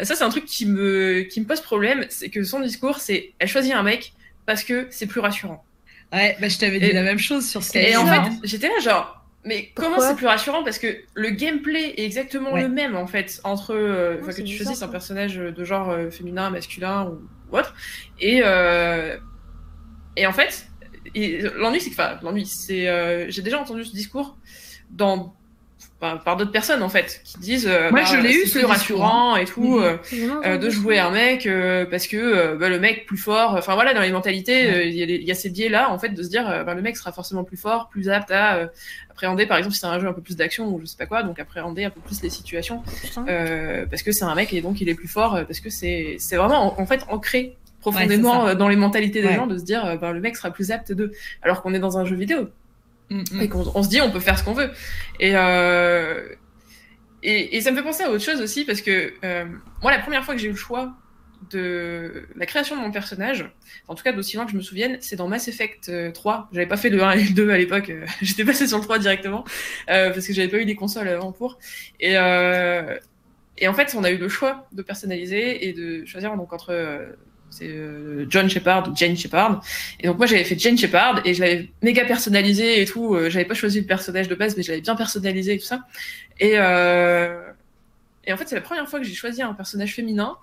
euh, 0.00 0.04
ça 0.04 0.16
c'est 0.16 0.24
un 0.24 0.30
truc 0.30 0.44
qui 0.46 0.66
me 0.66 1.20
qui 1.22 1.40
me 1.40 1.46
pose 1.46 1.60
problème, 1.60 2.04
c'est 2.08 2.28
que 2.30 2.42
son 2.42 2.58
discours 2.58 2.98
c'est 2.98 3.30
elle 3.38 3.46
choisit 3.46 3.72
un 3.74 3.84
mec 3.84 4.12
parce 4.44 4.64
que 4.64 4.88
c'est 4.90 5.06
plus 5.06 5.20
rassurant. 5.20 5.62
ouais 6.12 6.36
bah 6.40 6.48
je 6.48 6.58
t'avais 6.58 6.80
dit 6.80 6.86
Et- 6.86 6.92
la 6.92 7.04
même 7.04 7.20
chose 7.20 7.48
sur 7.48 7.62
ce 7.62 7.78
Et 7.78 7.94
en 7.96 8.04
fait, 8.04 8.16
hein. 8.16 8.30
j'étais 8.42 8.66
là 8.66 8.80
genre, 8.82 9.24
mais 9.44 9.70
comment 9.76 10.00
c'est 10.00 10.16
plus 10.16 10.26
rassurant? 10.26 10.64
Parce 10.64 10.80
que 10.80 10.88
le 11.14 11.30
gameplay 11.30 11.94
est 11.96 12.04
exactement 12.04 12.52
Ouais. 12.54 12.62
le 12.62 12.68
même 12.68 12.96
en 12.96 13.06
fait 13.06 13.40
entre, 13.44 13.72
euh, 13.76 14.16
Ouais, 14.22 14.30
que 14.30 14.36
tu 14.38 14.42
bizarre, 14.42 14.64
choisisses 14.64 14.82
un 14.82 14.88
personnage 14.88 15.36
de 15.36 15.64
genre 15.64 15.90
euh, 15.90 16.10
féminin, 16.10 16.50
masculin 16.50 17.04
ou, 17.04 17.20
ou 17.52 17.58
autre. 17.58 17.72
Et 18.18 18.40
euh, 18.44 19.16
et 20.16 20.26
en 20.26 20.32
fait, 20.32 20.66
l'ennui 21.14 21.80
c'est 21.80 21.90
que, 21.90 21.94
enfin, 21.94 22.18
l'ennui, 22.22 22.46
c'est, 22.46 22.88
euh, 22.88 23.26
j'ai 23.30 23.42
déjà 23.42 23.60
entendu 23.60 23.84
ce 23.84 23.92
discours 23.92 24.36
dans 24.90 25.34
enfin, 26.00 26.16
par 26.18 26.36
d'autres 26.36 26.50
personnes 26.52 26.82
en 26.82 26.88
fait 26.88 27.20
qui 27.24 27.38
disent, 27.38 27.66
euh, 27.66 27.90
Moi, 27.90 28.00
bah, 28.00 28.06
je 28.06 28.16
l'ai 28.16 28.32
eu, 28.34 28.40
c'est 28.46 28.58
discours, 28.58 28.68
rassurant 28.70 29.36
et 29.36 29.44
tout. 29.44 29.78
Mhm. 29.78 29.82
euh, 29.84 29.96
euh, 30.44 30.58
de 30.58 30.68
jouer 30.70 30.98
un 30.98 31.10
mec 31.10 31.46
euh, 31.46 31.86
parce 31.86 32.06
que 32.06 32.16
euh, 32.16 32.56
bah, 32.56 32.68
le 32.68 32.78
mec 32.80 33.06
plus 33.06 33.16
fort 33.16 33.54
enfin 33.56 33.74
voilà 33.74 33.94
dans 33.94 34.00
les 34.00 34.10
mentalités 34.12 34.52
Ouais. 34.66 34.74
euh, 34.74 34.84
il 34.84 34.94
y, 34.96 35.30
a 35.30 35.32
y 35.32 35.36
ces 35.36 35.48
biais 35.50 35.68
là 35.68 35.90
en 35.90 35.98
fait 35.98 36.10
de 36.10 36.22
se 36.22 36.28
dire 36.28 36.48
euh, 36.48 36.64
bah, 36.64 36.74
le 36.74 36.82
mec 36.82 36.96
sera 36.96 37.12
forcément 37.12 37.44
plus 37.44 37.56
fort 37.56 37.88
plus 37.88 38.08
apte 38.10 38.30
à 38.32 38.56
euh, 38.56 38.66
appréhender 39.10 39.46
par 39.46 39.58
exemple 39.58 39.74
si 39.74 39.80
c'est 39.80 39.86
un 39.86 39.98
jeu 40.00 40.08
un 40.08 40.12
peu 40.12 40.22
plus 40.22 40.36
d'action 40.36 40.68
ou 40.68 40.80
je 40.80 40.86
sais 40.86 40.96
pas 40.96 41.06
quoi 41.06 41.22
donc 41.22 41.38
appréhender 41.38 41.84
un 41.84 41.90
peu 41.90 42.00
plus 42.00 42.20
les 42.22 42.30
situations 42.30 42.82
euh, 43.28 43.86
parce 43.86 44.02
que 44.02 44.10
c'est 44.12 44.24
un 44.24 44.34
mec 44.34 44.52
et 44.52 44.60
donc 44.60 44.80
il 44.80 44.88
est 44.88 44.94
plus 44.94 45.08
fort 45.08 45.40
parce 45.46 45.60
que 45.60 45.70
c'est 45.70 46.16
c'est 46.18 46.36
vraiment 46.36 46.76
en, 46.78 46.82
en 46.82 46.86
fait 46.86 47.00
ancré 47.08 47.56
profondément 47.82 48.46
euh, 48.46 48.54
dans 48.54 48.68
les 48.68 48.76
mentalités 48.76 49.20
des 49.20 49.28
Ouais. 49.28 49.34
gens 49.36 49.46
de 49.46 49.58
se 49.58 49.64
dire 49.64 49.98
bah, 50.00 50.12
le 50.12 50.20
mec 50.20 50.36
sera 50.36 50.50
plus 50.50 50.70
apte 50.70 50.90
de 50.92 51.12
alors 51.42 51.60
qu'on 51.60 51.74
est 51.74 51.78
dans 51.78 51.98
un 51.98 52.06
jeu 52.06 52.16
vidéo 52.16 52.48
Mm, 53.10 53.24
mm. 53.32 53.40
et 53.42 53.48
qu'on 53.48 53.64
on 53.74 53.82
se 53.82 53.88
dit 53.88 54.00
on 54.00 54.10
peut 54.10 54.20
faire 54.20 54.38
ce 54.38 54.44
qu'on 54.44 54.54
veut. 54.54 54.70
Et, 55.20 55.32
euh, 55.34 56.26
et, 57.22 57.56
et 57.56 57.60
ça 57.60 57.70
me 57.70 57.76
fait 57.76 57.82
penser 57.82 58.02
à 58.04 58.10
autre 58.10 58.24
chose 58.24 58.40
aussi 58.40 58.64
parce 58.64 58.80
que 58.80 59.12
euh, 59.24 59.44
moi 59.82 59.90
la 59.90 59.98
première 59.98 60.24
fois 60.24 60.34
que 60.34 60.40
j'ai 60.40 60.48
eu 60.48 60.52
le 60.52 60.56
choix 60.56 60.94
de 61.50 62.26
la 62.36 62.46
création 62.46 62.76
de 62.76 62.80
mon 62.80 62.92
personnage, 62.92 63.50
en 63.88 63.94
tout 63.96 64.04
cas 64.04 64.12
d'aussi 64.12 64.36
loin 64.36 64.46
que 64.46 64.52
je 64.52 64.56
me 64.56 64.62
souvienne, 64.62 64.96
c'est 65.00 65.16
dans 65.16 65.26
Mass 65.28 65.48
Effect 65.48 65.88
euh, 65.88 66.10
3. 66.12 66.48
J'avais 66.52 66.66
pas 66.68 66.76
fait 66.76 66.88
le 66.88 67.02
1 67.02 67.10
et 67.12 67.24
le 67.24 67.34
2 67.34 67.50
à 67.50 67.58
l'époque, 67.58 67.92
j'étais 68.22 68.44
passé 68.44 68.66
sur 68.66 68.78
le 68.78 68.84
3 68.84 68.98
directement 69.00 69.44
euh, 69.90 70.10
parce 70.10 70.26
que 70.26 70.32
j'avais 70.32 70.48
pas 70.48 70.58
eu 70.58 70.64
les 70.64 70.76
consoles 70.76 71.08
avant 71.08 71.32
pour. 71.32 71.58
Et, 72.00 72.16
euh, 72.16 72.96
et 73.58 73.68
en 73.68 73.74
fait, 73.74 73.94
on 73.98 74.04
a 74.04 74.10
eu 74.10 74.16
le 74.18 74.28
choix 74.28 74.68
de 74.72 74.82
personnaliser 74.82 75.68
et 75.68 75.72
de 75.72 76.04
choisir 76.06 76.34
donc 76.36 76.52
entre 76.52 76.72
c'est 77.52 77.68
euh, 77.68 78.24
John 78.28 78.48
Shepard 78.48 78.88
ou 78.88 78.96
Jane 78.96 79.16
Shepard. 79.16 79.62
Et 80.00 80.06
donc 80.06 80.16
moi 80.18 80.26
j'avais 80.26 80.44
fait 80.44 80.58
Jane 80.58 80.76
Shepard 80.78 81.20
et 81.24 81.34
je 81.34 81.40
l'avais 81.40 81.70
méga 81.82 82.04
personnalisé 82.04 82.80
et 82.80 82.86
tout. 82.86 83.14
Euh, 83.14 83.30
j'avais 83.30 83.44
pas 83.44 83.54
choisi 83.54 83.80
le 83.80 83.86
personnage 83.86 84.26
de 84.28 84.34
base, 84.34 84.56
mais 84.56 84.62
je 84.62 84.70
l'avais 84.70 84.80
bien 84.80 84.96
personnalisé 84.96 85.54
et 85.54 85.58
tout 85.58 85.66
ça. 85.66 85.80
Et, 86.40 86.54
euh... 86.56 87.42
et 88.24 88.32
en 88.32 88.36
fait 88.36 88.48
c'est 88.48 88.54
la 88.54 88.62
première 88.62 88.88
fois 88.88 88.98
que 88.98 89.04
j'ai 89.04 89.14
choisi 89.14 89.42
un 89.42 89.52
personnage 89.52 89.94
féminin. 89.94 90.36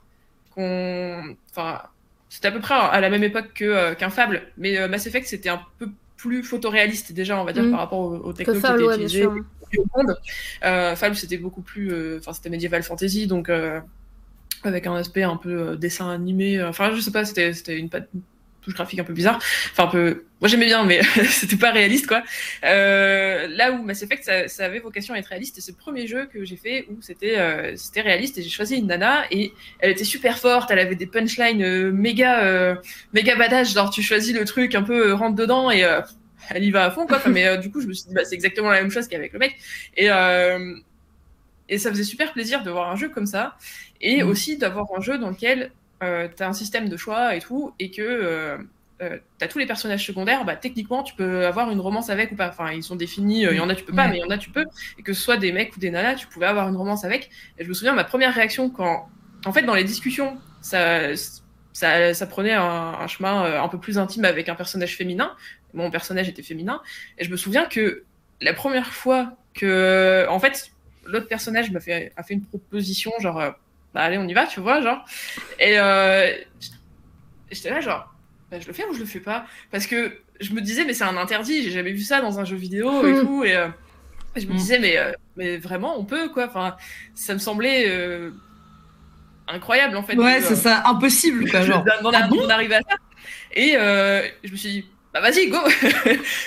Qu'on, 0.55 1.35
enfin, 1.51 1.81
c'était 2.29 2.47
à 2.47 2.51
peu 2.51 2.59
près 2.59 2.75
à 2.75 3.01
la 3.01 3.09
même 3.09 3.23
époque 3.23 3.53
que 3.55 3.65
euh, 3.65 3.95
qu'un 3.95 4.09
Fable, 4.09 4.43
mais 4.57 4.87
Mass 4.87 5.07
Effect 5.07 5.27
c'était 5.27 5.49
un 5.49 5.61
peu 5.79 5.89
plus 6.15 6.43
photoréaliste 6.43 7.13
déjà, 7.13 7.39
on 7.39 7.43
va 7.45 7.53
dire 7.53 7.63
Mm. 7.63 7.71
par 7.71 7.79
rapport 7.79 7.99
aux, 7.99 8.15
aux 8.17 8.33
technos 8.33 8.55
qui 8.55 8.59
Fable, 8.59 9.01
étaient 9.01 9.25
au 9.25 9.85
monde. 9.95 10.15
Euh, 10.63 10.95
Fable 10.95 11.15
c'était 11.15 11.37
beaucoup 11.37 11.61
plus, 11.61 12.17
enfin 12.17 12.33
c'était 12.33 12.49
médiéval 12.49 12.83
fantasy, 12.83 13.25
donc 13.25 13.49
avec 14.63 14.87
un 14.87 14.95
aspect 14.95 15.23
un 15.23 15.37
peu 15.37 15.69
euh, 15.71 15.75
dessin 15.75 16.09
animé. 16.09 16.57
euh, 16.57 16.69
Enfin, 16.69 16.91
je 16.95 17.01
sais 17.01 17.11
pas, 17.11 17.25
c'était 17.25 17.51
une, 17.77 17.89
patte- 17.89 18.09
touche 18.61 18.73
graphique 18.73 18.99
un 18.99 19.03
peu 19.05 19.13
bizarre. 19.13 19.37
Enfin, 19.71 19.85
un 19.85 19.87
peu. 19.87 20.23
Moi, 20.41 20.49
j'aimais 20.49 20.65
bien, 20.65 20.83
mais 20.85 21.01
c'était 21.29 21.55
pas 21.55 21.71
réaliste, 21.71 22.07
quoi. 22.07 22.23
Euh, 22.65 23.47
là 23.47 23.71
où 23.71 23.83
Mass 23.83 24.03
Effect, 24.03 24.23
ça, 24.23 24.47
ça 24.49 24.65
avait 24.65 24.79
vocation 24.79 25.13
à 25.13 25.17
être 25.17 25.27
réaliste, 25.27 25.59
c'est 25.61 25.71
le 25.71 25.77
premier 25.77 26.07
jeu 26.07 26.25
que 26.25 26.43
j'ai 26.45 26.57
fait 26.57 26.85
où 26.89 27.01
c'était 27.01 27.37
euh, 27.37 27.73
réaliste, 27.95 28.37
et 28.37 28.41
j'ai 28.41 28.49
choisi 28.49 28.75
une 28.75 28.87
nana, 28.87 29.23
et 29.31 29.53
elle 29.79 29.91
était 29.91 30.03
super 30.03 30.37
forte, 30.39 30.71
elle 30.71 30.79
avait 30.79 30.95
des 30.95 31.07
punchlines 31.07 31.61
euh, 31.61 31.91
méga 31.91 32.43
euh, 32.43 32.75
méga 33.13 33.35
badass, 33.35 33.73
genre 33.73 33.89
tu 33.91 34.01
choisis 34.01 34.33
le 34.33 34.43
truc 34.45 34.75
un 34.75 34.83
peu 34.83 35.13
rentre 35.13 35.35
dedans 35.35 35.71
et 35.71 35.85
elle 36.49 36.63
y 36.63 36.71
va 36.71 36.85
à 36.85 36.91
fond, 36.91 37.05
quoi. 37.05 37.17
Enfin, 37.17 37.29
mais 37.29 37.57
du 37.59 37.71
coup, 37.71 37.79
je 37.81 37.87
me 37.87 37.93
suis 37.93 38.07
dit, 38.07 38.13
bah, 38.13 38.25
c'est 38.25 38.35
exactement 38.35 38.69
la 38.71 38.81
même 38.81 38.91
chose 38.91 39.07
qu'avec 39.07 39.33
le 39.33 39.39
mec, 39.39 39.55
et 39.97 40.09
et 41.69 41.77
ça 41.79 41.89
faisait 41.91 42.03
super 42.03 42.33
plaisir 42.33 42.63
de 42.63 42.71
voir 42.71 42.89
un 42.91 42.95
jeu 42.97 43.09
comme 43.09 43.25
ça 43.27 43.55
et 44.01 44.23
Mhm. 44.23 44.29
aussi 44.29 44.57
d'avoir 44.57 44.87
un 44.97 45.01
jeu 45.01 45.17
dans 45.19 45.29
lequel 45.29 45.75
euh, 46.03 46.29
tu 46.35 46.43
as 46.43 46.47
un 46.49 46.53
système 46.53 46.89
de 46.89 46.97
choix 46.97 47.35
et 47.35 47.41
tout, 47.41 47.75
et 47.79 47.91
que 47.91 48.01
euh, 48.01 48.57
euh, 49.01 49.17
tu 49.39 49.45
as 49.45 49.47
tous 49.47 49.59
les 49.59 49.65
personnages 49.65 50.05
secondaires, 50.05 50.45
bah, 50.45 50.55
techniquement, 50.57 51.03
tu 51.03 51.15
peux 51.15 51.45
avoir 51.45 51.71
une 51.71 51.79
romance 51.81 52.09
avec 52.09 52.31
ou 52.31 52.35
pas. 52.35 52.49
Enfin, 52.49 52.71
ils 52.73 52.83
sont 52.83 52.95
définis, 52.97 53.45
euh, 53.45 53.53
il 53.53 53.57
y 53.57 53.59
en 53.61 53.69
a, 53.69 53.75
tu 53.75 53.85
peux 53.85 53.93
pas, 53.93 54.07
Ouais. 54.07 54.09
mais 54.09 54.17
il 54.17 54.21
y 54.21 54.23
en 54.25 54.29
a, 54.29 54.37
tu 54.37 54.51
peux. 54.51 54.65
Et 54.97 55.03
que 55.03 55.13
ce 55.13 55.21
soit 55.21 55.37
des 55.37 55.51
mecs 55.53 55.75
ou 55.75 55.79
des 55.79 55.91
nanas, 55.91 56.15
tu 56.15 56.27
pouvais 56.27 56.45
avoir 56.47 56.67
une 56.69 56.75
romance 56.77 57.03
avec. 57.05 57.29
Et 57.57 57.63
je 57.63 57.69
me 57.69 57.73
souviens, 57.73 57.93
ma 57.93 58.03
première 58.05 58.33
réaction 58.33 58.69
quand, 58.69 59.11
en 59.45 59.53
fait, 59.53 59.63
dans 59.63 59.75
les 59.75 59.83
discussions, 59.85 60.41
ça, 60.61 61.15
ça, 61.73 62.13
ça 62.13 62.27
prenait 62.27 62.53
un, 62.53 62.63
un 62.99 63.07
chemin 63.07 63.45
euh, 63.45 63.61
un 63.61 63.69
peu 63.69 63.79
plus 63.79 63.97
intime 63.97 64.25
avec 64.25 64.49
un 64.49 64.55
personnage 64.55 64.95
féminin. 64.97 65.35
Mon 65.73 65.91
personnage 65.91 66.27
était 66.29 66.43
féminin. 66.43 66.81
Et 67.17 67.23
je 67.25 67.31
me 67.31 67.37
souviens 67.37 67.65
que 67.65 68.05
la 68.41 68.53
première 68.53 68.93
fois 68.93 69.37
que, 69.53 70.25
en 70.29 70.39
fait, 70.39 70.71
l'autre 71.09 71.27
personnage 71.27 71.71
m'a 71.71 71.79
fait, 71.79 72.13
a 72.15 72.23
fait 72.23 72.33
une 72.35 72.45
proposition, 72.47 73.11
genre, 73.19 73.39
euh, 73.39 73.51
bah 73.93 74.01
allez, 74.03 74.17
on 74.17 74.27
y 74.27 74.33
va, 74.33 74.47
tu 74.47 74.59
vois, 74.61 74.81
genre. 74.81 75.03
Et 75.59 75.79
euh, 75.79 76.33
j'étais 77.51 77.69
là, 77.69 77.81
genre, 77.81 78.05
bah, 78.51 78.59
je 78.59 78.67
le 78.67 78.73
fais 78.73 78.85
ou 78.85 78.93
je 78.93 78.99
le 78.99 79.05
fais 79.05 79.19
pas? 79.19 79.45
Parce 79.71 79.87
que 79.87 80.23
je 80.39 80.53
me 80.53 80.61
disais, 80.61 80.85
mais 80.85 80.93
c'est 80.93 81.03
un 81.03 81.17
interdit, 81.17 81.63
j'ai 81.63 81.71
jamais 81.71 81.91
vu 81.93 82.01
ça 82.01 82.21
dans 82.21 82.39
un 82.39 82.45
jeu 82.45 82.55
vidéo 82.57 83.05
et 83.07 83.13
Hmm. 83.13 83.15
tout. 83.15 83.43
Et, 83.43 83.55
euh, 83.55 83.69
et 84.35 84.41
je 84.41 84.47
me 84.47 84.53
Hmm. 84.53 84.55
disais, 84.55 84.79
mais, 84.79 84.97
mais 85.35 85.57
vraiment, 85.57 85.99
on 85.99 86.05
peut, 86.05 86.29
quoi. 86.31 86.47
Enfin, 86.47 86.77
ça 87.15 87.33
me 87.33 87.39
semblait 87.39 87.87
incroyable, 89.47 89.97
en 89.97 90.03
fait. 90.03 90.17
ouais 90.17 90.41
c'est 90.41 90.55
ça 90.55 90.83
impossible 90.87 91.47
quoi 91.47 91.61
genre 91.65 91.93
d'en 92.01 92.11
Ah 92.11 92.27
bon? 92.29 92.37
d'en 92.41 92.49
arriver 92.49 92.75
à 92.75 92.81
ça. 92.81 92.95
Et 93.53 93.75
euh, 93.77 94.27
je 94.43 94.51
me 94.51 94.57
suis 94.57 94.69
dit, 94.71 94.98
bah 95.13 95.21
vas-y, 95.21 95.49
go 95.49 95.57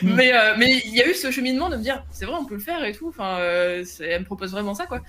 Mm. 0.03 0.15
Mais 0.17 0.33
euh, 0.35 0.55
mais 0.59 0.83
il 0.85 0.95
y 0.95 1.03
a 1.03 1.09
eu 1.09 1.15
ce 1.15 1.31
cheminement 1.31 1.69
de 1.71 1.77
me 1.77 1.83
dire, 1.83 2.05
c'est 2.11 2.25
vrai, 2.27 2.37
on 2.39 2.45
peut 2.45 2.55
le 2.55 2.61
faire 2.61 2.85
et 2.85 2.93
tout. 2.93 3.09
Enfin, 3.09 3.39
euh, 3.41 3.85
elle 4.01 4.21
me 4.21 4.25
propose 4.27 4.53
vraiment 4.53 4.75
ça, 4.75 4.87
quoi. 4.87 5.01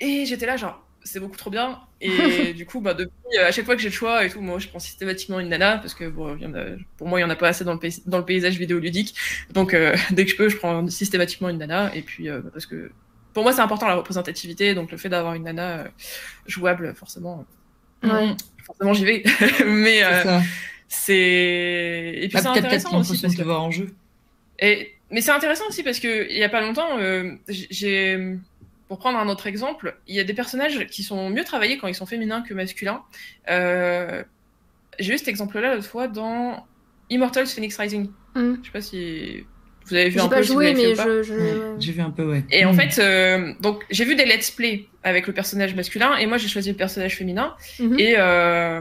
Et 0.00 0.26
j'étais 0.26 0.46
là, 0.46 0.56
genre, 0.56 0.84
c'est 1.04 1.20
beaucoup 1.20 1.36
trop 1.36 1.50
bien. 1.50 1.80
Et 2.00 2.52
du 2.54 2.66
coup, 2.66 2.80
bah, 2.80 2.94
depuis, 2.94 3.38
à 3.38 3.52
chaque 3.52 3.64
fois 3.64 3.76
que 3.76 3.82
j'ai 3.82 3.88
le 3.88 3.94
choix 3.94 4.24
et 4.24 4.30
tout, 4.30 4.40
moi, 4.40 4.58
je 4.58 4.68
prends 4.68 4.78
systématiquement 4.78 5.40
une 5.40 5.48
nana 5.48 5.78
parce 5.78 5.94
que 5.94 6.08
bon, 6.08 6.36
il 6.36 6.42
y 6.42 6.46
en 6.46 6.54
a, 6.54 6.64
pour 6.96 7.08
moi, 7.08 7.18
il 7.20 7.22
y 7.22 7.24
en 7.24 7.30
a 7.30 7.36
pas 7.36 7.48
assez 7.48 7.64
dans 7.64 7.72
le, 7.74 7.78
pays- 7.78 8.02
dans 8.06 8.18
le 8.18 8.24
paysage 8.24 8.58
vidéoludique. 8.58 9.14
Donc, 9.50 9.74
euh, 9.74 9.96
dès 10.10 10.24
que 10.24 10.30
je 10.30 10.36
peux, 10.36 10.48
je 10.48 10.56
prends 10.56 10.86
systématiquement 10.88 11.48
une 11.48 11.58
nana. 11.58 11.94
Et 11.94 12.02
puis, 12.02 12.28
parce 12.52 12.66
que 12.66 12.90
pour 13.32 13.44
moi, 13.44 13.52
c'est 13.52 13.60
important 13.62 13.88
la 13.88 13.94
représentativité. 13.96 14.74
Donc, 14.74 14.90
le 14.90 14.96
fait 14.98 15.08
d'avoir 15.08 15.34
une 15.34 15.44
nana 15.44 15.84
jouable, 16.46 16.94
forcément, 16.94 17.44
Ouais. 18.02 18.34
forcément, 18.64 18.94
j'y 18.94 19.04
vais. 19.04 19.22
Mais 19.64 20.02
c'est 20.94 22.12
et 22.16 22.28
puis 22.28 22.34
Bah, 22.34 22.40
c'est 22.42 22.48
intéressant 22.48 22.98
aussi 23.00 23.20
parce 23.20 23.34
de 23.34 23.42
que 23.42 23.48
en 23.48 23.70
jeu 23.70 23.96
et 24.58 24.92
mais 25.10 25.20
c'est 25.22 25.30
intéressant 25.30 25.64
aussi 25.68 25.82
parce 25.82 26.00
que 26.00 26.30
il 26.30 26.36
y 26.36 26.44
a 26.44 26.48
pas 26.50 26.60
longtemps 26.60 26.98
euh, 26.98 27.32
j'ai 27.48 28.18
pour 28.88 28.98
prendre 28.98 29.18
un 29.18 29.28
autre 29.28 29.46
exemple 29.46 29.98
il 30.06 30.14
y 30.14 30.20
a 30.20 30.24
des 30.24 30.34
personnages 30.34 30.86
qui 30.88 31.02
sont 31.02 31.30
mieux 31.30 31.44
travaillés 31.44 31.78
quand 31.78 31.88
ils 31.88 31.94
sont 31.94 32.06
féminins 32.06 32.42
que 32.42 32.52
masculins 32.52 33.02
euh, 33.48 34.22
j'ai 34.98 35.14
eu 35.14 35.18
cet 35.18 35.28
exemple 35.28 35.58
là 35.58 35.74
l'autre 35.74 35.88
fois 35.88 36.08
dans 36.08 36.66
Immortals 37.08 37.46
Phoenix 37.46 37.76
Rising 37.78 38.12
Mm. 38.34 38.54
je 38.62 38.66
sais 38.66 38.72
pas 38.72 38.80
si 38.80 39.46
Vous 39.86 39.94
avez 39.94 40.08
vu 40.08 40.18
un 40.20 40.22
J'ai 40.22 40.28
peu 40.30 40.34
pas 40.36 40.42
si 40.42 40.48
vous 40.48 40.54
joué, 40.54 40.74
fait 40.74 40.82
mais 40.88 40.94
je. 40.94 41.22
je- 41.22 41.34
Ouais, 41.34 41.74
J'ai 41.80 41.92
vu 41.92 42.00
un 42.00 42.10
peu, 42.10 42.24
ouais. 42.24 42.44
Et 42.50 42.64
en 42.64 42.72
Mm. 42.72 42.76
fait, 42.80 42.98
euh, 43.02 43.52
donc 43.60 43.84
j'ai 43.90 44.04
vu 44.06 44.14
des 44.14 44.24
let's 44.24 44.50
play 44.50 44.86
avec 45.02 45.26
le 45.26 45.34
personnage 45.34 45.74
masculin 45.74 46.16
et 46.16 46.24
moi 46.26 46.38
j'ai 46.38 46.48
choisi 46.48 46.70
le 46.70 46.76
personnage 46.76 47.16
féminin. 47.16 47.54
Mhm. 47.78 47.98
Et 47.98 48.14
euh, 48.16 48.80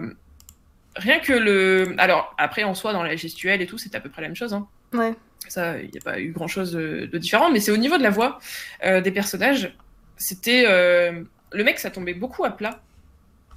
rien 1.02 1.20
que 1.20 1.34
le. 1.34 1.96
Alors 1.98 2.34
après 2.38 2.64
en 2.64 2.74
soi 2.74 2.94
dans 2.94 3.04
la 3.04 3.16
gestuelle 3.16 3.62
et 3.62 3.68
tout, 3.68 3.78
c'est 3.78 3.96
à 3.96 4.00
peu 4.00 4.10
près 4.10 4.22
la 4.22 4.28
même 4.30 4.36
chose. 4.36 4.54
Hein. 4.54 4.68
Ouais. 4.94 5.14
Ça, 5.48 5.80
il 5.80 5.90
n'y 5.90 5.98
a 5.98 6.02
pas 6.02 6.20
eu 6.20 6.32
grand 6.32 6.48
chose 6.48 6.72
de, 6.72 7.10
de 7.12 7.18
différent, 7.18 7.52
mais 7.52 7.60
c'est 7.60 7.72
au 7.72 7.78
niveau 7.78 7.98
de 7.98 8.04
la 8.04 8.12
voix 8.12 8.40
euh, 8.86 9.02
des 9.02 9.12
personnages. 9.12 9.76
C'était. 10.18 10.66
euh, 10.68 11.24
Le 11.52 11.64
mec, 11.64 11.80
ça 11.80 11.92
tombait 11.92 12.14
beaucoup 12.14 12.46
à 12.46 12.52
plat. 12.52 12.80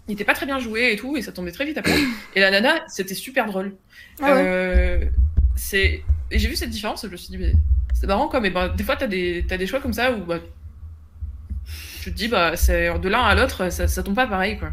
Il 0.09 0.14
était 0.14 0.24
pas 0.24 0.34
très 0.34 0.47
bien 0.47 0.59
joué 0.59 0.92
et 0.92 0.97
tout, 0.97 1.16
et 1.16 1.22
ça 1.22 1.30
tombait 1.30 1.53
très 1.53 1.64
vite 1.64 1.78
à 1.78 1.82
plat. 1.82 1.95
Et 2.34 2.40
la 2.40 2.51
nana, 2.51 2.82
c'était 2.88 3.14
super 3.14 3.47
drôle. 3.47 3.76
Ah 4.20 4.34
ouais. 4.34 4.42
Euh, 4.45 5.05
c'est... 5.57 6.03
Et 6.30 6.38
j'ai 6.38 6.49
vu 6.49 6.57
cette 6.57 6.70
différence, 6.70 7.07
je 7.07 7.11
me 7.11 7.16
suis 7.16 7.28
dit, 7.30 7.38
mais 7.38 7.53
c'est 7.95 8.07
marrant 8.07 8.28
quoi, 8.28 8.40
mais 8.40 8.51
ben, 8.51 8.68
des 8.68 8.84
fois, 8.84 8.97
t'as 8.97 9.07
des... 9.07 9.47
T'as 9.49 9.57
des 9.57 9.66
choix 9.66 9.80
comme 9.80 9.92
ça 9.95 10.12
où 10.12 10.24
bah, 10.24 10.40
tu 12.03 12.11
te 12.12 12.16
dis, 12.16 12.28
bah, 12.28 12.51
de 12.53 13.09
l'un 13.09 13.22
à 13.22 13.34
l'autre, 13.34 13.70
ça, 13.70 13.88
ça 13.88 14.03
tombe 14.03 14.16
pas 14.16 14.26
pareil 14.26 14.59
quoi. 14.59 14.72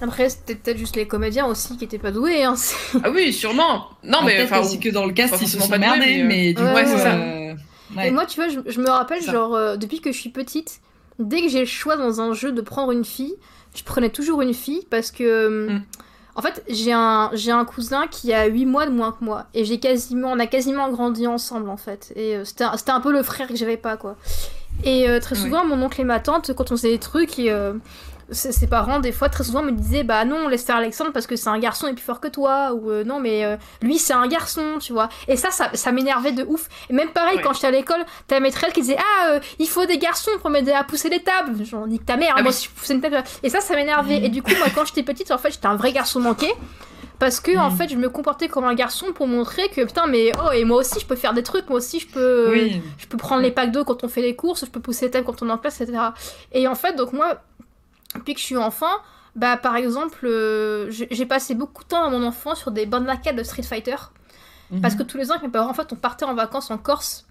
Après, 0.00 0.28
c'était 0.30 0.54
peut-être 0.54 0.78
juste 0.78 0.96
les 0.96 1.06
comédiens 1.06 1.46
aussi 1.46 1.76
qui 1.76 1.84
étaient 1.84 1.98
pas 1.98 2.10
doués. 2.10 2.42
Hein. 2.44 2.54
Ah 3.04 3.10
oui, 3.10 3.32
sûrement. 3.32 3.86
Non, 4.02 4.18
mais 4.24 4.36
Peut-être 4.36 4.52
enfin, 4.52 4.62
aussi 4.62 4.80
que 4.80 4.88
dans 4.88 5.04
le 5.06 5.12
cast, 5.12 5.34
ils 5.42 5.48
se 5.48 5.58
sont 5.58 5.68
pas 5.68 5.78
merdés, 5.78 6.22
mais, 6.22 6.22
euh, 6.22 6.26
mais 6.26 6.52
du 6.54 6.62
ouais, 6.62 6.68
coup, 6.68 6.74
ouais, 6.76 6.86
c'est 6.86 6.98
ça. 6.98 7.12
euh, 7.14 7.54
ouais. 7.96 8.08
Et 8.08 8.10
moi, 8.10 8.24
tu 8.26 8.36
vois, 8.36 8.48
je, 8.48 8.60
je 8.66 8.80
me 8.80 8.88
rappelle, 8.88 9.22
Ça. 9.22 9.32
genre, 9.32 9.54
euh, 9.54 9.76
depuis 9.76 10.00
que 10.00 10.10
je 10.12 10.18
suis 10.18 10.30
petite, 10.30 10.80
dès 11.18 11.42
que 11.42 11.48
j'ai 11.48 11.60
le 11.60 11.66
choix 11.66 11.96
dans 11.96 12.20
un 12.20 12.32
jeu 12.32 12.52
de 12.52 12.60
prendre 12.62 12.92
une 12.92 13.04
fille, 13.04 13.34
je 13.74 13.82
prenais 13.84 14.10
toujours 14.10 14.40
une 14.42 14.54
fille 14.54 14.86
parce 14.90 15.10
que. 15.10 15.68
Mm. 15.70 15.82
En 16.36 16.42
fait, 16.42 16.62
j'ai 16.70 16.92
un, 16.92 17.28
j'ai 17.34 17.50
un 17.50 17.64
cousin 17.64 18.06
qui 18.06 18.32
a 18.32 18.46
8 18.46 18.64
mois 18.64 18.86
de 18.86 18.92
moins 18.92 19.10
que 19.10 19.22
moi. 19.22 19.46
Et 19.52 19.64
j'ai 19.64 19.78
quasiment, 19.80 20.30
on 20.30 20.38
a 20.38 20.46
quasiment 20.46 20.88
grandi 20.88 21.26
ensemble, 21.26 21.68
en 21.68 21.76
fait. 21.76 22.12
Et 22.14 22.36
euh, 22.36 22.44
c'était 22.44 22.64
un, 22.64 22.76
c'était 22.76 22.92
un 22.92 23.00
peu 23.00 23.12
le 23.12 23.22
frère 23.24 23.48
que 23.48 23.56
j'avais 23.56 23.76
pas, 23.76 23.96
quoi. 23.96 24.16
Et 24.84 25.08
euh, 25.10 25.18
très 25.18 25.34
Oui. 25.36 25.42
souvent, 25.42 25.64
mon 25.66 25.82
oncle 25.82 26.00
et 26.00 26.04
ma 26.04 26.20
tante, 26.20 26.52
quand 26.54 26.70
on 26.70 26.76
faisait 26.76 26.92
des 26.92 26.98
trucs, 27.00 27.38
et, 27.40 27.50
euh, 27.50 27.74
ses, 28.32 28.66
parents, 28.66 29.00
des 29.00 29.12
fois, 29.12 29.28
très 29.28 29.44
souvent, 29.44 29.62
me 29.62 29.72
disaient 29.72 30.02
Bah 30.04 30.24
non, 30.24 30.48
laisse 30.48 30.64
faire 30.64 30.76
Alexandre 30.76 31.12
parce 31.12 31.26
que 31.26 31.36
c'est 31.36 31.48
un 31.48 31.58
garçon 31.58 31.86
et 31.88 31.92
plus 31.94 32.02
fort 32.02 32.20
que 32.20 32.28
toi. 32.28 32.72
Ou 32.74 32.90
euh, 32.90 33.04
non, 33.04 33.20
mais 33.20 33.44
euh, 33.44 33.56
lui, 33.82 33.98
c'est 33.98 34.12
un 34.12 34.26
garçon, 34.28 34.78
tu 34.80 34.92
vois. 34.92 35.08
Et 35.28 35.36
ça, 35.36 35.50
ça, 35.50 35.70
ça 35.74 35.92
m'énervait 35.92 36.32
de 36.32 36.44
ouf. 36.44 36.68
Et 36.88 36.92
même 36.92 37.10
pareil, 37.10 37.36
Ouais. 37.36 37.42
quand 37.42 37.52
j'étais 37.52 37.66
à 37.68 37.70
l'école, 37.70 38.04
t'as 38.26 38.36
la 38.36 38.40
maîtresse 38.40 38.72
qui 38.72 38.80
disait 38.82 38.96
Ah, 38.98 39.30
euh, 39.32 39.40
il 39.58 39.68
faut 39.68 39.84
des 39.86 39.98
garçons 39.98 40.30
pour 40.40 40.50
m'aider 40.50 40.72
à 40.72 40.84
pousser 40.84 41.08
les 41.08 41.22
tables. 41.22 41.64
Genre, 41.64 41.86
nique 41.86 42.06
ta 42.06 42.16
mère, 42.16 42.34
Ah 42.36 42.42
moi, 42.42 42.50
oui. 42.52 42.56
si 42.56 42.66
je 42.66 42.70
poussais 42.70 42.94
une 42.94 43.00
table. 43.00 43.22
Et 43.42 43.48
ça, 43.50 43.60
ça 43.60 43.74
m'énervait. 43.74 44.18
Mhm. 44.18 44.24
Et 44.24 44.28
du 44.28 44.42
coup, 44.42 44.52
moi, 44.58 44.68
quand 44.74 44.84
j'étais 44.84 45.02
petite, 45.02 45.30
en 45.30 45.38
fait, 45.38 45.50
j'étais 45.52 45.66
un 45.66 45.76
vrai 45.76 45.92
garçon 45.92 46.20
manqué. 46.20 46.48
Parce 47.18 47.38
que, 47.38 47.54
en 47.58 47.68
Mhm. 47.70 47.76
fait, 47.76 47.88
je 47.90 47.96
me 47.96 48.08
comportais 48.08 48.48
comme 48.48 48.64
un 48.64 48.72
garçon 48.74 49.12
pour 49.14 49.26
montrer 49.26 49.68
que, 49.68 49.82
putain, 49.84 50.06
mais 50.06 50.32
oh, 50.42 50.52
et 50.52 50.64
moi 50.64 50.78
aussi, 50.78 50.98
je 51.00 51.04
peux 51.04 51.16
faire 51.16 51.34
des 51.34 51.42
trucs, 51.42 51.68
moi 51.68 51.76
aussi, 51.76 52.00
je 52.00 52.06
peux. 52.08 52.50
Oui. 52.50 52.80
Je 52.96 53.06
peux 53.06 53.18
prendre 53.18 53.42
les 53.42 53.50
packs 53.50 53.70
d'eau 53.72 53.84
quand 53.84 54.04
on 54.04 54.08
fait 54.08 54.22
les 54.22 54.34
courses, 54.34 54.64
je 54.64 54.70
peux 54.70 54.80
pousser 54.80 55.04
les 55.06 55.10
tables 55.10 55.26
quand 55.26 55.42
on 55.42 55.48
est 55.50 55.52
en 55.52 55.58
classe, 55.58 55.82
etc. 55.82 55.98
Et 56.52 56.66
en 56.66 56.74
fait, 56.74 56.94
donc 56.94 57.12
moi, 57.12 57.42
depuis 58.14 58.34
que 58.34 58.40
je 58.40 58.44
suis 58.44 58.56
enfant, 58.56 58.90
bah 59.36 59.56
par 59.56 59.76
exemple, 59.76 60.26
euh, 60.26 60.90
j'ai 60.90 61.26
passé 61.26 61.54
beaucoup 61.54 61.84
de 61.84 61.88
temps 61.88 62.02
dans 62.10 62.18
mon 62.18 62.26
enfance 62.26 62.58
sur 62.60 62.70
des 62.72 62.86
bandes 62.86 63.06
d'arcade 63.06 63.36
de 63.36 63.42
Street 63.42 63.62
Fighter. 63.62 63.96
Mhm. 64.70 64.80
Parce 64.80 64.94
que 64.94 65.02
tous 65.02 65.16
les 65.16 65.30
ans, 65.30 65.34
avec 65.34 65.44
mes 65.44 65.48
parents, 65.50 65.70
en 65.70 65.74
fait, 65.74 65.92
on 65.92 65.96
partait 65.96 66.24
en 66.24 66.34
vacances 66.34 66.70
en 66.70 66.78
Corse. 66.78 67.26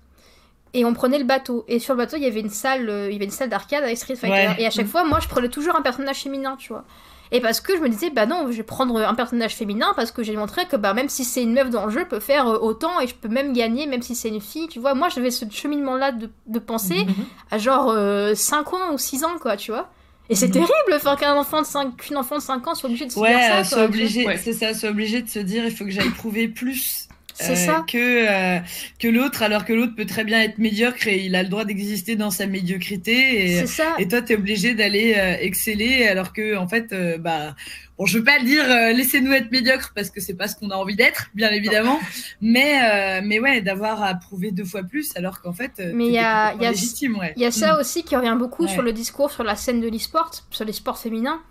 Et 0.74 0.86
on 0.86 0.94
prenait 0.94 1.18
le 1.18 1.26
bateau. 1.26 1.66
Et 1.68 1.80
sur 1.80 1.94
le 1.96 1.98
bateau, 1.98 2.16
il 2.18 2.24
y 2.24 2.28
avait 2.28 2.42
une 2.42 2.50
salle, 2.52 2.90
euh, 2.90 3.08
il 3.10 3.14
y 3.14 3.16
avait 3.16 3.26
une 3.26 3.32
salle 3.32 3.50
d'arcade 3.50 3.84
avec 3.84 3.98
Street 3.98 4.16
Fighter. 4.16 4.48
Ouais. 4.50 4.56
Et 4.60 4.68
à 4.68 4.70
chaque 4.70 4.86
Mhm. 4.86 4.92
fois, 4.92 5.04
moi, 5.04 5.20
je 5.20 5.28
prenais 5.28 5.50
toujours 5.50 5.76
un 5.76 5.82
personnage 5.82 6.18
féminin, 6.22 6.56
tu 6.58 6.70
vois. 6.74 6.84
Et 7.32 7.42
parce 7.42 7.60
que 7.62 7.76
je 7.76 7.82
me 7.82 7.90
disais, 7.90 8.10
bah 8.12 8.26
non, 8.26 8.46
je 8.52 8.58
vais 8.58 8.64
prendre 8.64 9.00
un 9.00 9.14
personnage 9.16 9.56
féminin 9.56 9.94
parce 9.96 10.12
que 10.12 10.22
j'ai 10.24 10.36
montré 10.36 10.66
que 10.68 10.76
bah, 10.76 10.94
même 10.94 11.10
si 11.10 11.24
c'est 11.24 11.44
une 11.44 11.54
meuf 11.54 11.70
dans 11.70 11.86
le 11.86 11.92
jeu, 11.92 12.00
je 12.02 12.06
peux 12.06 12.20
faire 12.20 12.48
euh, 12.48 12.58
autant 12.60 13.00
et 13.00 13.08
je 13.08 13.16
peux 13.16 13.28
même 13.30 13.54
gagner, 13.54 13.88
même 13.88 14.02
si 14.02 14.16
c'est 14.16 14.30
une 14.30 14.42
fille, 14.42 14.68
tu 14.68 14.80
vois. 14.80 14.94
Moi, 14.96 15.10
j'avais 15.10 15.32
ce 15.32 15.46
cheminement-là 15.50 16.12
de, 16.12 16.30
de 16.48 16.60
pensée 16.60 17.06
Mhm. 17.06 17.26
à 17.52 17.58
genre 17.58 17.96
5 18.36 18.74
ans 18.74 18.94
ou 18.94 18.98
6 18.98 19.24
ans, 19.24 19.38
quoi, 19.42 19.58
tu 19.58 19.72
vois. 19.72 19.90
Et 20.30 20.36
c'est 20.36 20.48
Mhm. 20.48 20.54
terrible, 20.54 20.94
enfin, 20.96 21.16
qu'un 21.16 21.36
enfant 21.36 21.62
de 21.62 21.66
5, 21.68 21.98
qu'une 21.98 22.18
enfant 22.18 22.38
de 22.38 22.42
5 22.42 22.68
ans 22.68 22.76
soit 22.76 22.88
obligée 22.88 23.08
de 23.08 23.12
se 23.12 23.20
Ouais, 23.20 23.30
dire 23.30 23.40
ça, 23.40 23.64
soit 23.64 23.78
quoi. 23.80 23.86
obligé, 23.86 24.26
Ouais. 24.28 24.38
c'est 24.38 24.54
ça, 24.54 24.74
soit 24.76 24.90
obligé 24.90 25.22
de 25.24 25.30
se 25.30 25.40
dire 25.40 25.66
il 25.66 25.76
faut 25.76 25.86
que 25.86 25.92
j'aille 25.92 26.12
prouver 26.12 26.48
plus 26.48 27.09
euh, 27.42 27.56
ça. 27.56 27.86
que 27.88 27.98
euh, 27.98 28.60
que 29.00 29.08
l'autre, 29.08 29.44
alors 29.44 29.66
que 29.66 29.74
l'autre 29.74 29.96
peut 29.96 30.06
très 30.06 30.24
bien 30.24 30.42
être 30.42 30.58
médiocre 30.58 31.08
et 31.08 31.20
il 31.26 31.36
a 31.36 31.44
le 31.44 31.50
droit 31.50 31.66
d'exister 31.66 32.16
dans 32.16 32.32
sa 32.32 32.48
médiocrité 32.48 33.46
et 33.46 33.60
C'est 33.62 33.68
ça. 33.68 33.96
et 34.00 34.08
toi 34.08 34.22
t'es 34.22 34.36
obligé 34.36 34.74
d'aller 34.74 35.16
euh, 35.18 35.38
exceller 35.40 36.08
alors 36.08 36.34
que 36.34 36.56
en 36.58 36.68
fait 36.68 36.92
euh, 36.94 37.18
bah 37.18 37.56
bon 37.98 38.06
je 38.06 38.18
veux 38.18 38.24
pas 38.24 38.40
le 38.40 38.46
dire 38.46 38.64
euh, 38.70 38.92
laissez-nous 38.94 39.32
être 39.34 39.52
médiocres 39.52 39.92
parce 39.96 40.10
que 40.10 40.20
c'est 40.22 40.34
pas 40.36 40.48
ce 40.48 40.56
qu'on 40.56 40.70
a 40.72 40.76
envie 40.76 40.96
d'être 40.96 41.30
bien 41.34 41.50
évidemment 41.52 42.00
mais 42.42 42.80
euh, 42.84 43.22
mais 43.24 43.40
ouais 43.40 43.62
d'avoir 43.62 44.04
à 44.04 44.14
prouver 44.16 44.52
deux 44.52 44.66
fois 44.66 44.84
plus 44.84 45.12
alors 45.16 45.42
qu'en 45.42 45.54
fait 45.54 45.74
Mais 45.94 46.08
il 46.08 46.14
y 46.14 46.18
a- 46.20 46.54
il 46.56 46.62
y 46.62 46.66
a- 46.66 46.72
légitime 46.72 47.18
ouais 47.18 47.34
Il 47.38 47.42
y 47.44 47.46
a 47.46 47.52
ça 47.52 47.76
Mm. 47.76 47.80
aussi 47.80 48.04
qui 48.04 48.16
revient 48.16 48.36
beaucoup 48.38 48.64
Ouais. 48.66 48.70
sur 48.72 48.82
le 48.82 48.94
discours 48.94 49.32
sur 49.32 49.44
la 49.44 49.56
scène 49.56 49.80
de 49.82 49.88
l'e-sport, 49.90 50.32
sur 50.50 50.66
les 50.66 50.74
sports 50.74 50.98
féminins. 51.00 51.42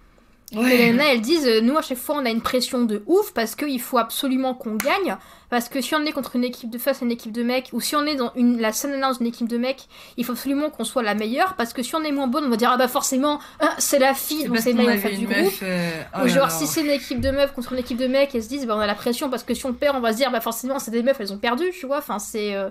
Ouais. 0.55 0.77
Et 0.81 0.93
nanas, 0.93 1.13
elles 1.13 1.21
disent, 1.21 1.47
euh, 1.47 1.61
nous 1.61 1.77
à 1.77 1.83
chaque 1.83 1.99
fois 1.99 2.17
on 2.17 2.25
a 2.25 2.31
une 2.31 2.41
pression 2.41 2.85
de 2.85 3.03
ouf 3.07 3.33
parce 3.35 3.55
qu'il 3.55 3.81
faut 3.81 3.99
absolument 3.99 4.55
qu'on 4.55 4.77
gagne. 4.77 5.17
Parce 5.51 5.69
que 5.69 5.81
si 5.81 5.95
on 5.95 6.05
est 6.05 6.13
contre 6.13 6.37
une 6.37 6.45
équipe 6.45 6.71
de 6.71 6.79
face 6.79 7.01
une 7.01 7.11
équipe 7.11 7.33
de 7.33 7.43
mecs, 7.43 7.71
ou 7.73 7.81
si 7.81 7.97
on 7.97 8.05
est 8.07 8.17
dans 8.17 8.33
une, 8.35 8.61
la 8.61 8.73
scène 8.73 8.99
dans 9.01 9.13
une 9.15 9.27
équipe 9.27 9.49
de 9.49 9.57
mecs, 9.59 9.89
il 10.19 10.25
faut 10.25 10.33
absolument 10.33 10.69
qu'on 10.71 10.85
soit 10.85 11.03
la 11.03 11.15
meilleure. 11.15 11.55
Parce 11.57 11.73
que 11.73 11.83
si 11.83 11.95
on 11.95 12.03
est 12.03 12.13
moins 12.13 12.27
bonne, 12.29 12.45
on 12.45 12.51
va 12.51 12.57
dire, 12.57 12.71
ah 12.73 12.77
bah 12.77 12.89
forcément, 12.89 13.41
hein, 13.61 13.71
c'est 13.79 13.99
la 13.99 14.15
fille, 14.15 14.45
donc 14.45 14.59
c'est 14.59 14.73
là 14.73 14.85
avait 14.85 14.99
fait 14.99 15.13
du 15.13 15.25
une 15.25 15.27
groupe. 15.27 15.37
meuf 15.43 15.61
euh, 15.63 16.03
oh 16.15 16.21
Ou 16.23 16.27
là 16.27 16.29
genre, 16.29 16.49
là. 16.49 16.51
si 16.51 16.67
c'est 16.67 16.83
une 16.83 16.91
équipe 16.91 17.21
de 17.21 17.31
meufs 17.31 17.53
contre 17.55 17.73
une 17.73 17.79
équipe 17.79 17.99
de 17.99 18.07
mecs, 18.07 18.35
elles 18.35 18.43
se 18.43 18.49
disent, 18.49 18.67
bah, 18.67 18.75
on 18.77 18.81
a 18.81 18.87
la 18.87 18.95
pression 18.95 19.31
parce 19.31 19.43
que 19.43 19.55
si 19.55 19.65
on 19.67 19.73
perd, 19.75 19.97
on 19.97 20.01
va 20.01 20.13
se 20.13 20.19
dire, 20.19 20.31
bah, 20.31 20.41
forcément, 20.41 20.79
c'est 20.79 20.91
des 20.91 21.03
meufs, 21.03 21.19
elles 21.21 21.33
ont 21.33 21.39
perdu, 21.39 21.65
tu 21.79 21.87
vois. 21.87 21.99
Enfin, 21.99 22.19
c'est. 22.19 22.55
euh, 22.55 22.69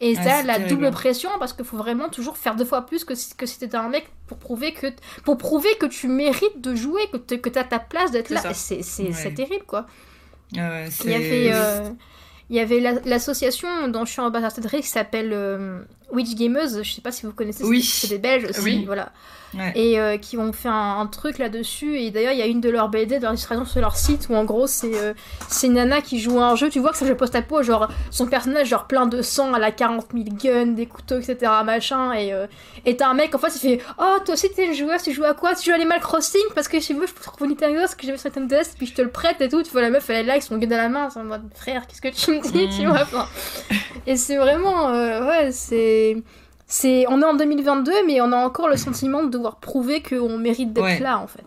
Et 0.00 0.16
Ouais, 0.16 0.22
ça, 0.22 0.42
la 0.44 0.54
terrible. 0.54 0.68
double 0.68 0.90
pression, 0.92 1.28
parce 1.40 1.52
qu'il 1.52 1.64
faut 1.64 1.76
vraiment 1.76 2.08
toujours 2.08 2.36
faire 2.36 2.54
deux 2.54 2.64
fois 2.64 2.86
plus 2.86 3.04
que 3.04 3.14
si, 3.16 3.34
que 3.34 3.46
si 3.46 3.58
t'étais 3.58 3.76
un 3.76 3.88
mec 3.88 4.08
pour 4.28 4.38
prouver 4.38 4.72
que, 4.72 4.86
pour 5.24 5.36
prouver 5.38 5.70
que 5.80 5.86
tu 5.86 6.06
mérites 6.06 6.60
de 6.60 6.74
jouer, 6.76 7.02
que, 7.12 7.16
t- 7.16 7.40
que 7.40 7.48
t'as 7.48 7.64
ta 7.64 7.80
place 7.80 8.12
d'être 8.12 8.30
là. 8.30 8.40
C'est 8.54 8.78
Ouais. 9.02 9.34
terrible, 9.34 9.64
quoi. 9.66 9.86
Ah 10.56 10.84
Il 11.04 11.10
y 11.10 11.14
avait, 11.14 11.50
euh, 11.52 11.90
il 12.48 12.56
y 12.56 12.60
avait 12.60 12.78
la- 12.80 13.00
l'association 13.04 13.88
dont 13.88 14.04
je 14.04 14.12
suis 14.12 14.20
ambassadrice 14.20 14.82
qui 14.86 14.92
s'appelle 14.92 15.32
euh, 15.32 15.80
Witch 16.10 16.34
Gamers, 16.34 16.82
je 16.82 16.90
sais 16.90 17.00
pas 17.00 17.12
si 17.12 17.26
vous 17.26 17.32
connaissez, 17.32 17.64
Oui. 17.64 17.82
c'est 17.82 18.08
des 18.08 18.18
Belges 18.18 18.46
aussi, 18.50 18.60
Oui. 18.62 18.84
voilà. 18.86 19.10
Ouais. 19.54 19.72
Et 19.76 19.98
euh, 19.98 20.18
qui 20.18 20.36
ont 20.36 20.52
fait 20.52 20.68
un, 20.68 20.98
un 21.00 21.06
truc 21.06 21.38
là-dessus. 21.38 21.98
Et 21.98 22.10
d'ailleurs, 22.10 22.32
il 22.32 22.38
y 22.38 22.42
a 22.42 22.46
une 22.46 22.60
de 22.60 22.68
leurs 22.68 22.90
BD, 22.90 23.16
de 23.16 23.22
leur 23.22 23.32
illustration 23.32 23.64
sur 23.64 23.80
leur 23.80 23.96
site, 23.96 24.26
où 24.28 24.34
en 24.34 24.44
gros, 24.44 24.66
c'est 24.66 24.94
euh, 24.94 25.14
c'est 25.48 25.68
une 25.68 25.72
nana 25.74 26.02
qui 26.02 26.20
joue 26.20 26.38
à 26.38 26.48
un 26.50 26.54
jeu. 26.54 26.68
Tu 26.68 26.80
vois 26.80 26.90
que 26.92 26.98
ça 26.98 27.06
jeu 27.06 27.16
post-apo, 27.16 27.62
genre 27.62 27.88
son 28.10 28.26
personnage, 28.26 28.68
genre 28.68 28.86
plein 28.86 29.06
de 29.06 29.22
sang, 29.22 29.54
elle 29.56 29.64
a 29.64 29.72
40 29.72 30.08
000 30.12 30.24
guns, 30.36 30.66
des 30.74 30.84
couteaux, 30.84 31.16
etc. 31.18 31.50
Machin. 31.64 32.12
Et 32.12 32.34
euh, 32.34 32.46
et 32.84 32.98
t'as 32.98 33.08
un 33.08 33.14
mec, 33.14 33.34
en 33.34 33.38
fait, 33.38 33.48
il 33.56 33.58
fait 33.58 33.80
Oh, 33.98 34.16
toi 34.22 34.34
aussi 34.34 34.50
t'es 34.54 34.66
une 34.66 34.74
joueuse, 34.74 35.02
tu 35.02 35.14
joues 35.14 35.24
à 35.24 35.32
quoi? 35.32 35.54
Tu 35.54 35.64
joues 35.64 35.72
à 35.72 35.76
Animal 35.76 36.00
Crossing? 36.00 36.42
Parce 36.54 36.68
que 36.68 36.78
chez 36.78 36.92
vous, 36.92 37.06
je 37.06 37.14
trouve 37.22 37.48
Nintendo, 37.48 37.86
ce 37.88 37.96
que 37.96 38.04
j'avais 38.04 38.18
sur 38.18 38.28
Nintendo 38.28 38.54
DS, 38.54 38.74
puis 38.76 38.84
je 38.86 38.92
te 38.92 39.00
le 39.00 39.08
prête 39.10 39.40
et 39.40 39.48
tout. 39.48 39.62
Tu 39.62 39.70
vois, 39.70 39.80
la 39.80 39.88
meuf, 39.88 40.10
elle 40.10 40.16
est 40.16 40.22
là 40.24 40.32
avec 40.34 40.42
son 40.42 40.58
gun 40.58 40.66
dans 40.66 40.76
la 40.76 40.90
main. 40.90 41.08
C'est 41.08 41.20
en 41.20 41.24
mode 41.24 41.40
Frère, 41.54 41.86
qu'est-ce 41.86 42.02
que 42.02 42.08
tu 42.08 42.32
me 42.32 42.42
dis 42.52 42.66
Mm. 42.66 42.70
Tu 42.82 42.86
vois 42.86 43.00
enfin, 43.00 43.26
Et 44.06 44.16
c'est 44.18 44.36
vraiment. 44.36 44.90
euh, 44.90 45.26
ouais, 45.26 45.52
c'est. 45.52 45.97
C'est, 46.66 47.06
on 47.08 47.20
est 47.22 47.24
en 47.24 47.34
2022, 47.34 47.92
mais 48.06 48.20
on 48.20 48.30
a 48.32 48.36
encore 48.36 48.68
le 48.68 48.76
sentiment 48.76 49.22
de 49.22 49.30
devoir 49.30 49.56
prouver 49.56 50.02
qu'on 50.02 50.36
mérite 50.38 50.72
d'être 50.74 50.84
Ouais. 50.84 50.98
là, 51.00 51.18
en 51.18 51.26
fait. 51.26 51.44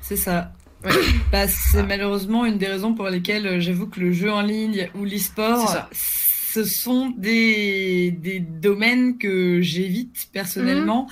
C'est 0.00 0.16
ça. 0.16 0.52
Ouais. 0.84 0.90
Bah, 1.32 1.48
c'est 1.48 1.78
Ah. 1.80 1.82
malheureusement 1.84 2.44
une 2.44 2.58
des 2.58 2.66
raisons 2.66 2.94
pour 2.94 3.08
lesquelles 3.08 3.46
euh, 3.46 3.60
j'avoue 3.60 3.86
que 3.88 3.98
le 4.00 4.12
jeu 4.12 4.30
en 4.32 4.42
ligne 4.42 4.88
ou 4.96 5.04
l'e-sport, 5.04 5.76
ce 5.92 6.64
sont 6.64 7.12
des, 7.16 8.10
des 8.12 8.40
domaines 8.40 9.16
que 9.18 9.60
j'évite 9.60 10.28
personnellement. 10.32 11.08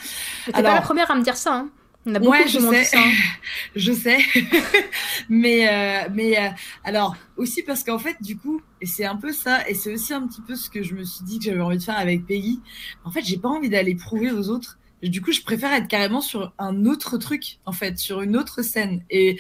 Mais 0.47 0.53
t'es 0.53 0.59
Alors- 0.59 0.71
pas 0.73 0.77
la 0.77 0.83
première 0.83 1.11
à 1.11 1.15
me 1.17 1.23
dire 1.23 1.37
ça, 1.37 1.55
hein. 1.55 1.69
On 2.07 2.15
a 2.15 2.19
beaucoup 2.19 2.31
Ouais, 2.33 2.49
je 2.49 2.59
sais. 2.59 2.85
ça. 2.85 2.99
hein. 2.99 3.11
Je 3.77 3.93
sais. 3.93 4.19
mais 5.29 5.69
euh, 5.69 6.09
mais 6.15 6.39
euh, 6.39 6.49
alors 6.85 7.15
aussi 7.37 7.63
parce 7.63 7.85
qu'en 7.85 7.99
fait 7.99 8.17
du 8.23 8.37
coup 8.39 8.63
et 8.81 8.87
c'est 8.87 9.05
un 9.05 9.17
peu 9.17 9.33
ça 9.33 9.69
et 9.69 9.75
c'est 9.75 9.93
aussi 9.93 10.15
un 10.15 10.27
petit 10.27 10.41
peu 10.41 10.57
ce 10.57 10.71
que 10.71 10.83
je 10.83 10.95
me 10.95 11.05
suis 11.05 11.25
dit 11.25 11.39
que 11.39 11.45
j'avais 11.45 11.61
envie 11.61 11.77
de 11.79 11.83
faire 11.83 11.99
avec 11.99 12.27
Peggy. 12.27 12.61
En 13.05 13.11
fait, 13.11 13.23
j'ai 13.23 13.37
pas 13.37 13.49
envie 13.51 13.69
d'aller 13.69 13.95
prouver 13.95 14.31
aux 14.33 14.49
autres. 14.49 14.79
Du 15.03 15.21
coup, 15.23 15.33
je 15.33 15.41
préfère 15.43 15.73
être 15.73 15.89
carrément 15.89 16.21
sur 16.21 16.53
un 16.59 16.85
autre 16.87 17.17
truc 17.19 17.59
en 17.67 17.73
fait, 17.73 17.99
sur 17.99 18.23
une 18.23 18.37
autre 18.37 18.63
scène 18.63 19.03
et 19.11 19.39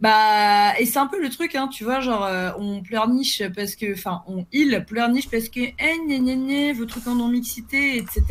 bah 0.00 0.78
et 0.78 0.86
c'est 0.86 0.98
un 0.98 1.06
peu 1.06 1.20
le 1.20 1.28
truc 1.28 1.54
hein, 1.54 1.68
tu 1.68 1.84
vois 1.84 2.00
genre 2.00 2.24
euh, 2.24 2.50
on 2.58 2.80
pleurniche 2.82 3.42
parce 3.54 3.74
que 3.76 3.92
enfin 3.92 4.22
on 4.26 4.46
il 4.50 4.82
pleurniche 4.86 5.28
parce 5.28 5.50
que 5.50 5.60
eh 5.60 5.98
gna 6.06 6.18
gna 6.18 6.36
gna 6.36 6.72
vos 6.72 6.86
trucs 6.86 7.06
en 7.06 7.16
non 7.16 7.28
mixité 7.28 7.98
etc. 7.98 8.22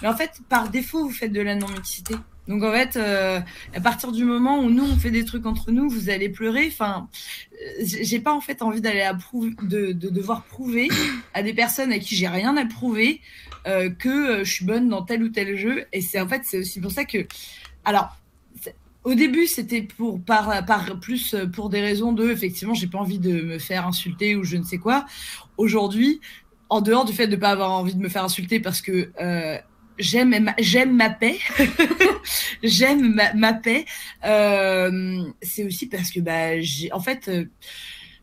Mais 0.00 0.08
en 0.08 0.16
fait 0.16 0.40
par 0.48 0.70
défaut 0.70 1.04
vous 1.04 1.12
faites 1.12 1.32
de 1.32 1.42
la 1.42 1.56
non 1.56 1.68
mixité. 1.68 2.14
Donc 2.48 2.62
en 2.62 2.72
fait, 2.72 2.96
euh, 2.96 3.40
à 3.74 3.80
partir 3.80 4.10
du 4.10 4.24
moment 4.24 4.58
où 4.60 4.70
nous 4.70 4.84
on 4.84 4.96
fait 4.96 5.10
des 5.10 5.24
trucs 5.24 5.44
entre 5.44 5.70
nous, 5.70 5.88
vous 5.88 6.08
allez 6.08 6.30
pleurer. 6.30 6.66
Enfin, 6.66 7.08
j'ai 7.82 8.20
pas 8.20 8.32
en 8.32 8.40
fait 8.40 8.62
envie 8.62 8.80
d'aller 8.80 9.02
à 9.02 9.14
prouver, 9.14 9.54
de, 9.62 9.92
de 9.92 10.08
devoir 10.08 10.44
prouver 10.44 10.88
à 11.34 11.42
des 11.42 11.52
personnes 11.52 11.92
à 11.92 11.98
qui 11.98 12.16
j'ai 12.16 12.26
rien 12.26 12.56
à 12.56 12.64
prouver 12.64 13.20
euh, 13.66 13.90
que 13.90 14.08
euh, 14.08 14.44
je 14.44 14.52
suis 14.52 14.64
bonne 14.64 14.88
dans 14.88 15.02
tel 15.02 15.22
ou 15.22 15.28
tel 15.28 15.56
jeu. 15.56 15.84
Et 15.92 16.00
c'est 16.00 16.20
en 16.20 16.26
fait 16.26 16.42
c'est 16.44 16.58
aussi 16.58 16.80
pour 16.80 16.90
ça 16.90 17.04
que, 17.04 17.26
alors, 17.84 18.16
au 19.04 19.14
début, 19.14 19.46
c'était 19.46 19.82
pour 19.82 20.20
par, 20.20 20.64
par 20.64 20.98
plus 21.00 21.36
pour 21.52 21.68
des 21.68 21.80
raisons 21.80 22.12
de 22.12 22.30
effectivement, 22.30 22.74
j'ai 22.74 22.88
pas 22.88 22.98
envie 22.98 23.18
de 23.18 23.42
me 23.42 23.58
faire 23.58 23.86
insulter 23.86 24.36
ou 24.36 24.44
je 24.44 24.56
ne 24.56 24.64
sais 24.64 24.78
quoi. 24.78 25.04
Aujourd'hui, 25.58 26.20
en 26.70 26.80
dehors 26.80 27.04
du 27.04 27.12
fait 27.12 27.26
de 27.26 27.36
pas 27.36 27.50
avoir 27.50 27.72
envie 27.72 27.94
de 27.94 28.00
me 28.00 28.08
faire 28.08 28.24
insulter 28.24 28.58
parce 28.58 28.80
que 28.82 29.10
j'aime 29.98 30.52
j'aime 30.58 30.96
ma 30.96 31.10
paix. 31.10 31.38
J'aime 32.62 33.14
ma, 33.14 33.32
ma, 33.34 33.52
paix. 33.54 33.84
Euh, 34.24 35.22
c'est 35.42 35.64
aussi 35.64 35.86
parce 35.86 36.10
que 36.10 36.20
bah 36.20 36.60
j'ai 36.60 36.92
en 36.92 37.00
fait 37.00 37.28
euh, 37.28 37.46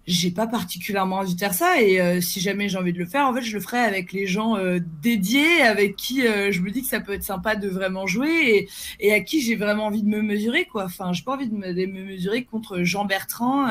j'ai 0.08 0.30
pas 0.30 0.46
particulièrement 0.46 1.18
envie 1.18 1.34
de 1.34 1.40
faire 1.40 1.54
ça 1.54 1.82
et 1.82 2.00
euh, 2.00 2.22
si 2.22 2.40
jamais 2.40 2.70
j'ai 2.70 2.78
envie 2.78 2.94
de 2.94 3.00
le 3.00 3.06
faire 3.06 3.26
en 3.28 3.34
fait 3.34 3.42
je 3.42 3.56
le 3.56 3.60
ferai 3.60 3.80
avec 3.80 4.14
les 4.14 4.28
gens 4.28 4.56
euh, 4.56 4.80
dédiés 5.02 5.62
avec 5.62 5.96
qui 5.96 6.28
euh, 6.28 6.52
je 6.52 6.62
me 6.62 6.70
dis 6.70 6.84
que 6.84 6.88
ça 6.88 7.00
peut 7.00 7.14
être 7.14 7.24
sympa 7.24 7.56
de 7.56 7.68
vraiment 7.68 8.06
jouer 8.06 8.30
et, 8.30 8.70
et 9.00 9.14
à 9.14 9.20
qui 9.22 9.42
j'ai 9.42 9.56
vraiment 9.56 9.88
envie 9.88 10.04
de 10.04 10.08
me 10.08 10.22
mesurer 10.22 10.66
quoi 10.66 10.86
enfin 10.86 11.12
j'ai 11.12 11.24
pas 11.24 11.34
envie 11.34 11.50
de 11.50 11.56
me, 11.56 11.74
de 11.74 11.86
me, 11.88 12.04
mesurer 12.06 12.44
contre 12.44 12.84
Jean 12.84 13.06
Bertrand 13.06 13.68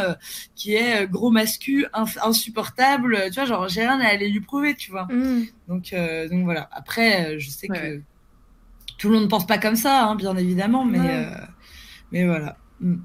qui 0.57 0.74
est 0.74 1.07
gros 1.07 1.30
mascu 1.30 1.87
insupportable 1.93 3.18
tu 3.26 3.35
vois 3.35 3.45
genre 3.45 3.68
j'ai 3.68 3.82
rien 3.82 4.01
à 4.01 4.09
aller 4.09 4.28
lui 4.28 4.41
prouver 4.41 4.74
tu 4.74 4.91
vois 4.91 5.05
mmh. 5.05 5.47
donc 5.68 5.95
donc 6.30 6.45
voilà 6.45 6.68
après 6.72 7.39
je 7.39 7.49
sais 7.49 7.68
que 7.68 8.01
tout 8.99 9.09
le 9.09 9.14
monde 9.14 9.24
ne 9.24 9.28
pense 9.28 9.47
pas 9.47 9.59
comme 9.59 9.76
ça 9.76 10.05
hein, 10.07 10.16
bien 10.16 10.37
évidemment 10.37 10.85
mais 10.85 10.99
ouais. 10.99 11.26
mais 12.11 12.26
voilà 12.26 12.57
mmh. 12.80 12.97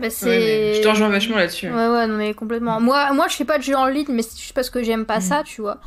Bah 0.00 0.08
je 0.08 0.80
te 0.80 0.88
rejoins 0.88 1.08
vachement 1.08 1.36
là-dessus. 1.36 1.68
Ouais, 1.68 1.88
ouais, 1.88 2.06
non, 2.06 2.16
mais 2.16 2.32
complètement. 2.34 2.80
Moi, 2.80 3.12
moi, 3.12 3.26
je 3.28 3.36
fais 3.36 3.44
pas 3.44 3.58
de 3.58 3.62
jeu 3.62 3.74
en 3.74 3.86
ligne, 3.86 4.06
mais 4.08 4.22
c'est 4.22 4.38
juste 4.38 4.54
parce 4.54 4.70
que 4.70 4.82
j'aime 4.82 5.04
pas 5.04 5.18
mm. 5.18 5.22
ça, 5.22 5.42
tu 5.44 5.60
vois. 5.60 5.78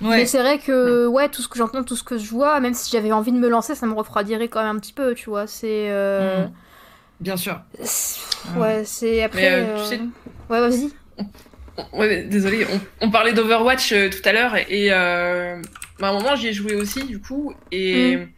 Ouais. 0.00 0.16
Mais 0.16 0.26
c'est 0.26 0.40
vrai 0.40 0.58
que, 0.58 1.06
ouais, 1.06 1.28
tout 1.28 1.42
ce 1.42 1.48
que 1.48 1.58
j'entends, 1.58 1.84
tout 1.84 1.94
ce 1.94 2.02
que 2.02 2.18
je 2.18 2.28
vois, 2.28 2.58
même 2.58 2.74
si 2.74 2.90
j'avais 2.90 3.12
envie 3.12 3.30
de 3.30 3.38
me 3.38 3.48
lancer, 3.48 3.76
ça 3.76 3.86
me 3.86 3.94
refroidirait 3.94 4.48
quand 4.48 4.60
même 4.62 4.76
un 4.76 4.80
petit 4.80 4.92
peu, 4.92 5.14
tu 5.14 5.30
vois. 5.30 5.46
C'est. 5.46 5.90
Euh... 5.90 6.46
Mm. 6.46 6.52
Bien 7.20 7.36
sûr. 7.36 7.60
Ouais, 8.56 8.82
c'est 8.84 9.22
après. 9.22 9.52
Euh, 9.52 9.78
tu 9.78 9.84
sais... 9.84 10.00
Ouais, 10.50 10.60
vas-y. 10.60 10.90
Ouais, 11.92 12.24
désolé, 12.24 12.66
on, 12.70 13.06
on 13.06 13.10
parlait 13.10 13.32
d'Overwatch 13.32 13.92
euh, 13.92 14.10
tout 14.10 14.28
à 14.28 14.32
l'heure 14.32 14.56
et 14.56 14.88
euh, 14.90 15.56
bah, 15.98 16.08
à 16.08 16.10
un 16.10 16.12
moment 16.12 16.36
j'y 16.36 16.48
ai 16.48 16.52
joué 16.52 16.74
aussi 16.74 17.04
du 17.04 17.18
coup 17.18 17.54
et 17.70 18.16
mm. 18.16 18.28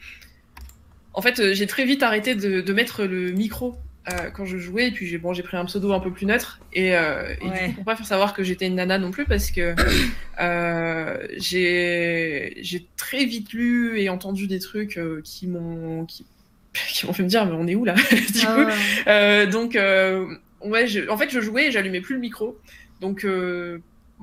en 1.14 1.20
fait 1.20 1.52
j'ai 1.52 1.66
très 1.66 1.84
vite 1.84 2.04
arrêté 2.04 2.36
de, 2.36 2.60
de 2.60 2.72
mettre 2.72 3.02
le 3.02 3.32
micro 3.32 3.76
euh, 4.12 4.30
quand 4.30 4.44
je 4.44 4.58
jouais. 4.58 4.88
Et 4.88 4.90
puis 4.90 5.06
j'ai 5.06 5.18
bon, 5.18 5.32
j'ai 5.32 5.42
pris 5.42 5.56
un 5.56 5.64
pseudo 5.64 5.92
un 5.92 6.00
peu 6.00 6.12
plus 6.12 6.26
neutre. 6.26 6.60
Et, 6.72 6.94
euh, 6.94 7.34
et 7.40 7.48
ouais. 7.48 7.58
du 7.58 7.68
coup, 7.68 7.74
pour 7.76 7.84
pas 7.84 7.96
faire 7.96 8.06
savoir 8.06 8.34
que 8.34 8.42
j'étais 8.42 8.66
une 8.66 8.74
nana 8.74 8.98
non 8.98 9.10
plus, 9.10 9.24
parce 9.24 9.50
que 9.50 9.74
euh, 10.40 11.26
j'ai 11.36 12.58
j'ai 12.60 12.86
très 12.96 13.24
vite 13.24 13.52
lu 13.52 14.00
et 14.00 14.08
entendu 14.08 14.46
des 14.46 14.58
trucs 14.58 14.98
euh, 14.98 15.20
qui 15.24 15.46
m'ont 15.46 16.04
qui, 16.04 16.26
qui 16.92 17.06
m'ont 17.06 17.12
fait 17.12 17.22
me 17.22 17.28
dire 17.28 17.46
mais 17.46 17.52
on 17.52 17.66
est 17.66 17.74
où 17.74 17.84
là 17.84 17.94
du 18.10 18.42
ah, 18.46 18.54
coup 18.54 19.08
ouais. 19.08 19.46
donc 19.46 19.74
ouais 19.74 20.86
je, 20.86 21.08
en 21.08 21.16
fait 21.16 21.30
je 21.30 21.40
jouais 21.40 21.66
et 21.66 21.70
j'allumais 21.70 22.00
plus 22.00 22.14
le 22.14 22.20
micro 22.20 22.58
donc 23.00 23.26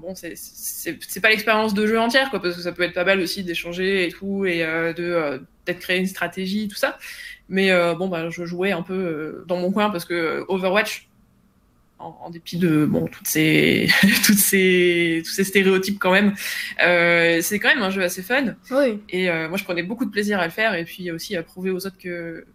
bon, 0.01 0.13
c'est 0.15 1.21
pas 1.21 1.29
l'expérience 1.29 1.73
de 1.73 1.85
jeu 1.85 1.99
entière, 1.99 2.29
quoi, 2.29 2.41
parce 2.41 2.55
que 2.55 2.61
ça 2.61 2.71
peut 2.71 2.83
être 2.83 2.93
pas 2.93 3.05
mal 3.05 3.19
aussi 3.19 3.43
d'échanger 3.43 4.07
et 4.07 4.11
tout, 4.11 4.45
et 4.45 4.63
euh, 4.63 4.93
de 4.93 5.03
euh, 5.03 5.37
peut-être 5.63 5.79
créer 5.79 5.99
une 5.99 6.07
stratégie, 6.07 6.67
tout 6.67 6.75
ça. 6.75 6.97
Mais 7.49 7.71
euh, 7.71 7.93
bon, 7.95 8.07
bah, 8.07 8.29
je 8.29 8.45
jouais 8.45 8.71
un 8.71 8.81
peu 8.81 8.93
euh, 8.93 9.45
dans 9.47 9.57
mon 9.57 9.71
coin 9.71 9.89
parce 9.89 10.05
que 10.05 10.43
Overwatch, 10.47 11.07
en, 11.99 12.17
en 12.23 12.29
dépit 12.31 12.57
de 12.57 12.85
bon 12.85 13.05
toutes 13.05 13.27
ces 13.27 13.87
toutes 14.25 14.39
ces 14.39 15.21
tous 15.23 15.31
ces 15.31 15.43
stéréotypes 15.43 15.99
quand 15.99 16.11
même, 16.11 16.33
c'est 16.79 17.59
quand 17.59 17.69
même 17.69 17.83
un 17.83 17.91
jeu 17.91 18.01
assez 18.01 18.23
fun. 18.23 18.55
Oui. 18.71 18.99
Et 19.09 19.29
moi, 19.47 19.57
je 19.57 19.63
prenais 19.63 19.83
beaucoup 19.83 20.05
de 20.05 20.11
plaisir 20.11 20.39
à 20.39 20.45
le 20.45 20.51
faire, 20.51 20.73
et 20.73 20.83
puis 20.83 21.11
aussi 21.11 21.37
à 21.37 21.43
prouver 21.43 21.69
aux 21.69 21.85
autres 21.85 21.97
que 21.99 22.45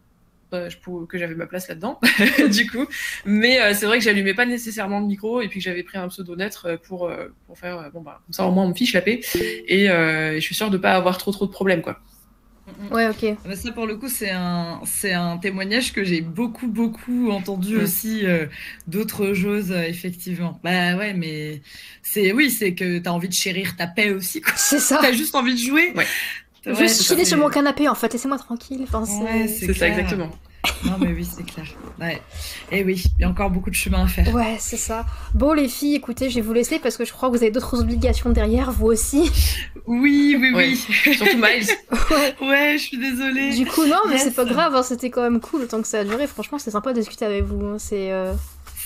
que 0.51 1.18
j'avais 1.18 1.34
ma 1.34 1.47
place 1.47 1.68
là-dedans, 1.68 2.01
du 2.51 2.66
coup. 2.70 2.86
Mais 3.24 3.61
euh, 3.61 3.74
c'est 3.74 3.86
vrai 3.86 3.99
que 3.99 4.05
j'allumais 4.05 4.34
pas 4.34 4.47
nécessairement 4.47 5.01
le 5.01 5.07
micro 5.07 5.40
et 5.40 5.49
puis 5.49 5.61
que 5.61 5.64
j'avais 5.64 5.82
pris 5.82 5.99
un 5.99 6.09
pseudo 6.09 6.36
neutre 6.36 6.66
euh, 6.66 6.76
pour, 6.76 7.07
euh, 7.07 7.28
pour 7.47 7.59
faire, 7.59 7.90
bon, 7.92 8.01
bah, 8.01 8.20
comme 8.24 8.32
ça 8.32 8.47
au 8.47 8.53
moins 8.53 8.64
on 8.64 8.68
me 8.68 8.74
fiche 8.74 8.92
la 8.92 9.03
paix. 9.03 9.20
Et 9.34 9.86
je 9.86 10.40
suis 10.40 10.55
sûre 10.55 10.70
de 10.70 10.78
pas 10.78 10.92
avoir 10.92 11.18
trop 11.18 11.32
trop 11.32 11.47
de 11.47 11.53
problèmes, 11.53 11.82
quoi. 11.82 12.01
Ouais, 12.90 13.09
ok. 13.09 13.24
Ah 13.24 13.49
bah, 13.49 13.57
ça, 13.57 13.70
pour 13.70 13.86
le 13.86 13.97
coup, 13.97 14.09
c'est 14.09 14.30
un, 14.30 14.80
c'est 14.84 15.12
un 15.12 15.38
témoignage 15.38 15.92
que 15.92 16.03
j'ai 16.03 16.20
beaucoup, 16.20 16.66
beaucoup 16.66 17.30
entendu 17.30 17.76
mmh. 17.76 17.80
aussi 17.80 18.26
euh, 18.26 18.47
d'autres 18.86 19.34
choses, 19.34 19.70
euh, 19.70 19.82
effectivement. 19.82 20.61
Bah 20.64 20.97
ouais, 20.97 21.14
mais 21.14 21.62
c'est, 22.03 22.32
oui, 22.32 22.51
c'est 22.51 22.74
que 22.74 22.99
t'as 22.99 23.11
envie 23.11 23.28
de 23.28 23.34
chérir 23.34 23.76
ta 23.76 23.86
paix 23.86 24.11
aussi, 24.11 24.40
quoi. 24.40 24.53
C'est 24.57 24.80
ça. 24.80 24.99
T'as 25.03 25.12
juste 25.12 25.34
envie 25.34 25.55
de 25.55 25.61
jouer. 25.61 25.92
Ouais. 25.94 26.07
Juste 26.75 27.03
chiller 27.03 27.25
sur 27.25 27.39
mon 27.39 27.49
canapé, 27.49 27.89
en 27.89 27.95
fait, 27.95 28.12
laissez-moi 28.12 28.39
tranquille. 28.39 28.81
Enfin, 28.83 29.05
c'est 29.05 29.67
ouais, 29.67 29.75
ça, 29.75 29.89
exactement. 29.89 30.31
Non, 30.85 30.97
mais 31.01 31.12
oui, 31.12 31.25
c'est 31.25 31.45
clair. 31.45 31.67
Ouais. 32.01 32.21
Et 32.71 32.81
eh 32.81 32.85
oui, 32.85 33.05
il 33.19 33.23
y 33.23 33.25
a 33.25 33.29
encore 33.29 33.51
beaucoup 33.51 33.71
de 33.71 33.75
chemin 33.75 34.05
à 34.05 34.07
faire. 34.07 34.35
Ouais, 34.35 34.57
c'est 34.59 34.77
ça. 34.77 35.07
Bon, 35.35 35.53
les 35.53 35.69
filles, 35.69 35.95
écoutez, 35.95 36.29
je 36.29 36.37
vais 36.37 36.41
vous 36.41 36.53
laisser 36.53 36.79
parce 36.79 36.97
que 36.97 37.05
je 37.05 37.12
crois 37.12 37.31
que 37.31 37.37
vous 37.37 37.43
avez 37.43 37.53
d'autres 37.53 37.81
obligations 37.81 38.31
derrière, 38.31 38.73
vous 38.73 38.87
aussi. 38.87 39.31
Oui, 39.87 40.37
oui, 40.39 40.53
oui. 40.55 40.77
Surtout 40.77 41.37
Miles. 41.37 41.69
ouais. 42.11 42.49
ouais, 42.49 42.79
je 42.79 42.83
suis 42.83 42.99
désolée. 42.99 43.55
Du 43.55 43.67
coup, 43.67 43.87
non, 43.87 44.01
mais 44.09 44.14
yes. 44.14 44.25
c'est 44.25 44.35
pas 44.35 44.45
grave, 44.45 44.75
hein, 44.75 44.83
c'était 44.83 45.11
quand 45.11 45.23
même 45.23 45.41
cool 45.41 45.62
autant 45.62 45.81
que 45.81 45.89
ça 45.89 46.01
a 46.01 46.05
duré. 46.05 46.27
Franchement, 46.27 46.59
c'est 46.59 46.73
sympa 46.73 46.93
de 46.93 46.99
discuter 46.99 47.25
avec 47.25 47.45
vous. 47.45 47.64
Hein. 47.64 47.77
C'est. 47.79 48.11
Euh... 48.11 48.33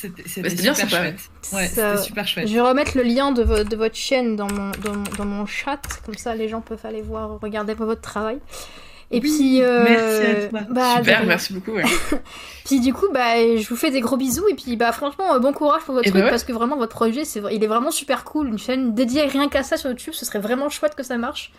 C'était 0.01 0.43
bah, 0.43 0.51
super 0.51 0.89
chouette. 0.89 1.21
Ouais, 1.53 1.99
super 2.03 2.27
chouette. 2.27 2.49
Je 2.49 2.55
vais 2.55 2.61
remettre 2.61 2.97
le 2.97 3.03
lien 3.03 3.33
de, 3.33 3.43
vo 3.43 3.65
de 3.65 3.77
votre 3.77 3.97
chaîne 3.97 4.37
dans 4.37 4.51
mon, 4.51 4.71
dans, 4.83 5.03
dans, 5.19 5.25
mon 5.25 5.47
chat, 5.47 5.81
comme 6.05 6.17
ça 6.17 6.35
les 6.35 6.49
gens 6.49 6.61
peuvent 6.61 6.85
aller 6.85 7.03
voir, 7.03 7.39
regarder 7.41 7.75
votre 7.75 8.01
travail. 8.01 8.39
Et 9.13 9.21
oui, 9.21 9.21
puis, 9.21 9.63
euh, 9.63 9.83
merci 9.83 10.31
à 10.31 10.49
toi. 10.49 10.61
Bah, 10.71 10.97
Super, 10.99 11.27
merci 11.27 11.53
beaucoup. 11.53 11.73
Ouais. 11.73 11.83
puis 12.65 12.79
du 12.79 12.93
coup, 12.93 13.07
bah, 13.13 13.57
je 13.57 13.69
vous 13.69 13.77
fais 13.77 13.91
des 13.91 14.01
gros 14.01 14.17
bisous 14.17 14.47
et 14.49 14.55
puis 14.55 14.77
bah 14.77 14.93
franchement, 14.93 15.39
bon 15.41 15.53
courage 15.53 15.83
pour 15.83 15.95
votre 15.95 16.07
et 16.07 16.11
truc 16.11 16.21
bah 16.21 16.27
ouais. 16.27 16.31
parce 16.31 16.45
que 16.45 16.53
vraiment 16.53 16.77
votre 16.77 16.95
projet, 16.95 17.25
c'est, 17.25 17.43
il 17.51 17.65
est 17.65 17.67
vraiment 17.67 17.91
super 17.91 18.25
cool. 18.25 18.49
Une 18.49 18.59
chaîne 18.59 18.95
dédiée 18.95 19.23
rien 19.23 19.49
qu'à 19.49 19.65
ça 19.65 19.77
sur 19.77 19.91
YouTube, 19.91 20.15
ce 20.15 20.25
serait 20.25 20.39
vraiment 20.39 20.69
chouette 20.69 20.95
que 20.95 21.03
ça 21.03 21.17
marche. 21.19 21.53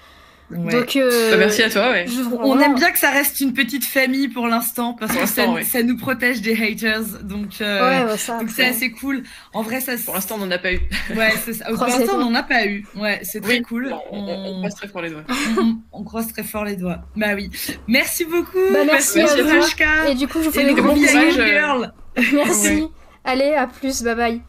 Ouais. 0.52 0.72
Donc, 0.72 0.96
euh, 0.96 1.32
bah, 1.32 1.38
merci 1.38 1.64
à 1.64 1.70
toi. 1.70 1.92
Ouais. 1.92 2.06
Je, 2.08 2.22
on 2.22 2.60
aime 2.60 2.76
bien 2.76 2.92
que 2.92 3.00
ça 3.00 3.10
reste 3.10 3.40
une 3.40 3.54
petite 3.54 3.86
famille 3.86 4.28
pour 4.28 4.48
l'instant 4.48 4.94
parce 4.94 5.12
pour 5.12 5.22
que 5.22 5.28
ça, 5.28 5.50
ouais. 5.50 5.64
ça, 5.64 5.84
nous 5.84 5.98
protège 5.98 6.42
des 6.42 6.54
haters. 6.54 7.24
Donc, 7.24 7.62
euh, 7.62 8.08
ouais, 8.08 8.18
ça, 8.18 8.40
donc 8.40 8.50
c'est 8.50 8.66
assez 8.66 8.92
cool. 8.92 9.24
En 9.54 9.62
vrai, 9.62 9.80
ça. 9.80 9.94
Pour 10.04 10.16
l'instant, 10.16 10.36
on 10.36 10.46
n'en 10.46 10.52
a 10.52 10.58
pas 10.58 10.74
eu. 10.74 10.82
Ouais, 11.16 11.34
c'est 11.44 11.54
ça. 11.54 11.66
Pour 11.66 11.86
l'instant, 11.86 12.16
on 12.16 12.30
n'en 12.30 12.36
a 12.36 12.44
pas 12.44 12.66
eu. 12.66 12.86
Ouais, 12.96 13.20
c'est 13.24 13.42
très 13.42 13.62
cool. 13.62 13.94
On, 14.12 14.20
on, 14.20 14.46
on, 14.46 14.60
croise 14.60 14.76
très 14.76 14.88
fort 14.88 15.02
les 15.02 15.10
doigts. 15.10 15.24
on, 15.58 15.78
on, 15.92 16.04
croise 16.04 16.28
très 16.32 16.44
fort 16.44 16.66
les 16.66 16.76
doigts. 16.76 17.00
Bah 17.16 17.34
oui. 17.36 17.50
Merci 17.88 18.26
beaucoup. 18.26 18.58
Bah, 18.72 18.80
merci, 18.86 19.20
merci 19.20 19.42
à 19.42 19.46
Rashka. 19.46 20.10
Et 20.10 20.16
du 20.16 20.28
coup, 20.28 20.40
je 20.40 20.46
vous 20.46 20.52
fais 20.52 20.66
des 20.66 20.74
gros 20.74 20.94
bisous. 20.94 21.32
Girl. 21.32 21.94
Merci. 22.34 22.88
Allez, 23.24 23.54
à 23.54 23.68
plus. 23.68 24.04
Bye 24.04 24.16
bye. 24.16 24.42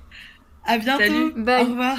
À 0.65 0.79
bientôt. 0.79 1.03
Salut. 1.03 1.33
Bye. 1.37 1.63
Au 1.63 1.67
revoir. 1.67 1.99